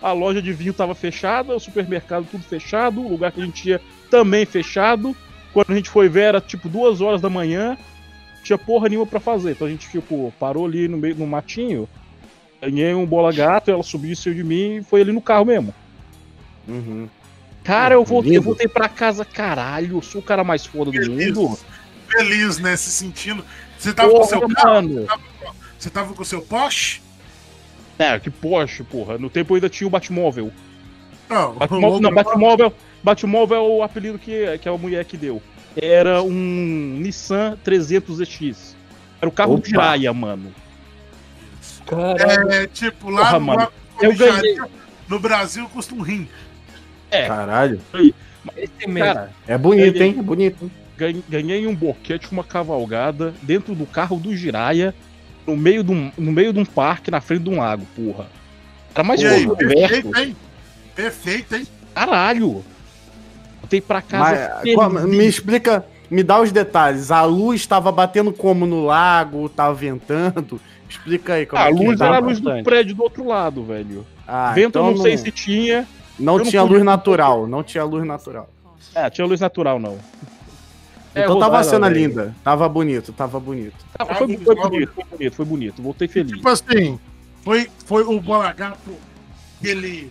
a 0.00 0.12
loja 0.12 0.40
de 0.40 0.52
vinho 0.52 0.72
tava 0.72 0.94
fechada, 0.94 1.56
o 1.56 1.58
supermercado 1.58 2.28
tudo 2.30 2.44
fechado, 2.44 3.00
o 3.00 3.08
lugar 3.08 3.32
que 3.32 3.40
a 3.40 3.44
gente 3.44 3.70
ia 3.70 3.80
também 4.10 4.44
fechado. 4.44 5.16
Quando 5.52 5.70
a 5.70 5.74
gente 5.74 5.90
foi 5.90 6.08
ver, 6.08 6.22
era 6.22 6.40
tipo 6.40 6.68
duas 6.68 7.00
horas 7.00 7.20
da 7.20 7.30
manhã, 7.30 7.76
tinha 8.42 8.58
porra 8.58 8.88
nenhuma 8.88 9.06
pra 9.06 9.20
fazer. 9.20 9.52
Então 9.52 9.66
a 9.66 9.70
gente, 9.70 9.88
tipo, 9.88 10.32
parou 10.38 10.66
ali 10.66 10.88
no 10.88 10.96
meio 10.96 11.16
no 11.16 11.26
matinho, 11.26 11.88
ganhei 12.60 12.94
um 12.94 13.06
bola 13.06 13.32
gato, 13.32 13.70
ela 13.70 13.82
subiu 13.82 14.12
em 14.12 14.14
cima 14.14 14.34
de 14.34 14.44
mim 14.44 14.76
e 14.76 14.82
foi 14.82 15.00
ali 15.00 15.12
no 15.12 15.22
carro 15.22 15.44
mesmo. 15.44 15.74
Uhum. 16.68 17.08
Cara, 17.64 17.94
eu 17.94 18.04
voltei, 18.04 18.36
eu 18.36 18.42
voltei 18.42 18.68
pra 18.68 18.88
casa, 18.88 19.24
caralho, 19.24 19.96
eu 19.98 20.02
sou 20.02 20.20
o 20.20 20.24
cara 20.24 20.42
mais 20.42 20.64
foda 20.64 20.90
do 20.90 21.10
mundo. 21.10 21.58
Feliz, 22.08 22.58
né? 22.58 22.76
Se 22.76 22.90
sentindo. 22.90 23.44
Você 23.78 23.92
tava 23.92 24.10
com 24.10 24.16
Porra, 24.16 24.28
seu 24.28 24.48
carro? 24.48 24.72
mano. 24.74 25.06
Você 25.78 25.90
tava 25.90 26.12
com 26.12 26.24
seu 26.24 26.42
Porsche? 26.42 27.00
É, 27.98 28.18
que 28.18 28.30
Porsche, 28.30 28.82
porra. 28.82 29.18
No 29.18 29.30
tempo 29.30 29.54
ainda 29.54 29.68
tinha 29.68 29.86
o 29.86 29.90
Batmóvel. 29.90 30.50
Não, 31.28 31.54
Batmóvel, 31.54 31.98
o 31.98 32.00
não, 32.00 32.12
Batmóvel, 32.12 32.74
Batmóvel 33.02 33.56
é 33.56 33.60
o 33.60 33.82
apelido 33.82 34.18
que, 34.18 34.58
que 34.58 34.68
a 34.68 34.76
mulher 34.76 35.04
que 35.04 35.16
deu. 35.16 35.42
Era 35.76 36.22
um 36.22 36.98
Nissan 37.00 37.56
300ZX. 37.64 38.74
Era 39.20 39.28
o 39.28 39.32
carro 39.32 39.52
Opa. 39.54 39.62
do 39.62 39.68
Jiraya, 39.68 40.12
mano. 40.12 40.52
Caralho. 41.86 42.50
É, 42.50 42.66
tipo, 42.66 43.10
lá 43.10 43.26
Porra, 43.26 43.38
no, 43.38 43.46
mano. 43.46 43.68
Eu 44.00 44.14
ganhei. 44.16 44.56
no 45.08 45.18
Brasil 45.18 45.68
custa 45.68 45.94
um 45.94 46.00
rim. 46.00 46.28
É, 47.10 47.26
Caralho. 47.26 47.80
Esse 48.56 48.86
mesmo. 48.88 49.14
cara, 49.14 49.30
É 49.46 49.58
bonito, 49.58 49.96
Ele- 49.96 50.04
hein? 50.04 50.16
É 50.18 50.22
bonito. 50.22 50.64
hein? 50.64 50.70
ganhei, 50.96 51.24
ganhei 51.28 51.66
um 51.66 51.74
boquete, 51.74 52.28
uma 52.30 52.44
cavalgada, 52.44 53.32
dentro 53.42 53.74
do 53.74 53.86
carro 53.86 54.18
do 54.18 54.36
Jiraya, 54.36 54.94
no 55.46 55.56
meio 55.56 55.82
de 55.82 55.90
um, 55.92 56.12
no 56.16 56.30
meio 56.30 56.52
de 56.52 56.58
um 56.58 56.64
parque, 56.64 57.10
na 57.10 57.20
frente 57.22 57.44
de 57.44 57.50
um 57.50 57.58
lago, 57.58 57.86
porra. 57.96 58.26
Era 58.94 59.02
mais 59.04 59.20
E 59.20 59.26
aí, 59.26 59.46
perfeito, 59.56 60.18
hein? 60.18 60.36
Perfeito, 60.94 61.56
hein? 61.56 61.66
Caralho. 61.94 62.62
Voltei 63.70 63.80
pra 63.80 64.02
casa. 64.02 64.60
Mas, 64.64 64.74
qual- 64.74 64.90
me 64.90 65.24
explica, 65.26 65.84
me 66.10 66.24
dá 66.24 66.40
os 66.40 66.50
detalhes. 66.50 67.12
A 67.12 67.22
luz 67.22 67.60
estava 67.60 67.92
batendo 67.92 68.32
como 68.32 68.66
no 68.66 68.84
lago, 68.84 69.48
tava 69.48 69.72
ventando. 69.74 70.60
Explica 70.88 71.34
aí 71.34 71.46
como 71.46 71.62
a 71.62 71.68
é 71.68 71.72
que 71.72 71.84
luz 71.86 71.96
tava. 71.98 72.16
era 72.16 72.24
a 72.24 72.26
luz 72.26 72.40
do 72.40 72.62
prédio 72.64 72.96
do 72.96 73.02
outro 73.04 73.24
lado, 73.24 73.62
velho. 73.62 74.04
Ah, 74.26 74.50
Vento 74.52 74.70
então 74.70 74.88
eu 74.88 74.94
não 74.96 75.02
sei 75.02 75.16
se 75.16 75.30
tinha. 75.30 75.86
Não 76.18 76.34
eu 76.34 76.38
não 76.44 76.50
tinha 76.50 76.62
pude- 76.62 76.74
luz 76.74 76.84
natural, 76.84 77.46
não 77.46 77.62
tinha 77.62 77.84
luz 77.84 78.04
natural. 78.04 78.50
É, 78.92 79.08
tinha 79.08 79.24
luz 79.26 79.40
natural, 79.40 79.78
não. 79.78 79.96
É, 81.14 81.22
então 81.22 81.38
tava 81.38 81.56
rodaram, 81.58 81.64
cena 81.70 81.88
velho. 81.88 82.08
linda, 82.08 82.34
tava 82.42 82.68
bonito, 82.68 83.12
tava 83.12 83.38
bonito. 83.38 83.76
Ah, 83.98 84.04
Foi, 84.04 84.16
foi 84.36 84.54
bonito, 84.56 84.92
foi 84.94 85.04
bonito, 85.04 85.34
foi 85.36 85.44
bonito. 85.46 85.82
Voltei 85.82 86.08
feliz. 86.08 86.32
Tipo 86.36 86.48
assim, 86.48 86.98
foi, 87.44 87.68
foi 87.86 88.02
o 88.02 88.20
Bola 88.20 88.52
Gato, 88.52 88.78
aquele 89.60 90.10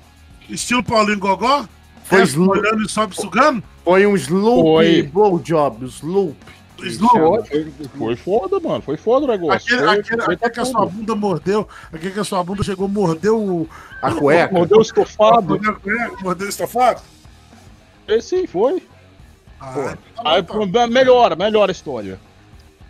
estilo 0.49 0.81
Paulinho 0.83 1.19
Gogó? 1.19 1.65
Foi 2.09 2.21
slu- 2.23 2.49
olhando 2.49 2.83
e 2.83 2.89
sobe 2.89 3.15
sugando? 3.15 3.63
Foi 3.83 4.05
um 4.05 4.15
sloop 4.15 4.61
Foi. 4.63 5.03
blowjob, 5.03 5.85
sloop. 5.85 6.35
Slow. 6.81 7.43
Foi, 7.45 7.71
foi 7.97 8.15
foda, 8.15 8.59
mano. 8.59 8.81
Foi 8.81 8.95
foda 8.95 9.25
o 9.25 9.27
negócio. 9.27 9.55
Aquele, 9.75 9.79
foi, 9.89 9.99
aquele, 9.99 10.21
foi 10.21 10.33
aquele 10.35 10.51
que 10.51 10.59
a 10.61 10.65
sua 10.65 10.85
bunda 10.85 11.13
mordeu, 11.15 11.67
aquele 11.91 12.13
que 12.13 12.19
a 12.21 12.23
sua 12.23 12.41
bunda 12.43 12.63
chegou, 12.63 12.87
mordeu 12.87 13.37
o. 13.37 13.69
A 14.01 14.11
cueca. 14.13 14.53
Mordeu 14.53 14.77
o 14.77 14.81
estofado. 14.81 15.49
Mordeu 15.49 15.71
a 15.71 15.75
cueca, 15.75 16.15
mordeu 16.23 16.47
o 16.47 16.49
estofado? 16.49 17.01
Esse 18.07 18.39
sim, 18.41 18.47
foi. 18.47 18.81
Ah, 19.59 19.97
Aí, 20.23 20.39
então 20.39 20.59
tá 20.61 20.65
bom. 20.65 20.71
pô, 20.71 20.87
melhora, 20.87 21.35
melhora 21.35 21.69
a 21.69 21.73
história. 21.73 22.17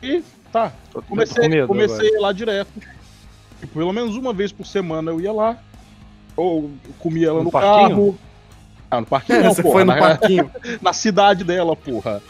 E 0.03 0.23
tá. 0.51 0.71
Comecei, 1.07 1.49
medo 1.49 1.67
comecei 1.67 2.11
lá 2.19 2.31
direto. 2.31 2.69
E 3.61 3.65
pelo 3.65 3.91
menos 3.91 4.15
uma 4.15 4.31
vez 4.33 4.51
por 4.51 4.67
semana 4.67 5.09
eu 5.11 5.19
ia 5.19 5.33
lá. 5.33 5.57
Ou 6.37 6.69
comia 6.99 7.29
ela 7.29 7.39
No 7.39 7.45
no, 7.45 7.51
parquinho? 7.51 7.89
carro. 7.89 8.17
Ah, 8.91 8.99
no 9.01 9.05
parquinho 9.05 9.43
não, 9.43 9.53
Você 9.53 9.61
porra. 9.61 9.73
foi 9.73 9.83
no 9.83 9.93
na, 9.93 9.99
parquinho. 9.99 10.51
na 10.81 10.93
cidade 10.93 11.43
dela, 11.43 11.75
porra. 11.75 12.21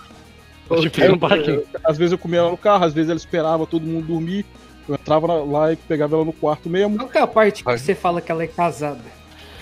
agora. 0.70 0.82
Tipo, 0.82 1.08
no 1.08 1.20
parquinho. 1.20 1.64
Às 1.84 1.98
vezes 1.98 2.12
eu 2.12 2.18
comia 2.18 2.40
ela 2.40 2.52
no 2.52 2.58
carro, 2.58 2.86
às 2.86 2.94
vezes 2.94 3.10
ela 3.10 3.18
esperava 3.18 3.66
todo 3.66 3.86
mundo 3.86 4.08
dormir. 4.08 4.46
Eu 4.88 4.96
entrava 4.96 5.28
lá 5.44 5.72
e 5.72 5.76
pegava 5.76 6.16
ela 6.16 6.26
no 6.26 6.34
quarto 6.34 6.70
mesmo. 6.70 6.98
Qual 6.98 7.10
que 7.10 7.18
é 7.18 7.22
a 7.22 7.28
parte 7.28 7.64
que 7.64 7.72
você 7.78 7.94
fala 7.96 8.22
que 8.22 8.32
ela 8.32 8.44
é 8.44 8.48
casada? 8.48 9.00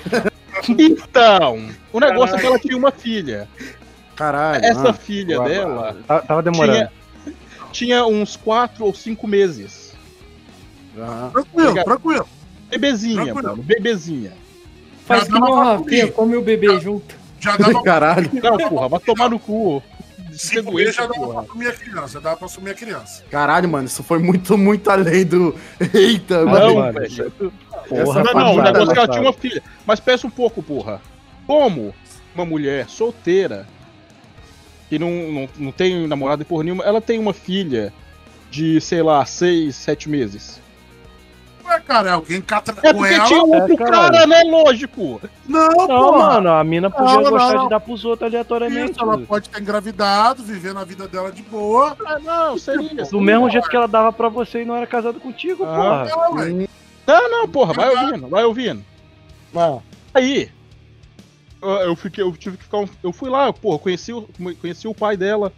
Então, 0.69 1.69
o 1.93 1.99
negócio 1.99 2.35
é 2.35 2.39
que 2.39 2.45
ela 2.45 2.59
tinha 2.59 2.75
uma 2.75 2.91
filha. 2.91 3.47
Caralho. 4.15 4.65
Essa 4.65 4.89
ah. 4.89 4.93
filha 4.93 5.39
dela 5.41 5.95
Tá- 6.05 6.19
Tava 6.19 6.41
demorando. 6.41 6.73
tinha, 6.73 6.91
tinha 7.71 8.05
uns 8.05 8.35
4 8.35 8.83
ou 8.83 8.93
5 8.93 9.27
meses. 9.27 9.93
Ah. 10.99 11.29
Tranquilo, 11.31 11.61
Obrigado. 11.69 11.85
tranquilo. 11.85 12.29
Bebezinha, 12.69 13.23
Tranquilo. 13.23 13.49
mano, 13.49 13.63
bebezinha. 13.63 14.33
Faz 15.08 15.22
Já 15.22 15.26
que 15.28 15.32
nem 15.34 15.41
dava 15.41 15.53
o 15.53 15.55
pra 15.55 15.78
Rafinha, 15.78 16.12
come 16.12 16.36
o 16.36 16.41
bebê 16.41 16.80
junto. 16.80 17.16
Já 17.39 17.55
dava 17.58 17.72
pra 17.72 17.82
Caralho. 17.84 18.30
Não, 18.34 18.58
porra, 18.70 18.89
vai 18.89 18.99
tomar 18.99 19.30
no 19.30 19.39
cu. 19.39 19.82
cinco 20.34 20.74
meses, 20.74 20.95
já 20.95 21.05
dava 21.08 21.28
pra 21.30 21.41
assumir 21.41 21.68
a 21.68 21.74
criança. 21.74 22.08
Já 22.14 22.20
dava 22.20 22.38
pra 22.38 22.45
assumir 22.45 22.70
a 22.72 22.74
criança. 22.74 23.24
Caralho, 23.32 23.70
mano, 23.70 23.86
isso 23.88 24.03
foi 24.03 24.20
muito, 24.20 24.58
muito 24.58 24.89
além 24.89 25.26
do. 25.26 25.55
Eita, 25.93 26.43
Não, 26.45 26.76
mano. 26.76 26.99
velho. 26.99 27.32
Porra, 27.88 28.24
Não, 28.24 28.34
não, 28.34 28.55
o 28.55 28.62
negócio 28.62 28.68
é 28.68 28.74
que 28.74 28.78
ela 28.78 28.86
passada. 28.95 29.12
tinha 29.14 29.22
uma 29.24 29.34
filha. 29.34 29.64
Mas 29.86 29.99
pensa 29.99 30.28
um 30.28 30.32
pouco, 30.32 30.62
porra. 30.62 31.01
Como 31.45 31.93
uma 32.36 32.45
mulher 32.45 32.89
solteira, 32.89 33.66
que 34.89 34.99
não, 34.99 35.10
não, 35.32 35.49
não 35.58 35.72
tem 35.72 36.05
namorado 36.08 36.41
e 36.41 36.45
porra 36.45 36.64
nenhuma, 36.66 36.84
ela 36.84 36.99
tem 37.01 37.18
uma 37.18 37.34
filha 37.34 37.93
de, 38.51 38.80
sei 38.82 39.01
lá, 39.01 39.26
6, 39.26 39.76
7 39.76 40.10
meses. 40.10 40.60
Ué, 41.68 41.80
cara, 41.82 42.13
alguém 42.13 42.41
cata 42.41 42.72
É 42.84 42.93
com 42.93 42.99
porque 42.99 43.13
ela. 43.13 43.26
tinha 43.26 43.43
outro 43.43 43.74
É, 43.74 43.78
cara, 43.78 44.26
né? 44.26 44.43
Lógico. 44.43 45.22
Não, 45.47 45.68
Não, 45.70 45.88
pô. 45.88 46.18
mano, 46.18 46.49
a 46.49 46.63
mina 46.63 46.89
podia 46.89 47.15
Não, 47.22 47.30
gostar 47.30 47.53
não. 47.55 47.63
de 47.63 47.70
dar 47.70 47.80
pros 47.80 48.05
outros 48.05 48.28
aleatoriamente. 48.30 48.91
Isso, 48.91 49.01
ela 49.01 49.18
pode 49.18 49.49
ter 49.49 49.61
engravidado, 49.61 50.43
viver 50.43 50.74
na 50.74 50.84
vida 50.84 51.07
dela 51.07 51.32
de 51.32 51.41
boa. 51.43 51.95
Ah, 52.05 52.20
não, 52.20 52.57
seria. 52.57 53.03
Do 53.05 53.20
mesmo 53.22 53.49
jeito 53.49 53.70
que 53.70 53.76
ela 53.76 53.88
dava 53.88 54.13
pra 54.13 54.30
você 54.30 54.61
e 54.61 54.65
não 54.65 54.76
era 54.76 54.88
casado 54.88 55.20
contigo, 55.20 55.65
Ah. 55.65 56.05
porra. 56.09 56.45
Não. 56.45 56.68
Não, 57.07 57.30
não, 57.32 57.47
porra, 57.49 57.74
vai 57.74 57.89
ouvindo, 57.89 58.28
vai 58.28 58.43
ouvindo. 58.45 58.84
Aí, 60.13 60.49
eu, 61.61 61.70
eu 61.70 61.95
fiquei, 61.95 62.24
eu 62.24 62.32
tive 62.36 62.57
que 62.57 62.63
ficar. 62.63 62.80
um- 62.80 62.89
Eu 63.03 63.11
fui 63.13 63.30
lá, 63.30 63.51
porra, 63.53 63.80
conheci, 63.80 64.13
o- 64.13 64.28
conheci 64.61 64.88
o 64.88 64.93
pai 64.95 65.15
dela. 65.18 65.51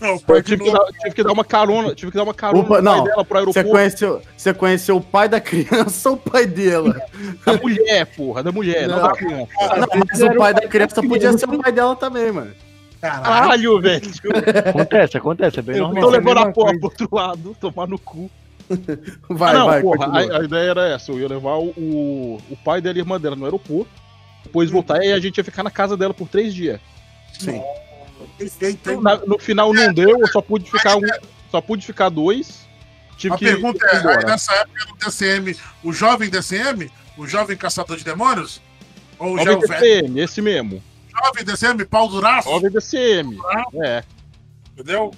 Não, 0.00 0.20
Eu 0.28 0.42
tive, 0.42 0.62
que 0.64 0.70
dar, 0.70 0.84
tive 1.00 1.14
que 1.16 1.22
dar 1.24 1.32
uma 1.32 1.44
carona, 1.44 1.92
tive 1.94 2.12
que 2.12 2.16
dar 2.16 2.22
uma 2.22 2.32
carona 2.34 2.62
Opa, 2.62 2.80
não, 2.80 3.02
dela 3.02 3.24
pro 3.24 3.40
Você 3.46 3.58
aeroporto. 3.58 3.70
conheceu, 3.70 4.22
você 4.36 4.54
conheceu 4.54 4.96
o 4.96 5.00
pai 5.00 5.28
da 5.28 5.40
criança 5.40 6.10
ou 6.10 6.14
o 6.14 6.18
pai 6.18 6.46
dela? 6.46 7.00
Da 7.44 7.54
mulher, 7.54 8.06
porra, 8.06 8.42
da 8.44 8.52
mulher, 8.52 8.86
não, 8.86 8.96
Não. 8.96 9.02
da 9.08 9.12
criança. 9.14 9.48
Não, 9.76 9.88
mas 10.08 10.20
o 10.22 10.34
pai 10.36 10.54
da 10.54 10.68
criança 10.68 11.02
podia 11.02 11.36
ser 11.36 11.48
o 11.48 11.58
pai 11.60 11.72
dela 11.72 11.96
também, 11.96 12.30
mano. 12.30 12.52
Caralho. 13.00 13.24
Caralho, 13.24 13.80
velho. 13.80 14.10
Acontece, 14.68 15.16
acontece, 15.16 15.58
é 15.58 15.62
bem 15.62 15.76
Eu 15.76 15.82
normal. 15.84 16.02
tô 16.02 16.10
levando 16.10 16.38
a 16.38 16.52
porra 16.52 16.72
pro 16.78 16.84
outro 16.84 17.08
lado, 17.12 17.56
tomar 17.60 17.86
no 17.88 17.98
cu. 17.98 18.30
Vai, 19.30 19.50
Ah, 19.54 19.58
não, 19.58 19.66
vai, 19.66 19.80
porra, 19.80 20.06
a, 20.06 20.40
a 20.40 20.44
ideia 20.44 20.70
era 20.70 20.88
essa, 20.88 21.10
eu 21.10 21.18
ia 21.18 21.26
levar 21.28 21.56
o, 21.56 21.68
o, 21.76 22.38
o 22.50 22.56
pai 22.64 22.80
dela 22.80 22.98
e 22.98 23.00
a 23.00 23.02
irmã 23.02 23.18
dela 23.18 23.34
no 23.34 23.44
aeroporto, 23.46 23.88
depois 24.44 24.70
voltar 24.70 25.02
e 25.02 25.10
a 25.12 25.18
gente 25.18 25.38
ia 25.38 25.44
ficar 25.44 25.62
na 25.62 25.70
casa 25.70 25.96
dela 25.96 26.12
por 26.12 26.28
três 26.28 26.52
dias. 26.54 26.78
Sim. 27.38 27.62
Na- 29.00 29.16
no 29.26 29.38
final 29.38 29.72
não 29.72 29.92
deu, 29.92 30.20
eu 30.20 30.26
só 30.28 30.40
pude 30.40 30.70
ficar 30.70 30.96
um, 30.96 31.00
só 31.50 31.60
pude 31.60 31.84
ficar 31.84 32.08
dois. 32.08 32.66
Tive 33.16 33.34
A 33.34 33.38
que 33.38 33.44
pergunta 33.46 33.84
é, 33.84 33.96
aí 34.18 34.24
nessa 34.24 34.54
época 34.54 34.86
do 34.86 34.96
DCM, 35.04 35.56
o 35.82 35.92
jovem 35.92 36.30
DCM, 36.30 36.90
o 37.16 37.26
jovem 37.26 37.56
caçador 37.56 37.96
de 37.96 38.04
demônios? 38.04 38.62
Ou 39.18 39.36
já 39.38 39.44
Jovem 39.44 39.56
o 39.64 39.68
velho? 39.68 39.80
DCM, 39.80 40.20
esse 40.20 40.40
mesmo. 40.40 40.82
Jovem 41.10 41.44
DCM, 41.44 41.84
pau 41.84 42.08
duraço? 42.08 42.48
Jovem 42.48 42.70
DCM. 42.70 43.36
É. 43.82 44.04
Entendeu? 44.72 45.10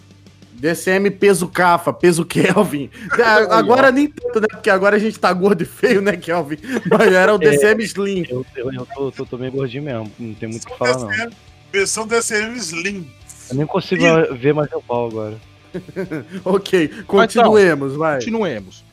DCM 0.52 1.10
peso 1.10 1.46
Cafa, 1.48 1.92
peso 1.92 2.24
Kelvin. 2.24 2.90
Agora 3.50 3.90
nem 3.90 4.06
tanto, 4.08 4.40
né? 4.40 4.46
Porque 4.50 4.70
agora 4.70 4.96
a 4.96 4.98
gente 4.98 5.18
tá 5.18 5.32
gordo 5.32 5.62
e 5.62 5.66
feio, 5.66 6.00
né, 6.00 6.16
Kelvin? 6.16 6.58
Mas 6.90 7.12
era 7.12 7.34
o 7.34 7.38
DCM 7.38 7.82
Slim. 7.84 8.26
Eu, 8.28 8.46
eu, 8.56 8.72
eu 8.72 8.86
tô, 8.86 9.12
tô, 9.12 9.26
tô 9.26 9.38
meio 9.38 9.52
gordinho 9.52 9.82
mesmo, 9.82 10.10
não 10.18 10.34
tem 10.34 10.48
muito 10.48 10.64
o 10.64 10.66
que 10.66 10.78
falar, 10.78 10.98
não. 10.98 11.30
Versão 11.72 12.06
DCM 12.06 12.56
Slim. 12.58 13.10
Eu 13.48 13.56
nem 13.56 13.66
consigo 13.66 14.02
ver 14.36 14.54
mais 14.54 14.70
meu 14.70 14.82
pau 14.82 15.06
agora. 15.06 15.38
Ok, 16.44 16.88
continuemos, 17.06 17.94
vai. 17.94 18.16
Continuemos. 18.16 18.84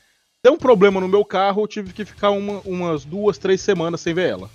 Deu 0.44 0.54
um 0.54 0.58
problema 0.58 1.02
no 1.02 1.08
meu 1.08 1.26
carro, 1.26 1.64
eu 1.64 1.68
tive 1.68 1.92
que 1.92 2.06
ficar 2.06 2.30
uma- 2.30 2.62
umas 2.64 3.04
duas, 3.04 3.38
três 3.40 3.62
semanas 3.62 4.02
sem 4.02 4.14
ver 4.14 4.30
ela. 4.30 4.50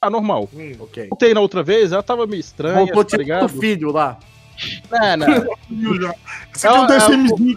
Ah, 0.00 0.10
normal. 0.10 0.50
Ok. 0.80 1.08
Voltei 1.08 1.32
na 1.32 1.40
outra 1.40 1.62
vez, 1.62 1.92
ela 1.92 2.02
tava 2.02 2.26
meio 2.26 2.40
estranha, 2.40 2.74
Voltou 2.74 3.04
tá 3.04 3.10
tipo 3.10 3.22
ligado? 3.22 3.44
o 3.44 3.48
filho 3.48 3.92
lá. 3.92 4.18
É, 4.90 5.16
não. 5.16 5.26
Esse 6.54 6.66
aqui 6.66 6.76
é 6.76 6.80
um 6.80 6.84
ah, 6.84 6.98
Slim. 6.98 7.56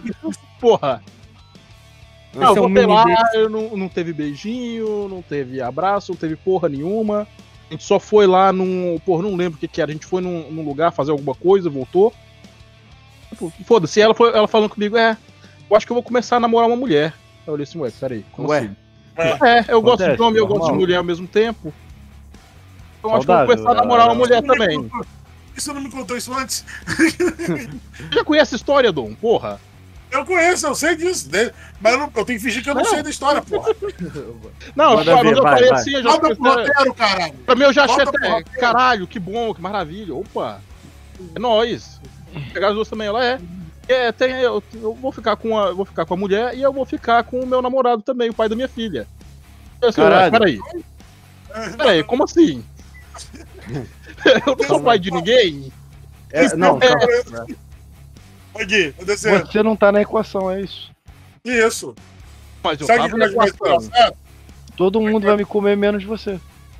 Porra. 0.60 1.02
Não, 2.34 2.42
eu 2.42 2.52
é 2.52 2.60
voltei 2.60 2.86
lá, 2.86 3.04
eu 3.34 3.48
não, 3.50 3.76
não 3.76 3.88
teve 3.88 4.12
beijinho, 4.12 5.08
não 5.08 5.22
teve 5.22 5.60
abraço, 5.60 6.12
não 6.12 6.18
teve 6.18 6.36
porra 6.36 6.68
nenhuma. 6.68 7.26
A 7.68 7.74
gente 7.74 7.84
só 7.84 8.00
foi 8.00 8.26
lá 8.26 8.52
num. 8.52 8.98
Porra, 9.04 9.22
não 9.22 9.36
lembro 9.36 9.56
o 9.56 9.60
que, 9.60 9.68
que 9.68 9.80
era. 9.80 9.90
A 9.90 9.94
gente 9.94 10.06
foi 10.06 10.22
num, 10.22 10.50
num 10.50 10.64
lugar 10.64 10.90
fazer 10.90 11.10
alguma 11.10 11.34
coisa, 11.34 11.68
voltou. 11.68 12.12
Tipo, 13.28 13.52
Foda-se, 13.64 14.00
ela, 14.00 14.14
foi, 14.14 14.30
ela 14.30 14.48
falando 14.48 14.70
comigo, 14.70 14.96
é. 14.96 15.16
eu 15.70 15.76
acho 15.76 15.86
que 15.86 15.92
eu 15.92 15.94
vou 15.94 16.02
começar 16.02 16.36
a 16.36 16.40
namorar 16.40 16.66
uma 16.66 16.76
mulher. 16.76 17.12
Eu 17.46 17.54
olhei 17.54 17.64
assim, 17.64 17.78
ué, 17.78 17.90
peraí, 17.90 18.24
como 18.32 18.48
Ué? 18.48 18.58
assim? 18.58 18.76
É, 19.44 19.72
eu 19.72 19.82
gosto 19.82 19.98
de 19.98 20.04
Acontece, 20.04 20.22
homem, 20.22 20.38
eu 20.38 20.46
gosto 20.46 20.70
de 20.70 20.78
mulher 20.78 20.96
ao 20.96 21.04
mesmo 21.04 21.26
tempo. 21.26 21.72
Então 22.98 23.14
acho 23.14 23.26
que 23.26 23.32
eu 23.32 23.36
vou 23.36 23.46
começar 23.46 23.70
a 23.70 23.74
namorar 23.74 24.06
uma 24.06 24.14
é. 24.14 24.18
mulher 24.18 24.42
também. 24.42 24.90
E 25.56 25.60
você 25.60 25.72
não 25.72 25.80
me 25.80 25.90
contou 25.90 26.16
isso 26.16 26.32
antes? 26.32 26.64
Você 26.86 27.68
já 28.12 28.24
conhece 28.24 28.54
a 28.54 28.56
história, 28.56 28.92
Dom? 28.92 29.12
Porra. 29.14 29.60
Eu 30.10 30.24
conheço, 30.24 30.66
eu 30.66 30.74
sei 30.74 30.96
disso. 30.96 31.28
né? 31.30 31.50
Mas 31.80 31.92
eu, 31.92 31.98
não- 31.98 32.12
eu 32.16 32.24
tenho 32.24 32.38
que 32.38 32.44
fingir 32.44 32.62
que 32.62 32.70
eu 32.70 32.74
não, 32.74 32.82
Não. 32.82 32.90
sei 32.90 33.02
da 33.02 33.10
história, 33.10 33.42
porra. 33.42 33.74
Não, 34.74 34.96
Manda 34.96 35.10
eu, 35.10 35.18
ver, 35.22 35.36
eu 35.36 35.42
vai, 35.42 35.54
falei 35.54 35.68
vai. 35.70 35.78
assim, 35.80 35.90
eu 35.94 36.02
já 36.02 36.08
Manda 36.10 36.20
pro 36.28 36.36
comecei- 36.36 36.64
roteiro, 36.66 36.94
caralho. 36.94 37.34
Pra 37.44 37.54
mim 37.54 37.62
eu 37.64 37.72
já 37.72 37.84
achei 37.84 37.96
Volta 37.96 38.10
até. 38.10 38.18
pro 38.26 38.36
roteiro. 38.36 38.60
Caralho, 38.60 39.06
que 39.06 39.18
bom, 39.18 39.54
que 39.54 39.60
maravilha. 39.60 40.14
Opa. 40.14 40.60
É 41.34 41.38
nóis. 41.38 42.00
Pegar 42.52 42.68
as 42.68 42.74
duas 42.74 42.88
também, 42.88 43.06
ela 43.08 43.24
é. 43.24 43.38
É, 43.86 44.12
tem, 44.12 44.32
eu, 44.40 44.62
eu 44.74 44.94
vou 44.94 45.10
ficar 45.12 45.36
com 45.36 45.58
a. 45.58 45.68
eu 45.68 45.76
Vou 45.76 45.84
ficar 45.84 46.04
com 46.04 46.14
a 46.14 46.16
mulher 46.16 46.54
e 46.54 46.62
eu 46.62 46.72
vou 46.72 46.84
ficar 46.84 47.22
com 47.24 47.40
o 47.40 47.46
meu 47.46 47.60
namorado 47.62 48.02
também, 48.02 48.28
o 48.30 48.34
pai 48.34 48.48
da 48.48 48.54
minha 48.56 48.68
filha. 48.68 49.06
Eu 49.80 49.88
assim, 49.88 50.00
Caralho. 50.00 50.30
peraí. 50.32 50.60
Peraí, 51.76 52.02
como 52.04 52.24
assim? 52.24 52.62
eu 54.46 54.56
não 54.58 54.66
sou 54.66 54.80
pai 54.82 54.98
de 54.98 55.10
ninguém? 55.10 55.72
É, 56.30 56.54
não, 56.56 56.78
É. 56.82 56.88
calma. 56.88 57.46
Descendo. 58.66 59.46
Você 59.46 59.62
não 59.62 59.76
tá 59.76 59.92
na 59.92 60.02
equação, 60.02 60.50
é 60.50 60.60
isso. 60.62 60.90
Isso. 61.44 61.94
Mas 62.62 62.80
eu 62.80 62.86
Sabe 62.86 62.98
o 62.98 63.02
tava 63.02 63.12
que 63.12 63.18
na 63.18 63.26
equação. 63.26 63.76
engraçado? 63.76 64.16
Todo 64.76 65.00
mundo 65.00 65.26
vai 65.26 65.36
me 65.36 65.44
comer 65.44 65.76
menos 65.76 66.04
você. 66.04 66.38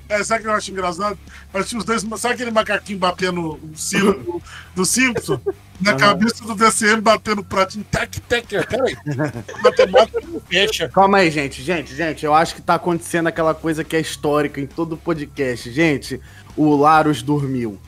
É, 0.08 0.24
sabe 0.24 0.40
o 0.40 0.42
que 0.44 0.48
eu 0.48 0.54
acho 0.54 0.70
engraçado? 0.70 1.18
Tinha 1.66 1.78
os 1.78 1.84
dois. 1.84 2.02
Sabe 2.16 2.34
aquele 2.34 2.50
macaquinho 2.50 2.98
batendo 2.98 3.58
o 3.62 3.76
sino 3.76 4.14
do, 4.14 4.42
do 4.74 4.84
Simpson? 4.84 5.38
Na 5.80 5.94
cabeça 5.94 6.44
do 6.44 6.56
DCM 6.56 7.00
batendo 7.00 7.40
o 7.40 7.44
pratinho. 7.44 7.84
Tac, 7.88 8.18
tac. 8.20 8.48
Peraí. 8.48 8.96
Matemática 9.62 10.20
não 10.26 10.40
fecha. 10.40 10.88
Calma 10.88 11.18
aí, 11.18 11.30
gente. 11.30 11.62
Gente, 11.62 11.94
gente, 11.94 12.24
eu 12.24 12.34
acho 12.34 12.54
que 12.54 12.62
tá 12.62 12.74
acontecendo 12.74 13.28
aquela 13.28 13.54
coisa 13.54 13.84
que 13.84 13.94
é 13.94 14.00
histórica 14.00 14.60
em 14.60 14.66
todo 14.66 14.96
podcast. 14.96 15.70
Gente, 15.70 16.20
o 16.56 16.74
Larus 16.74 17.22
dormiu. 17.22 17.78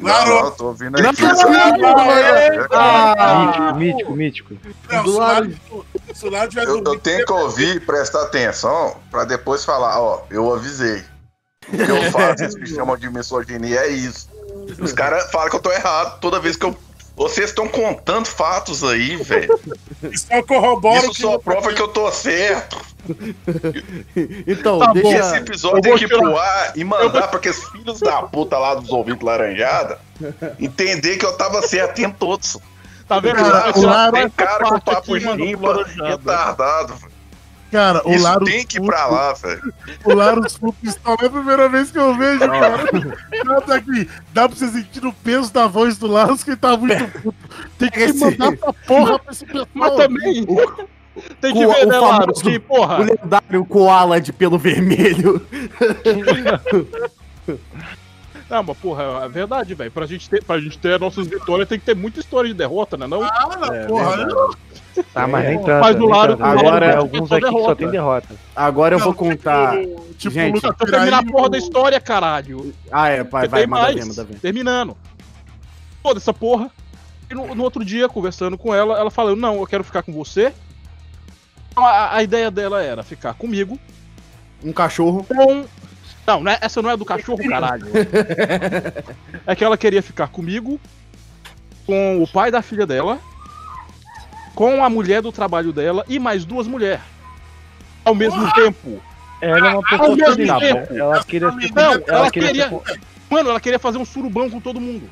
Claro. 0.00 0.30
Não, 0.44 0.50
tô 0.52 0.66
ouvindo 0.68 1.00
Não, 1.00 1.10
aqui. 1.10 1.22
não, 1.22 1.30
Ah, 2.72 3.72
Mítico, 3.76 4.12
mítico, 4.12 4.54
mítico. 4.54 4.76
Não, 4.90 5.02
Do 5.04 5.10
o 5.14 5.18
lado- 5.18 5.40
Lado- 5.70 5.86
se 6.14 6.26
o 6.26 6.30
Lado 6.30 6.48
tiver 6.48 6.64
Eu, 6.66 6.82
eu 6.84 6.98
tenho 6.98 7.24
que 7.26 7.32
ouvir 7.32 7.76
e 7.76 7.80
prestar 7.80 8.22
atenção 8.22 8.96
pra 9.10 9.24
depois 9.24 9.64
falar, 9.64 10.00
ó, 10.00 10.22
eu 10.30 10.52
avisei. 10.52 11.02
O 11.68 11.72
que 11.76 11.82
eu 11.90 12.10
faço, 12.12 12.42
eles 12.42 12.54
me 12.56 12.66
chamam 12.74 12.96
de 12.96 13.08
misoginia, 13.10 13.80
é 13.80 13.88
isso. 13.88 14.28
Os 14.80 14.92
caras 14.92 15.30
falam 15.30 15.48
que 15.50 15.56
eu 15.56 15.60
tô 15.60 15.70
errado 15.70 16.18
toda 16.20 16.40
vez 16.40 16.56
que 16.56 16.64
eu. 16.66 16.76
Vocês 17.20 17.50
estão 17.50 17.68
contando 17.68 18.24
fatos 18.24 18.82
aí, 18.82 19.14
velho. 19.16 19.60
só 20.16 20.42
corrobora 20.42 21.04
Isso 21.04 21.20
só 21.20 21.36
prova 21.38 21.70
que 21.70 21.82
eu 21.82 21.88
tô 21.88 22.10
certo. 22.10 22.78
Então, 24.46 24.78
Tá 24.78 24.92
deixa. 24.94 25.18
Esse 25.18 25.36
episódio 25.36 25.82
tem 25.82 25.90
vou 25.90 25.98
que 25.98 26.04
ir 26.06 26.08
pro 26.08 26.38
ar 26.38 26.72
e 26.74 26.82
mandar 26.82 27.28
pra 27.28 27.36
aqueles 27.38 27.62
filhos 27.64 28.00
da 28.00 28.22
puta 28.22 28.56
lá 28.58 28.74
dos 28.74 28.88
ouvintes 28.90 29.22
laranjada 29.22 29.98
entender 30.58 31.18
que 31.18 31.26
eu 31.26 31.34
tava 31.36 31.60
certo 31.60 31.98
em 32.00 32.10
todos. 32.10 32.56
Tá 33.06 33.20
vendo? 33.20 33.36
Cara, 33.36 33.48
Eu 33.48 33.60
vou 33.64 33.70
o 33.70 33.74
tirar 33.74 33.90
Lara- 33.90 34.12
Tem 34.12 34.30
cara 34.30 34.64
com 34.64 34.80
papo 34.80 35.12
laranjada. 35.12 36.08
retardado. 36.08 36.94
velho. 36.94 37.09
Cara, 37.70 38.02
o 38.06 38.12
Isso 38.12 38.24
Laro. 38.24 38.44
tem 38.44 38.66
que 38.66 38.78
ir 38.78 38.82
pra 38.82 39.06
lá, 39.06 39.32
velho. 39.34 39.72
O 40.04 40.50
Full 40.58 40.72
Pistola 40.74 41.16
é 41.22 41.26
a 41.26 41.30
primeira 41.30 41.68
vez 41.68 41.90
que 41.90 41.98
eu 41.98 42.16
vejo, 42.16 42.40
cara. 42.40 42.78
Cara, 43.44 43.60
tá 43.60 43.74
aqui. 43.76 44.08
Dá 44.32 44.48
pra 44.48 44.56
você 44.58 44.68
sentir 44.68 45.04
o 45.06 45.12
peso 45.12 45.52
da 45.52 45.66
voz 45.66 45.96
do 45.98 46.06
Larus 46.08 46.42
que 46.42 46.50
ele 46.50 46.56
tá 46.56 46.76
muito 46.76 47.06
puto. 47.20 47.34
Tem 47.78 47.88
que 47.90 48.00
Esse- 48.00 48.18
mandar 48.24 48.52
essa 48.54 48.72
porra 48.72 49.18
pra 49.18 49.32
esse 49.32 49.46
pessoal. 49.46 49.68
Mas 49.74 49.94
também. 49.96 50.46
Tem 51.40 51.52
que 51.52 51.64
o- 51.66 51.72
ver, 51.72 51.84
o 51.84 51.88
né, 51.88 51.98
Laro? 51.98 52.32
Que, 52.34 52.56
O 52.56 52.60
porra. 52.60 52.98
lendário 52.98 53.64
koala 53.66 54.20
de 54.20 54.32
pelo 54.32 54.58
vermelho. 54.58 55.44
Não, 58.48 58.62
mas 58.64 58.76
porra, 58.78 59.04
é 59.24 59.28
verdade, 59.28 59.74
velho. 59.74 59.90
Pra 59.92 60.06
gente 60.06 60.28
ter, 60.28 60.42
pra 60.42 60.58
gente 60.58 60.76
ter 60.76 60.94
as 60.94 61.00
nossas 61.00 61.26
vitórias, 61.28 61.68
tem 61.68 61.78
que 61.78 61.86
ter 61.86 61.94
muita 61.94 62.18
história 62.18 62.48
de 62.48 62.54
derrota, 62.54 62.96
né? 62.96 63.06
Não? 63.06 63.22
Ah, 63.22 63.56
não, 63.60 63.72
É, 63.72 63.86
porra. 63.86 64.16
verdade. 64.16 64.56
Tá, 65.14 65.26
mas 65.26 65.44
nem 65.44 65.58
Pô, 65.58 65.64
tanto. 65.66 65.80
mas 65.84 65.94
do 65.96 66.00
nem 66.02 66.08
lado- 66.10 66.36
tanto. 66.36 66.60
Tem 66.80 66.88
é 66.88 66.96
alguns 66.96 67.28
só 67.28 67.34
aqui 67.36 67.44
que 67.44 67.50
só 67.50 67.56
derrota. 67.58 67.76
tem 67.76 67.90
derrota. 67.90 68.34
Agora 68.54 68.94
eu 68.94 68.98
não, 68.98 69.04
vou 69.06 69.14
contar. 69.14 69.76
Tipo, 69.78 70.04
tipo 70.18 70.34
Gente, 70.34 70.54
Lucas 70.66 70.90
terminar 70.90 71.18
a 71.18 71.24
porra 71.24 71.46
o- 71.46 71.48
da 71.48 71.58
história, 71.58 72.00
caralho. 72.00 72.74
Ah, 72.92 73.08
é, 73.08 73.22
vai, 73.24 73.48
vai, 73.48 73.66
manda 73.66 73.82
mais. 73.82 74.16
manda. 74.16 74.24
Terminando. 74.40 74.96
Toda 76.02 76.18
essa 76.18 76.32
porra. 76.32 76.70
E 77.30 77.34
no, 77.34 77.54
no 77.54 77.62
outro 77.62 77.84
dia, 77.84 78.08
conversando 78.08 78.56
com 78.58 78.74
ela, 78.74 78.98
ela 78.98 79.10
falou: 79.10 79.34
Não, 79.36 79.56
eu 79.56 79.66
quero 79.66 79.84
ficar 79.84 80.02
com 80.02 80.12
você. 80.12 80.52
Então, 81.72 81.84
A, 81.84 82.16
a 82.16 82.22
ideia 82.22 82.50
dela 82.50 82.82
era 82.82 83.02
ficar 83.02 83.34
comigo 83.34 83.78
Um 84.64 84.72
cachorro. 84.72 85.24
com. 85.24 85.64
Não, 86.26 86.42
né? 86.42 86.58
essa 86.60 86.80
não 86.82 86.90
é 86.90 86.96
do 86.96 87.04
cachorro, 87.04 87.38
caralho. 87.48 87.86
É 89.46 89.54
que 89.56 89.64
ela 89.64 89.76
queria 89.76 90.02
ficar 90.02 90.28
comigo, 90.28 90.78
com 91.86 92.22
o 92.22 92.28
pai 92.28 92.50
da 92.50 92.62
filha 92.62 92.86
dela, 92.86 93.18
com 94.54 94.84
a 94.84 94.90
mulher 94.90 95.22
do 95.22 95.32
trabalho 95.32 95.72
dela 95.72 96.04
e 96.08 96.18
mais 96.18 96.44
duas 96.44 96.66
mulheres. 96.66 97.02
Ao 98.04 98.14
mesmo 98.14 98.52
tempo. 98.54 99.00
Ela 99.40 99.68
é 99.70 99.72
uma 99.72 99.82
pessoa 99.82 100.08
Ao 100.10 100.16
mesmo 100.16 100.34
feliz. 100.36 100.58
tempo. 100.58 100.94
Ela 100.94 101.24
queria 101.24 101.50
ser. 101.52 101.72
Não, 101.72 101.92
ela 101.92 102.04
ela 102.08 102.30
queria 102.30 102.48
queria. 102.48 102.68
ser 102.68 103.00
Mano, 103.30 103.50
ela 103.50 103.60
queria 103.60 103.78
fazer 103.78 103.98
um 103.98 104.04
surubão 104.04 104.50
com 104.50 104.60
todo 104.60 104.80
mundo. 104.80 105.08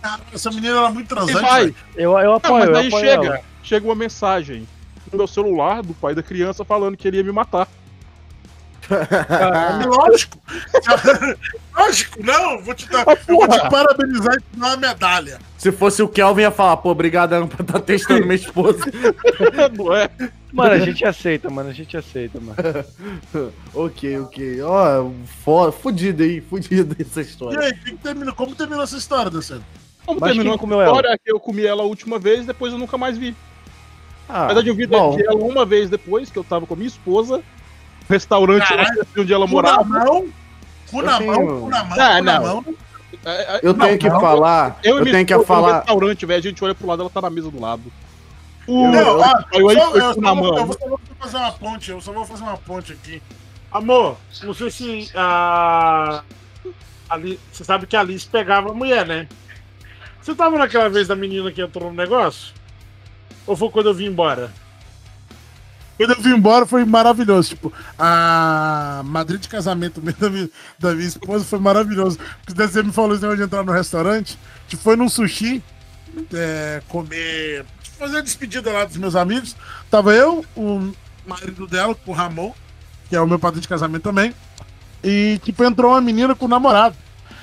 Cara, 0.00 0.20
Essa 0.32 0.50
menina 0.50 0.78
era 0.78 0.90
muito 0.90 1.08
transante. 1.08 1.40
vai. 1.42 1.74
Eu, 1.96 2.12
eu 2.18 2.24
Não, 2.30 2.34
apoio, 2.34 2.54
mas 2.58 2.66
eu 2.68 2.72
daí 2.72 2.86
apoio 2.88 3.04
chega, 3.04 3.26
ela. 3.26 3.40
chega 3.62 3.86
uma 3.86 3.94
mensagem 3.94 4.66
no 5.12 5.18
meu 5.18 5.26
celular 5.26 5.82
do 5.82 5.92
pai 5.94 6.14
da 6.14 6.22
criança 6.22 6.64
falando 6.64 6.96
que 6.96 7.06
ele 7.06 7.18
ia 7.18 7.24
me 7.24 7.32
matar. 7.32 7.68
Lógico. 9.86 10.38
Lógico, 11.76 12.22
não. 12.24 12.62
Vou 12.62 12.74
te 12.74 12.88
dar. 12.88 13.04
Eu 13.28 13.36
vou 13.36 13.48
te 13.48 13.70
parabenizar 13.70 14.34
e 14.34 14.38
te 14.40 14.58
dar 14.58 14.66
uma 14.68 14.76
medalha. 14.76 15.38
Se 15.62 15.70
fosse 15.70 16.02
o 16.02 16.08
Kelvin, 16.08 16.42
ia 16.42 16.50
falar, 16.50 16.76
pô, 16.78 16.90
obrigadão 16.90 17.46
por 17.46 17.60
estar 17.60 17.78
testando 17.78 18.22
minha 18.22 18.34
esposa. 18.34 18.80
É? 19.96 20.28
Mano, 20.52 20.72
a 20.72 20.78
gente 20.80 21.04
aceita, 21.04 21.48
mano. 21.48 21.70
A 21.70 21.72
gente 21.72 21.96
aceita, 21.96 22.40
mano. 22.40 22.56
ok, 23.72 24.18
ok. 24.18 24.60
Ó, 24.62 25.10
fo- 25.44 25.70
fudido 25.70 26.24
aí, 26.24 26.40
fudido 26.40 26.96
essa 26.98 27.20
E 27.20 27.24
história. 27.24 27.60
aí, 27.60 27.72
que 27.74 27.92
termina? 27.94 28.32
como 28.32 28.56
terminou 28.56 28.82
essa 28.82 28.96
história, 28.96 29.30
Decendo? 29.30 29.64
Como 30.04 30.18
Mas 30.18 30.30
terminou 30.30 30.54
quem 30.54 30.60
comeu 30.60 30.80
ela? 30.80 31.00
eu 31.24 31.38
comi 31.38 31.64
ela 31.64 31.84
a 31.84 31.86
última 31.86 32.18
vez, 32.18 32.44
depois 32.44 32.72
eu 32.72 32.78
nunca 32.78 32.98
mais 32.98 33.16
vi. 33.16 33.36
Ah, 34.28 34.40
Na 34.40 34.46
verdade, 34.46 34.68
eu 34.68 34.74
vi 34.74 34.86
bom. 34.88 35.16
ela 35.24 35.36
uma 35.36 35.64
vez 35.64 35.88
depois, 35.88 36.28
que 36.28 36.38
eu 36.40 36.42
tava 36.44 36.66
com 36.66 36.74
a 36.74 36.76
minha 36.76 36.88
esposa, 36.88 37.40
restaurante 38.10 38.68
lá 38.74 38.84
onde 39.16 39.32
ela 39.32 39.46
Cu 39.46 39.54
na 39.54 39.62
morava. 39.62 39.84
mão, 39.84 40.26
cu 40.90 41.02
na 41.02 41.20
mão, 41.20 41.60
cu 41.60 41.68
na 41.68 41.84
mão, 41.84 41.98
Ah, 42.00 42.18
cu 42.18 42.24
na 42.24 42.40
não. 42.40 42.42
mão. 42.42 42.64
É, 43.24 43.56
é, 43.56 43.60
Eu 43.62 43.72
não, 43.74 43.86
tenho 43.86 43.98
que 43.98 44.08
não, 44.08 44.20
falar, 44.20 44.78
Eu, 44.82 44.96
eu 44.96 45.00
e 45.00 45.02
minha 45.02 45.14
tenho 45.14 45.26
que 45.26 45.32
esposa 45.34 45.60
no 45.60 45.66
falar. 45.66 45.78
restaurante, 45.78 46.26
velho, 46.26 46.38
a 46.38 46.42
gente 46.42 46.64
olha 46.64 46.74
pro 46.74 46.86
lado, 46.86 47.02
ela 47.02 47.10
tá 47.10 47.20
na 47.20 47.30
mesa 47.30 47.50
do 47.50 47.60
lado. 47.60 47.82
Não, 48.66 49.22
ah, 49.22 49.44
Aí 49.52 49.60
eu 49.60 49.70
só- 49.70 49.96
eu 49.96 50.14
só 50.14 50.20
na 50.20 50.34
vou- 50.34 50.42
mão. 50.44 50.56
eu 50.58 50.66
vou- 50.66 51.00
fazer 51.18 51.36
uma 51.36 51.52
ponte, 51.52 51.90
eu 51.90 52.00
só 52.00 52.12
vou 52.12 52.24
fazer 52.24 52.42
uma 52.42 52.56
ponte 52.56 52.92
aqui. 52.92 53.22
Amor, 53.70 54.16
não 54.42 54.54
sei 54.54 54.70
se 54.70 55.10
a. 55.14 56.22
a 57.08 57.16
Li- 57.16 57.38
Você 57.52 57.64
sabe 57.64 57.86
que 57.86 57.96
a 57.96 58.00
Alice 58.00 58.26
pegava 58.28 58.70
a 58.70 58.74
mulher, 58.74 59.06
né? 59.06 59.28
Você 60.20 60.34
tava 60.34 60.56
naquela 60.58 60.88
vez 60.88 61.08
da 61.08 61.16
menina 61.16 61.50
que 61.50 61.60
entrou 61.60 61.90
no 61.90 61.96
negócio? 61.96 62.54
Ou 63.46 63.56
foi 63.56 63.68
quando 63.70 63.86
eu 63.88 63.94
vim 63.94 64.06
embora? 64.06 64.52
Quando 65.96 66.10
eu 66.10 66.20
vim 66.22 66.30
embora 66.34 66.66
foi 66.66 66.84
maravilhoso. 66.84 67.50
Tipo, 67.50 67.72
a 67.98 69.02
madrinha 69.04 69.38
de 69.38 69.48
casamento 69.48 70.00
da 70.18 70.30
minha, 70.30 70.50
da 70.78 70.92
minha 70.94 71.06
esposa 71.08 71.44
foi 71.44 71.58
maravilhoso. 71.58 72.18
Porque 72.44 72.66
você 72.66 72.82
me 72.82 72.92
falou 72.92 73.12
esse 73.12 73.22
negócio 73.22 73.38
de 73.38 73.44
entrar 73.44 73.62
no 73.62 73.72
restaurante. 73.72 74.38
A 74.66 74.70
gente 74.70 74.82
foi 74.82 74.96
num 74.96 75.08
sushi 75.08 75.62
é, 76.32 76.82
comer. 76.88 77.64
Fazer 77.98 78.18
a 78.18 78.22
despedida 78.22 78.72
lá 78.72 78.84
dos 78.84 78.96
meus 78.96 79.14
amigos. 79.14 79.54
Tava 79.90 80.12
eu, 80.12 80.44
o 80.56 80.92
marido 81.26 81.66
dela, 81.66 81.94
com 81.94 82.10
o 82.10 82.14
Ramon, 82.14 82.52
que 83.08 83.14
é 83.14 83.20
o 83.20 83.26
meu 83.26 83.38
padrinho 83.38 83.62
de 83.62 83.68
casamento 83.68 84.02
também. 84.02 84.34
E, 85.04 85.40
tipo, 85.44 85.62
entrou 85.64 85.92
uma 85.92 86.00
menina 86.00 86.34
com 86.34 86.46
o 86.46 86.48
namorado. 86.48 86.96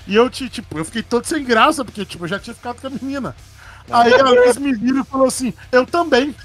E 0.07 0.15
eu, 0.15 0.29
ti- 0.29 0.49
tipo, 0.49 0.77
eu 0.77 0.83
fiquei 0.83 1.03
todo 1.03 1.25
sem 1.25 1.43
graça, 1.43 1.85
porque, 1.85 2.03
tipo, 2.03 2.25
eu 2.25 2.27
já 2.27 2.39
tinha 2.39 2.53
ficado 2.53 2.81
com 2.81 2.87
a 2.87 2.89
menina. 2.89 3.35
Aí 3.91 4.13
a 4.13 4.23
Liz 4.23 4.57
me 4.57 4.73
vira 4.73 4.99
e 4.99 5.03
falou 5.03 5.27
assim: 5.27 5.53
Eu 5.71 5.85
também. 5.85 6.35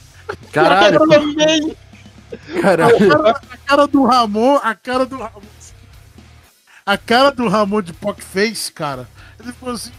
Caralho, 0.53 0.97
Eu 1.03 1.09
também. 1.09 1.77
A 2.33 2.61
caralho. 2.61 3.09
cara, 3.09 3.31
a 3.51 3.57
cara 3.57 3.87
do 3.87 4.05
Ramon, 4.05 4.57
a 4.63 4.75
cara 4.75 5.07
do 5.07 5.17
Ramon. 5.17 5.41
A 6.87 6.99
cara 6.99 7.31
do 7.31 7.49
Ramon 7.49 7.83
de 7.83 7.93
Pockface, 7.93 8.71
cara. 8.71 9.09
Ele 9.39 9.53
ficou 9.53 9.71
assim. 9.71 9.93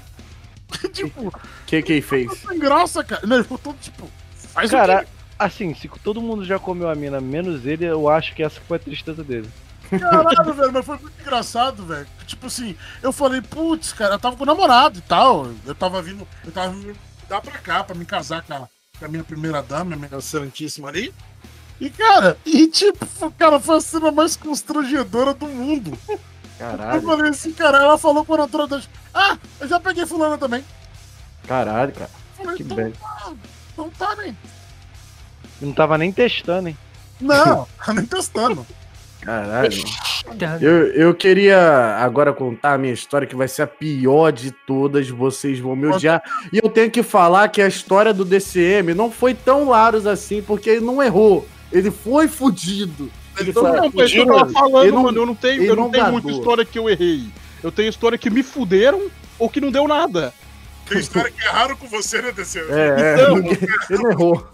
tipo, 0.92 1.34
que 1.66 1.82
que 1.82 1.94
ele 1.94 2.02
fez? 2.02 2.32
sem 2.40 2.60
graça, 2.60 3.04
cara. 3.04 3.26
Não, 3.26 3.38
ele 3.38 3.44
ficou 3.44 3.58
todo 3.58 3.78
tipo. 3.80 4.10
Faz 4.54 4.70
o 4.70 4.74
Cara, 4.74 5.06
assim, 5.38 5.74
se 5.74 5.88
todo 6.04 6.22
mundo 6.22 6.46
já 6.46 6.60
comeu 6.60 6.90
a 6.90 6.96
mina, 6.96 7.20
menos 7.20 7.66
ele, 7.66 7.86
eu 7.86 8.08
acho 8.10 8.34
que 8.36 8.44
essa 8.44 8.60
foi 8.62 8.78
a 8.78 8.80
tristeza 8.80 9.24
dele. 9.24 9.50
quê? 9.90 10.00
Caralho, 10.00 10.54
velho, 10.54 10.74
mas 10.74 10.86
foi 10.86 10.98
muito 10.98 11.22
engraçado, 11.22 11.86
velho. 11.86 12.08
Tipo 12.26 12.48
assim, 12.48 12.76
eu 13.02 13.12
falei, 13.12 13.42
putz, 13.42 13.94
cara, 13.94 14.16
eu 14.16 14.20
tava 14.20 14.36
com 14.36 14.44
o 14.44 14.48
namorado 14.48 15.00
e 15.00 15.02
tal. 15.02 15.52
Eu 15.66 15.76
tava 15.76 16.02
vindo. 16.02 16.28
Eu 16.44 16.52
tava 16.52 16.72
vindo 16.72 16.96
dar 17.28 17.42
pra 17.42 17.58
cá 17.58 17.84
pra 17.84 17.96
me 17.96 18.06
casar 18.06 18.44
com 18.44 18.54
a, 18.54 18.70
com 19.00 19.06
a 19.06 19.08
minha 19.08 19.24
primeira 19.24 19.62
dama, 19.62 19.96
a 19.96 19.98
minha 19.98 20.18
excelentíssima 20.18 20.90
ali. 20.90 21.14
E, 21.80 21.90
cara, 21.90 22.38
e 22.46 22.68
tipo, 22.68 23.06
cara, 23.38 23.60
foi 23.60 23.78
a 23.78 23.82
cena 23.82 24.12
mais 24.12 24.36
constrangedora 24.38 25.34
do 25.34 25.46
mundo. 25.48 25.98
Eu 26.08 26.20
Caralho, 26.58 27.02
falei 27.02 27.30
assim, 27.32 27.52
cara, 27.52 27.80
ela 27.80 27.98
falou 27.98 28.24
quando 28.24 28.44
entrou 28.44 28.66
dentro. 28.66 28.88
Ah, 29.14 29.38
eu 29.60 29.68
já 29.68 29.80
peguei 29.80 30.06
fulana 30.06 30.38
também. 30.38 30.64
caralho, 31.46 31.92
cara. 31.92 32.10
Eu 32.40 32.44
falei, 32.46 32.58
Que 32.58 32.64
então, 32.64 32.78
bem. 32.78 32.92
tá, 32.94 33.34
então 33.74 33.90
tá, 33.98 34.16
né? 34.16 34.36
Não 35.62 35.74
tava 35.74 35.98
nem 35.98 36.12
testando, 36.14 36.70
hein? 36.70 36.78
Não, 37.20 37.68
tá 37.86 37.92
nem 37.94 38.06
testando. 38.06 38.66
Caralho. 39.22 39.72
Eu, 40.62 40.88
eu 40.94 41.16
queria 41.16 41.98
agora 42.00 42.32
contar 42.32 42.74
a 42.74 42.78
minha 42.78 42.94
história, 42.94 43.28
que 43.28 43.36
vai 43.36 43.48
ser 43.48 43.64
a 43.64 43.68
pior 43.68 44.32
de 44.32 44.52
todas. 44.52 45.10
Vocês 45.10 45.60
vão 45.60 45.76
me 45.76 45.88
odiar. 45.88 46.22
E 46.54 46.58
eu 46.64 46.70
tenho 46.70 46.92
que 46.92 47.02
falar 47.04 47.48
que 47.50 47.62
a 47.62 47.68
história 47.68 48.14
do 48.14 48.24
DCM 48.24 48.94
não 48.94 49.12
foi 49.12 49.34
tão 49.34 49.70
Larus 49.70 50.06
assim, 50.06 50.42
porque 50.42 50.70
ele 50.70 50.86
não 50.86 51.02
errou. 51.02 51.48
Ele 51.72 51.92
foi 51.92 52.28
fudido. 52.28 53.12
Ele 53.40 53.50
Então, 53.52 53.64
foi 53.64 53.72
Não, 53.72 53.92
mas 53.94 54.12
eu 54.14 54.24
fudido. 54.26 54.26
tava 54.36 54.50
falando, 54.52 54.84
Ele 54.84 54.92
não- 54.92 55.04
mano, 55.04 55.18
eu 55.18 55.26
não 55.26 55.36
tenho, 55.36 55.64
eu 55.64 55.76
não 55.76 55.84
não 55.86 55.92
tenho 55.92 56.12
muita 56.12 56.32
história 56.32 56.64
que 56.66 56.80
eu 56.80 56.90
errei. 56.90 57.24
Eu 57.64 57.72
tenho 57.72 57.90
história 57.90 58.18
que 58.18 58.30
me 58.30 58.44
fuderam 58.44 59.10
ou 59.40 59.50
que 59.50 59.60
não 59.60 59.72
deu 59.72 59.88
nada. 59.88 60.34
Tem 60.88 61.00
história 61.00 61.32
que 61.32 61.44
erraram 61.44 61.76
com 61.76 61.88
você, 61.88 62.22
né, 62.22 62.32
DC? 62.32 62.60
É, 62.60 62.64
é, 62.72 63.14
Então. 63.24 63.38
ele 63.90 64.08
errou. 64.12 64.48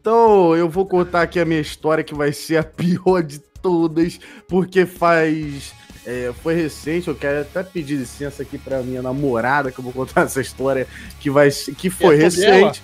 Então, 0.00 0.54
eu 0.56 0.68
vou 0.68 0.84
contar 0.86 1.22
aqui 1.22 1.38
a 1.40 1.44
minha 1.44 1.60
história, 1.60 2.02
que 2.04 2.14
vai 2.14 2.32
ser 2.32 2.56
a 2.56 2.62
pior 2.64 3.22
de 3.22 3.38
todas, 3.38 4.18
porque 4.48 4.84
faz. 4.84 5.72
é, 6.04 6.32
foi 6.42 6.54
recente, 6.54 7.06
eu 7.08 7.14
quero 7.14 7.42
até 7.42 7.62
pedir 7.62 7.94
licença 7.96 8.42
aqui 8.42 8.58
pra 8.58 8.82
minha 8.82 9.00
namorada, 9.00 9.70
que 9.70 9.78
eu 9.78 9.84
vou 9.84 9.92
contar 9.92 10.22
essa 10.26 10.40
história, 10.40 10.86
que, 11.20 11.30
vai, 11.30 11.48
que 11.50 11.88
foi 11.88 12.16
É 12.16 12.18
recente. 12.18 12.82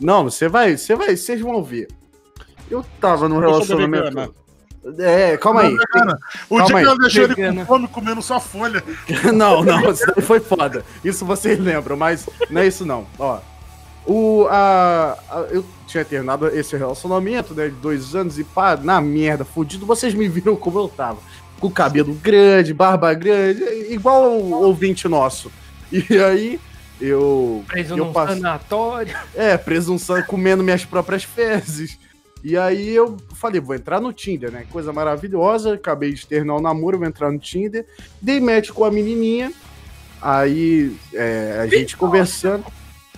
Não, 0.00 0.24
você 0.24 0.48
vai, 0.48 0.76
você 0.76 0.94
vai, 0.96 1.16
vocês 1.16 1.40
vão 1.40 1.62
ver. 1.62 1.88
Eu 2.70 2.84
tava 3.00 3.28
num 3.28 3.38
relacionamento. 3.38 4.34
É, 4.98 5.36
calma 5.38 5.62
aí. 5.62 5.74
Vegana. 5.76 6.18
O 6.50 6.58
Calma 6.58 6.66
dia 6.66 6.76
aí. 6.76 6.82
que 6.84 6.88
ela 6.90 6.98
deixou 6.98 7.24
ele 7.24 7.34
com 7.58 7.64
fome 7.66 7.88
comendo 7.88 8.20
só 8.20 8.38
folha. 8.38 8.84
Não, 9.32 9.62
não, 9.64 9.90
isso 9.90 10.04
daí 10.14 10.22
foi 10.22 10.40
foda. 10.40 10.84
Isso 11.02 11.24
vocês 11.24 11.58
lembram, 11.58 11.96
mas 11.96 12.28
não 12.50 12.60
é 12.60 12.66
isso 12.66 12.84
não. 12.84 13.06
Ó, 13.18 13.38
o, 14.06 14.46
a, 14.50 15.16
a- 15.30 15.46
eu 15.50 15.64
tinha 15.86 16.04
terminado 16.04 16.46
esse 16.48 16.76
relacionamento, 16.76 17.54
né, 17.54 17.68
de 17.68 17.76
dois 17.76 18.14
anos 18.14 18.38
e 18.38 18.44
pá, 18.44 18.76
na 18.76 19.00
merda, 19.00 19.42
fudido. 19.44 19.86
Vocês 19.86 20.12
me 20.12 20.28
viram 20.28 20.54
como 20.54 20.78
eu 20.78 20.88
tava. 20.88 21.18
Com 21.58 21.70
cabelo 21.70 22.12
grande, 22.12 22.74
barba 22.74 23.14
grande, 23.14 23.62
igual 23.90 24.32
o 24.32 24.50
ouvinte 24.64 25.08
nosso. 25.08 25.50
E 25.90 26.18
aí, 26.18 26.60
eu... 27.00 27.64
Preso 27.66 27.94
eu 27.94 27.96
num 27.96 28.12
passo- 28.12 28.34
sanatório. 28.34 29.16
é, 29.34 29.56
presunção 29.56 30.20
comendo 30.24 30.62
minhas 30.62 30.84
próprias 30.84 31.24
fezes. 31.24 31.98
E 32.44 32.58
aí 32.58 32.94
eu 32.94 33.16
falei, 33.34 33.58
vou 33.58 33.74
entrar 33.74 34.02
no 34.02 34.12
Tinder, 34.12 34.52
né? 34.52 34.66
Coisa 34.70 34.92
maravilhosa. 34.92 35.72
Acabei 35.72 36.12
de 36.12 36.26
terminar 36.26 36.56
o 36.56 36.60
namoro, 36.60 36.98
vou 36.98 37.08
entrar 37.08 37.32
no 37.32 37.38
Tinder. 37.38 37.86
Dei 38.20 38.38
match 38.38 38.68
com 38.70 38.84
a 38.84 38.90
menininha. 38.90 39.50
Aí 40.20 40.94
é, 41.14 41.58
a 41.62 41.66
gente 41.66 41.96
conversando. 41.96 42.66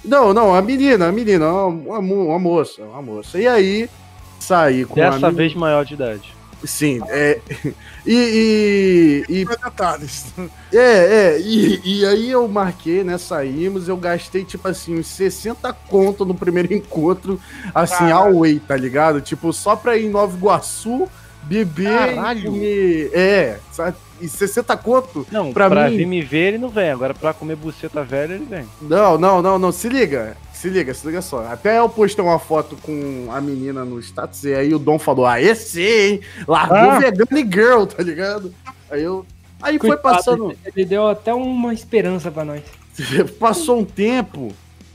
Não, 0.05 0.33
não, 0.33 0.55
a 0.55 0.63
menina, 0.63 1.09
a 1.09 1.13
menina, 1.13 1.51
uma, 1.51 1.99
uma, 1.99 2.39
moça, 2.39 2.83
uma 2.83 3.03
moça. 3.03 3.37
E 3.41 3.49
aí 3.49 3.91
saí 4.39 4.85
com 4.85 5.03
a 5.03 5.11
Dessa 5.11 5.33
vez 5.33 5.53
maior 5.55 5.85
de 5.85 5.95
idade. 5.95 6.36
Sim, 6.65 7.01
é. 7.09 7.39
E. 8.09 9.25
e, 9.29 9.33
e 9.33 9.43
é 9.43 9.57
detalhes. 9.65 10.27
é, 10.73 10.77
é, 10.79 11.41
e, 11.41 11.81
e 11.85 12.07
aí 12.07 12.31
eu 12.31 12.47
marquei, 12.47 13.03
né? 13.03 13.19
Saímos, 13.19 13.89
eu 13.89 13.97
gastei, 13.97 14.45
tipo 14.45 14.69
assim, 14.69 14.97
uns 14.99 15.09
60 15.09 15.73
conto 15.89 16.25
no 16.25 16.33
primeiro 16.35 16.73
encontro, 16.75 17.41
assim, 17.75 17.97
Caralho. 18.09 18.37
away, 18.37 18.61
tá 18.61 18.77
ligado? 18.77 19.21
Tipo, 19.21 19.53
só 19.53 19.75
pra 19.75 19.97
ir 19.97 20.07
em 20.07 20.09
Nova 20.11 20.37
Iguaçu, 20.37 21.09
beber 21.43 22.15
Caralho. 22.15 22.55
e. 22.57 23.11
É, 23.13 23.59
sabe? 23.73 23.97
E 24.21 24.29
60 24.29 24.75
conto? 24.79 25.27
Não, 25.31 25.53
Pra 25.53 25.69
pra, 25.69 25.91
mim- 25.91 25.97
vir 25.99 26.07
me 26.07 26.23
ver 26.23 26.49
ele 26.55 26.59
não 26.59 26.69
vem. 26.71 26.91
Agora 26.91 27.13
pra 27.13 27.35
comer 27.35 27.57
buceta 27.57 28.03
velha 28.05 28.35
ele 28.35 28.47
vem. 28.49 28.67
Não, 28.81 29.19
não, 29.19 29.43
não, 29.43 29.59
não, 29.59 29.73
se 29.73 29.89
liga. 29.89 30.37
Se 30.57 30.71
liga, 30.71 30.95
se 30.95 31.07
liga 31.07 31.21
só. 31.21 31.47
Até 31.47 31.79
eu 31.79 31.89
postei 31.89 32.25
uma 32.25 32.39
foto 32.39 32.77
com 32.83 33.29
a 33.31 33.41
menina 33.43 33.85
no 33.85 34.01
status 34.01 34.43
e 34.45 34.55
aí 34.55 34.75
o 34.75 34.79
Dom 34.79 34.99
falou: 34.99 35.27
Ah, 35.27 35.41
esse, 35.41 35.83
hein? 35.83 36.21
Largou 36.49 36.77
Ah. 36.79 36.99
vegano 36.99 37.39
e 37.39 37.43
girl, 37.45 37.85
tá 37.85 38.03
ligado? 38.03 38.55
Aí 38.91 39.03
eu. 39.03 39.27
Aí 39.61 39.79
foi 39.79 39.91
Coitado, 39.91 40.15
passando. 40.17 40.57
Ele 40.65 40.85
deu 40.87 41.09
até 41.09 41.33
uma 41.35 41.75
esperança 41.75 42.31
pra 42.31 42.45
nós. 42.45 42.63
Passou 43.39 43.81
um 43.81 43.85
tempo, 43.85 44.51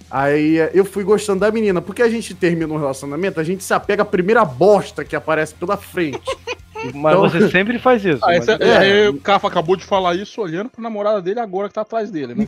aí 0.09 0.55
eu 0.73 0.83
fui 0.83 1.03
gostando 1.03 1.41
da 1.41 1.51
menina, 1.51 1.79
porque 1.79 2.01
a 2.01 2.09
gente 2.09 2.33
termina 2.33 2.73
um 2.73 2.77
relacionamento, 2.77 3.39
a 3.39 3.43
gente 3.43 3.63
se 3.63 3.73
apega 3.73 4.01
à 4.01 4.05
primeira 4.05 4.43
bosta 4.43 5.05
que 5.05 5.15
aparece 5.15 5.53
pela 5.53 5.77
frente. 5.77 6.19
Mas 6.95 7.15
Então- 7.15 7.29
você 7.29 7.51
sempre 7.51 7.77
faz 7.77 8.03
isso. 8.03 8.19
Ah, 8.23 8.29
mas- 8.29 8.47
esse, 8.47 8.63
é, 8.63 9.05
é, 9.05 9.09
o 9.09 9.19
Cafa 9.19 9.47
acabou 9.47 9.75
de 9.75 9.85
falar 9.85 10.15
isso 10.15 10.41
olhando 10.41 10.67
pra 10.71 10.81
namorada 10.81 11.21
dele 11.21 11.39
agora 11.39 11.67
que 11.67 11.75
tá 11.75 11.81
atrás 11.81 12.09
dele, 12.09 12.33
né? 12.33 12.47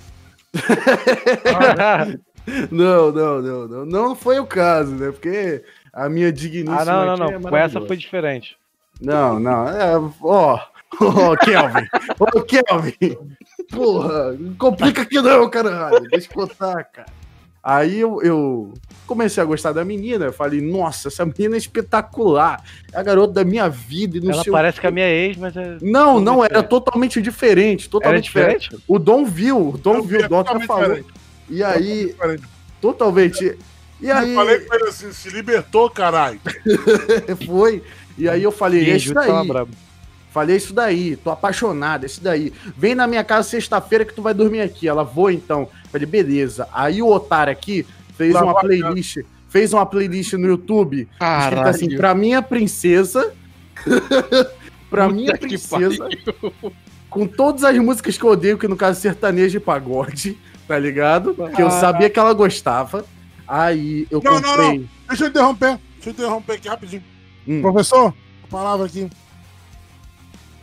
Não, 2.72 3.12
não, 3.12 3.42
não, 3.42 3.68
não. 3.68 3.86
Não 3.86 4.16
foi 4.16 4.40
o 4.40 4.46
caso, 4.46 4.92
né? 4.96 5.12
Porque 5.12 5.64
a 5.92 6.10
minha 6.10 6.32
digníssima. 6.32 6.82
ah, 6.82 6.86
não, 6.86 7.06
não, 7.18 7.26
aqui 7.28 7.34
não. 7.40 7.48
é 7.48 7.52
Com 7.52 7.58
essa 7.58 7.82
foi 7.82 7.98
diferente. 7.98 8.58
Não, 9.02 9.40
não. 9.40 9.68
É, 9.68 9.94
ó. 10.22 10.60
Ô, 11.00 11.36
Kelvin. 11.38 11.88
Ô, 12.20 12.42
Kelvin. 12.42 13.18
Porra, 13.72 14.34
não 14.34 14.54
complica 14.56 15.02
aqui 15.02 15.20
não, 15.22 15.50
caralho. 15.50 16.02
Deixa 16.10 16.28
eu 16.30 16.34
contar, 16.34 16.84
cara. 16.84 17.08
Aí 17.64 17.98
eu, 17.98 18.22
eu 18.22 18.74
comecei 19.08 19.42
a 19.42 19.46
gostar 19.46 19.72
da 19.72 19.86
menina. 19.86 20.26
Eu 20.26 20.34
falei, 20.34 20.60
nossa, 20.62 21.08
essa 21.08 21.26
menina 21.26 21.56
é 21.56 21.58
espetacular. 21.58 22.62
É 22.92 23.00
a 23.00 23.04
garota 23.04 23.34
da 23.36 23.44
minha 23.46 23.70
vida. 23.70 24.18
E 24.18 24.20
não 24.20 24.32
Ela 24.34 24.44
parece 24.52 24.80
que 24.82 24.86
é 24.86 24.90
a 24.90 24.92
minha 24.92 25.08
ex, 25.10 25.38
mas 25.38 25.56
é. 25.56 25.78
Não, 25.82 26.20
não, 26.20 26.44
era 26.44 26.50
diferente. 26.56 26.70
totalmente 26.70 27.22
diferente. 27.22 27.84
Era 27.84 27.92
Totalmente 27.92 28.24
diferente. 28.26 28.62
diferente? 28.64 28.84
O 28.86 29.00
Dom 29.00 29.24
viu, 29.26 29.70
o 29.70 29.78
Dom 29.78 29.96
Eu 29.96 30.04
viu, 30.04 30.20
vi, 30.20 30.26
o 30.26 30.30
Dom 30.30 30.44
falou. 30.44 30.60
diferente. 30.84 31.08
E 31.50 31.64
aí, 31.64 32.16
totalmente. 32.82 33.58
E 34.02 34.08
Eu 34.08 34.18
aí, 34.18 34.36
falei 34.36 34.60
com 34.60 34.76
ele 34.76 34.90
assim, 34.90 35.12
se 35.12 35.30
libertou, 35.30 35.90
caralho. 35.90 36.40
foi. 37.46 37.84
E 38.18 38.28
aí 38.28 38.44
eu 38.44 38.52
falei, 38.52 38.90
é 38.90 38.96
isso 38.98 39.14
daí. 39.14 39.30
Falei, 40.32 40.56
é 40.56 40.58
isso 40.58 40.74
daí, 40.74 41.16
tô 41.16 41.30
apaixonado, 41.30 42.04
é 42.04 42.08
isso 42.08 42.22
daí. 42.22 42.52
Vem 42.76 42.96
na 42.96 43.06
minha 43.06 43.24
casa 43.24 43.48
sexta-feira 43.48 44.04
que 44.04 44.14
tu 44.14 44.22
vai 44.22 44.34
dormir 44.34 44.62
aqui. 44.62 44.88
Ela, 44.88 45.04
vou 45.04 45.30
então. 45.30 45.70
Falei, 45.92 46.08
beleza. 46.08 46.68
Aí 46.74 47.02
o 47.02 47.08
otário 47.08 47.54
aqui 47.54 47.86
fez 48.18 48.36
uma 48.36 48.52
a 48.52 48.56
playlist, 48.56 49.20
fez 49.48 49.74
uma 49.74 49.86
playlist 49.86 50.34
no 50.34 50.48
YouTube, 50.48 51.08
escrito 51.22 51.68
assim, 51.68 51.96
pra 51.96 52.16
minha 52.16 52.42
princesa, 52.42 53.34
pra 54.90 55.06
Puta 55.06 55.16
minha 55.16 55.38
princesa, 55.38 56.10
com 57.10 57.28
todas 57.28 57.64
as 57.64 57.78
músicas 57.78 58.18
que 58.18 58.24
eu 58.24 58.32
odeio, 58.32 58.58
que 58.58 58.68
no 58.68 58.76
caso 58.76 59.00
sertanejo 59.00 59.58
e 59.58 59.60
pagode, 59.62 60.38
tá 60.74 60.80
ligado? 60.80 61.36
Que 61.56 61.62
eu 61.62 61.68
Ah. 61.68 61.72
sabia 61.80 62.10
que 62.10 62.18
ela 62.20 62.34
gostava. 62.34 63.06
Aí 63.48 64.08
eu 64.10 64.20
Não, 64.24 64.40
não, 64.40 64.42
comprei. 64.42 64.90
Deixa 65.08 65.26
eu 65.26 65.30
interromper. 65.30 65.80
Deixa 65.96 66.10
eu 66.10 66.14
interromper 66.14 66.54
aqui 66.54 66.68
rapidinho. 66.68 67.04
Hum. 67.48 67.62
Professor, 67.62 68.14
a 68.44 68.48
palavra 68.48 68.88
aqui. 68.88 69.08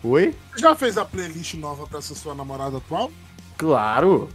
Oi? 0.03 0.35
Você 0.53 0.61
já 0.61 0.75
fez 0.75 0.99
a 0.99 1.05
playlist 1.05 1.55
nova 1.55 1.87
pra 1.87 1.99
essa 2.01 2.15
sua 2.15 2.35
namorada 2.35 2.79
atual? 2.79 3.13
Claro. 3.57 4.29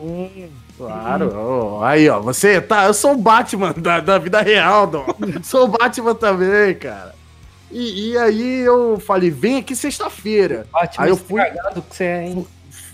Hum. 0.00 0.48
Claro, 0.78 1.32
ó, 1.34 1.84
aí 1.84 2.08
ó, 2.08 2.20
você 2.20 2.60
tá, 2.60 2.84
eu 2.84 2.94
sou 2.94 3.14
o 3.14 3.16
Batman 3.16 3.72
da, 3.72 3.98
da 3.98 4.16
vida 4.16 4.40
real, 4.40 4.86
Dom. 4.86 5.06
sou 5.42 5.64
o 5.64 5.68
Batman 5.68 6.14
também, 6.14 6.74
cara. 6.76 7.14
E, 7.70 8.12
e 8.12 8.18
aí 8.18 8.60
eu 8.60 9.00
falei, 9.00 9.28
vem 9.28 9.56
aqui 9.56 9.74
sexta-feira. 9.74 10.66
Batman 10.72 11.04
Aí 11.04 11.10
eu 11.10 11.16
fui, 11.16 11.42
que 11.42 11.96
você 11.96 12.04
é, 12.04 12.26
hein? 12.28 12.46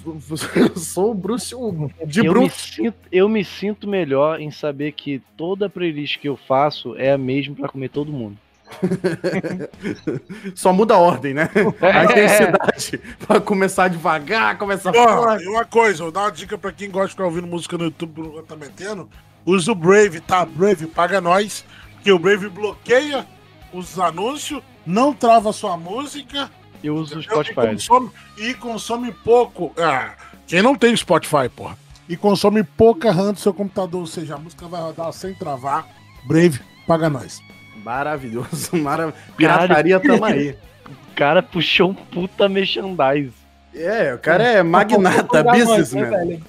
eu 0.57 0.77
sou 0.77 1.11
o 1.11 1.15
Bruce 1.15 1.55
o- 1.55 1.91
de 2.07 2.21
eu, 2.21 2.25
me 2.35 2.41
Bruce. 2.41 2.75
sinto, 2.75 2.95
eu 3.11 3.29
me 3.29 3.45
sinto 3.45 3.87
melhor 3.89 4.41
em 4.41 4.51
saber 4.51 4.93
que 4.93 5.21
toda 5.37 5.69
playlist 5.71 6.19
que 6.19 6.29
eu 6.29 6.37
faço 6.37 6.97
é 6.97 7.13
a 7.13 7.19
mesma 7.19 7.55
pra 7.55 7.69
comer 7.69 7.89
todo 7.89 8.13
mundo. 8.13 8.37
Só 10.55 10.73
muda 10.73 10.95
a 10.95 10.99
ordem, 10.99 11.35
né? 11.35 11.51
É. 11.81 11.91
A 11.91 12.05
intensidade 12.05 12.99
pra 13.27 13.41
começar 13.41 13.89
devagar, 13.89 14.57
começar 14.59 14.93
Ó, 14.97 15.23
forte. 15.25 15.45
e 15.45 15.49
uma 15.49 15.65
coisa, 15.65 16.03
vou 16.03 16.13
dar 16.13 16.21
uma 16.23 16.33
dica 16.33 16.57
pra 16.57 16.73
quem 16.73 16.91
gosta 16.91 17.09
de 17.09 17.13
ficar 17.13 17.25
ouvindo 17.25 17.47
música 17.47 17.77
no 17.77 17.85
YouTube 17.85 18.43
tá 18.47 18.57
metendo. 18.57 19.09
Usa 19.45 19.73
o 19.73 19.75
Brave, 19.75 20.21
tá? 20.21 20.45
Brave 20.45 20.87
paga 20.87 21.21
nós. 21.21 21.65
Que 22.03 22.11
o 22.13 22.19
Brave 22.19 22.49
bloqueia 22.49 23.27
os 23.73 23.99
anúncios, 23.99 24.63
não 24.87 25.13
trava 25.13 25.53
sua 25.53 25.77
música. 25.77 26.51
Eu 26.83 26.97
uso 26.97 27.19
o? 27.19 27.23
Spotify. 27.23 27.61
E 27.61 27.67
consome, 27.67 28.11
e 28.39 28.55
consome 28.55 29.13
pouco. 29.13 29.73
Ah, 29.79 30.15
quem 30.47 30.63
não 30.63 30.75
tem 30.75 30.97
Spotify, 30.97 31.49
porra. 31.55 31.79
E 32.09 32.17
consome 32.17 32.63
pouca 32.63 33.13
RAM 33.13 33.33
do 33.33 33.39
seu 33.39 33.55
computador, 33.55 34.01
ou 34.01 34.07
seja, 34.07 34.35
a 34.35 34.39
música 34.39 34.67
vai 34.67 34.81
rodar 34.81 35.13
sem 35.13 35.33
travar. 35.35 35.87
Brave, 36.25 36.61
paga 36.87 37.09
nós. 37.09 37.41
Maravilhoso, 37.85 38.77
maravilhoso. 38.77 39.25
Pirataria 39.37 40.01
tamo 40.01 40.25
aí. 40.27 40.57
O 40.87 41.15
cara 41.15 41.43
puxou 41.43 41.91
um 41.91 41.95
puta 41.95 42.49
merchandise. 42.49 43.33
É, 43.75 44.15
o 44.15 44.19
cara 44.19 44.43
é 44.43 44.63
magnata, 44.63 45.43
né, 45.43 45.53
businessman. 45.53 46.11
velho? 46.11 46.45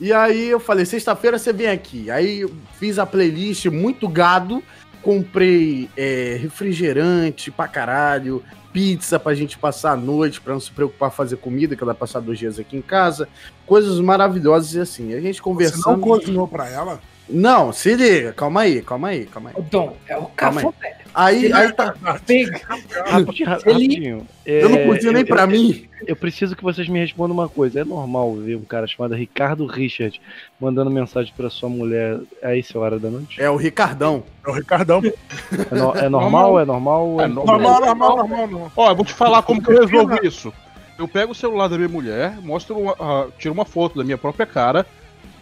E 0.00 0.12
aí 0.12 0.48
eu 0.48 0.60
falei, 0.60 0.84
sexta-feira 0.86 1.38
você 1.38 1.52
vem 1.52 1.68
aqui. 1.68 2.10
Aí 2.10 2.40
eu 2.40 2.52
fiz 2.78 2.98
a 2.98 3.06
playlist 3.06 3.66
muito 3.66 4.06
gado, 4.08 4.62
comprei 5.08 5.88
é, 5.96 6.36
refrigerante 6.38 7.50
pra 7.50 7.66
caralho, 7.66 8.44
pizza 8.70 9.18
pra 9.18 9.32
gente 9.32 9.56
passar 9.56 9.92
a 9.92 9.96
noite, 9.96 10.38
pra 10.38 10.52
não 10.52 10.60
se 10.60 10.70
preocupar 10.70 11.08
em 11.08 11.12
fazer 11.14 11.36
comida, 11.38 11.74
que 11.74 11.82
ela 11.82 11.94
vai 11.94 12.00
passar 12.00 12.20
dois 12.20 12.38
dias 12.38 12.58
aqui 12.58 12.76
em 12.76 12.82
casa. 12.82 13.26
Coisas 13.64 13.98
maravilhosas 14.00 14.74
e 14.74 14.80
assim. 14.80 15.14
A 15.14 15.20
gente 15.22 15.36
Você 15.36 15.40
conversando. 15.40 15.96
não 15.96 16.00
cozinhou 16.00 16.46
pra 16.46 16.68
ela? 16.68 17.00
Não, 17.26 17.72
se 17.72 17.94
liga, 17.94 18.34
calma 18.34 18.60
aí, 18.60 18.82
calma 18.82 19.08
aí, 19.08 19.24
calma 19.24 19.50
aí. 19.56 19.62
Dom, 19.70 19.96
é 20.06 20.18
o 20.18 20.26
Calma 20.26 20.60
aí. 20.60 20.92
Aí, 21.14 21.52
aí 21.52 21.72
tá. 21.72 21.94
Pega. 22.26 22.60
Rapidinho, 23.06 23.48
rapidinho. 23.48 24.26
Eu 24.46 24.68
não 24.68 24.78
É, 24.78 24.86
cozinho 24.86 25.12
nem 25.12 25.24
pra 25.24 25.46
mim. 25.46 25.84
Eu 26.06 26.14
preciso 26.14 26.54
que 26.54 26.62
vocês 26.62 26.88
me 26.88 26.98
respondam 27.00 27.34
uma 27.36 27.48
coisa. 27.48 27.80
É 27.80 27.84
normal 27.84 28.34
ver 28.36 28.56
um 28.56 28.62
cara 28.64 28.86
chamado 28.86 29.14
Ricardo 29.14 29.66
Richard 29.66 30.20
mandando 30.60 30.90
mensagem 30.90 31.32
pra 31.36 31.50
sua 31.50 31.68
mulher 31.68 32.18
a 32.42 32.56
essa 32.56 32.78
hora 32.78 32.98
da 32.98 33.10
noite? 33.10 33.40
É 33.40 33.50
o 33.50 33.56
Ricardão. 33.56 34.22
É 34.46 34.50
o 34.50 34.52
Ricardão. 34.52 35.02
É, 35.04 35.74
no- 35.74 35.96
é 35.96 36.08
normal? 36.08 36.60
É 36.60 36.64
normal? 36.64 37.20
É 37.20 37.26
Normal, 37.26 37.58
normal, 37.80 38.16
normal, 38.16 38.46
normal. 38.48 38.72
Ó, 38.76 38.90
eu 38.90 38.96
vou 38.96 39.04
te 39.04 39.12
falar 39.12 39.42
como 39.42 39.62
que 39.62 39.70
eu 39.70 39.80
resolvo 39.80 40.18
isso. 40.24 40.52
Eu 40.98 41.06
pego 41.08 41.32
o 41.32 41.34
celular 41.34 41.68
da 41.68 41.76
minha 41.76 41.88
mulher, 41.88 42.36
mostro 42.42 42.76
uma, 42.78 42.96
ah, 42.98 43.26
tiro 43.38 43.54
uma 43.54 43.64
foto 43.64 43.96
da 43.98 44.04
minha 44.04 44.18
própria 44.18 44.46
cara 44.46 44.84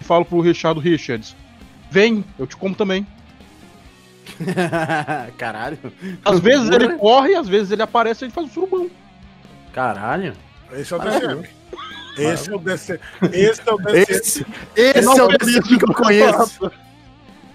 e 0.00 0.04
falo 0.04 0.24
pro 0.24 0.40
Richard 0.40 0.78
Richards: 0.80 1.34
Vem, 1.90 2.24
eu 2.38 2.46
te 2.46 2.56
como 2.56 2.74
também. 2.74 3.06
Caralho. 5.38 5.78
Às 6.24 6.40
vezes 6.40 6.70
ele 6.70 6.96
corre, 6.96 7.34
às 7.34 7.48
vezes 7.48 7.70
ele 7.70 7.82
aparece 7.82 8.22
e 8.22 8.24
a 8.24 8.28
gente 8.28 8.34
faz 8.34 8.46
um 8.46 8.50
surubão. 8.50 8.90
Caralho. 9.72 10.34
Esse 10.72 10.92
é 10.92 10.96
o 10.96 10.98
DCM. 10.98 11.48
Esse 12.18 12.50
é 12.50 12.54
o 12.54 12.58
DCM. 12.58 13.00
Esse 13.32 13.62
é 13.68 13.72
o 13.72 13.76
DCM. 13.76 14.06
Esse, 14.08 14.46
esse 14.74 15.18
é 15.18 15.22
o 15.22 15.28
DCM 15.28 15.78
que 15.78 15.84
eu 15.84 15.94
conheço. 15.94 16.72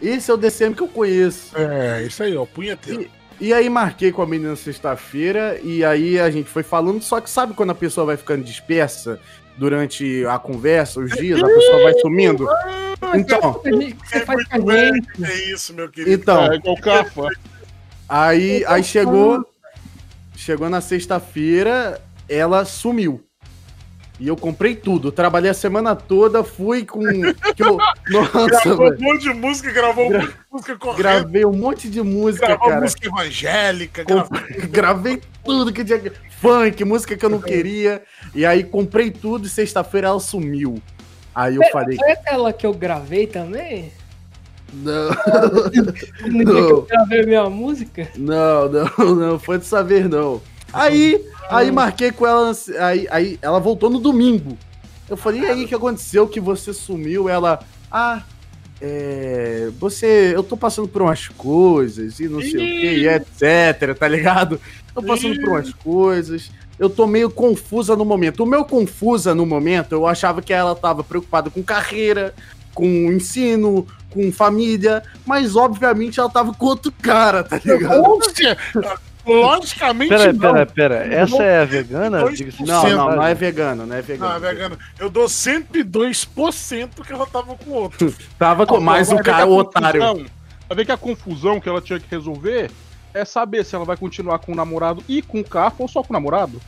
Esse 0.02 0.32
é 0.32 0.34
o 0.34 0.38
DCM 0.38 0.76
que 0.76 0.84
eu 0.84 0.88
conheço. 0.88 1.58
É, 1.58 2.03
isso 2.03 2.24
aí, 2.24 2.36
ó, 2.36 2.45
punheteiro. 2.45 3.10
E 3.40 3.56
aí 3.56 3.68
marquei 3.70 4.12
com 4.12 4.22
a 4.22 4.28
menina 4.28 4.56
sexta-feira 4.56 5.60
e 5.64 5.84
aí 5.84 6.20
a 6.20 6.30
gente 6.30 6.48
foi 6.48 6.62
falando, 6.62 7.02
só 7.02 7.20
que 7.20 7.28
sabe 7.28 7.56
quando 7.56 7.72
a 7.72 7.76
pessoa 7.76 8.06
vai 8.06 8.16
ficando 8.16 8.44
dispersa 8.44 9.20
durante 9.57 10.26
a 10.26 10.38
conversa, 10.40 10.99
os 10.99 11.11
dias, 11.11 11.41
a 11.41 11.45
pessoa 11.48 11.84
vai 11.84 11.94
sumindo? 11.99 12.48
Então, 13.15 13.61
Você 14.06 14.26
faz. 14.26 14.45
É 14.52 15.52
isso, 15.52 15.73
meu 15.73 15.90
querido. 15.90 16.14
então, 16.22 16.52
É 16.52 16.56
igual 16.56 16.78
cafa. 16.78 17.28
aí, 18.07 18.64
aí 18.68 18.84
chegou, 18.84 19.45
chegou 20.36 20.69
na 20.69 20.82
sexta-feira, 20.82 22.02
ela 22.30 22.64
sumiu. 22.65 23.23
E 24.22 24.27
eu 24.27 24.38
comprei 24.38 24.76
tudo, 24.76 25.07
eu 25.07 25.11
trabalhei 25.11 25.49
a 25.49 25.53
semana 25.53 25.95
toda, 25.95 26.43
fui 26.43 26.85
com. 26.85 26.99
Que 27.56 27.64
eu, 27.65 27.76
nossa, 28.07 28.76
Gravou 28.76 28.93
um 28.93 28.99
monte 29.02 29.22
de 29.23 29.34
música, 29.34 29.72
gravou 29.72 30.06
um 30.06 30.14
monte 30.14 30.27
de 30.27 30.35
música 30.52 30.76
correndo. 30.77 30.98
Gravei 30.99 31.45
um 31.45 31.53
monte 31.53 31.89
de 31.89 32.02
música, 32.03 32.45
Gravou 32.45 32.68
cara. 32.69 32.81
música 32.81 33.07
evangélica, 33.07 34.06
Com- 34.06 34.14
gravou 34.14 34.38
Gravei 34.69 35.22
tudo 35.43 35.73
que 35.73 35.84
tinha. 35.84 35.98
que- 35.98 36.11
Funk, 36.39 36.85
música 36.85 37.18
que 37.18 37.26
eu 37.26 37.30
não 37.31 37.41
queria. 37.41 38.03
E 38.35 38.45
aí 38.45 38.64
comprei 38.64 39.10
tudo 39.10 39.48
e 39.48 39.49
sexta-feira 39.49 40.10
ela 40.10 40.19
sumiu. 40.19 40.80
Aí 41.34 41.56
eu 41.56 41.64
falei, 41.72 41.98
Foi 41.98 42.11
aquela 42.11 42.53
que 42.53 42.65
eu 42.68 42.73
gravei 42.76 43.26
também? 43.26 43.91
não, 44.72 45.10
No 46.30 46.45
dia 46.45 46.53
que 46.65 46.72
eu 46.72 46.81
gravei 46.84 47.26
minha 47.26 47.49
música? 47.49 48.07
não, 48.15 48.69
não, 48.69 49.15
não, 49.15 49.39
foi 49.39 49.57
dessa 49.57 49.84
vez 49.84 50.07
não. 50.07 50.39
Aí, 50.73 51.23
aí 51.49 51.72
marquei 51.72 52.11
com 52.11 52.26
ela, 52.26 52.52
aí, 52.80 53.07
aí 53.10 53.39
ela 53.41 53.60
voltou 53.60 53.89
no 53.89 53.99
domingo. 53.99 54.57
Eu 55.10 55.18
falei, 55.18 55.41
e 55.41 55.45
aí, 55.45 55.65
o 55.65 55.68
que 55.68 55.76
aconteceu 55.76 56.27
que 56.27 56.39
você 56.39 56.73
sumiu? 56.73 57.27
Ela, 57.27 57.60
ah, 57.91 58.23
é, 58.80 59.69
você, 59.80 60.31
eu 60.34 60.41
tô 60.41 60.56
passando 60.56 60.88
por 60.88 61.02
umas 61.02 61.27
coisas 61.27 62.19
e 62.19 62.27
não 62.27 62.41
sei 62.41 62.56
o 62.56 62.81
que, 62.81 63.07
etc, 63.07 63.98
tá 63.98 64.07
ligado? 64.07 64.60
Tô 64.93 65.03
passando 65.03 65.39
por 65.39 65.49
umas 65.49 65.73
coisas. 65.73 66.49
Eu 66.80 66.89
tô 66.89 67.06
meio 67.06 67.30
confusa 67.30 67.95
no 67.95 68.03
momento. 68.03 68.43
O 68.43 68.45
meu 68.45 68.65
confusa 68.65 69.35
no 69.35 69.45
momento, 69.45 69.91
eu 69.91 70.07
achava 70.07 70.41
que 70.41 70.52
ela 70.52 70.76
tava 70.76 71.03
preocupada 71.03 71.49
com 71.49 71.61
carreira, 71.61 72.34
com 72.73 72.85
ensino, 73.11 73.85
com 74.10 74.31
família, 74.31 75.03
mas 75.26 75.56
obviamente 75.56 76.19
ela 76.19 76.30
tava 76.30 76.53
com 76.53 76.65
outro 76.65 76.91
cara, 77.02 77.43
tá 77.43 77.60
ligado? 77.64 78.19
Logicamente 79.26 80.10
Pera, 80.10 80.34
não. 80.34 80.39
pera, 80.39 80.65
pera. 80.65 80.95
Essa 81.14 81.43
é 81.43 81.61
a 81.61 81.65
vegana? 81.65 82.31
De 82.31 82.64
Não, 82.64 82.89
não, 82.89 83.15
não 83.15 83.23
é 83.23 83.34
vegano, 83.35 83.85
não 83.85 83.95
é 83.95 83.99
Não, 83.99 84.03
vegano. 84.03 84.35
é 84.35 84.39
vegano. 84.39 84.80
Eu 84.99 85.10
dou 85.10 85.26
102% 85.26 87.06
que 87.06 87.14
ela 87.14 87.27
tava 87.27 87.56
com 87.56 87.72
outro. 87.72 88.14
Tava 88.39 88.65
com 88.65 88.80
mais 88.80 89.11
o 89.11 89.18
que 89.18 89.23
cara, 89.23 89.45
o 89.45 89.56
otário. 89.57 90.02
Vai 90.68 90.76
ver 90.76 90.85
que 90.85 90.91
a 90.91 90.98
confusão 90.98 91.60
que 91.60 91.69
ela 91.69 91.81
tinha 91.81 91.99
que 91.99 92.10
resolver 92.10 92.72
é 93.14 93.26
saber 93.26 93.64
se 93.65 93.76
ela 93.76 93.85
vai 93.85 93.98
continuar 93.98 94.39
com 94.39 94.53
o 94.53 94.56
namorado 94.56 95.03
e 95.07 95.22
com 95.22 95.39
o 95.41 95.43
carro 95.43 95.76
ou 95.80 95.88
só 95.88 96.02
com 96.02 96.14
o 96.14 96.14
namorado. 96.14 96.61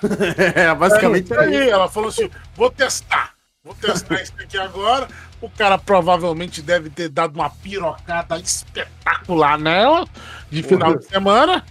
É, 0.54 0.74
basicamente 0.74 1.32
aí, 1.34 1.54
isso. 1.54 1.70
ela 1.70 1.88
falou 1.88 2.08
assim: 2.08 2.28
vou 2.56 2.70
testar. 2.70 3.34
Vou 3.62 3.74
testar 3.74 4.20
isso 4.20 4.32
aqui 4.40 4.58
agora. 4.58 5.06
O 5.40 5.48
cara 5.48 5.78
provavelmente 5.78 6.60
deve 6.62 6.90
ter 6.90 7.08
dado 7.08 7.36
uma 7.36 7.50
pirocada 7.50 8.38
espetacular 8.38 9.58
nela 9.58 10.04
de 10.50 10.62
final 10.62 10.96
de 10.96 11.04
semana, 11.04 11.64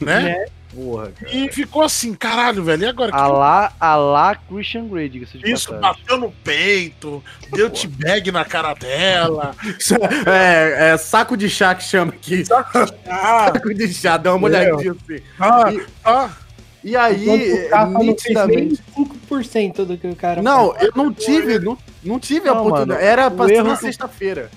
né? 0.00 0.44
Porra, 0.74 1.10
cara. 1.18 1.34
E 1.34 1.50
ficou 1.50 1.82
assim, 1.82 2.12
caralho, 2.14 2.62
velho. 2.62 2.82
E 2.82 2.86
agora? 2.86 3.10
A 3.14 3.26
lá, 3.26 3.72
a 3.80 3.96
lá 3.96 4.34
Christian 4.34 4.86
Grey, 4.86 5.08
diga-se 5.08 5.38
de 5.38 5.50
Isso, 5.50 5.72
passagem. 5.72 5.80
bateu 6.02 6.18
no 6.18 6.30
peito, 6.44 7.24
deu 7.52 7.70
t-bag 7.70 8.30
na 8.30 8.44
cara 8.44 8.74
dela. 8.74 9.54
É, 10.26 10.90
é 10.92 10.96
saco 10.98 11.36
de 11.36 11.48
chá 11.48 11.74
que 11.74 11.84
chama 11.84 12.12
aqui. 12.12 12.44
Ah, 13.08 13.46
Saco 13.54 13.72
de 13.74 13.92
chá, 13.94 14.16
dá 14.18 14.34
uma 14.34 14.46
olhadinha 14.46 14.92
assim. 14.92 15.22
ah, 15.40 15.72
E- 15.72 15.86
ah. 16.04 16.30
E 16.84 16.96
aí, 16.96 17.66
Enquanto 17.66 17.96
o 17.96 18.02
nitidamente. 18.04 18.82
5% 18.96 19.84
do 19.84 19.98
que 19.98 20.06
o 20.06 20.14
cara 20.14 20.40
Não, 20.40 20.76
eu 20.76 20.92
não 20.94 21.12
tive, 21.12 21.58
não, 21.58 21.76
não 22.04 22.20
tive 22.20 22.48
a 22.48 22.54
Não, 22.54 22.60
oportunidade. 22.60 23.00
mano, 23.00 23.10
Era 23.12 23.30
pra 23.30 23.46
ser 23.46 23.64
na 23.64 23.74
que- 23.74 23.80
sexta-feira. 23.82 24.48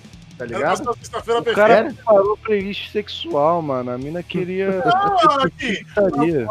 Tá 0.41 0.45
ligado? 0.47 0.89
O 0.89 0.95
perfeita. 0.95 1.53
cara 1.53 1.95
parou 2.03 2.35
playlist 2.35 2.91
sexual, 2.91 3.61
mano. 3.61 3.91
A 3.91 3.97
mina 3.97 4.23
queria. 4.23 4.81
Ah, 4.83 5.43
aqui. 5.45 5.85
putaria. 5.85 6.47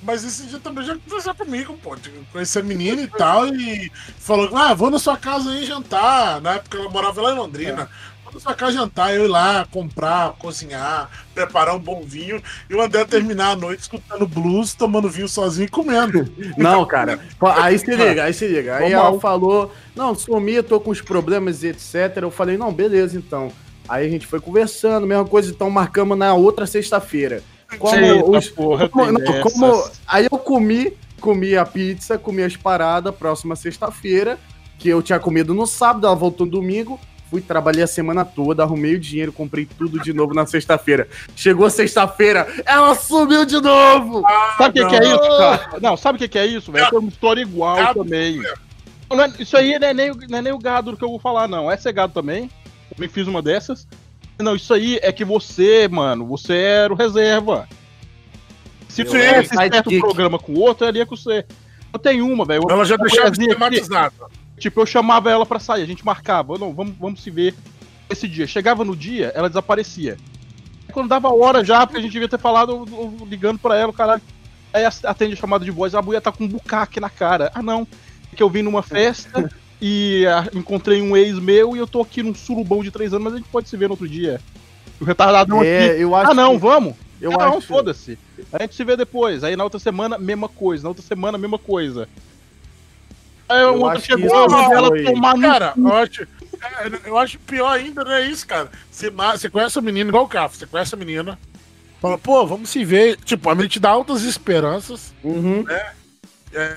Mas 0.00 0.24
esse 0.24 0.46
dia 0.46 0.60
também 0.60 0.84
já 0.84 0.92
aconteceu 0.94 1.34
comigo, 1.34 1.76
pô. 1.82 1.96
de 1.96 2.10
Conhecer 2.32 2.60
a 2.60 2.62
menina 2.62 3.02
e 3.02 3.08
tal, 3.08 3.48
e 3.48 3.90
falou: 4.16 4.56
Ah, 4.56 4.74
vou 4.74 4.90
na 4.90 4.98
sua 5.00 5.16
casa 5.16 5.50
aí 5.50 5.64
jantar. 5.64 6.40
Na 6.40 6.54
época 6.54 6.78
ela 6.78 6.88
morava 6.88 7.20
lá 7.20 7.32
em 7.32 7.36
Londrina. 7.36 7.76
Vou 7.76 7.88
sua 8.40 8.54
casa 8.54 8.72
jantar, 8.72 9.14
eu 9.14 9.24
ir 9.24 9.28
lá 9.28 9.66
comprar, 9.70 10.32
cozinhar, 10.38 11.10
preparar 11.34 11.74
um 11.74 11.78
bom 11.78 12.02
vinho. 12.04 12.42
E 12.68 12.74
o 12.74 12.80
André 12.82 13.04
terminar 13.04 13.50
a 13.52 13.56
noite 13.56 13.80
escutando 13.80 14.26
blues, 14.26 14.74
tomando 14.74 15.08
vinho 15.08 15.28
sozinho 15.28 15.66
e 15.66 15.68
comendo. 15.68 16.26
Não, 16.56 16.84
cara. 16.86 17.18
Aí 17.56 17.78
se 17.78 17.90
liga, 17.94 18.24
aí 18.24 18.34
se 18.34 18.46
liga. 18.46 18.76
Aí 18.76 18.92
ela 18.92 19.20
falou, 19.20 19.72
não, 19.94 20.14
sumi, 20.14 20.62
tô 20.62 20.80
com 20.80 20.90
os 20.90 21.00
problemas 21.00 21.62
e 21.62 21.68
etc. 21.68 22.16
Eu 22.22 22.30
falei, 22.30 22.56
não, 22.56 22.72
beleza, 22.72 23.16
então. 23.18 23.50
Aí 23.88 24.06
a 24.06 24.10
gente 24.10 24.26
foi 24.26 24.40
conversando, 24.40 25.06
mesma 25.06 25.24
coisa, 25.24 25.50
então 25.50 25.68
marcamos 25.68 26.16
na 26.16 26.34
outra 26.34 26.66
sexta-feira. 26.66 27.42
Como 27.78 27.94
Eita, 27.96 28.30
os- 28.30 28.48
porra, 28.48 28.88
como- 28.88 29.12
não, 29.12 29.40
como- 29.42 29.84
aí 30.06 30.28
eu 30.30 30.38
comi, 30.38 30.92
comi 31.20 31.56
a 31.56 31.64
pizza, 31.64 32.18
comi 32.18 32.42
as 32.42 32.56
paradas, 32.56 33.14
próxima 33.14 33.56
sexta-feira, 33.56 34.38
que 34.78 34.88
eu 34.88 35.02
tinha 35.02 35.18
comido 35.18 35.54
no 35.54 35.66
sábado, 35.66 36.06
ela 36.06 36.14
voltou 36.16 36.44
no 36.46 36.52
domingo, 36.52 36.98
fui, 37.32 37.40
trabalhei 37.40 37.82
a 37.82 37.86
semana 37.86 38.26
toda, 38.26 38.62
arrumei 38.62 38.94
o 38.94 39.00
dinheiro, 39.00 39.32
comprei 39.32 39.64
tudo 39.64 39.98
de 39.98 40.12
novo 40.12 40.34
na 40.34 40.44
sexta-feira. 40.44 41.08
Chegou 41.34 41.70
sexta-feira, 41.70 42.46
ela 42.66 42.94
sumiu 42.94 43.46
de 43.46 43.58
novo! 43.58 44.22
Sabe 44.58 44.82
o 44.82 44.84
que, 44.84 44.90
que 44.90 44.96
é 45.02 45.08
isso, 45.08 45.38
cara? 45.38 45.70
Não, 45.80 45.96
sabe 45.96 46.16
o 46.16 46.18
que, 46.18 46.28
que 46.28 46.38
é 46.38 46.44
isso, 46.46 46.70
velho? 46.70 46.88
Foi 46.90 46.98
uma 46.98 47.08
história 47.08 47.40
igual 47.40 47.76
Gado. 47.76 48.04
também. 48.04 48.42
Não 49.08 49.22
é- 49.22 49.32
isso 49.38 49.56
aí 49.56 49.78
não 49.78 49.88
é, 49.88 49.94
nem, 49.94 50.10
o- 50.10 50.16
não 50.28 50.38
é 50.38 50.42
nem 50.42 50.52
o 50.52 50.58
gado 50.58 50.94
que 50.94 51.02
eu 51.04 51.08
vou 51.08 51.18
falar, 51.18 51.48
não. 51.48 51.70
Essa 51.70 51.88
é 51.88 51.92
gado 51.92 52.12
também. 52.12 52.50
Também 52.94 53.08
fiz 53.08 53.26
uma 53.26 53.40
dessas. 53.40 53.88
Não, 54.38 54.54
isso 54.54 54.74
aí 54.74 54.98
é 55.02 55.10
que 55.10 55.24
você, 55.24 55.88
mano, 55.88 56.26
você 56.26 56.52
era 56.54 56.92
o 56.92 56.96
reserva. 56.96 57.66
Se 58.88 59.02
Eu 59.02 59.14
era 59.14 59.42
tivesse 59.42 59.54
certo 59.56 59.74
sidekick. 59.88 60.00
programa 60.00 60.38
com 60.38 60.52
o 60.52 60.60
outro, 60.60 60.86
ali 60.86 61.00
é 61.00 61.06
com 61.06 61.16
você. 61.16 61.46
Eu 61.92 61.98
tenho 61.98 62.26
uma, 62.30 62.44
velho. 62.44 62.64
Ela 62.70 62.84
já 62.84 62.98
mulherzinha 62.98 63.26
aqui, 63.28 63.42
esquematizado. 63.42 64.14
Tipo, 64.62 64.80
eu 64.80 64.86
chamava 64.86 65.28
ela 65.28 65.44
pra 65.44 65.58
sair, 65.58 65.82
a 65.82 65.86
gente 65.86 66.04
marcava. 66.04 66.56
Não, 66.56 66.72
vamos, 66.72 66.94
vamos 66.98 67.20
se 67.22 67.30
ver 67.30 67.52
esse 68.08 68.28
dia. 68.28 68.46
Chegava 68.46 68.84
no 68.84 68.94
dia, 68.94 69.32
ela 69.34 69.48
desaparecia. 69.48 70.16
Quando 70.92 71.08
dava 71.08 71.34
hora 71.34 71.64
já, 71.64 71.84
porque 71.84 71.98
a 71.98 72.02
gente 72.02 72.12
devia 72.12 72.28
ter 72.28 72.38
falado, 72.38 72.70
eu- 72.88 73.16
eu 73.20 73.26
ligando 73.26 73.58
pra 73.58 73.76
ela, 73.76 73.90
o 73.90 73.92
caralho. 73.92 74.22
Aí 74.72 74.84
atende 74.84 75.32
a 75.32 75.36
chamada 75.36 75.64
de 75.64 75.70
voz, 75.72 75.94
a 75.96 76.00
mulher 76.00 76.20
tá 76.20 76.30
com 76.30 76.44
um 76.44 76.48
bucaque 76.48 77.00
na 77.00 77.10
cara. 77.10 77.50
Ah, 77.54 77.62
não. 77.62 77.86
É 78.32 78.36
que 78.36 78.42
eu 78.42 78.48
vim 78.48 78.62
numa 78.62 78.82
festa 78.82 79.50
e 79.80 80.24
ah, 80.26 80.48
encontrei 80.54 81.02
um 81.02 81.16
ex 81.16 81.38
meu 81.40 81.74
e 81.74 81.78
eu 81.80 81.86
tô 81.86 82.00
aqui 82.00 82.22
num 82.22 82.34
surubão 82.34 82.82
de 82.84 82.90
três 82.92 83.12
anos, 83.12 83.24
mas 83.24 83.34
a 83.34 83.36
gente 83.38 83.48
pode 83.48 83.68
se 83.68 83.76
ver 83.76 83.86
no 83.86 83.94
outro 83.94 84.08
dia. 84.08 84.40
O 85.00 85.04
retardado 85.04 85.50
não 85.50 85.58
aqui. 85.60 85.68
É, 85.68 85.96
eu 86.02 86.14
acho 86.14 86.30
Ah, 86.30 86.34
não, 86.34 86.52
que- 86.52 86.58
vamos? 86.58 86.94
Eu 87.20 87.32
ah, 87.32 87.46
não, 87.46 87.58
acho- 87.58 87.66
foda-se. 87.66 88.16
A 88.52 88.62
gente 88.62 88.74
se 88.76 88.84
vê 88.84 88.96
depois. 88.96 89.42
Aí 89.42 89.56
na 89.56 89.64
outra 89.64 89.80
semana, 89.80 90.16
mesma 90.18 90.48
coisa. 90.48 90.84
Na 90.84 90.88
outra 90.90 91.02
semana, 91.04 91.36
mesma 91.36 91.58
coisa. 91.58 92.08
Aí 93.52 93.84
acho 93.90 94.02
que 94.02 94.06
chegou 94.06 94.54
a 94.54 94.74
ela 94.74 95.04
tomar 95.04 95.36
no 95.36 95.42
Cara, 95.42 95.72
eu 95.76 95.94
acho, 95.94 96.22
é, 96.22 97.08
eu 97.08 97.18
acho 97.18 97.38
pior 97.40 97.70
ainda, 97.70 98.04
não 98.04 98.12
é 98.12 98.26
isso, 98.26 98.46
cara. 98.46 98.70
Você, 98.90 99.10
você 99.10 99.50
conhece 99.50 99.78
a 99.78 99.82
menina 99.82 100.08
igual 100.08 100.24
o 100.24 100.28
Cafo, 100.28 100.56
você 100.56 100.66
conhece 100.66 100.94
a 100.94 100.98
menina, 100.98 101.38
fala, 102.00 102.16
pô, 102.18 102.46
vamos 102.46 102.70
se 102.70 102.84
ver. 102.84 103.16
Tipo, 103.18 103.50
a 103.50 103.54
menina 103.54 103.68
te 103.70 103.80
dá 103.80 103.90
altas 103.90 104.22
esperanças, 104.22 105.12
Uhum. 105.22 105.62
né? 105.62 105.92
É, 106.54 106.76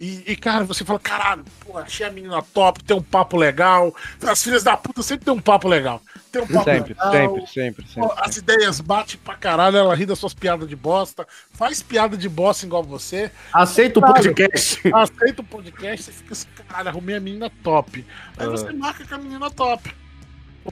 e, 0.00 0.32
e, 0.32 0.36
cara, 0.36 0.64
você 0.64 0.84
fala, 0.84 0.98
caralho, 0.98 1.44
pô, 1.60 1.78
achei 1.78 2.04
a 2.06 2.10
menina 2.10 2.42
top, 2.52 2.82
tem 2.84 2.96
um 2.96 3.02
papo 3.02 3.36
legal. 3.36 3.94
As 4.22 4.42
filhas 4.42 4.62
da 4.62 4.76
puta 4.76 5.02
sempre 5.02 5.24
tem 5.24 5.32
um 5.34 5.40
papo 5.40 5.68
legal. 5.68 6.02
Tem 6.34 6.42
um 6.42 6.46
papo 6.48 6.64
Sempre, 6.64 6.94
legal. 6.94 7.12
sempre, 7.12 7.46
sempre, 7.46 7.86
sempre. 7.86 8.10
as 8.16 8.36
ideias 8.36 8.80
batem 8.80 9.16
pra 9.22 9.36
caralho, 9.36 9.76
ela 9.76 9.94
ri 9.94 10.04
das 10.04 10.18
suas 10.18 10.34
piadas 10.34 10.68
de 10.68 10.74
bosta, 10.74 11.24
faz 11.52 11.80
piada 11.80 12.16
de 12.16 12.28
bosta 12.28 12.66
igual 12.66 12.82
você. 12.82 13.30
Aceita 13.52 14.00
o 14.00 14.02
podcast. 14.02 14.80
Aceita 14.92 15.42
o 15.42 15.44
podcast, 15.44 16.02
você 16.06 16.12
fica 16.12 16.32
assim, 16.32 16.48
caralho, 16.66 16.88
arrumei 16.88 17.14
a 17.14 17.20
menina 17.20 17.48
top. 17.62 18.04
Aí 18.36 18.48
você 18.48 18.72
marca 18.72 19.06
com 19.06 19.14
a 19.14 19.18
menina 19.18 19.48
top. 19.48 19.94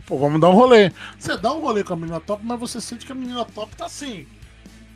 Pô, 0.04 0.18
vamos 0.18 0.40
dar 0.40 0.48
um 0.48 0.54
rolê. 0.54 0.90
Você 1.16 1.36
dá 1.36 1.52
um 1.52 1.60
rolê 1.60 1.84
com 1.84 1.92
a 1.92 1.96
menina 1.96 2.18
top, 2.18 2.44
mas 2.44 2.58
você 2.58 2.80
sente 2.80 3.06
que 3.06 3.12
a 3.12 3.14
menina 3.14 3.44
top 3.44 3.76
tá 3.76 3.86
assim. 3.86 4.26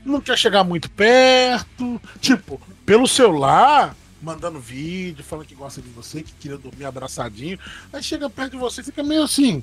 Não 0.04 0.20
quer 0.20 0.36
chegar 0.36 0.64
muito 0.64 0.90
perto. 0.90 2.00
Tipo, 2.20 2.60
pelo 2.84 3.06
celular, 3.06 3.94
mandando 4.20 4.58
vídeo, 4.58 5.22
falando 5.22 5.46
que 5.46 5.54
gosta 5.54 5.80
de 5.80 5.88
você, 5.90 6.22
que 6.24 6.32
queria 6.32 6.58
dormir 6.58 6.86
abraçadinho. 6.86 7.56
Aí 7.92 8.02
chega 8.02 8.28
perto 8.28 8.52
de 8.52 8.58
você 8.58 8.80
e 8.80 8.84
fica 8.84 9.02
meio 9.04 9.22
assim. 9.22 9.62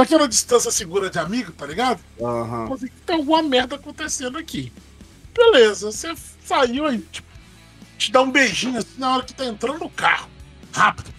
Daquela 0.00 0.26
distância 0.26 0.70
segura 0.70 1.10
de 1.10 1.18
amigo, 1.18 1.52
tá 1.52 1.66
ligado? 1.66 2.00
Aham. 2.18 2.72
Assim, 2.72 2.88
tem 3.04 3.16
alguma 3.16 3.42
merda 3.42 3.76
acontecendo 3.76 4.38
aqui. 4.38 4.72
Beleza, 5.34 5.92
você 5.92 6.14
saiu 6.42 6.86
aí, 6.86 7.00
tipo, 7.12 7.28
te 7.98 8.10
dá 8.10 8.22
um 8.22 8.30
beijinho 8.30 8.78
assim 8.78 8.94
na 8.96 9.14
hora 9.14 9.24
que 9.24 9.34
tá 9.34 9.44
entrando 9.44 9.80
no 9.80 9.90
carro. 9.90 10.30
Rápido. 10.72 11.12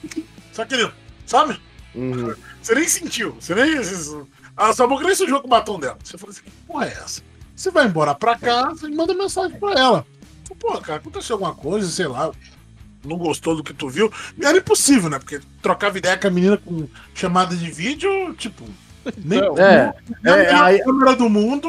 Só 0.51 0.63
aquele, 0.63 0.91
sabe? 1.27 1.61
Uhum. 1.93 2.33
Você 2.59 2.73
nem 2.73 2.87
sentiu. 2.87 3.37
Você 3.39 3.53
nem. 3.53 3.75
A 4.57 4.73
sua 4.73 4.87
boca 4.87 5.03
nem 5.05 5.13
sujou 5.13 5.39
com 5.41 5.47
o 5.47 5.49
batom 5.49 5.79
dela. 5.79 5.99
Você 6.03 6.17
falou 6.17 6.31
assim: 6.31 6.41
que 6.41 6.51
porra 6.65 6.87
é 6.87 6.93
essa? 6.93 7.21
Você 7.55 7.69
vai 7.69 7.85
embora 7.85 8.15
pra 8.15 8.35
casa 8.35 8.89
e 8.89 8.95
manda 8.95 9.13
mensagem 9.13 9.59
pra 9.59 9.73
ela. 9.73 10.07
Pô, 10.59 10.81
cara, 10.81 10.97
aconteceu 10.97 11.35
alguma 11.35 11.53
coisa, 11.53 11.87
sei 11.87 12.07
lá. 12.07 12.31
Não 13.03 13.17
gostou 13.17 13.55
do 13.55 13.63
que 13.63 13.73
tu 13.73 13.89
viu. 13.89 14.11
Era 14.41 14.57
impossível, 14.57 15.09
né? 15.09 15.17
Porque 15.19 15.39
trocava 15.61 15.97
ideia 15.97 16.17
com 16.17 16.27
a 16.27 16.31
menina 16.31 16.57
com 16.57 16.87
chamada 17.13 17.55
de 17.55 17.71
vídeo, 17.71 18.33
tipo. 18.35 18.63
Nem, 19.23 19.39
É, 19.39 19.93
nem 20.23 20.33
a 20.33 20.37
é, 20.37 20.45
melhor 20.45 20.63
aí- 20.63 20.83
câmera 20.83 21.15
do 21.15 21.27
mundo, 21.29 21.67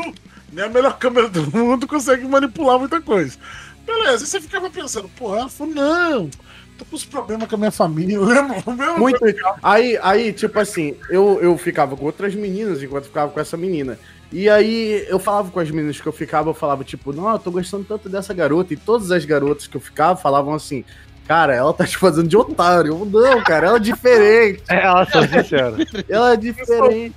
nem 0.52 0.64
a 0.64 0.68
melhor 0.68 0.98
câmera 0.98 1.28
do 1.28 1.50
mundo 1.50 1.86
consegue 1.88 2.26
manipular 2.28 2.78
muita 2.78 3.00
coisa. 3.00 3.38
Beleza, 3.86 4.24
e 4.24 4.26
você 4.26 4.40
ficava 4.40 4.68
pensando, 4.70 5.08
porra, 5.08 5.38
ela 5.40 5.48
falou, 5.48 5.74
não, 5.74 6.30
tô 6.78 6.84
com 6.84 6.94
uns 6.94 7.04
problemas 7.06 7.48
com 7.48 7.54
a 7.54 7.58
minha 7.58 7.70
família, 7.70 8.20
lembra? 8.20 8.62
Muito. 8.98 9.18
Aí, 9.62 9.98
aí, 10.02 10.32
tipo 10.34 10.58
assim, 10.60 10.94
eu, 11.08 11.38
eu 11.40 11.56
ficava 11.56 11.96
com 11.96 12.04
outras 12.04 12.34
meninas 12.34 12.82
enquanto 12.82 13.04
ficava 13.06 13.32
com 13.32 13.40
essa 13.40 13.56
menina. 13.56 13.98
E 14.30 14.48
aí 14.48 15.04
eu 15.08 15.18
falava 15.18 15.50
com 15.50 15.60
as 15.60 15.70
meninas 15.70 16.00
que 16.00 16.06
eu 16.06 16.12
ficava, 16.12 16.50
eu 16.50 16.54
falava, 16.54 16.84
tipo, 16.84 17.12
não, 17.12 17.30
eu 17.30 17.38
tô 17.38 17.50
gostando 17.50 17.84
tanto 17.84 18.08
dessa 18.08 18.32
garota. 18.32 18.72
E 18.72 18.76
todas 18.76 19.10
as 19.10 19.24
garotas 19.24 19.66
que 19.66 19.76
eu 19.76 19.80
ficava 19.80 20.16
falavam 20.20 20.54
assim, 20.54 20.84
cara, 21.26 21.54
ela 21.54 21.72
tá 21.72 21.84
te 21.86 21.96
fazendo 21.96 22.28
de 22.28 22.36
otário. 22.36 22.92
Eu, 22.92 23.04
não, 23.06 23.42
cara, 23.42 23.68
ela 23.68 23.76
é 23.76 23.80
diferente. 23.80 24.62
É, 24.68 24.84
ela 24.84 25.04
só 25.06 25.22
sincera. 25.22 25.76
Ela 26.08 26.32
é 26.32 26.36
diferente. 26.36 27.14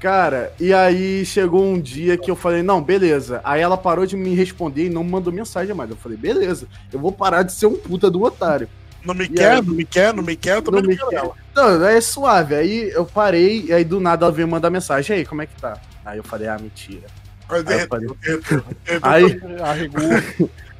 Cara, 0.00 0.52
e 0.58 0.74
aí 0.74 1.24
chegou 1.24 1.62
um 1.64 1.80
dia 1.80 2.16
que 2.18 2.28
eu 2.30 2.34
falei, 2.34 2.60
não, 2.62 2.82
beleza. 2.82 3.40
Aí 3.44 3.60
ela 3.60 3.76
parou 3.76 4.04
de 4.04 4.16
me 4.16 4.34
responder 4.34 4.86
e 4.86 4.90
não 4.90 5.04
me 5.04 5.10
mandou 5.10 5.32
mensagem 5.32 5.74
mais. 5.74 5.90
Eu 5.90 5.96
falei, 5.96 6.18
beleza, 6.18 6.66
eu 6.92 6.98
vou 6.98 7.12
parar 7.12 7.42
de 7.44 7.52
ser 7.52 7.66
um 7.66 7.76
puta 7.76 8.10
do 8.10 8.20
otário. 8.22 8.68
Não 9.04 9.14
me 9.14 9.24
E 9.24 9.28
quer, 9.28 9.52
aí- 9.52 9.62
não 9.62 9.74
me 9.74 9.84
quer, 9.84 10.12
não 10.14 10.22
me 10.22 10.34
quer, 10.36 10.56
eu 10.56 10.62
também 10.62 10.82
Não 10.82 10.88
não, 10.88 10.94
me 10.94 10.96
quero 10.96 11.10
quer. 11.10 11.16
ela. 11.18 11.34
Não, 11.78 11.86
é 11.86 12.00
suave. 12.00 12.54
Aí 12.56 12.90
eu 12.90 13.04
parei, 13.04 13.66
e 13.68 13.72
aí 13.72 13.84
do 13.84 14.00
nada 14.00 14.24
ela 14.26 14.32
veio 14.32 14.48
mandar 14.48 14.70
mensagem. 14.70 15.16
E 15.16 15.18
aí, 15.20 15.24
como 15.26 15.42
é 15.42 15.46
que 15.46 15.54
tá? 15.60 15.76
Aí 16.04 16.18
eu 16.18 16.24
falei, 16.24 16.48
ah, 16.48 16.58
mentira. 16.60 17.06
Aí, 17.48 17.62
Aí 17.66 17.80
eu 17.80 17.88
falei, 17.88 18.08
aí, 19.02 19.40
Arregou. 19.62 20.02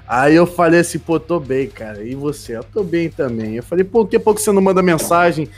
Aí 0.06 0.34
eu 0.34 0.46
falei 0.46 0.80
assim, 0.80 0.98
pô, 0.98 1.18
tô 1.18 1.40
bem, 1.40 1.68
cara. 1.68 2.02
E 2.02 2.14
você? 2.14 2.56
Eu 2.56 2.64
tô 2.64 2.82
bem 2.82 3.10
também. 3.10 3.56
Eu 3.56 3.62
falei, 3.62 3.84
pô, 3.84 4.06
que 4.06 4.18
pouco 4.18 4.40
você 4.40 4.52
não 4.52 4.62
manda 4.62 4.82
mensagem? 4.82 5.48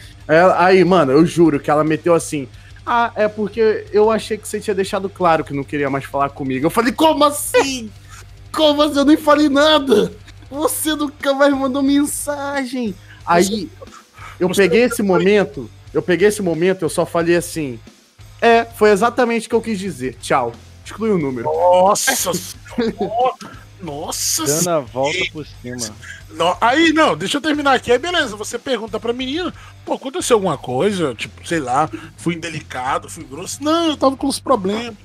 Aí, 0.57 0.85
mano, 0.85 1.13
eu 1.13 1.25
juro 1.27 1.61
que 1.61 1.71
ela 1.71 1.85
meteu 1.85 2.15
assim. 2.15 2.49
Ah, 2.87 3.13
é 3.15 3.29
porque 3.29 3.87
eu 3.93 4.11
achei 4.11 4.37
que 4.37 4.47
você 4.47 4.61
tinha 4.61 4.75
deixado 4.75 5.09
claro 5.09 5.45
que 5.45 5.55
não 5.55 5.65
queria 5.65 5.89
mais 5.89 6.05
falar 6.05 6.29
comigo. 6.31 6.67
Eu 6.67 6.71
falei, 6.71 6.93
como 6.93 7.25
assim? 7.25 7.91
Como 8.53 8.83
assim? 8.83 8.99
Eu 8.99 9.05
nem 9.05 9.17
falei 9.17 9.49
nada. 9.49 10.13
Você 10.51 10.95
nunca 10.95 11.33
mais 11.33 11.53
mandou 11.55 11.83
mensagem. 11.83 12.95
Aí, 13.27 13.71
eu 14.39 14.51
peguei 14.51 14.83
esse 14.83 15.03
momento, 15.03 15.71
eu 15.93 16.03
peguei 16.03 16.29
esse 16.29 16.43
momento, 16.43 16.83
eu 16.83 16.89
só 16.89 17.07
falei 17.07 17.37
assim. 17.37 17.79
É, 18.41 18.65
foi 18.65 18.91
exatamente 18.91 19.47
o 19.47 19.49
que 19.49 19.55
eu 19.55 19.63
quis 19.63 19.79
dizer. 19.79 20.17
Tchau. 20.21 20.53
Exclui 20.85 21.11
o 21.11 21.19
número. 21.19 21.47
Nossa. 21.47 22.31
Nossa 23.85 24.45
Dando 24.45 24.71
a 24.71 24.81
volta 24.81 25.19
por 25.33 25.47
cima. 25.47 25.95
Não, 26.31 26.57
aí, 26.61 26.93
não, 26.93 27.17
deixa 27.17 27.37
eu 27.37 27.41
terminar 27.41 27.75
aqui. 27.75 27.93
Aí, 27.93 27.99
beleza, 27.99 28.35
você 28.35 28.59
pergunta 28.59 28.99
pra 28.99 29.13
menina, 29.13 29.53
pô, 29.85 29.95
aconteceu 29.95 30.37
alguma 30.37 30.59
coisa? 30.59 31.15
Tipo, 31.15 31.47
sei 31.47 31.61
lá, 31.61 31.89
fui 32.17 32.35
indelicado, 32.35 33.09
fui 33.09 33.25
grosso. 33.25 33.63
Não, 33.63 33.91
eu 33.91 33.97
tava 33.97 34.17
com 34.17 34.27
uns 34.27 34.41
problemas. 34.41 34.97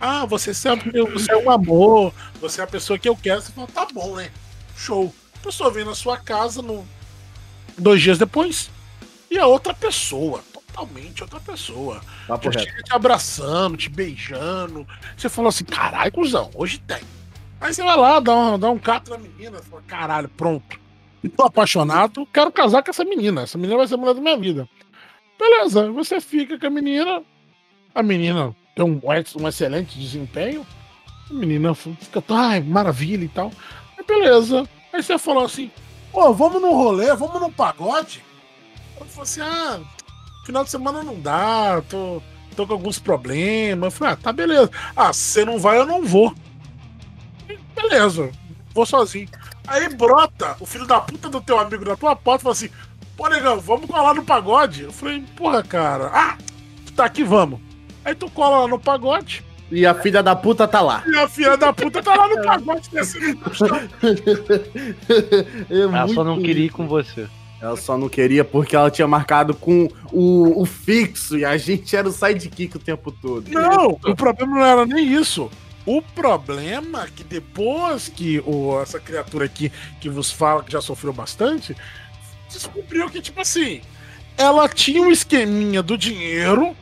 Ah, 0.00 0.24
você 0.26 0.52
sabe 0.52 0.90
que 0.90 1.02
você 1.04 1.32
é 1.32 1.36
um 1.36 1.50
amor, 1.50 2.12
você 2.40 2.60
é 2.60 2.64
a 2.64 2.66
pessoa 2.66 2.98
que 2.98 3.08
eu 3.08 3.14
quero. 3.14 3.40
Você 3.40 3.52
fala, 3.52 3.68
tá 3.68 3.86
bom, 3.92 4.16
né? 4.16 4.30
Show. 4.76 5.14
A 5.36 5.44
pessoa 5.44 5.70
vem 5.70 5.84
na 5.84 5.94
sua 5.94 6.16
casa 6.16 6.62
no... 6.62 6.86
dois 7.76 8.00
dias 8.00 8.18
depois 8.18 8.70
e 9.30 9.38
a 9.38 9.46
outra 9.46 9.72
pessoa, 9.72 10.42
totalmente 10.52 11.22
outra 11.22 11.40
pessoa. 11.40 12.00
Chega 12.52 12.82
te 12.82 12.92
abraçando, 12.92 13.76
te 13.76 13.88
beijando. 13.88 14.86
Você 15.16 15.28
fala 15.28 15.48
assim, 15.48 15.64
caralho, 15.64 16.12
cuzão, 16.12 16.50
hoje 16.54 16.78
tem. 16.78 17.00
Aí 17.62 17.72
você 17.72 17.80
vai 17.80 17.96
lá, 17.96 18.18
dá 18.18 18.34
um, 18.34 18.58
dá 18.58 18.70
um 18.72 18.78
cato 18.78 19.12
na 19.12 19.18
menina, 19.18 19.62
fala, 19.62 19.82
caralho, 19.86 20.28
pronto. 20.28 20.80
Tô 21.36 21.44
apaixonado, 21.44 22.26
quero 22.26 22.50
casar 22.50 22.82
com 22.82 22.90
essa 22.90 23.04
menina. 23.04 23.42
Essa 23.42 23.56
menina 23.56 23.78
vai 23.78 23.86
ser 23.86 23.94
a 23.94 23.98
mulher 23.98 24.14
da 24.14 24.20
minha 24.20 24.36
vida. 24.36 24.68
Beleza, 25.38 25.92
você 25.92 26.20
fica 26.20 26.58
com 26.58 26.66
a 26.66 26.70
menina. 26.70 27.22
A 27.94 28.02
menina 28.02 28.52
tem 28.74 28.84
um, 28.84 29.00
um 29.04 29.48
excelente 29.48 29.96
desempenho. 29.96 30.66
A 31.30 31.32
menina 31.32 31.72
fica, 31.72 32.22
ai, 32.30 32.60
maravilha 32.60 33.24
e 33.24 33.28
tal. 33.28 33.52
Aí 33.96 34.04
beleza. 34.04 34.68
Aí 34.92 35.00
você 35.00 35.16
falou 35.16 35.44
assim, 35.44 35.70
pô, 36.10 36.34
vamos 36.34 36.60
num 36.60 36.74
rolê, 36.74 37.14
vamos 37.14 37.40
num 37.40 37.52
pagode. 37.52 38.24
Eu 38.98 39.06
falei 39.06 39.22
assim, 39.22 39.40
ah, 39.40 39.80
final 40.44 40.64
de 40.64 40.70
semana 40.70 41.04
não 41.04 41.20
dá, 41.20 41.80
tô, 41.88 42.20
tô 42.56 42.66
com 42.66 42.72
alguns 42.72 42.98
problemas. 42.98 43.84
Eu 43.84 43.98
falei, 43.98 44.14
ah, 44.14 44.16
tá 44.16 44.32
beleza. 44.32 44.68
Ah, 44.96 45.12
se 45.12 45.20
você 45.20 45.44
não 45.44 45.60
vai, 45.60 45.78
eu 45.78 45.86
não 45.86 46.04
vou. 46.04 46.34
Beleza, 47.74 48.30
vou 48.74 48.86
sozinho. 48.86 49.28
Aí 49.66 49.88
brota 49.94 50.56
o 50.60 50.66
filho 50.66 50.86
da 50.86 51.00
puta 51.00 51.28
do 51.28 51.40
teu 51.40 51.58
amigo 51.58 51.84
na 51.84 51.96
tua 51.96 52.16
porta 52.16 52.42
e 52.42 52.44
fala 52.44 52.52
assim: 52.52 52.68
pô, 53.16 53.28
negão, 53.28 53.60
vamos 53.60 53.86
colar 53.86 54.14
no 54.14 54.22
pagode. 54.24 54.82
Eu 54.84 54.92
falei, 54.92 55.22
porra, 55.36 55.62
cara, 55.62 56.10
ah, 56.12 56.36
tá 56.96 57.04
aqui, 57.04 57.22
vamos. 57.24 57.60
Aí 58.04 58.14
tu 58.14 58.28
cola 58.30 58.60
lá 58.62 58.68
no 58.68 58.80
pagode 58.80 59.44
E 59.70 59.86
a 59.86 59.94
filha 59.94 60.22
da 60.22 60.34
puta 60.34 60.66
tá 60.66 60.80
lá. 60.80 61.04
e 61.06 61.16
a 61.16 61.28
filha 61.28 61.56
da 61.56 61.72
puta 61.72 62.02
tá 62.02 62.16
lá 62.16 62.28
no 62.28 62.42
pagode 62.42 62.90
descendo 62.90 63.38
no 63.46 63.54
chão. 63.54 63.80
É 65.70 65.82
Ela 65.82 66.08
só 66.08 66.24
não 66.24 66.42
queria 66.42 66.66
ir 66.66 66.70
com 66.70 66.88
você. 66.88 67.28
Ela 67.60 67.76
só 67.76 67.96
não 67.96 68.08
queria 68.08 68.44
porque 68.44 68.74
ela 68.74 68.90
tinha 68.90 69.06
marcado 69.06 69.54
com 69.54 69.88
o, 70.10 70.60
o 70.60 70.66
fixo 70.66 71.38
e 71.38 71.44
a 71.44 71.56
gente 71.56 71.94
era 71.94 72.08
o 72.08 72.12
sidekick 72.12 72.76
o 72.76 72.80
tempo 72.80 73.12
todo. 73.12 73.48
Não, 73.48 74.00
o 74.04 74.16
problema 74.16 74.56
não 74.56 74.64
era 74.64 74.84
nem 74.84 75.06
isso. 75.14 75.48
O 75.84 76.00
problema 76.00 77.04
é 77.04 77.08
que 77.08 77.24
depois 77.24 78.08
que 78.08 78.40
o, 78.46 78.80
essa 78.80 79.00
criatura 79.00 79.46
aqui 79.46 79.72
que 80.00 80.08
vos 80.08 80.30
fala 80.30 80.62
que 80.62 80.72
já 80.72 80.80
sofreu 80.80 81.12
bastante, 81.12 81.76
descobriu 82.48 83.10
que, 83.10 83.20
tipo 83.20 83.40
assim, 83.40 83.80
ela 84.36 84.68
tinha 84.68 85.02
um 85.02 85.10
esqueminha 85.10 85.82
do 85.82 85.98
dinheiro, 85.98 86.76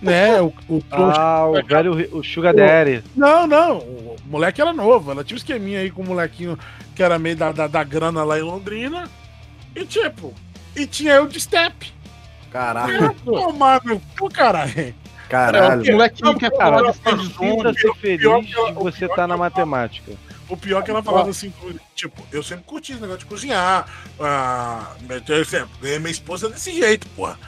né? 0.00 0.40
O, 0.40 0.52
o 0.68 0.82
Ah, 0.90 1.46
o 1.46 1.62
velho 1.62 2.16
o 2.16 2.22
Sugar 2.24 2.54
Daddy. 2.54 3.04
Não, 3.14 3.46
não, 3.46 3.78
o 3.78 4.16
moleque 4.26 4.60
era 4.60 4.72
novo, 4.72 5.10
ela 5.10 5.22
tinha 5.22 5.36
um 5.36 5.38
esqueminha 5.38 5.80
aí 5.80 5.90
com 5.90 6.02
o 6.02 6.06
molequinho 6.06 6.58
que 6.94 7.02
era 7.02 7.18
meio 7.18 7.36
da, 7.36 7.52
da, 7.52 7.66
da 7.66 7.84
grana 7.84 8.24
lá 8.24 8.38
em 8.38 8.42
Londrina. 8.42 9.08
E 9.74 9.84
tipo, 9.84 10.34
e 10.74 10.86
tinha 10.86 11.14
eu 11.14 11.26
de 11.26 11.40
step. 11.40 11.92
Caralho, 12.50 13.14
Tomar 13.24 13.82
meu 13.84 14.00
cu, 14.18 14.28
caralho. 14.28 14.94
Caralho. 15.32 15.82
O 15.82 15.92
molequinho 15.92 16.38
quer 16.38 16.54
falar 16.54 16.92
de 16.92 16.98
friend 16.98 17.26
Sinta 17.26 17.72
zone. 17.72 17.80
ser 17.80 17.94
feliz 17.94 18.46
que 18.46 18.66
de 18.66 18.72
você 18.72 19.06
estar 19.06 19.26
na 19.26 19.36
matemática. 19.36 20.12
O 20.48 20.56
pior 20.56 20.80
é 20.80 20.82
que 20.82 20.90
ela 20.90 21.02
falava 21.02 21.30
assim, 21.30 21.52
tipo, 21.94 22.22
eu 22.30 22.42
sempre 22.42 22.64
curti 22.64 22.92
esse 22.92 23.00
negócio 23.00 23.20
de 23.20 23.26
cozinhar. 23.26 23.86
Ah, 24.20 24.94
ganhei 25.80 25.98
minha 25.98 26.10
esposa 26.10 26.50
desse 26.50 26.72
jeito, 26.74 27.06
porra. 27.16 27.38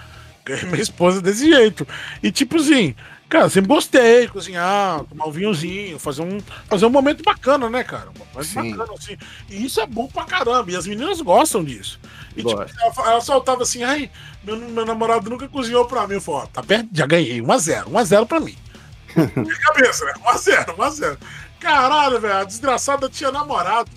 Ganhei 0.44 0.65
minha 0.65 0.82
esposa 0.82 1.20
desse 1.20 1.51
jeito. 1.51 1.86
E 2.23 2.32
tipo 2.32 2.56
assim, 2.56 2.94
Cara, 3.35 3.48
sempre 3.48 3.66
gostei, 3.66 4.28
cozinhar, 4.28 5.02
tomar 5.06 5.27
um 5.27 5.32
vinhozinho, 5.32 5.98
fazer 5.98 6.23
um, 6.23 6.39
fazer 6.69 6.86
um 6.86 6.90
momento 6.90 7.24
bacana, 7.24 7.69
né, 7.69 7.82
cara? 7.82 8.09
Um 8.11 8.12
bacana, 8.32 8.94
assim. 8.97 9.19
E 9.51 9.66
isso 9.66 9.81
é 9.81 9.86
bom 9.89 10.06
pra 10.06 10.23
caramba. 10.23 10.70
E 10.70 10.77
as 10.77 10.86
meninas 10.86 11.20
gostam 11.20 11.65
disso. 11.65 11.98
E 12.36 12.44
tipo, 12.44 12.52
ela, 12.52 13.11
ela 13.11 13.20
soltava 13.20 13.65
assim, 13.65 13.82
ai, 13.82 14.09
meu, 14.44 14.56
meu 14.56 14.86
namorado 14.86 15.28
nunca 15.28 15.48
cozinhou 15.48 15.85
pra 15.85 16.06
mim. 16.06 16.15
Eu 16.15 16.20
falei, 16.20 16.43
ó, 16.43 16.47
tá 16.47 16.62
perto, 16.62 16.89
já 16.93 17.06
ganhei, 17.06 17.40
1x0, 17.40 17.86
1x0 17.86 18.24
pra 18.24 18.39
mim. 18.39 18.56
Minha 19.35 19.59
cabeça, 19.59 20.05
né? 20.05 20.12
1x0, 20.24 20.77
1x0. 20.77 21.19
Caralho, 21.59 22.20
velho, 22.20 22.36
a 22.36 22.44
desgraçada 22.44 23.09
tinha 23.09 23.32
namorado. 23.32 23.90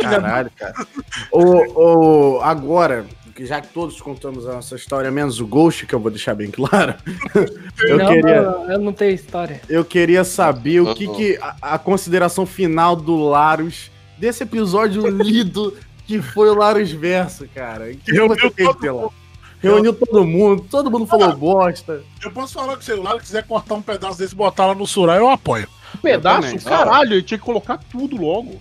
Caralho, 0.00 0.50
cara. 0.56 0.74
o, 1.32 2.36
o, 2.36 2.40
agora, 2.40 3.04
que 3.40 3.46
já 3.46 3.58
que 3.58 3.68
todos 3.68 3.98
contamos 3.98 4.46
a 4.46 4.52
nossa 4.52 4.76
história, 4.76 5.10
menos 5.10 5.40
o 5.40 5.46
Ghost, 5.46 5.86
que 5.86 5.94
eu 5.94 5.98
vou 5.98 6.10
deixar 6.10 6.34
bem 6.34 6.50
claro. 6.50 6.94
eu, 7.80 7.96
não, 7.96 8.06
queria, 8.06 8.42
não, 8.42 8.70
eu 8.70 8.78
não 8.78 8.92
tenho 8.92 9.14
história. 9.14 9.62
eu 9.66 9.82
queria 9.82 10.24
saber 10.24 10.80
o 10.80 10.94
que, 10.94 11.08
que 11.08 11.38
a, 11.40 11.56
a 11.62 11.78
consideração 11.78 12.44
final 12.44 12.94
do 12.94 13.16
Larus 13.16 13.90
desse 14.18 14.42
episódio 14.42 15.06
lido 15.08 15.74
que 16.06 16.20
foi 16.20 16.50
o 16.50 16.54
Larus 16.54 16.92
Verso, 16.92 17.48
cara. 17.54 17.90
O 17.90 17.96
que 17.96 18.12
Reuniu 18.12 18.36
você 18.36 18.50
fez? 18.50 18.68
Reuniu 19.58 19.94
todo 19.94 20.22
mundo, 20.26 20.66
todo 20.70 20.90
mundo 20.90 21.06
falou 21.06 21.34
bosta. 21.34 22.02
Eu 22.22 22.30
posso 22.30 22.52
falar 22.52 22.76
que 22.76 22.84
se 22.84 22.92
o 22.92 23.02
Lara 23.02 23.20
quiser 23.20 23.46
cortar 23.46 23.74
um 23.74 23.82
pedaço 23.82 24.18
desse 24.18 24.34
e 24.34 24.36
botar 24.36 24.66
lá 24.66 24.74
no 24.74 24.86
Surai, 24.86 25.18
eu 25.18 25.30
apoio. 25.30 25.66
Um 25.96 25.98
pedaço, 25.98 26.42
também. 26.42 26.58
caralho, 26.58 27.14
ele 27.14 27.22
tinha 27.22 27.38
que 27.38 27.44
colocar 27.44 27.78
tudo 27.90 28.20
logo. 28.20 28.60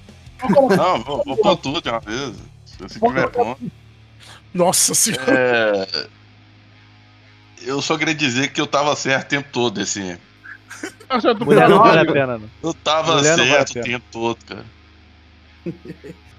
Não, 0.78 1.04
vou, 1.04 1.22
vou 1.26 1.36
pôr 1.36 1.58
tudo 1.58 1.82
de 1.82 1.90
uma 1.90 2.00
vez. 2.00 2.34
Se 2.64 2.78
você 2.78 2.98
tiver 2.98 3.30
bom. 3.30 3.58
Nossa 4.54 4.94
senhora. 4.94 5.24
É... 5.28 6.08
Eu 7.62 7.82
só 7.82 7.98
queria 7.98 8.16
dizer 8.16 8.52
que 8.52 8.62
eu 8.62 8.68
tava 8.68 8.96
certo 8.96 9.26
o 9.26 9.30
tempo 9.30 9.50
todo, 9.52 9.82
esse. 9.82 10.18
Mulher 11.46 11.68
não 11.68 11.80
vale 11.80 12.00
a 12.00 12.12
pena, 12.12 12.38
não. 12.38 12.50
Eu 12.64 12.74
tava 12.74 13.16
Mulher 13.16 13.38
não 13.38 13.46
vale 13.46 13.68
certo 13.68 13.80
o 13.80 13.84
tempo 13.84 14.06
todo, 14.12 14.38
cara. 14.46 14.66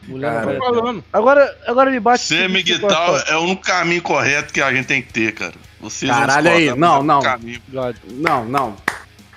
Mulher 0.09 0.33
Cara, 0.33 0.53
não. 0.53 0.59
Falando. 0.59 1.05
Agora, 1.13 1.59
agora 1.67 1.91
me 1.91 2.01
bate. 2.01 2.25
Ser 2.25 2.49
migtal 2.49 2.79
situação. 2.81 3.35
é 3.35 3.37
o 3.37 3.43
único 3.43 3.63
caminho 3.63 4.03
correto 4.03 4.53
que 4.53 4.61
a 4.61 4.73
gente 4.73 4.87
tem 4.87 5.03
que 5.03 5.13
ter, 5.13 5.33
cara. 5.33 5.55
Vocês 5.81 6.11
Caralho 6.11 6.51
aí, 6.51 6.75
não, 6.75 7.01
é 7.01 7.03
não. 7.03 7.21
caminho. 7.21 7.63
Não, 8.09 8.45
não. 8.45 8.77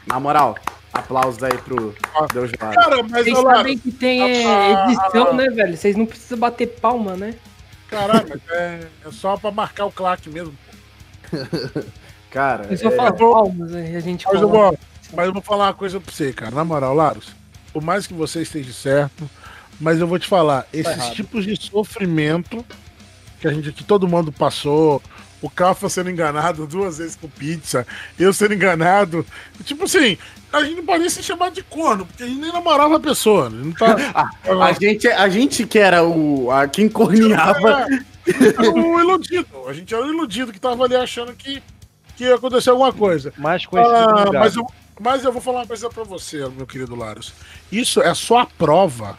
Na 0.07 0.19
moral, 0.19 0.57
aplausos 0.91 1.41
aí 1.43 1.57
pro 1.59 1.95
Deus 2.33 2.51
Larus. 2.59 2.75
Cara, 2.75 3.03
mas 3.03 3.25
Vocês 3.25 3.37
sabem 3.37 3.77
que 3.77 3.91
tem 3.91 4.21
é, 4.21 4.45
Ah, 4.45 4.85
edição, 4.85 5.27
ah, 5.29 5.33
né, 5.33 5.49
velho? 5.49 5.77
Vocês 5.77 5.95
não 5.95 6.05
precisam 6.05 6.37
bater 6.37 6.67
palma, 6.67 7.15
né? 7.15 7.35
Caralho, 7.93 8.27
mas 8.29 8.41
é, 8.49 8.87
é 9.05 9.11
só 9.11 9.37
pra 9.37 9.51
marcar 9.51 9.85
o 9.85 9.91
claque 9.91 10.29
mesmo. 10.29 10.57
Cara, 12.29 12.65
Eu 12.69 12.77
só 12.77 12.89
é, 12.89 13.11
palmas 13.11 13.71
e 13.71 13.95
a 13.95 13.99
gente 13.99 14.25
Mas 14.25 14.41
eu, 14.41 14.49
vou, 14.49 14.77
mas 15.13 15.27
eu 15.27 15.33
vou 15.33 15.41
falar 15.41 15.67
uma 15.67 15.73
coisa 15.75 15.99
pra 15.99 16.11
você, 16.11 16.33
cara. 16.33 16.49
Na 16.49 16.65
moral, 16.65 16.95
Laros, 16.95 17.27
por 17.71 17.83
mais 17.83 18.07
que 18.07 18.13
você 18.13 18.41
esteja 18.41 18.73
certo, 18.73 19.29
mas 19.79 19.99
eu 19.99 20.07
vou 20.07 20.17
te 20.17 20.27
falar, 20.27 20.67
esses 20.73 20.97
errado. 20.97 21.13
tipos 21.13 21.45
de 21.45 21.55
sofrimento 21.55 22.65
que 23.39 23.47
a 23.47 23.53
gente 23.53 23.71
que 23.71 23.83
todo 23.83 24.07
mundo 24.07 24.31
passou, 24.31 24.99
o 25.43 25.49
Cafa 25.49 25.89
sendo 25.89 26.09
enganado 26.09 26.65
duas 26.65 26.97
vezes 26.97 27.17
com 27.17 27.27
pizza, 27.27 27.85
eu 28.17 28.31
sendo 28.31 28.53
enganado, 28.53 29.25
tipo 29.65 29.83
assim, 29.83 30.17
a 30.53 30.63
gente 30.63 30.77
não 30.77 30.85
pode 30.85 31.01
nem 31.01 31.09
se 31.09 31.21
chamar 31.21 31.51
de 31.51 31.61
corno, 31.61 32.05
porque 32.05 32.23
a 32.23 32.27
gente 32.27 32.39
nem 32.39 32.51
namorava 32.51 32.95
a 32.95 32.99
pessoa. 32.99 33.49
Não 33.49 33.73
tá, 33.73 33.97
a, 34.45 34.71
gente, 34.71 35.05
a 35.07 35.27
gente 35.27 35.67
que 35.67 35.77
era 35.77 36.01
o. 36.01 36.49
A, 36.49 36.65
quem 36.67 36.87
corneava. 36.87 37.87
era 38.25 38.71
o 38.71 38.99
iludido. 39.01 39.67
A 39.67 39.73
gente 39.73 39.93
era 39.93 40.05
o 40.05 40.09
iludido 40.09 40.53
que 40.53 40.59
tava 40.59 40.85
ali 40.85 40.95
achando 40.95 41.33
que, 41.33 41.61
que 42.15 42.23
ia 42.23 42.35
acontecer 42.35 42.69
alguma 42.69 42.93
coisa. 42.93 43.33
Mais 43.37 43.65
conhecido 43.65 43.97
Ah, 43.97 44.31
mas, 44.31 44.55
eu, 44.55 44.65
mas 44.97 45.25
eu 45.25 45.31
vou 45.33 45.41
falar 45.41 45.59
uma 45.59 45.67
coisa 45.67 45.89
pra 45.89 46.05
você, 46.05 46.37
meu 46.49 46.65
querido 46.65 46.95
Laros. 46.95 47.33
Isso 47.69 48.01
é 48.01 48.13
só 48.13 48.39
a 48.39 48.45
prova. 48.45 49.17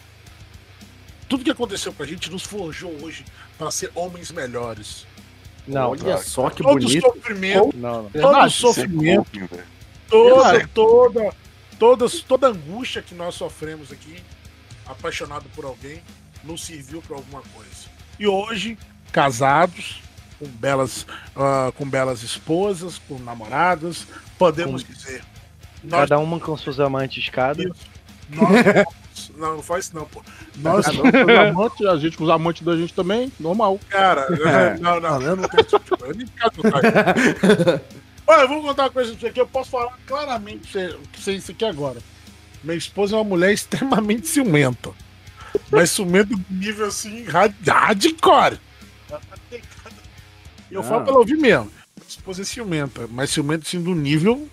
Tudo 1.28 1.44
que 1.44 1.50
aconteceu 1.50 1.92
com 1.92 2.02
a 2.02 2.06
gente 2.06 2.30
nos 2.30 2.44
forjou 2.44 2.96
hoje 3.02 3.24
para 3.58 3.70
ser 3.70 3.90
homens 3.94 4.30
melhores. 4.30 5.06
Não, 5.66 5.90
Olha 5.90 6.18
só 6.18 6.50
que 6.50 6.62
todo 6.62 6.78
bonito. 6.78 7.00
sofrimento, 7.00 7.76
não, 7.76 8.02
não. 8.02 8.10
todo 8.10 8.22
Verdade, 8.22 8.52
sofrimento, 8.52 9.48
toda, 10.08 10.68
toda, 10.68 11.34
todas, 11.78 12.20
toda 12.20 12.48
angústia 12.48 13.00
que 13.02 13.14
nós 13.14 13.34
sofremos 13.34 13.90
aqui, 13.90 14.22
apaixonado 14.86 15.46
por 15.54 15.64
alguém, 15.64 16.02
nos 16.42 16.64
serviu 16.64 17.00
para 17.00 17.16
alguma 17.16 17.42
coisa. 17.54 17.88
E 18.18 18.26
hoje, 18.26 18.78
casados, 19.10 20.02
com 20.38 20.46
belas, 20.46 21.06
ah, 21.34 21.72
com 21.76 21.88
belas 21.88 22.22
esposas, 22.22 23.00
com 23.08 23.18
namoradas, 23.18 24.06
podemos 24.38 24.84
dizer. 24.84 25.24
Nós 25.82 26.08
Cada 26.08 26.18
uma 26.18 26.38
com 26.38 26.56
seus 26.56 26.78
amantes 26.80 27.28
cada. 27.28 27.62
Isso. 27.62 27.74
Nós, 28.30 28.84
não, 29.36 29.56
não 29.56 29.62
faz 29.62 29.86
isso 29.86 29.94
não, 29.96 30.04
pô. 30.06 30.22
Nós, 30.56 30.86
amantes, 30.88 31.86
a 31.86 31.96
gente 31.96 32.16
com 32.16 32.24
os 32.24 32.30
amantes 32.30 32.62
da 32.62 32.76
gente 32.76 32.92
também, 32.94 33.32
normal. 33.40 33.78
cara, 33.88 34.22
É. 34.44 34.78
não, 34.78 35.00
não, 35.00 35.20
eu 35.22 35.36
não 35.36 35.48
tenho 35.48 35.64
tipo. 35.64 36.04
Eu 36.04 36.14
nem 36.14 36.26
quero 36.26 36.50
contar. 36.52 36.80
Olha, 38.26 38.40
eu 38.42 38.48
vou 38.48 38.62
contar 38.62 38.84
uma 38.84 38.90
coisa 38.90 39.10
pra 39.12 39.20
você 39.20 39.26
aqui, 39.26 39.40
eu 39.40 39.46
posso 39.46 39.70
falar 39.70 39.98
claramente 40.06 40.66
pra 40.72 40.80
você- 40.82 40.88
pra 40.94 41.20
você 41.20 41.32
isso 41.32 41.50
aqui 41.50 41.64
agora. 41.64 41.98
Minha 42.62 42.76
esposa 42.76 43.14
é 43.14 43.18
uma 43.18 43.24
mulher 43.24 43.52
extremamente 43.54 44.26
ciumenta. 44.26 44.90
Mas 45.70 45.90
ciumenta 45.90 46.34
nível 46.50 46.86
assim, 46.86 47.24
hardcore. 47.24 48.58
Eu 50.70 50.80
Ah. 50.80 50.82
falo 50.82 51.02
pra 51.02 51.10
ela 51.10 51.18
ouvir 51.20 51.36
mesmo. 51.36 51.64
Minha 51.96 52.08
esposa 52.08 52.42
é 52.42 52.44
ciumenta, 52.44 53.06
mas 53.10 53.30
ciumenta 53.30 53.64
assim 53.66 53.80
do 53.82 53.94
nível. 53.94 54.48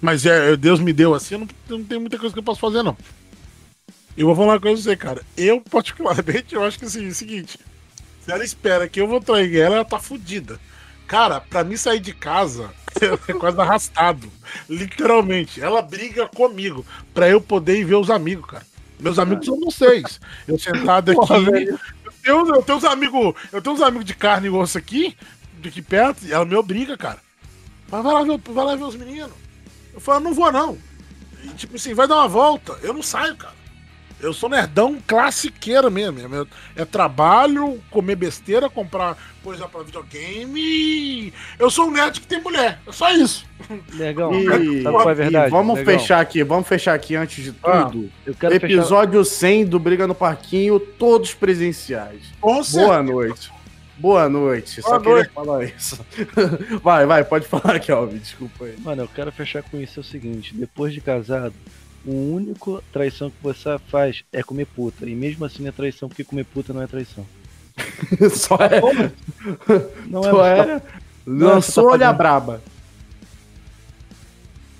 Mas 0.00 0.26
é, 0.26 0.56
Deus 0.56 0.80
me 0.80 0.92
deu 0.92 1.14
assim, 1.14 1.34
eu 1.34 1.40
não, 1.40 1.48
eu 1.70 1.78
não 1.78 1.84
tenho 1.84 2.00
muita 2.00 2.18
coisa 2.18 2.32
que 2.32 2.38
eu 2.38 2.42
posso 2.42 2.60
fazer, 2.60 2.82
não. 2.82 2.96
Eu 4.16 4.26
vou 4.26 4.36
falar 4.36 4.54
uma 4.54 4.60
coisa 4.60 4.82
pra 4.82 4.92
você, 4.92 4.96
cara. 4.96 5.22
Eu, 5.36 5.60
particularmente, 5.60 6.54
eu 6.54 6.62
acho 6.62 6.78
que 6.78 6.84
assim, 6.84 7.06
é 7.06 7.08
o 7.08 7.14
seguinte: 7.14 7.58
se 8.24 8.30
ela 8.30 8.44
espera 8.44 8.88
que 8.88 9.00
eu 9.00 9.08
vou 9.08 9.20
trair 9.20 9.56
ela, 9.56 9.76
ela 9.76 9.84
tá 9.84 9.98
fudida. 9.98 10.58
Cara, 11.06 11.40
pra 11.40 11.64
mim 11.64 11.76
sair 11.76 12.00
de 12.00 12.14
casa 12.14 12.70
é 13.28 13.32
quase 13.34 13.60
arrastado. 13.60 14.30
Literalmente. 14.68 15.60
Ela 15.60 15.82
briga 15.82 16.26
comigo 16.28 16.84
pra 17.12 17.28
eu 17.28 17.40
poder 17.40 17.78
ir 17.78 17.84
ver 17.84 17.96
os 17.96 18.10
amigos, 18.10 18.46
cara. 18.46 18.66
Meus 18.98 19.18
amigos 19.18 19.46
são 19.46 19.58
vocês. 19.60 20.20
Eu 20.46 20.58
sentado 20.58 21.10
aqui. 21.10 21.20
Porra, 21.20 21.36
eu, 21.36 21.52
tenho, 21.52 22.54
eu 22.54 22.62
tenho 22.62 22.78
uns 22.78 22.84
amigos. 22.84 23.34
Eu 23.52 23.60
tenho 23.60 23.74
uns 23.74 23.82
amigos 23.82 24.04
de 24.04 24.14
carne 24.14 24.46
e 24.46 24.50
osso 24.50 24.78
aqui, 24.78 25.16
aqui 25.64 25.82
perto, 25.82 26.24
e 26.24 26.32
ela 26.32 26.44
me 26.44 26.54
obriga, 26.54 26.96
cara. 26.96 27.18
Vai, 27.88 28.02
vai, 28.02 28.12
lá, 28.12 28.22
ver, 28.22 28.38
vai 28.38 28.64
lá 28.64 28.76
ver 28.76 28.84
os 28.84 28.96
meninos. 28.96 29.32
Eu 29.92 30.00
falo, 30.00 30.20
não 30.20 30.34
vou 30.34 30.50
não. 30.50 30.78
E, 31.42 31.48
tipo 31.50 31.76
assim, 31.76 31.94
vai 31.94 32.08
dar 32.08 32.16
uma 32.16 32.28
volta. 32.28 32.78
Eu 32.82 32.94
não 32.94 33.02
saio, 33.02 33.36
cara. 33.36 33.53
Eu 34.24 34.32
sou 34.32 34.48
nerdão 34.48 34.98
classiqueiro 35.06 35.90
mesmo. 35.90 36.18
É, 36.76 36.82
é 36.82 36.84
trabalho, 36.84 37.80
comer 37.90 38.16
besteira, 38.16 38.70
comprar 38.70 39.16
coisa 39.42 39.68
pra 39.68 39.82
videogame. 39.82 41.32
Eu 41.58 41.70
sou 41.70 41.88
um 41.88 41.90
nerd 41.90 42.20
que 42.20 42.26
tem 42.26 42.40
mulher. 42.40 42.78
É 42.86 42.92
só 42.92 43.10
isso. 43.12 43.44
Negão, 43.92 44.32
E, 44.34 44.82
sabe 44.82 44.96
qual 44.96 45.10
é 45.10 45.14
verdade? 45.14 45.46
e 45.48 45.50
vamos 45.50 45.76
Negão? 45.78 45.92
fechar 45.98 46.20
aqui, 46.20 46.42
vamos 46.42 46.66
fechar 46.68 46.94
aqui 46.94 47.14
antes 47.16 47.44
de 47.44 47.54
Ah, 47.62 47.84
tudo. 47.84 48.10
Eu 48.24 48.34
quero 48.34 48.54
fechar. 48.60 48.66
Episódio 48.74 49.24
100 49.24 49.66
do 49.66 49.78
Briga 49.78 50.06
no 50.06 50.14
Parquinho, 50.14 50.80
todos 50.80 51.34
presenciais. 51.34 52.22
Com 52.40 52.52
Boa 52.54 52.64
certeza. 52.64 53.02
noite. 53.02 53.52
Boa 53.96 54.28
noite. 54.28 54.82
Só 54.82 54.88
Boa 54.98 55.00
queria 55.00 55.14
noite. 55.16 55.30
falar 55.32 55.64
isso. 55.64 56.00
vai, 56.82 57.06
vai, 57.06 57.22
pode 57.24 57.46
falar, 57.46 57.78
Kelvin. 57.78 58.18
Desculpa 58.18 58.64
aí. 58.64 58.74
Mano, 58.80 59.02
eu 59.02 59.08
quero 59.08 59.30
fechar 59.30 59.62
com 59.62 59.80
isso 59.80 60.00
é 60.00 60.02
o 60.02 60.04
seguinte: 60.04 60.52
depois 60.54 60.92
de 60.92 61.00
casado, 61.00 61.54
o 62.06 62.34
único 62.34 62.82
traição 62.92 63.30
que 63.30 63.36
você 63.42 63.78
faz 63.88 64.24
é 64.32 64.42
comer 64.42 64.66
puta. 64.66 65.08
E 65.08 65.14
mesmo 65.14 65.44
assim 65.44 65.66
é 65.66 65.72
traição, 65.72 66.08
porque 66.08 66.24
comer 66.24 66.44
puta 66.44 66.72
não 66.72 66.82
é 66.82 66.86
traição. 66.86 67.26
Só 68.30 68.56
é. 68.56 68.80
Não 70.06 70.22
Só 70.22 70.46
é. 70.46 70.58
é. 70.60 70.82
Lançou 71.26 71.84
tá 71.86 71.92
olha 71.92 72.12
braba. 72.12 72.62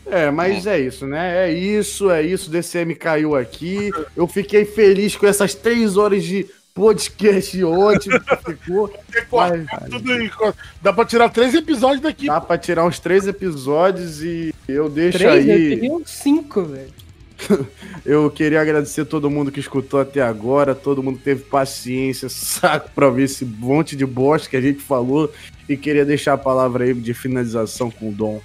É, 0.07 0.31
mas 0.31 0.67
é 0.67 0.79
isso, 0.79 1.07
né? 1.07 1.49
É 1.49 1.53
isso, 1.53 2.11
é 2.11 2.23
isso. 2.23 2.51
DCM 2.51 2.95
caiu 2.95 3.35
aqui. 3.35 3.91
Eu 4.15 4.27
fiquei 4.27 4.65
feliz 4.65 5.17
com 5.17 5.27
essas 5.27 5.55
três 5.55 5.97
horas 5.97 6.23
de 6.23 6.47
podcast 6.75 7.65
ótimo 7.65 8.21
que 8.21 8.37
ficou. 8.53 8.93
Vai, 9.31 9.65
tudo. 9.91 10.55
Dá 10.83 10.93
pra 10.93 11.05
tirar 11.07 11.31
três 11.31 11.55
episódios 11.55 12.03
daqui. 12.03 12.27
Dá 12.27 12.41
pra 12.41 12.59
tirar 12.59 12.85
uns 12.85 12.99
três 12.99 13.27
episódios 13.27 14.23
e 14.23 14.55
eu 14.69 14.91
deixo 14.91 15.19
Três, 15.19 15.47
eu 15.47 15.55
aí. 15.55 15.69
queria 15.71 15.93
uns 15.93 16.11
cinco, 16.11 16.65
velho. 16.65 17.04
Eu 18.05 18.31
queria 18.31 18.61
agradecer 18.61 19.05
todo 19.05 19.31
mundo 19.31 19.51
que 19.51 19.61
escutou 19.61 20.01
até 20.01 20.21
agora, 20.21 20.75
todo 20.75 21.03
mundo 21.03 21.19
que 21.19 21.25
teve 21.25 21.43
paciência, 21.45 22.29
saco 22.29 22.91
pra 22.95 23.11
ver 23.11 23.25
esse 23.25 23.45
monte 23.45 23.97
de 23.97 24.07
bosta 24.07 24.49
que 24.49 24.57
a 24.57 24.61
gente 24.61 24.81
falou. 24.81 25.33
E 25.69 25.77
queria 25.77 26.05
deixar 26.05 26.35
a 26.35 26.39
palavra 26.39 26.85
aí 26.85 26.95
de 26.95 27.15
finalização 27.15 27.91
com 27.91 28.11
o 28.11 28.13
Dom. 28.13 28.41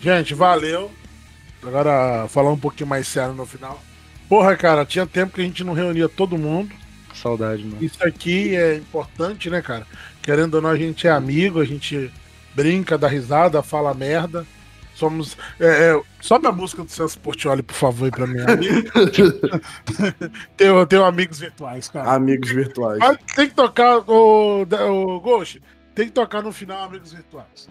Gente, 0.00 0.34
valeu. 0.34 0.90
Agora, 1.62 2.26
falar 2.28 2.52
um 2.52 2.58
pouquinho 2.58 2.88
mais 2.88 3.06
sério 3.06 3.34
no 3.34 3.46
final. 3.46 3.82
Porra, 4.28 4.56
cara, 4.56 4.84
tinha 4.84 5.06
tempo 5.06 5.34
que 5.34 5.40
a 5.40 5.44
gente 5.44 5.62
não 5.62 5.72
reunia 5.72 6.08
todo 6.08 6.36
mundo. 6.36 6.74
Saudade, 7.14 7.64
mano. 7.64 7.78
Isso 7.80 8.04
aqui 8.04 8.54
é 8.54 8.76
importante, 8.76 9.48
né, 9.48 9.62
cara? 9.62 9.86
Querendo 10.20 10.56
ou 10.56 10.62
não, 10.62 10.70
a 10.70 10.76
gente 10.76 11.06
é 11.06 11.10
amigo, 11.10 11.60
a 11.60 11.64
gente 11.64 12.10
brinca, 12.54 12.98
dá 12.98 13.08
risada, 13.08 13.62
fala 13.62 13.94
merda. 13.94 14.46
Somos. 14.96 15.36
É, 15.60 15.90
é, 15.90 16.02
sobe 16.22 16.46
a 16.46 16.52
música 16.52 16.82
do 16.82 16.90
Celso 16.90 17.18
Portioli, 17.20 17.62
por 17.62 17.74
favor, 17.74 18.06
aí 18.06 18.10
pra 18.10 18.26
mim. 18.26 18.38
tenho, 20.56 20.86
tenho 20.86 21.04
amigos 21.04 21.38
virtuais, 21.38 21.88
cara. 21.88 22.12
Amigos 22.12 22.50
virtuais. 22.50 22.98
Mas 22.98 23.18
tem 23.34 23.48
que 23.48 23.54
tocar, 23.54 23.98
o, 24.08 24.62
o 24.62 25.20
Ghost, 25.20 25.62
tem 25.94 26.06
que 26.06 26.12
tocar 26.12 26.42
no 26.42 26.50
final 26.50 26.84
Amigos 26.84 27.12
Virtuais. 27.12 27.68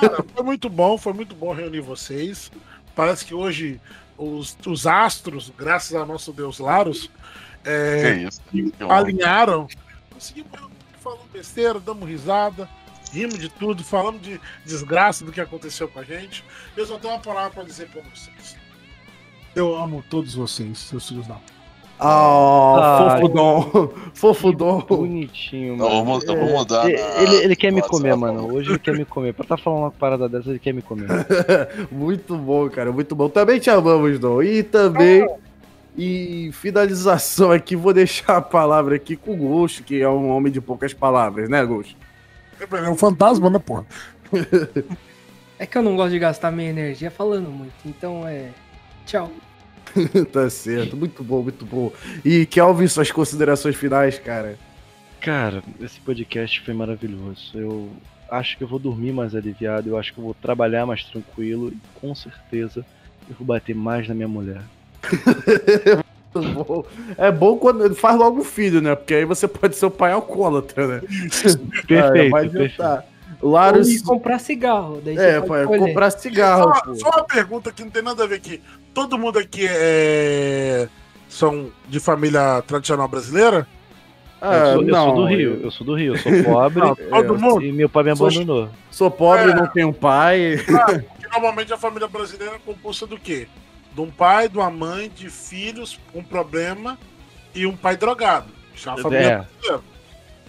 Cara, 0.00 0.24
foi 0.32 0.44
muito 0.44 0.68
bom, 0.68 0.96
foi 0.96 1.12
muito 1.12 1.34
bom 1.34 1.52
reunir 1.52 1.80
vocês. 1.80 2.52
Parece 2.94 3.24
que 3.24 3.34
hoje 3.34 3.80
os, 4.16 4.56
os 4.64 4.86
astros, 4.86 5.52
graças 5.58 5.94
ao 5.94 6.06
nosso 6.06 6.32
Deus 6.32 6.60
Laros, 6.60 7.10
é, 7.64 8.02
Que 8.02 8.28
isso? 8.28 8.40
Alinharam. 8.88 9.66
Conseguimos 10.10 10.50
falando 11.00 11.28
besteira, 11.32 11.80
damos 11.80 12.08
risada, 12.08 12.68
rimos 13.12 13.38
de 13.38 13.48
tudo, 13.48 13.82
falamos 13.84 14.22
de 14.22 14.40
desgraça 14.64 15.24
do 15.24 15.32
que 15.32 15.40
aconteceu 15.40 15.88
com 15.88 15.98
a 15.98 16.04
gente. 16.04 16.44
Eu 16.76 16.86
só 16.86 16.98
tenho 16.98 17.12
uma 17.14 17.20
palavra 17.20 17.50
pra 17.50 17.62
dizer 17.62 17.88
pra 17.88 18.02
vocês. 18.02 18.56
Eu 19.54 19.74
amo 19.76 20.04
todos 20.08 20.34
vocês, 20.34 20.78
seus 20.78 21.08
filhos 21.08 21.26
da 21.26 21.34
puta. 21.34 21.60
Ah, 22.02 22.76
Ah, 22.78 23.18
fofudom. 23.20 23.92
Fofudom. 24.14 24.80
Bonitinho, 24.88 25.76
Não, 25.76 25.86
mano. 25.86 25.98
eu 26.00 26.04
vou- 26.04 26.22
eu 26.22 26.46
vou 26.48 26.58
mudar 26.58 26.88
Ele, 26.88 26.96
na- 26.98 27.22
ele, 27.22 27.34
ele 27.44 27.56
quer 27.56 27.70
me 27.70 27.82
comer, 27.82 28.12
WhatsApp. 28.14 28.20
mano. 28.36 28.54
Hoje 28.54 28.70
ele 28.70 28.78
quer 28.78 28.96
me 28.96 29.04
comer. 29.04 29.34
Pra 29.34 29.44
tá 29.44 29.56
falando 29.58 29.80
uma 29.80 29.90
parada 29.90 30.26
dessa, 30.28 30.48
ele 30.48 30.58
quer 30.58 30.72
me 30.72 30.80
comer. 30.80 31.08
muito 31.92 32.36
bom, 32.36 32.70
cara, 32.70 32.90
muito 32.90 33.14
bom. 33.14 33.28
Também 33.28 33.58
te 33.60 33.68
amamos, 33.68 34.18
Dom. 34.18 34.42
E 34.42 34.62
também, 34.62 35.26
e 35.98 36.50
finalização 36.54 37.50
aqui, 37.52 37.76
vou 37.76 37.92
deixar 37.92 38.38
a 38.38 38.40
palavra 38.40 38.96
aqui 38.96 39.14
com 39.14 39.32
o 39.34 39.36
Ghost, 39.36 39.82
que 39.82 40.00
é 40.00 40.08
um 40.08 40.30
homem 40.30 40.50
de 40.50 40.60
poucas 40.60 40.94
palavras, 40.94 41.50
né, 41.50 41.62
Ghost? 41.66 41.96
É 42.60 42.90
um 42.90 42.96
fantasma, 42.96 43.48
né, 43.50 43.58
porra? 43.58 43.86
É 45.58 45.66
que 45.66 45.76
eu 45.76 45.82
não 45.82 45.94
gosto 45.94 46.12
de 46.12 46.18
gastar 46.18 46.50
minha 46.50 46.70
energia 46.70 47.10
falando 47.10 47.50
muito. 47.50 47.74
Então 47.84 48.26
é. 48.26 48.48
Tchau. 49.04 49.30
tá 50.32 50.48
certo, 50.48 50.96
muito 50.96 51.22
bom, 51.22 51.42
muito 51.42 51.66
bom. 51.66 51.92
E 52.24 52.46
Kelvin, 52.46 52.86
suas 52.86 53.10
considerações 53.10 53.76
finais, 53.76 54.18
cara. 54.18 54.58
Cara, 55.20 55.62
esse 55.80 56.00
podcast 56.00 56.60
foi 56.62 56.72
maravilhoso. 56.72 57.52
Eu 57.54 57.90
acho 58.30 58.56
que 58.56 58.64
eu 58.64 58.68
vou 58.68 58.78
dormir 58.78 59.12
mais 59.12 59.34
aliviado, 59.34 59.90
eu 59.90 59.98
acho 59.98 60.14
que 60.14 60.18
eu 60.18 60.24
vou 60.24 60.34
trabalhar 60.34 60.86
mais 60.86 61.04
tranquilo 61.04 61.68
e 61.68 61.78
com 62.00 62.14
certeza 62.14 62.86
eu 63.28 63.34
vou 63.36 63.46
bater 63.46 63.74
mais 63.74 64.08
na 64.08 64.14
minha 64.14 64.28
mulher. 64.28 64.62
É 67.18 67.30
bom 67.30 67.56
quando 67.58 67.84
ele 67.84 67.94
faz 67.94 68.16
logo 68.16 68.40
um 68.40 68.44
filho, 68.44 68.80
né? 68.80 68.94
Porque 68.94 69.14
aí 69.14 69.24
você 69.24 69.48
pode 69.48 69.74
ser 69.76 69.86
o 69.86 69.90
pai 69.90 70.12
alcoólatra, 70.12 70.86
né? 70.86 71.00
Perfeito, 71.86 72.26
Ah, 72.26 72.30
vai 72.30 72.48
perfeito. 72.48 72.56
adiantar. 72.82 73.04
Laros. 73.42 73.88
E 73.88 74.02
comprar 74.02 74.38
cigarro. 74.38 75.00
Daí 75.04 75.16
É, 75.18 75.38
escolher. 75.38 75.66
comprar 75.66 76.10
cigarro, 76.10 76.74
Só, 76.74 76.94
só 76.94 77.08
uma 77.10 77.24
pergunta 77.24 77.72
que 77.72 77.82
não 77.82 77.90
tem 77.90 78.02
nada 78.02 78.24
a 78.24 78.26
ver 78.26 78.34
aqui. 78.36 78.60
Todo 78.92 79.16
mundo 79.18 79.38
aqui 79.38 79.66
é. 79.68 80.88
São 81.28 81.68
de 81.88 82.00
família 82.00 82.60
tradicional 82.66 83.06
brasileira? 83.08 83.66
Ah, 84.42 84.56
eu, 84.56 84.72
sou, 84.72 84.82
eu 84.82 84.88
não, 84.88 85.04
sou 85.06 85.14
do 85.16 85.24
Rio, 85.26 85.60
eu 85.62 85.70
sou 85.70 85.86
do 85.86 85.94
Rio, 85.94 86.14
eu 86.14 86.18
sou 86.18 86.44
pobre 86.44 86.80
Não, 86.82 86.94
todo 86.96 87.38
mundo? 87.38 87.62
e 87.64 87.72
meu 87.72 87.88
pai 87.88 88.02
me 88.04 88.16
Sou- 88.16 88.26
abandonou. 88.26 88.68
Sou 88.90 89.10
pobre, 89.10 89.50
É. 89.52 89.54
não 89.54 89.66
tenho 89.66 89.92
pai. 89.92 90.58
Que 91.20 91.28
normalmente 91.32 91.72
a 91.72 91.76
família 91.76 92.08
brasileira 92.08 92.56
é 92.56 92.58
composta 92.58 93.06
do 93.06 93.16
quê? 93.18 93.46
De 94.00 94.06
um 94.06 94.10
pai, 94.10 94.48
de 94.48 94.56
uma 94.56 94.70
mãe, 94.70 95.10
de 95.14 95.28
filhos 95.28 96.00
com 96.10 96.22
problema 96.24 96.98
e 97.54 97.66
um 97.66 97.76
pai 97.76 97.98
drogado. 97.98 98.46
Já 98.74 98.94
a 98.94 98.96
família 98.96 99.46
É. 99.68 99.78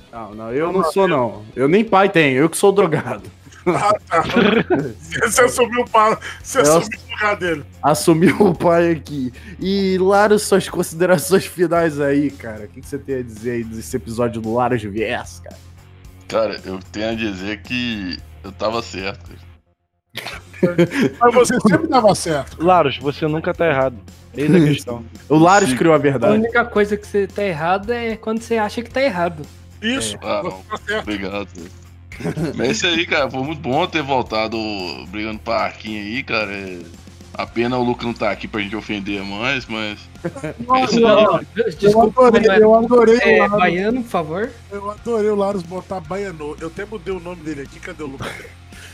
Não, 0.10 0.34
não, 0.34 0.54
eu 0.54 0.72
não 0.72 0.86
sou, 0.90 1.06
não. 1.06 1.44
Eu 1.54 1.68
nem 1.68 1.84
pai 1.84 2.08
tenho, 2.08 2.38
eu 2.38 2.50
que 2.50 2.56
sou 2.56 2.72
drogado. 2.72 3.30
Ah, 3.66 3.94
tá. 4.08 4.24
Você 5.28 5.42
assumiu 5.42 5.82
o 5.82 5.90
pai, 5.90 6.18
você 6.42 6.60
Eu- 6.60 6.78
assumiu 6.78 7.00
o 7.00 7.12
lugar 7.12 7.36
dele. 7.36 7.66
Assumiu 7.84 8.42
o 8.42 8.56
pai 8.56 8.92
aqui. 8.92 9.34
E 9.60 9.98
Laros, 10.00 10.44
suas 10.44 10.68
considerações 10.70 11.46
finais 11.46 12.00
aí, 12.00 12.32
cara. 12.32 12.66
O 12.66 12.68
que, 12.70 12.80
que 12.82 12.88
você 12.88 12.98
tem 12.98 13.16
a 13.18 13.22
dizer 13.22 13.52
aí 13.52 13.64
desse 13.66 13.96
episódio 13.96 14.42
do 14.42 14.54
Laros 14.54 14.82
Viés, 14.82 15.42
cara? 15.44 15.58
Cara, 16.28 16.62
eu 16.66 16.80
tenho 16.92 17.10
a 17.10 17.14
dizer 17.14 17.62
que 17.62 18.18
eu 18.44 18.52
tava 18.52 18.82
certo. 18.82 19.30
Mas 21.20 21.34
você 21.34 21.60
sempre 21.62 21.88
dava 21.88 22.14
certo. 22.16 22.64
Laros, 22.64 22.98
você 22.98 23.28
nunca 23.28 23.54
tá 23.54 23.68
errado. 23.68 23.96
Eis 24.36 24.54
a 24.54 24.60
questão. 24.64 25.04
O 25.28 25.38
Laros 25.38 25.74
criou 25.74 25.94
a 25.94 25.98
A 25.98 26.00
verdade. 26.00 26.34
única 26.36 26.64
coisa 26.66 26.96
que 26.98 27.06
você 27.08 27.28
tá 27.28 27.44
errado 27.44 27.92
é 27.92 28.16
quando 28.16 28.42
você 28.42 28.58
acha 28.58 28.82
que 28.82 28.90
tá 28.90 29.02
errado. 29.02 29.44
Isso, 29.82 30.18
Ah, 30.22 30.42
você 30.44 30.50
não. 30.50 30.78
tá. 30.96 31.00
Obrigado. 31.02 31.48
Mas 32.56 32.68
é 32.68 32.72
isso 32.72 32.88
aí, 32.88 33.06
cara. 33.06 33.30
Foi 33.32 33.42
muito 33.44 33.62
bom 33.62 33.86
ter 33.88 34.04
voltado 34.04 34.58
brigando 35.10 35.40
parquinho 35.40 36.00
aí, 36.02 36.22
cara. 36.24 36.52
É... 36.52 36.80
A 37.34 37.48
pena 37.48 37.78
o 37.78 37.84
Luca 37.84 38.06
não 38.06 38.14
tá 38.14 38.30
aqui 38.30 38.46
pra 38.48 38.60
gente 38.62 38.76
ofender 38.76 39.24
mais, 39.24 39.66
mas. 39.66 39.98
É 40.44 40.84
isso 40.84 41.08
aí. 41.08 41.46
Desculpa, 41.80 42.22
eu 42.22 42.28
adorei, 42.28 42.48
mas 42.48 42.62
eu 42.62 42.76
adorei 42.76 43.16
o 43.18 43.22
é 43.22 43.38
Laros. 43.40 43.58
baiano, 43.58 44.04
por 44.04 44.10
favor. 44.10 44.50
Eu 44.70 44.92
adorei 44.92 45.30
o 45.30 45.36
Laros 45.36 45.64
botar 45.64 46.02
baiano. 46.02 46.56
Eu 46.60 46.68
até 46.68 46.86
mudei 46.86 47.14
o 47.14 47.20
nome 47.22 47.38
dele 47.42 47.62
aqui. 47.62 47.80
Cadê 47.80 48.04
o 48.04 48.08
Lucas? 48.08 48.30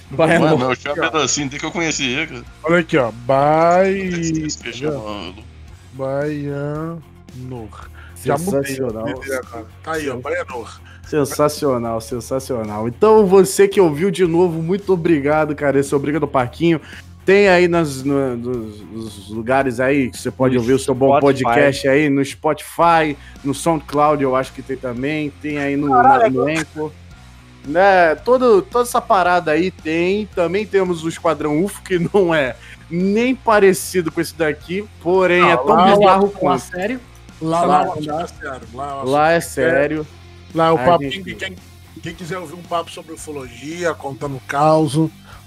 Vai, 0.09 0.39
Mano, 0.39 0.55
amor. 0.55 0.71
eu 0.71 0.75
chamo 0.75 0.95
pedacinho, 1.01 1.49
tem 1.49 1.59
que 1.59 1.65
eu 1.65 1.71
conheci 1.71 2.25
cara. 2.29 2.43
Olha 2.63 2.79
aqui, 2.79 2.97
ó. 2.97 3.11
Bai... 3.11 3.93
Esqueci 3.93 4.57
que 4.63 4.73
chama- 4.73 5.33
Baianor. 5.93 7.89
Sensacional. 8.15 9.07
agora. 9.07 9.65
Tá 9.83 9.91
aí, 9.93 10.09
ó. 10.09 10.15
Baianor. 10.17 10.79
Sensacional, 11.07 12.01
sensacional. 12.01 12.87
Então, 12.87 13.25
você 13.25 13.67
que 13.67 13.79
ouviu 13.79 14.09
de 14.11 14.25
novo, 14.25 14.61
muito 14.61 14.91
obrigado, 14.93 15.55
cara. 15.55 15.79
Esse 15.79 15.93
é 15.93 15.97
o 15.97 15.99
Briga 15.99 16.19
do 16.19 16.27
Parquinho. 16.27 16.81
Tem 17.25 17.49
aí 17.49 17.67
nas, 17.67 18.03
no- 18.03 18.37
nos, 18.37 18.81
nos 18.81 19.29
lugares 19.29 19.79
aí 19.81 20.09
que 20.09 20.17
você 20.17 20.31
pode 20.31 20.55
No 20.55 20.61
ouvir 20.61 20.73
o 20.73 20.79
seu 20.79 20.93
bom 20.95 21.17
Spotify. 21.17 21.43
podcast 21.43 21.87
aí, 21.87 22.09
no 22.09 22.23
Spotify, 22.23 23.17
no 23.43 23.53
SoundCloud, 23.53 24.23
eu 24.23 24.35
acho 24.35 24.53
que 24.53 24.61
tem 24.61 24.77
também. 24.77 25.29
Tem 25.41 25.57
aí 25.57 25.75
no, 25.75 25.89
na, 25.89 26.29
no 26.29 26.47
Anchor. 26.47 26.91
Né, 27.67 28.15
todo, 28.15 28.61
toda 28.61 28.85
essa 28.87 29.01
parada 29.01 29.51
aí 29.51 29.69
tem. 29.71 30.25
Também 30.27 30.65
temos 30.65 31.03
o 31.03 31.09
Esquadrão 31.09 31.63
UFO, 31.63 31.81
que 31.83 31.99
não 32.13 32.33
é 32.33 32.55
nem 32.89 33.35
parecido 33.35 34.09
com 34.11 34.21
esse 34.21 34.33
daqui, 34.33 34.87
porém 35.01 35.41
Não, 35.41 35.49
é 35.49 35.57
tão 35.57 35.65
lá- 35.67 35.95
bizarro 35.95 36.27
Falar 36.29 36.39
quanto. 36.39 36.61
sério. 36.61 36.99
Lá, 37.41 37.61
Lá- 37.61 37.83
lá, 37.83 37.93
lá, 37.99 38.21
é 38.23 38.27
sério. 38.27 38.67
Lá, 38.73 39.03
Lá 39.03 39.31
é 39.31 39.39
sério. 39.41 40.07
Lá 40.55 40.73
o 40.73 40.77
Ai, 40.77 40.85
papo, 40.85 41.03
gente. 41.03 41.35
quem, 41.35 41.55
quem 42.01 42.15
quiser 42.15 42.37
ouvir 42.39 42.55
um 42.55 42.63
papo 42.63 42.89
sobre 42.89 43.13
ufologia, 43.13 43.93
contando 43.93 44.41
caos. 44.47 44.97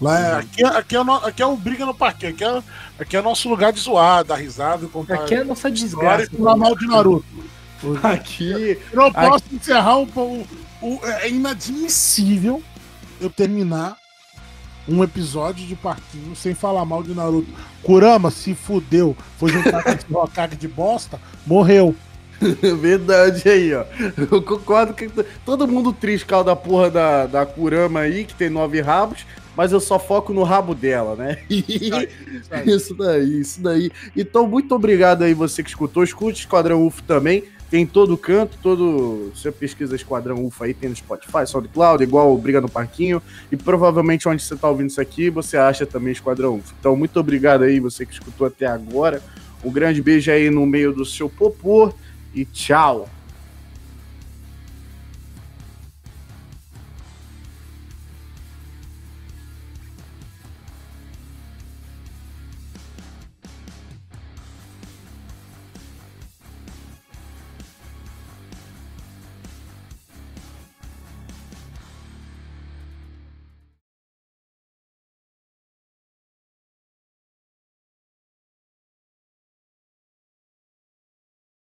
Lá 0.00 0.18
é, 0.20 0.34
aqui, 0.36 0.62
é- 0.62 0.66
aqui, 0.68 0.96
é 0.96 1.00
o 1.00 1.04
no- 1.04 1.14
aqui 1.26 1.42
é 1.42 1.46
o 1.46 1.56
Briga 1.56 1.84
no 1.86 1.94
Parquinho. 1.94 2.32
Aqui 2.32 2.44
é, 2.44 2.62
aqui 2.98 3.16
é 3.16 3.22
nosso 3.22 3.48
lugar 3.48 3.72
de 3.72 3.80
zoar, 3.80 4.22
dar 4.24 4.36
risada 4.36 4.84
e 4.84 4.88
contar 4.88 5.14
Aqui 5.14 5.34
é 5.34 5.40
a 5.40 5.44
nossa 5.44 5.70
desgraça. 5.70 6.28
e 6.32 6.36
falar 6.36 6.56
mal 6.56 6.76
de 6.76 6.86
Naruto. 6.86 7.24
Aqui. 8.02 8.78
Eu 8.92 8.96
não 8.96 9.12
posso 9.12 9.44
encerrar 9.52 9.96
um, 9.98 10.02
um, 10.16 10.44
um- 10.82 10.98
É 11.04 11.28
inadmissível 11.28 12.62
eu 13.20 13.28
terminar 13.30 13.96
um 14.88 15.04
episódio 15.04 15.66
de 15.66 15.76
Parquinho 15.76 16.34
sem 16.34 16.54
falar 16.54 16.84
mal 16.84 17.02
de 17.02 17.14
Naruto. 17.14 17.48
Kurama 17.82 18.30
se 18.30 18.54
fudeu, 18.54 19.16
foi 19.38 19.50
juntar 19.52 19.82
com 19.82 19.90
esse 19.90 20.06
Hokage 20.10 20.56
de 20.56 20.66
bosta, 20.68 21.20
morreu. 21.46 21.94
Verdade 22.80 23.46
aí, 23.48 23.74
ó. 23.74 23.84
Eu 24.30 24.42
concordo 24.42 24.94
que 24.94 25.08
todo 25.44 25.68
mundo 25.68 25.92
triste 25.92 26.24
causa 26.24 26.46
da 26.46 26.56
porra 26.56 26.90
da, 26.90 27.26
da 27.26 27.44
Kurama 27.46 28.00
aí, 28.00 28.24
que 28.24 28.34
tem 28.34 28.48
nove 28.48 28.80
rabos, 28.80 29.26
mas 29.54 29.72
eu 29.72 29.80
só 29.80 29.98
foco 29.98 30.32
no 30.32 30.42
rabo 30.42 30.74
dela, 30.74 31.14
né? 31.14 31.38
isso 32.66 32.94
daí, 32.96 33.40
isso 33.40 33.60
daí. 33.60 33.90
Então, 34.16 34.48
muito 34.48 34.74
obrigado 34.74 35.22
aí 35.22 35.34
você 35.34 35.62
que 35.62 35.68
escutou. 35.68 36.02
Escute 36.02 36.40
Esquadrão 36.40 36.86
UFO 36.86 37.02
também. 37.02 37.44
Tem 37.70 37.82
em 37.82 37.86
todo 37.86 38.16
canto, 38.18 38.58
todo. 38.60 39.30
Você 39.32 39.52
pesquisa 39.52 39.94
Esquadrão 39.94 40.44
UFO 40.44 40.64
aí, 40.64 40.74
tem 40.74 40.90
no 40.90 40.96
Spotify, 40.96 41.46
SoundCloud, 41.46 42.02
igual 42.02 42.36
Briga 42.36 42.60
no 42.60 42.68
Parquinho. 42.68 43.22
E 43.50 43.56
provavelmente 43.56 44.28
onde 44.28 44.42
você 44.42 44.56
tá 44.56 44.68
ouvindo 44.68 44.90
isso 44.90 45.00
aqui, 45.00 45.30
você 45.30 45.56
acha 45.56 45.86
também 45.86 46.12
Esquadrão 46.12 46.56
UFO. 46.56 46.74
Então, 46.80 46.96
muito 46.96 47.18
obrigado 47.20 47.62
aí 47.62 47.78
você 47.78 48.04
que 48.04 48.12
escutou 48.12 48.46
até 48.46 48.66
agora. 48.66 49.22
Um 49.64 49.70
grande 49.70 50.02
beijo 50.02 50.32
aí 50.32 50.50
no 50.50 50.66
meio 50.66 50.92
do 50.92 51.04
seu 51.04 51.28
popô 51.28 51.94
e 52.34 52.44
tchau. 52.44 53.08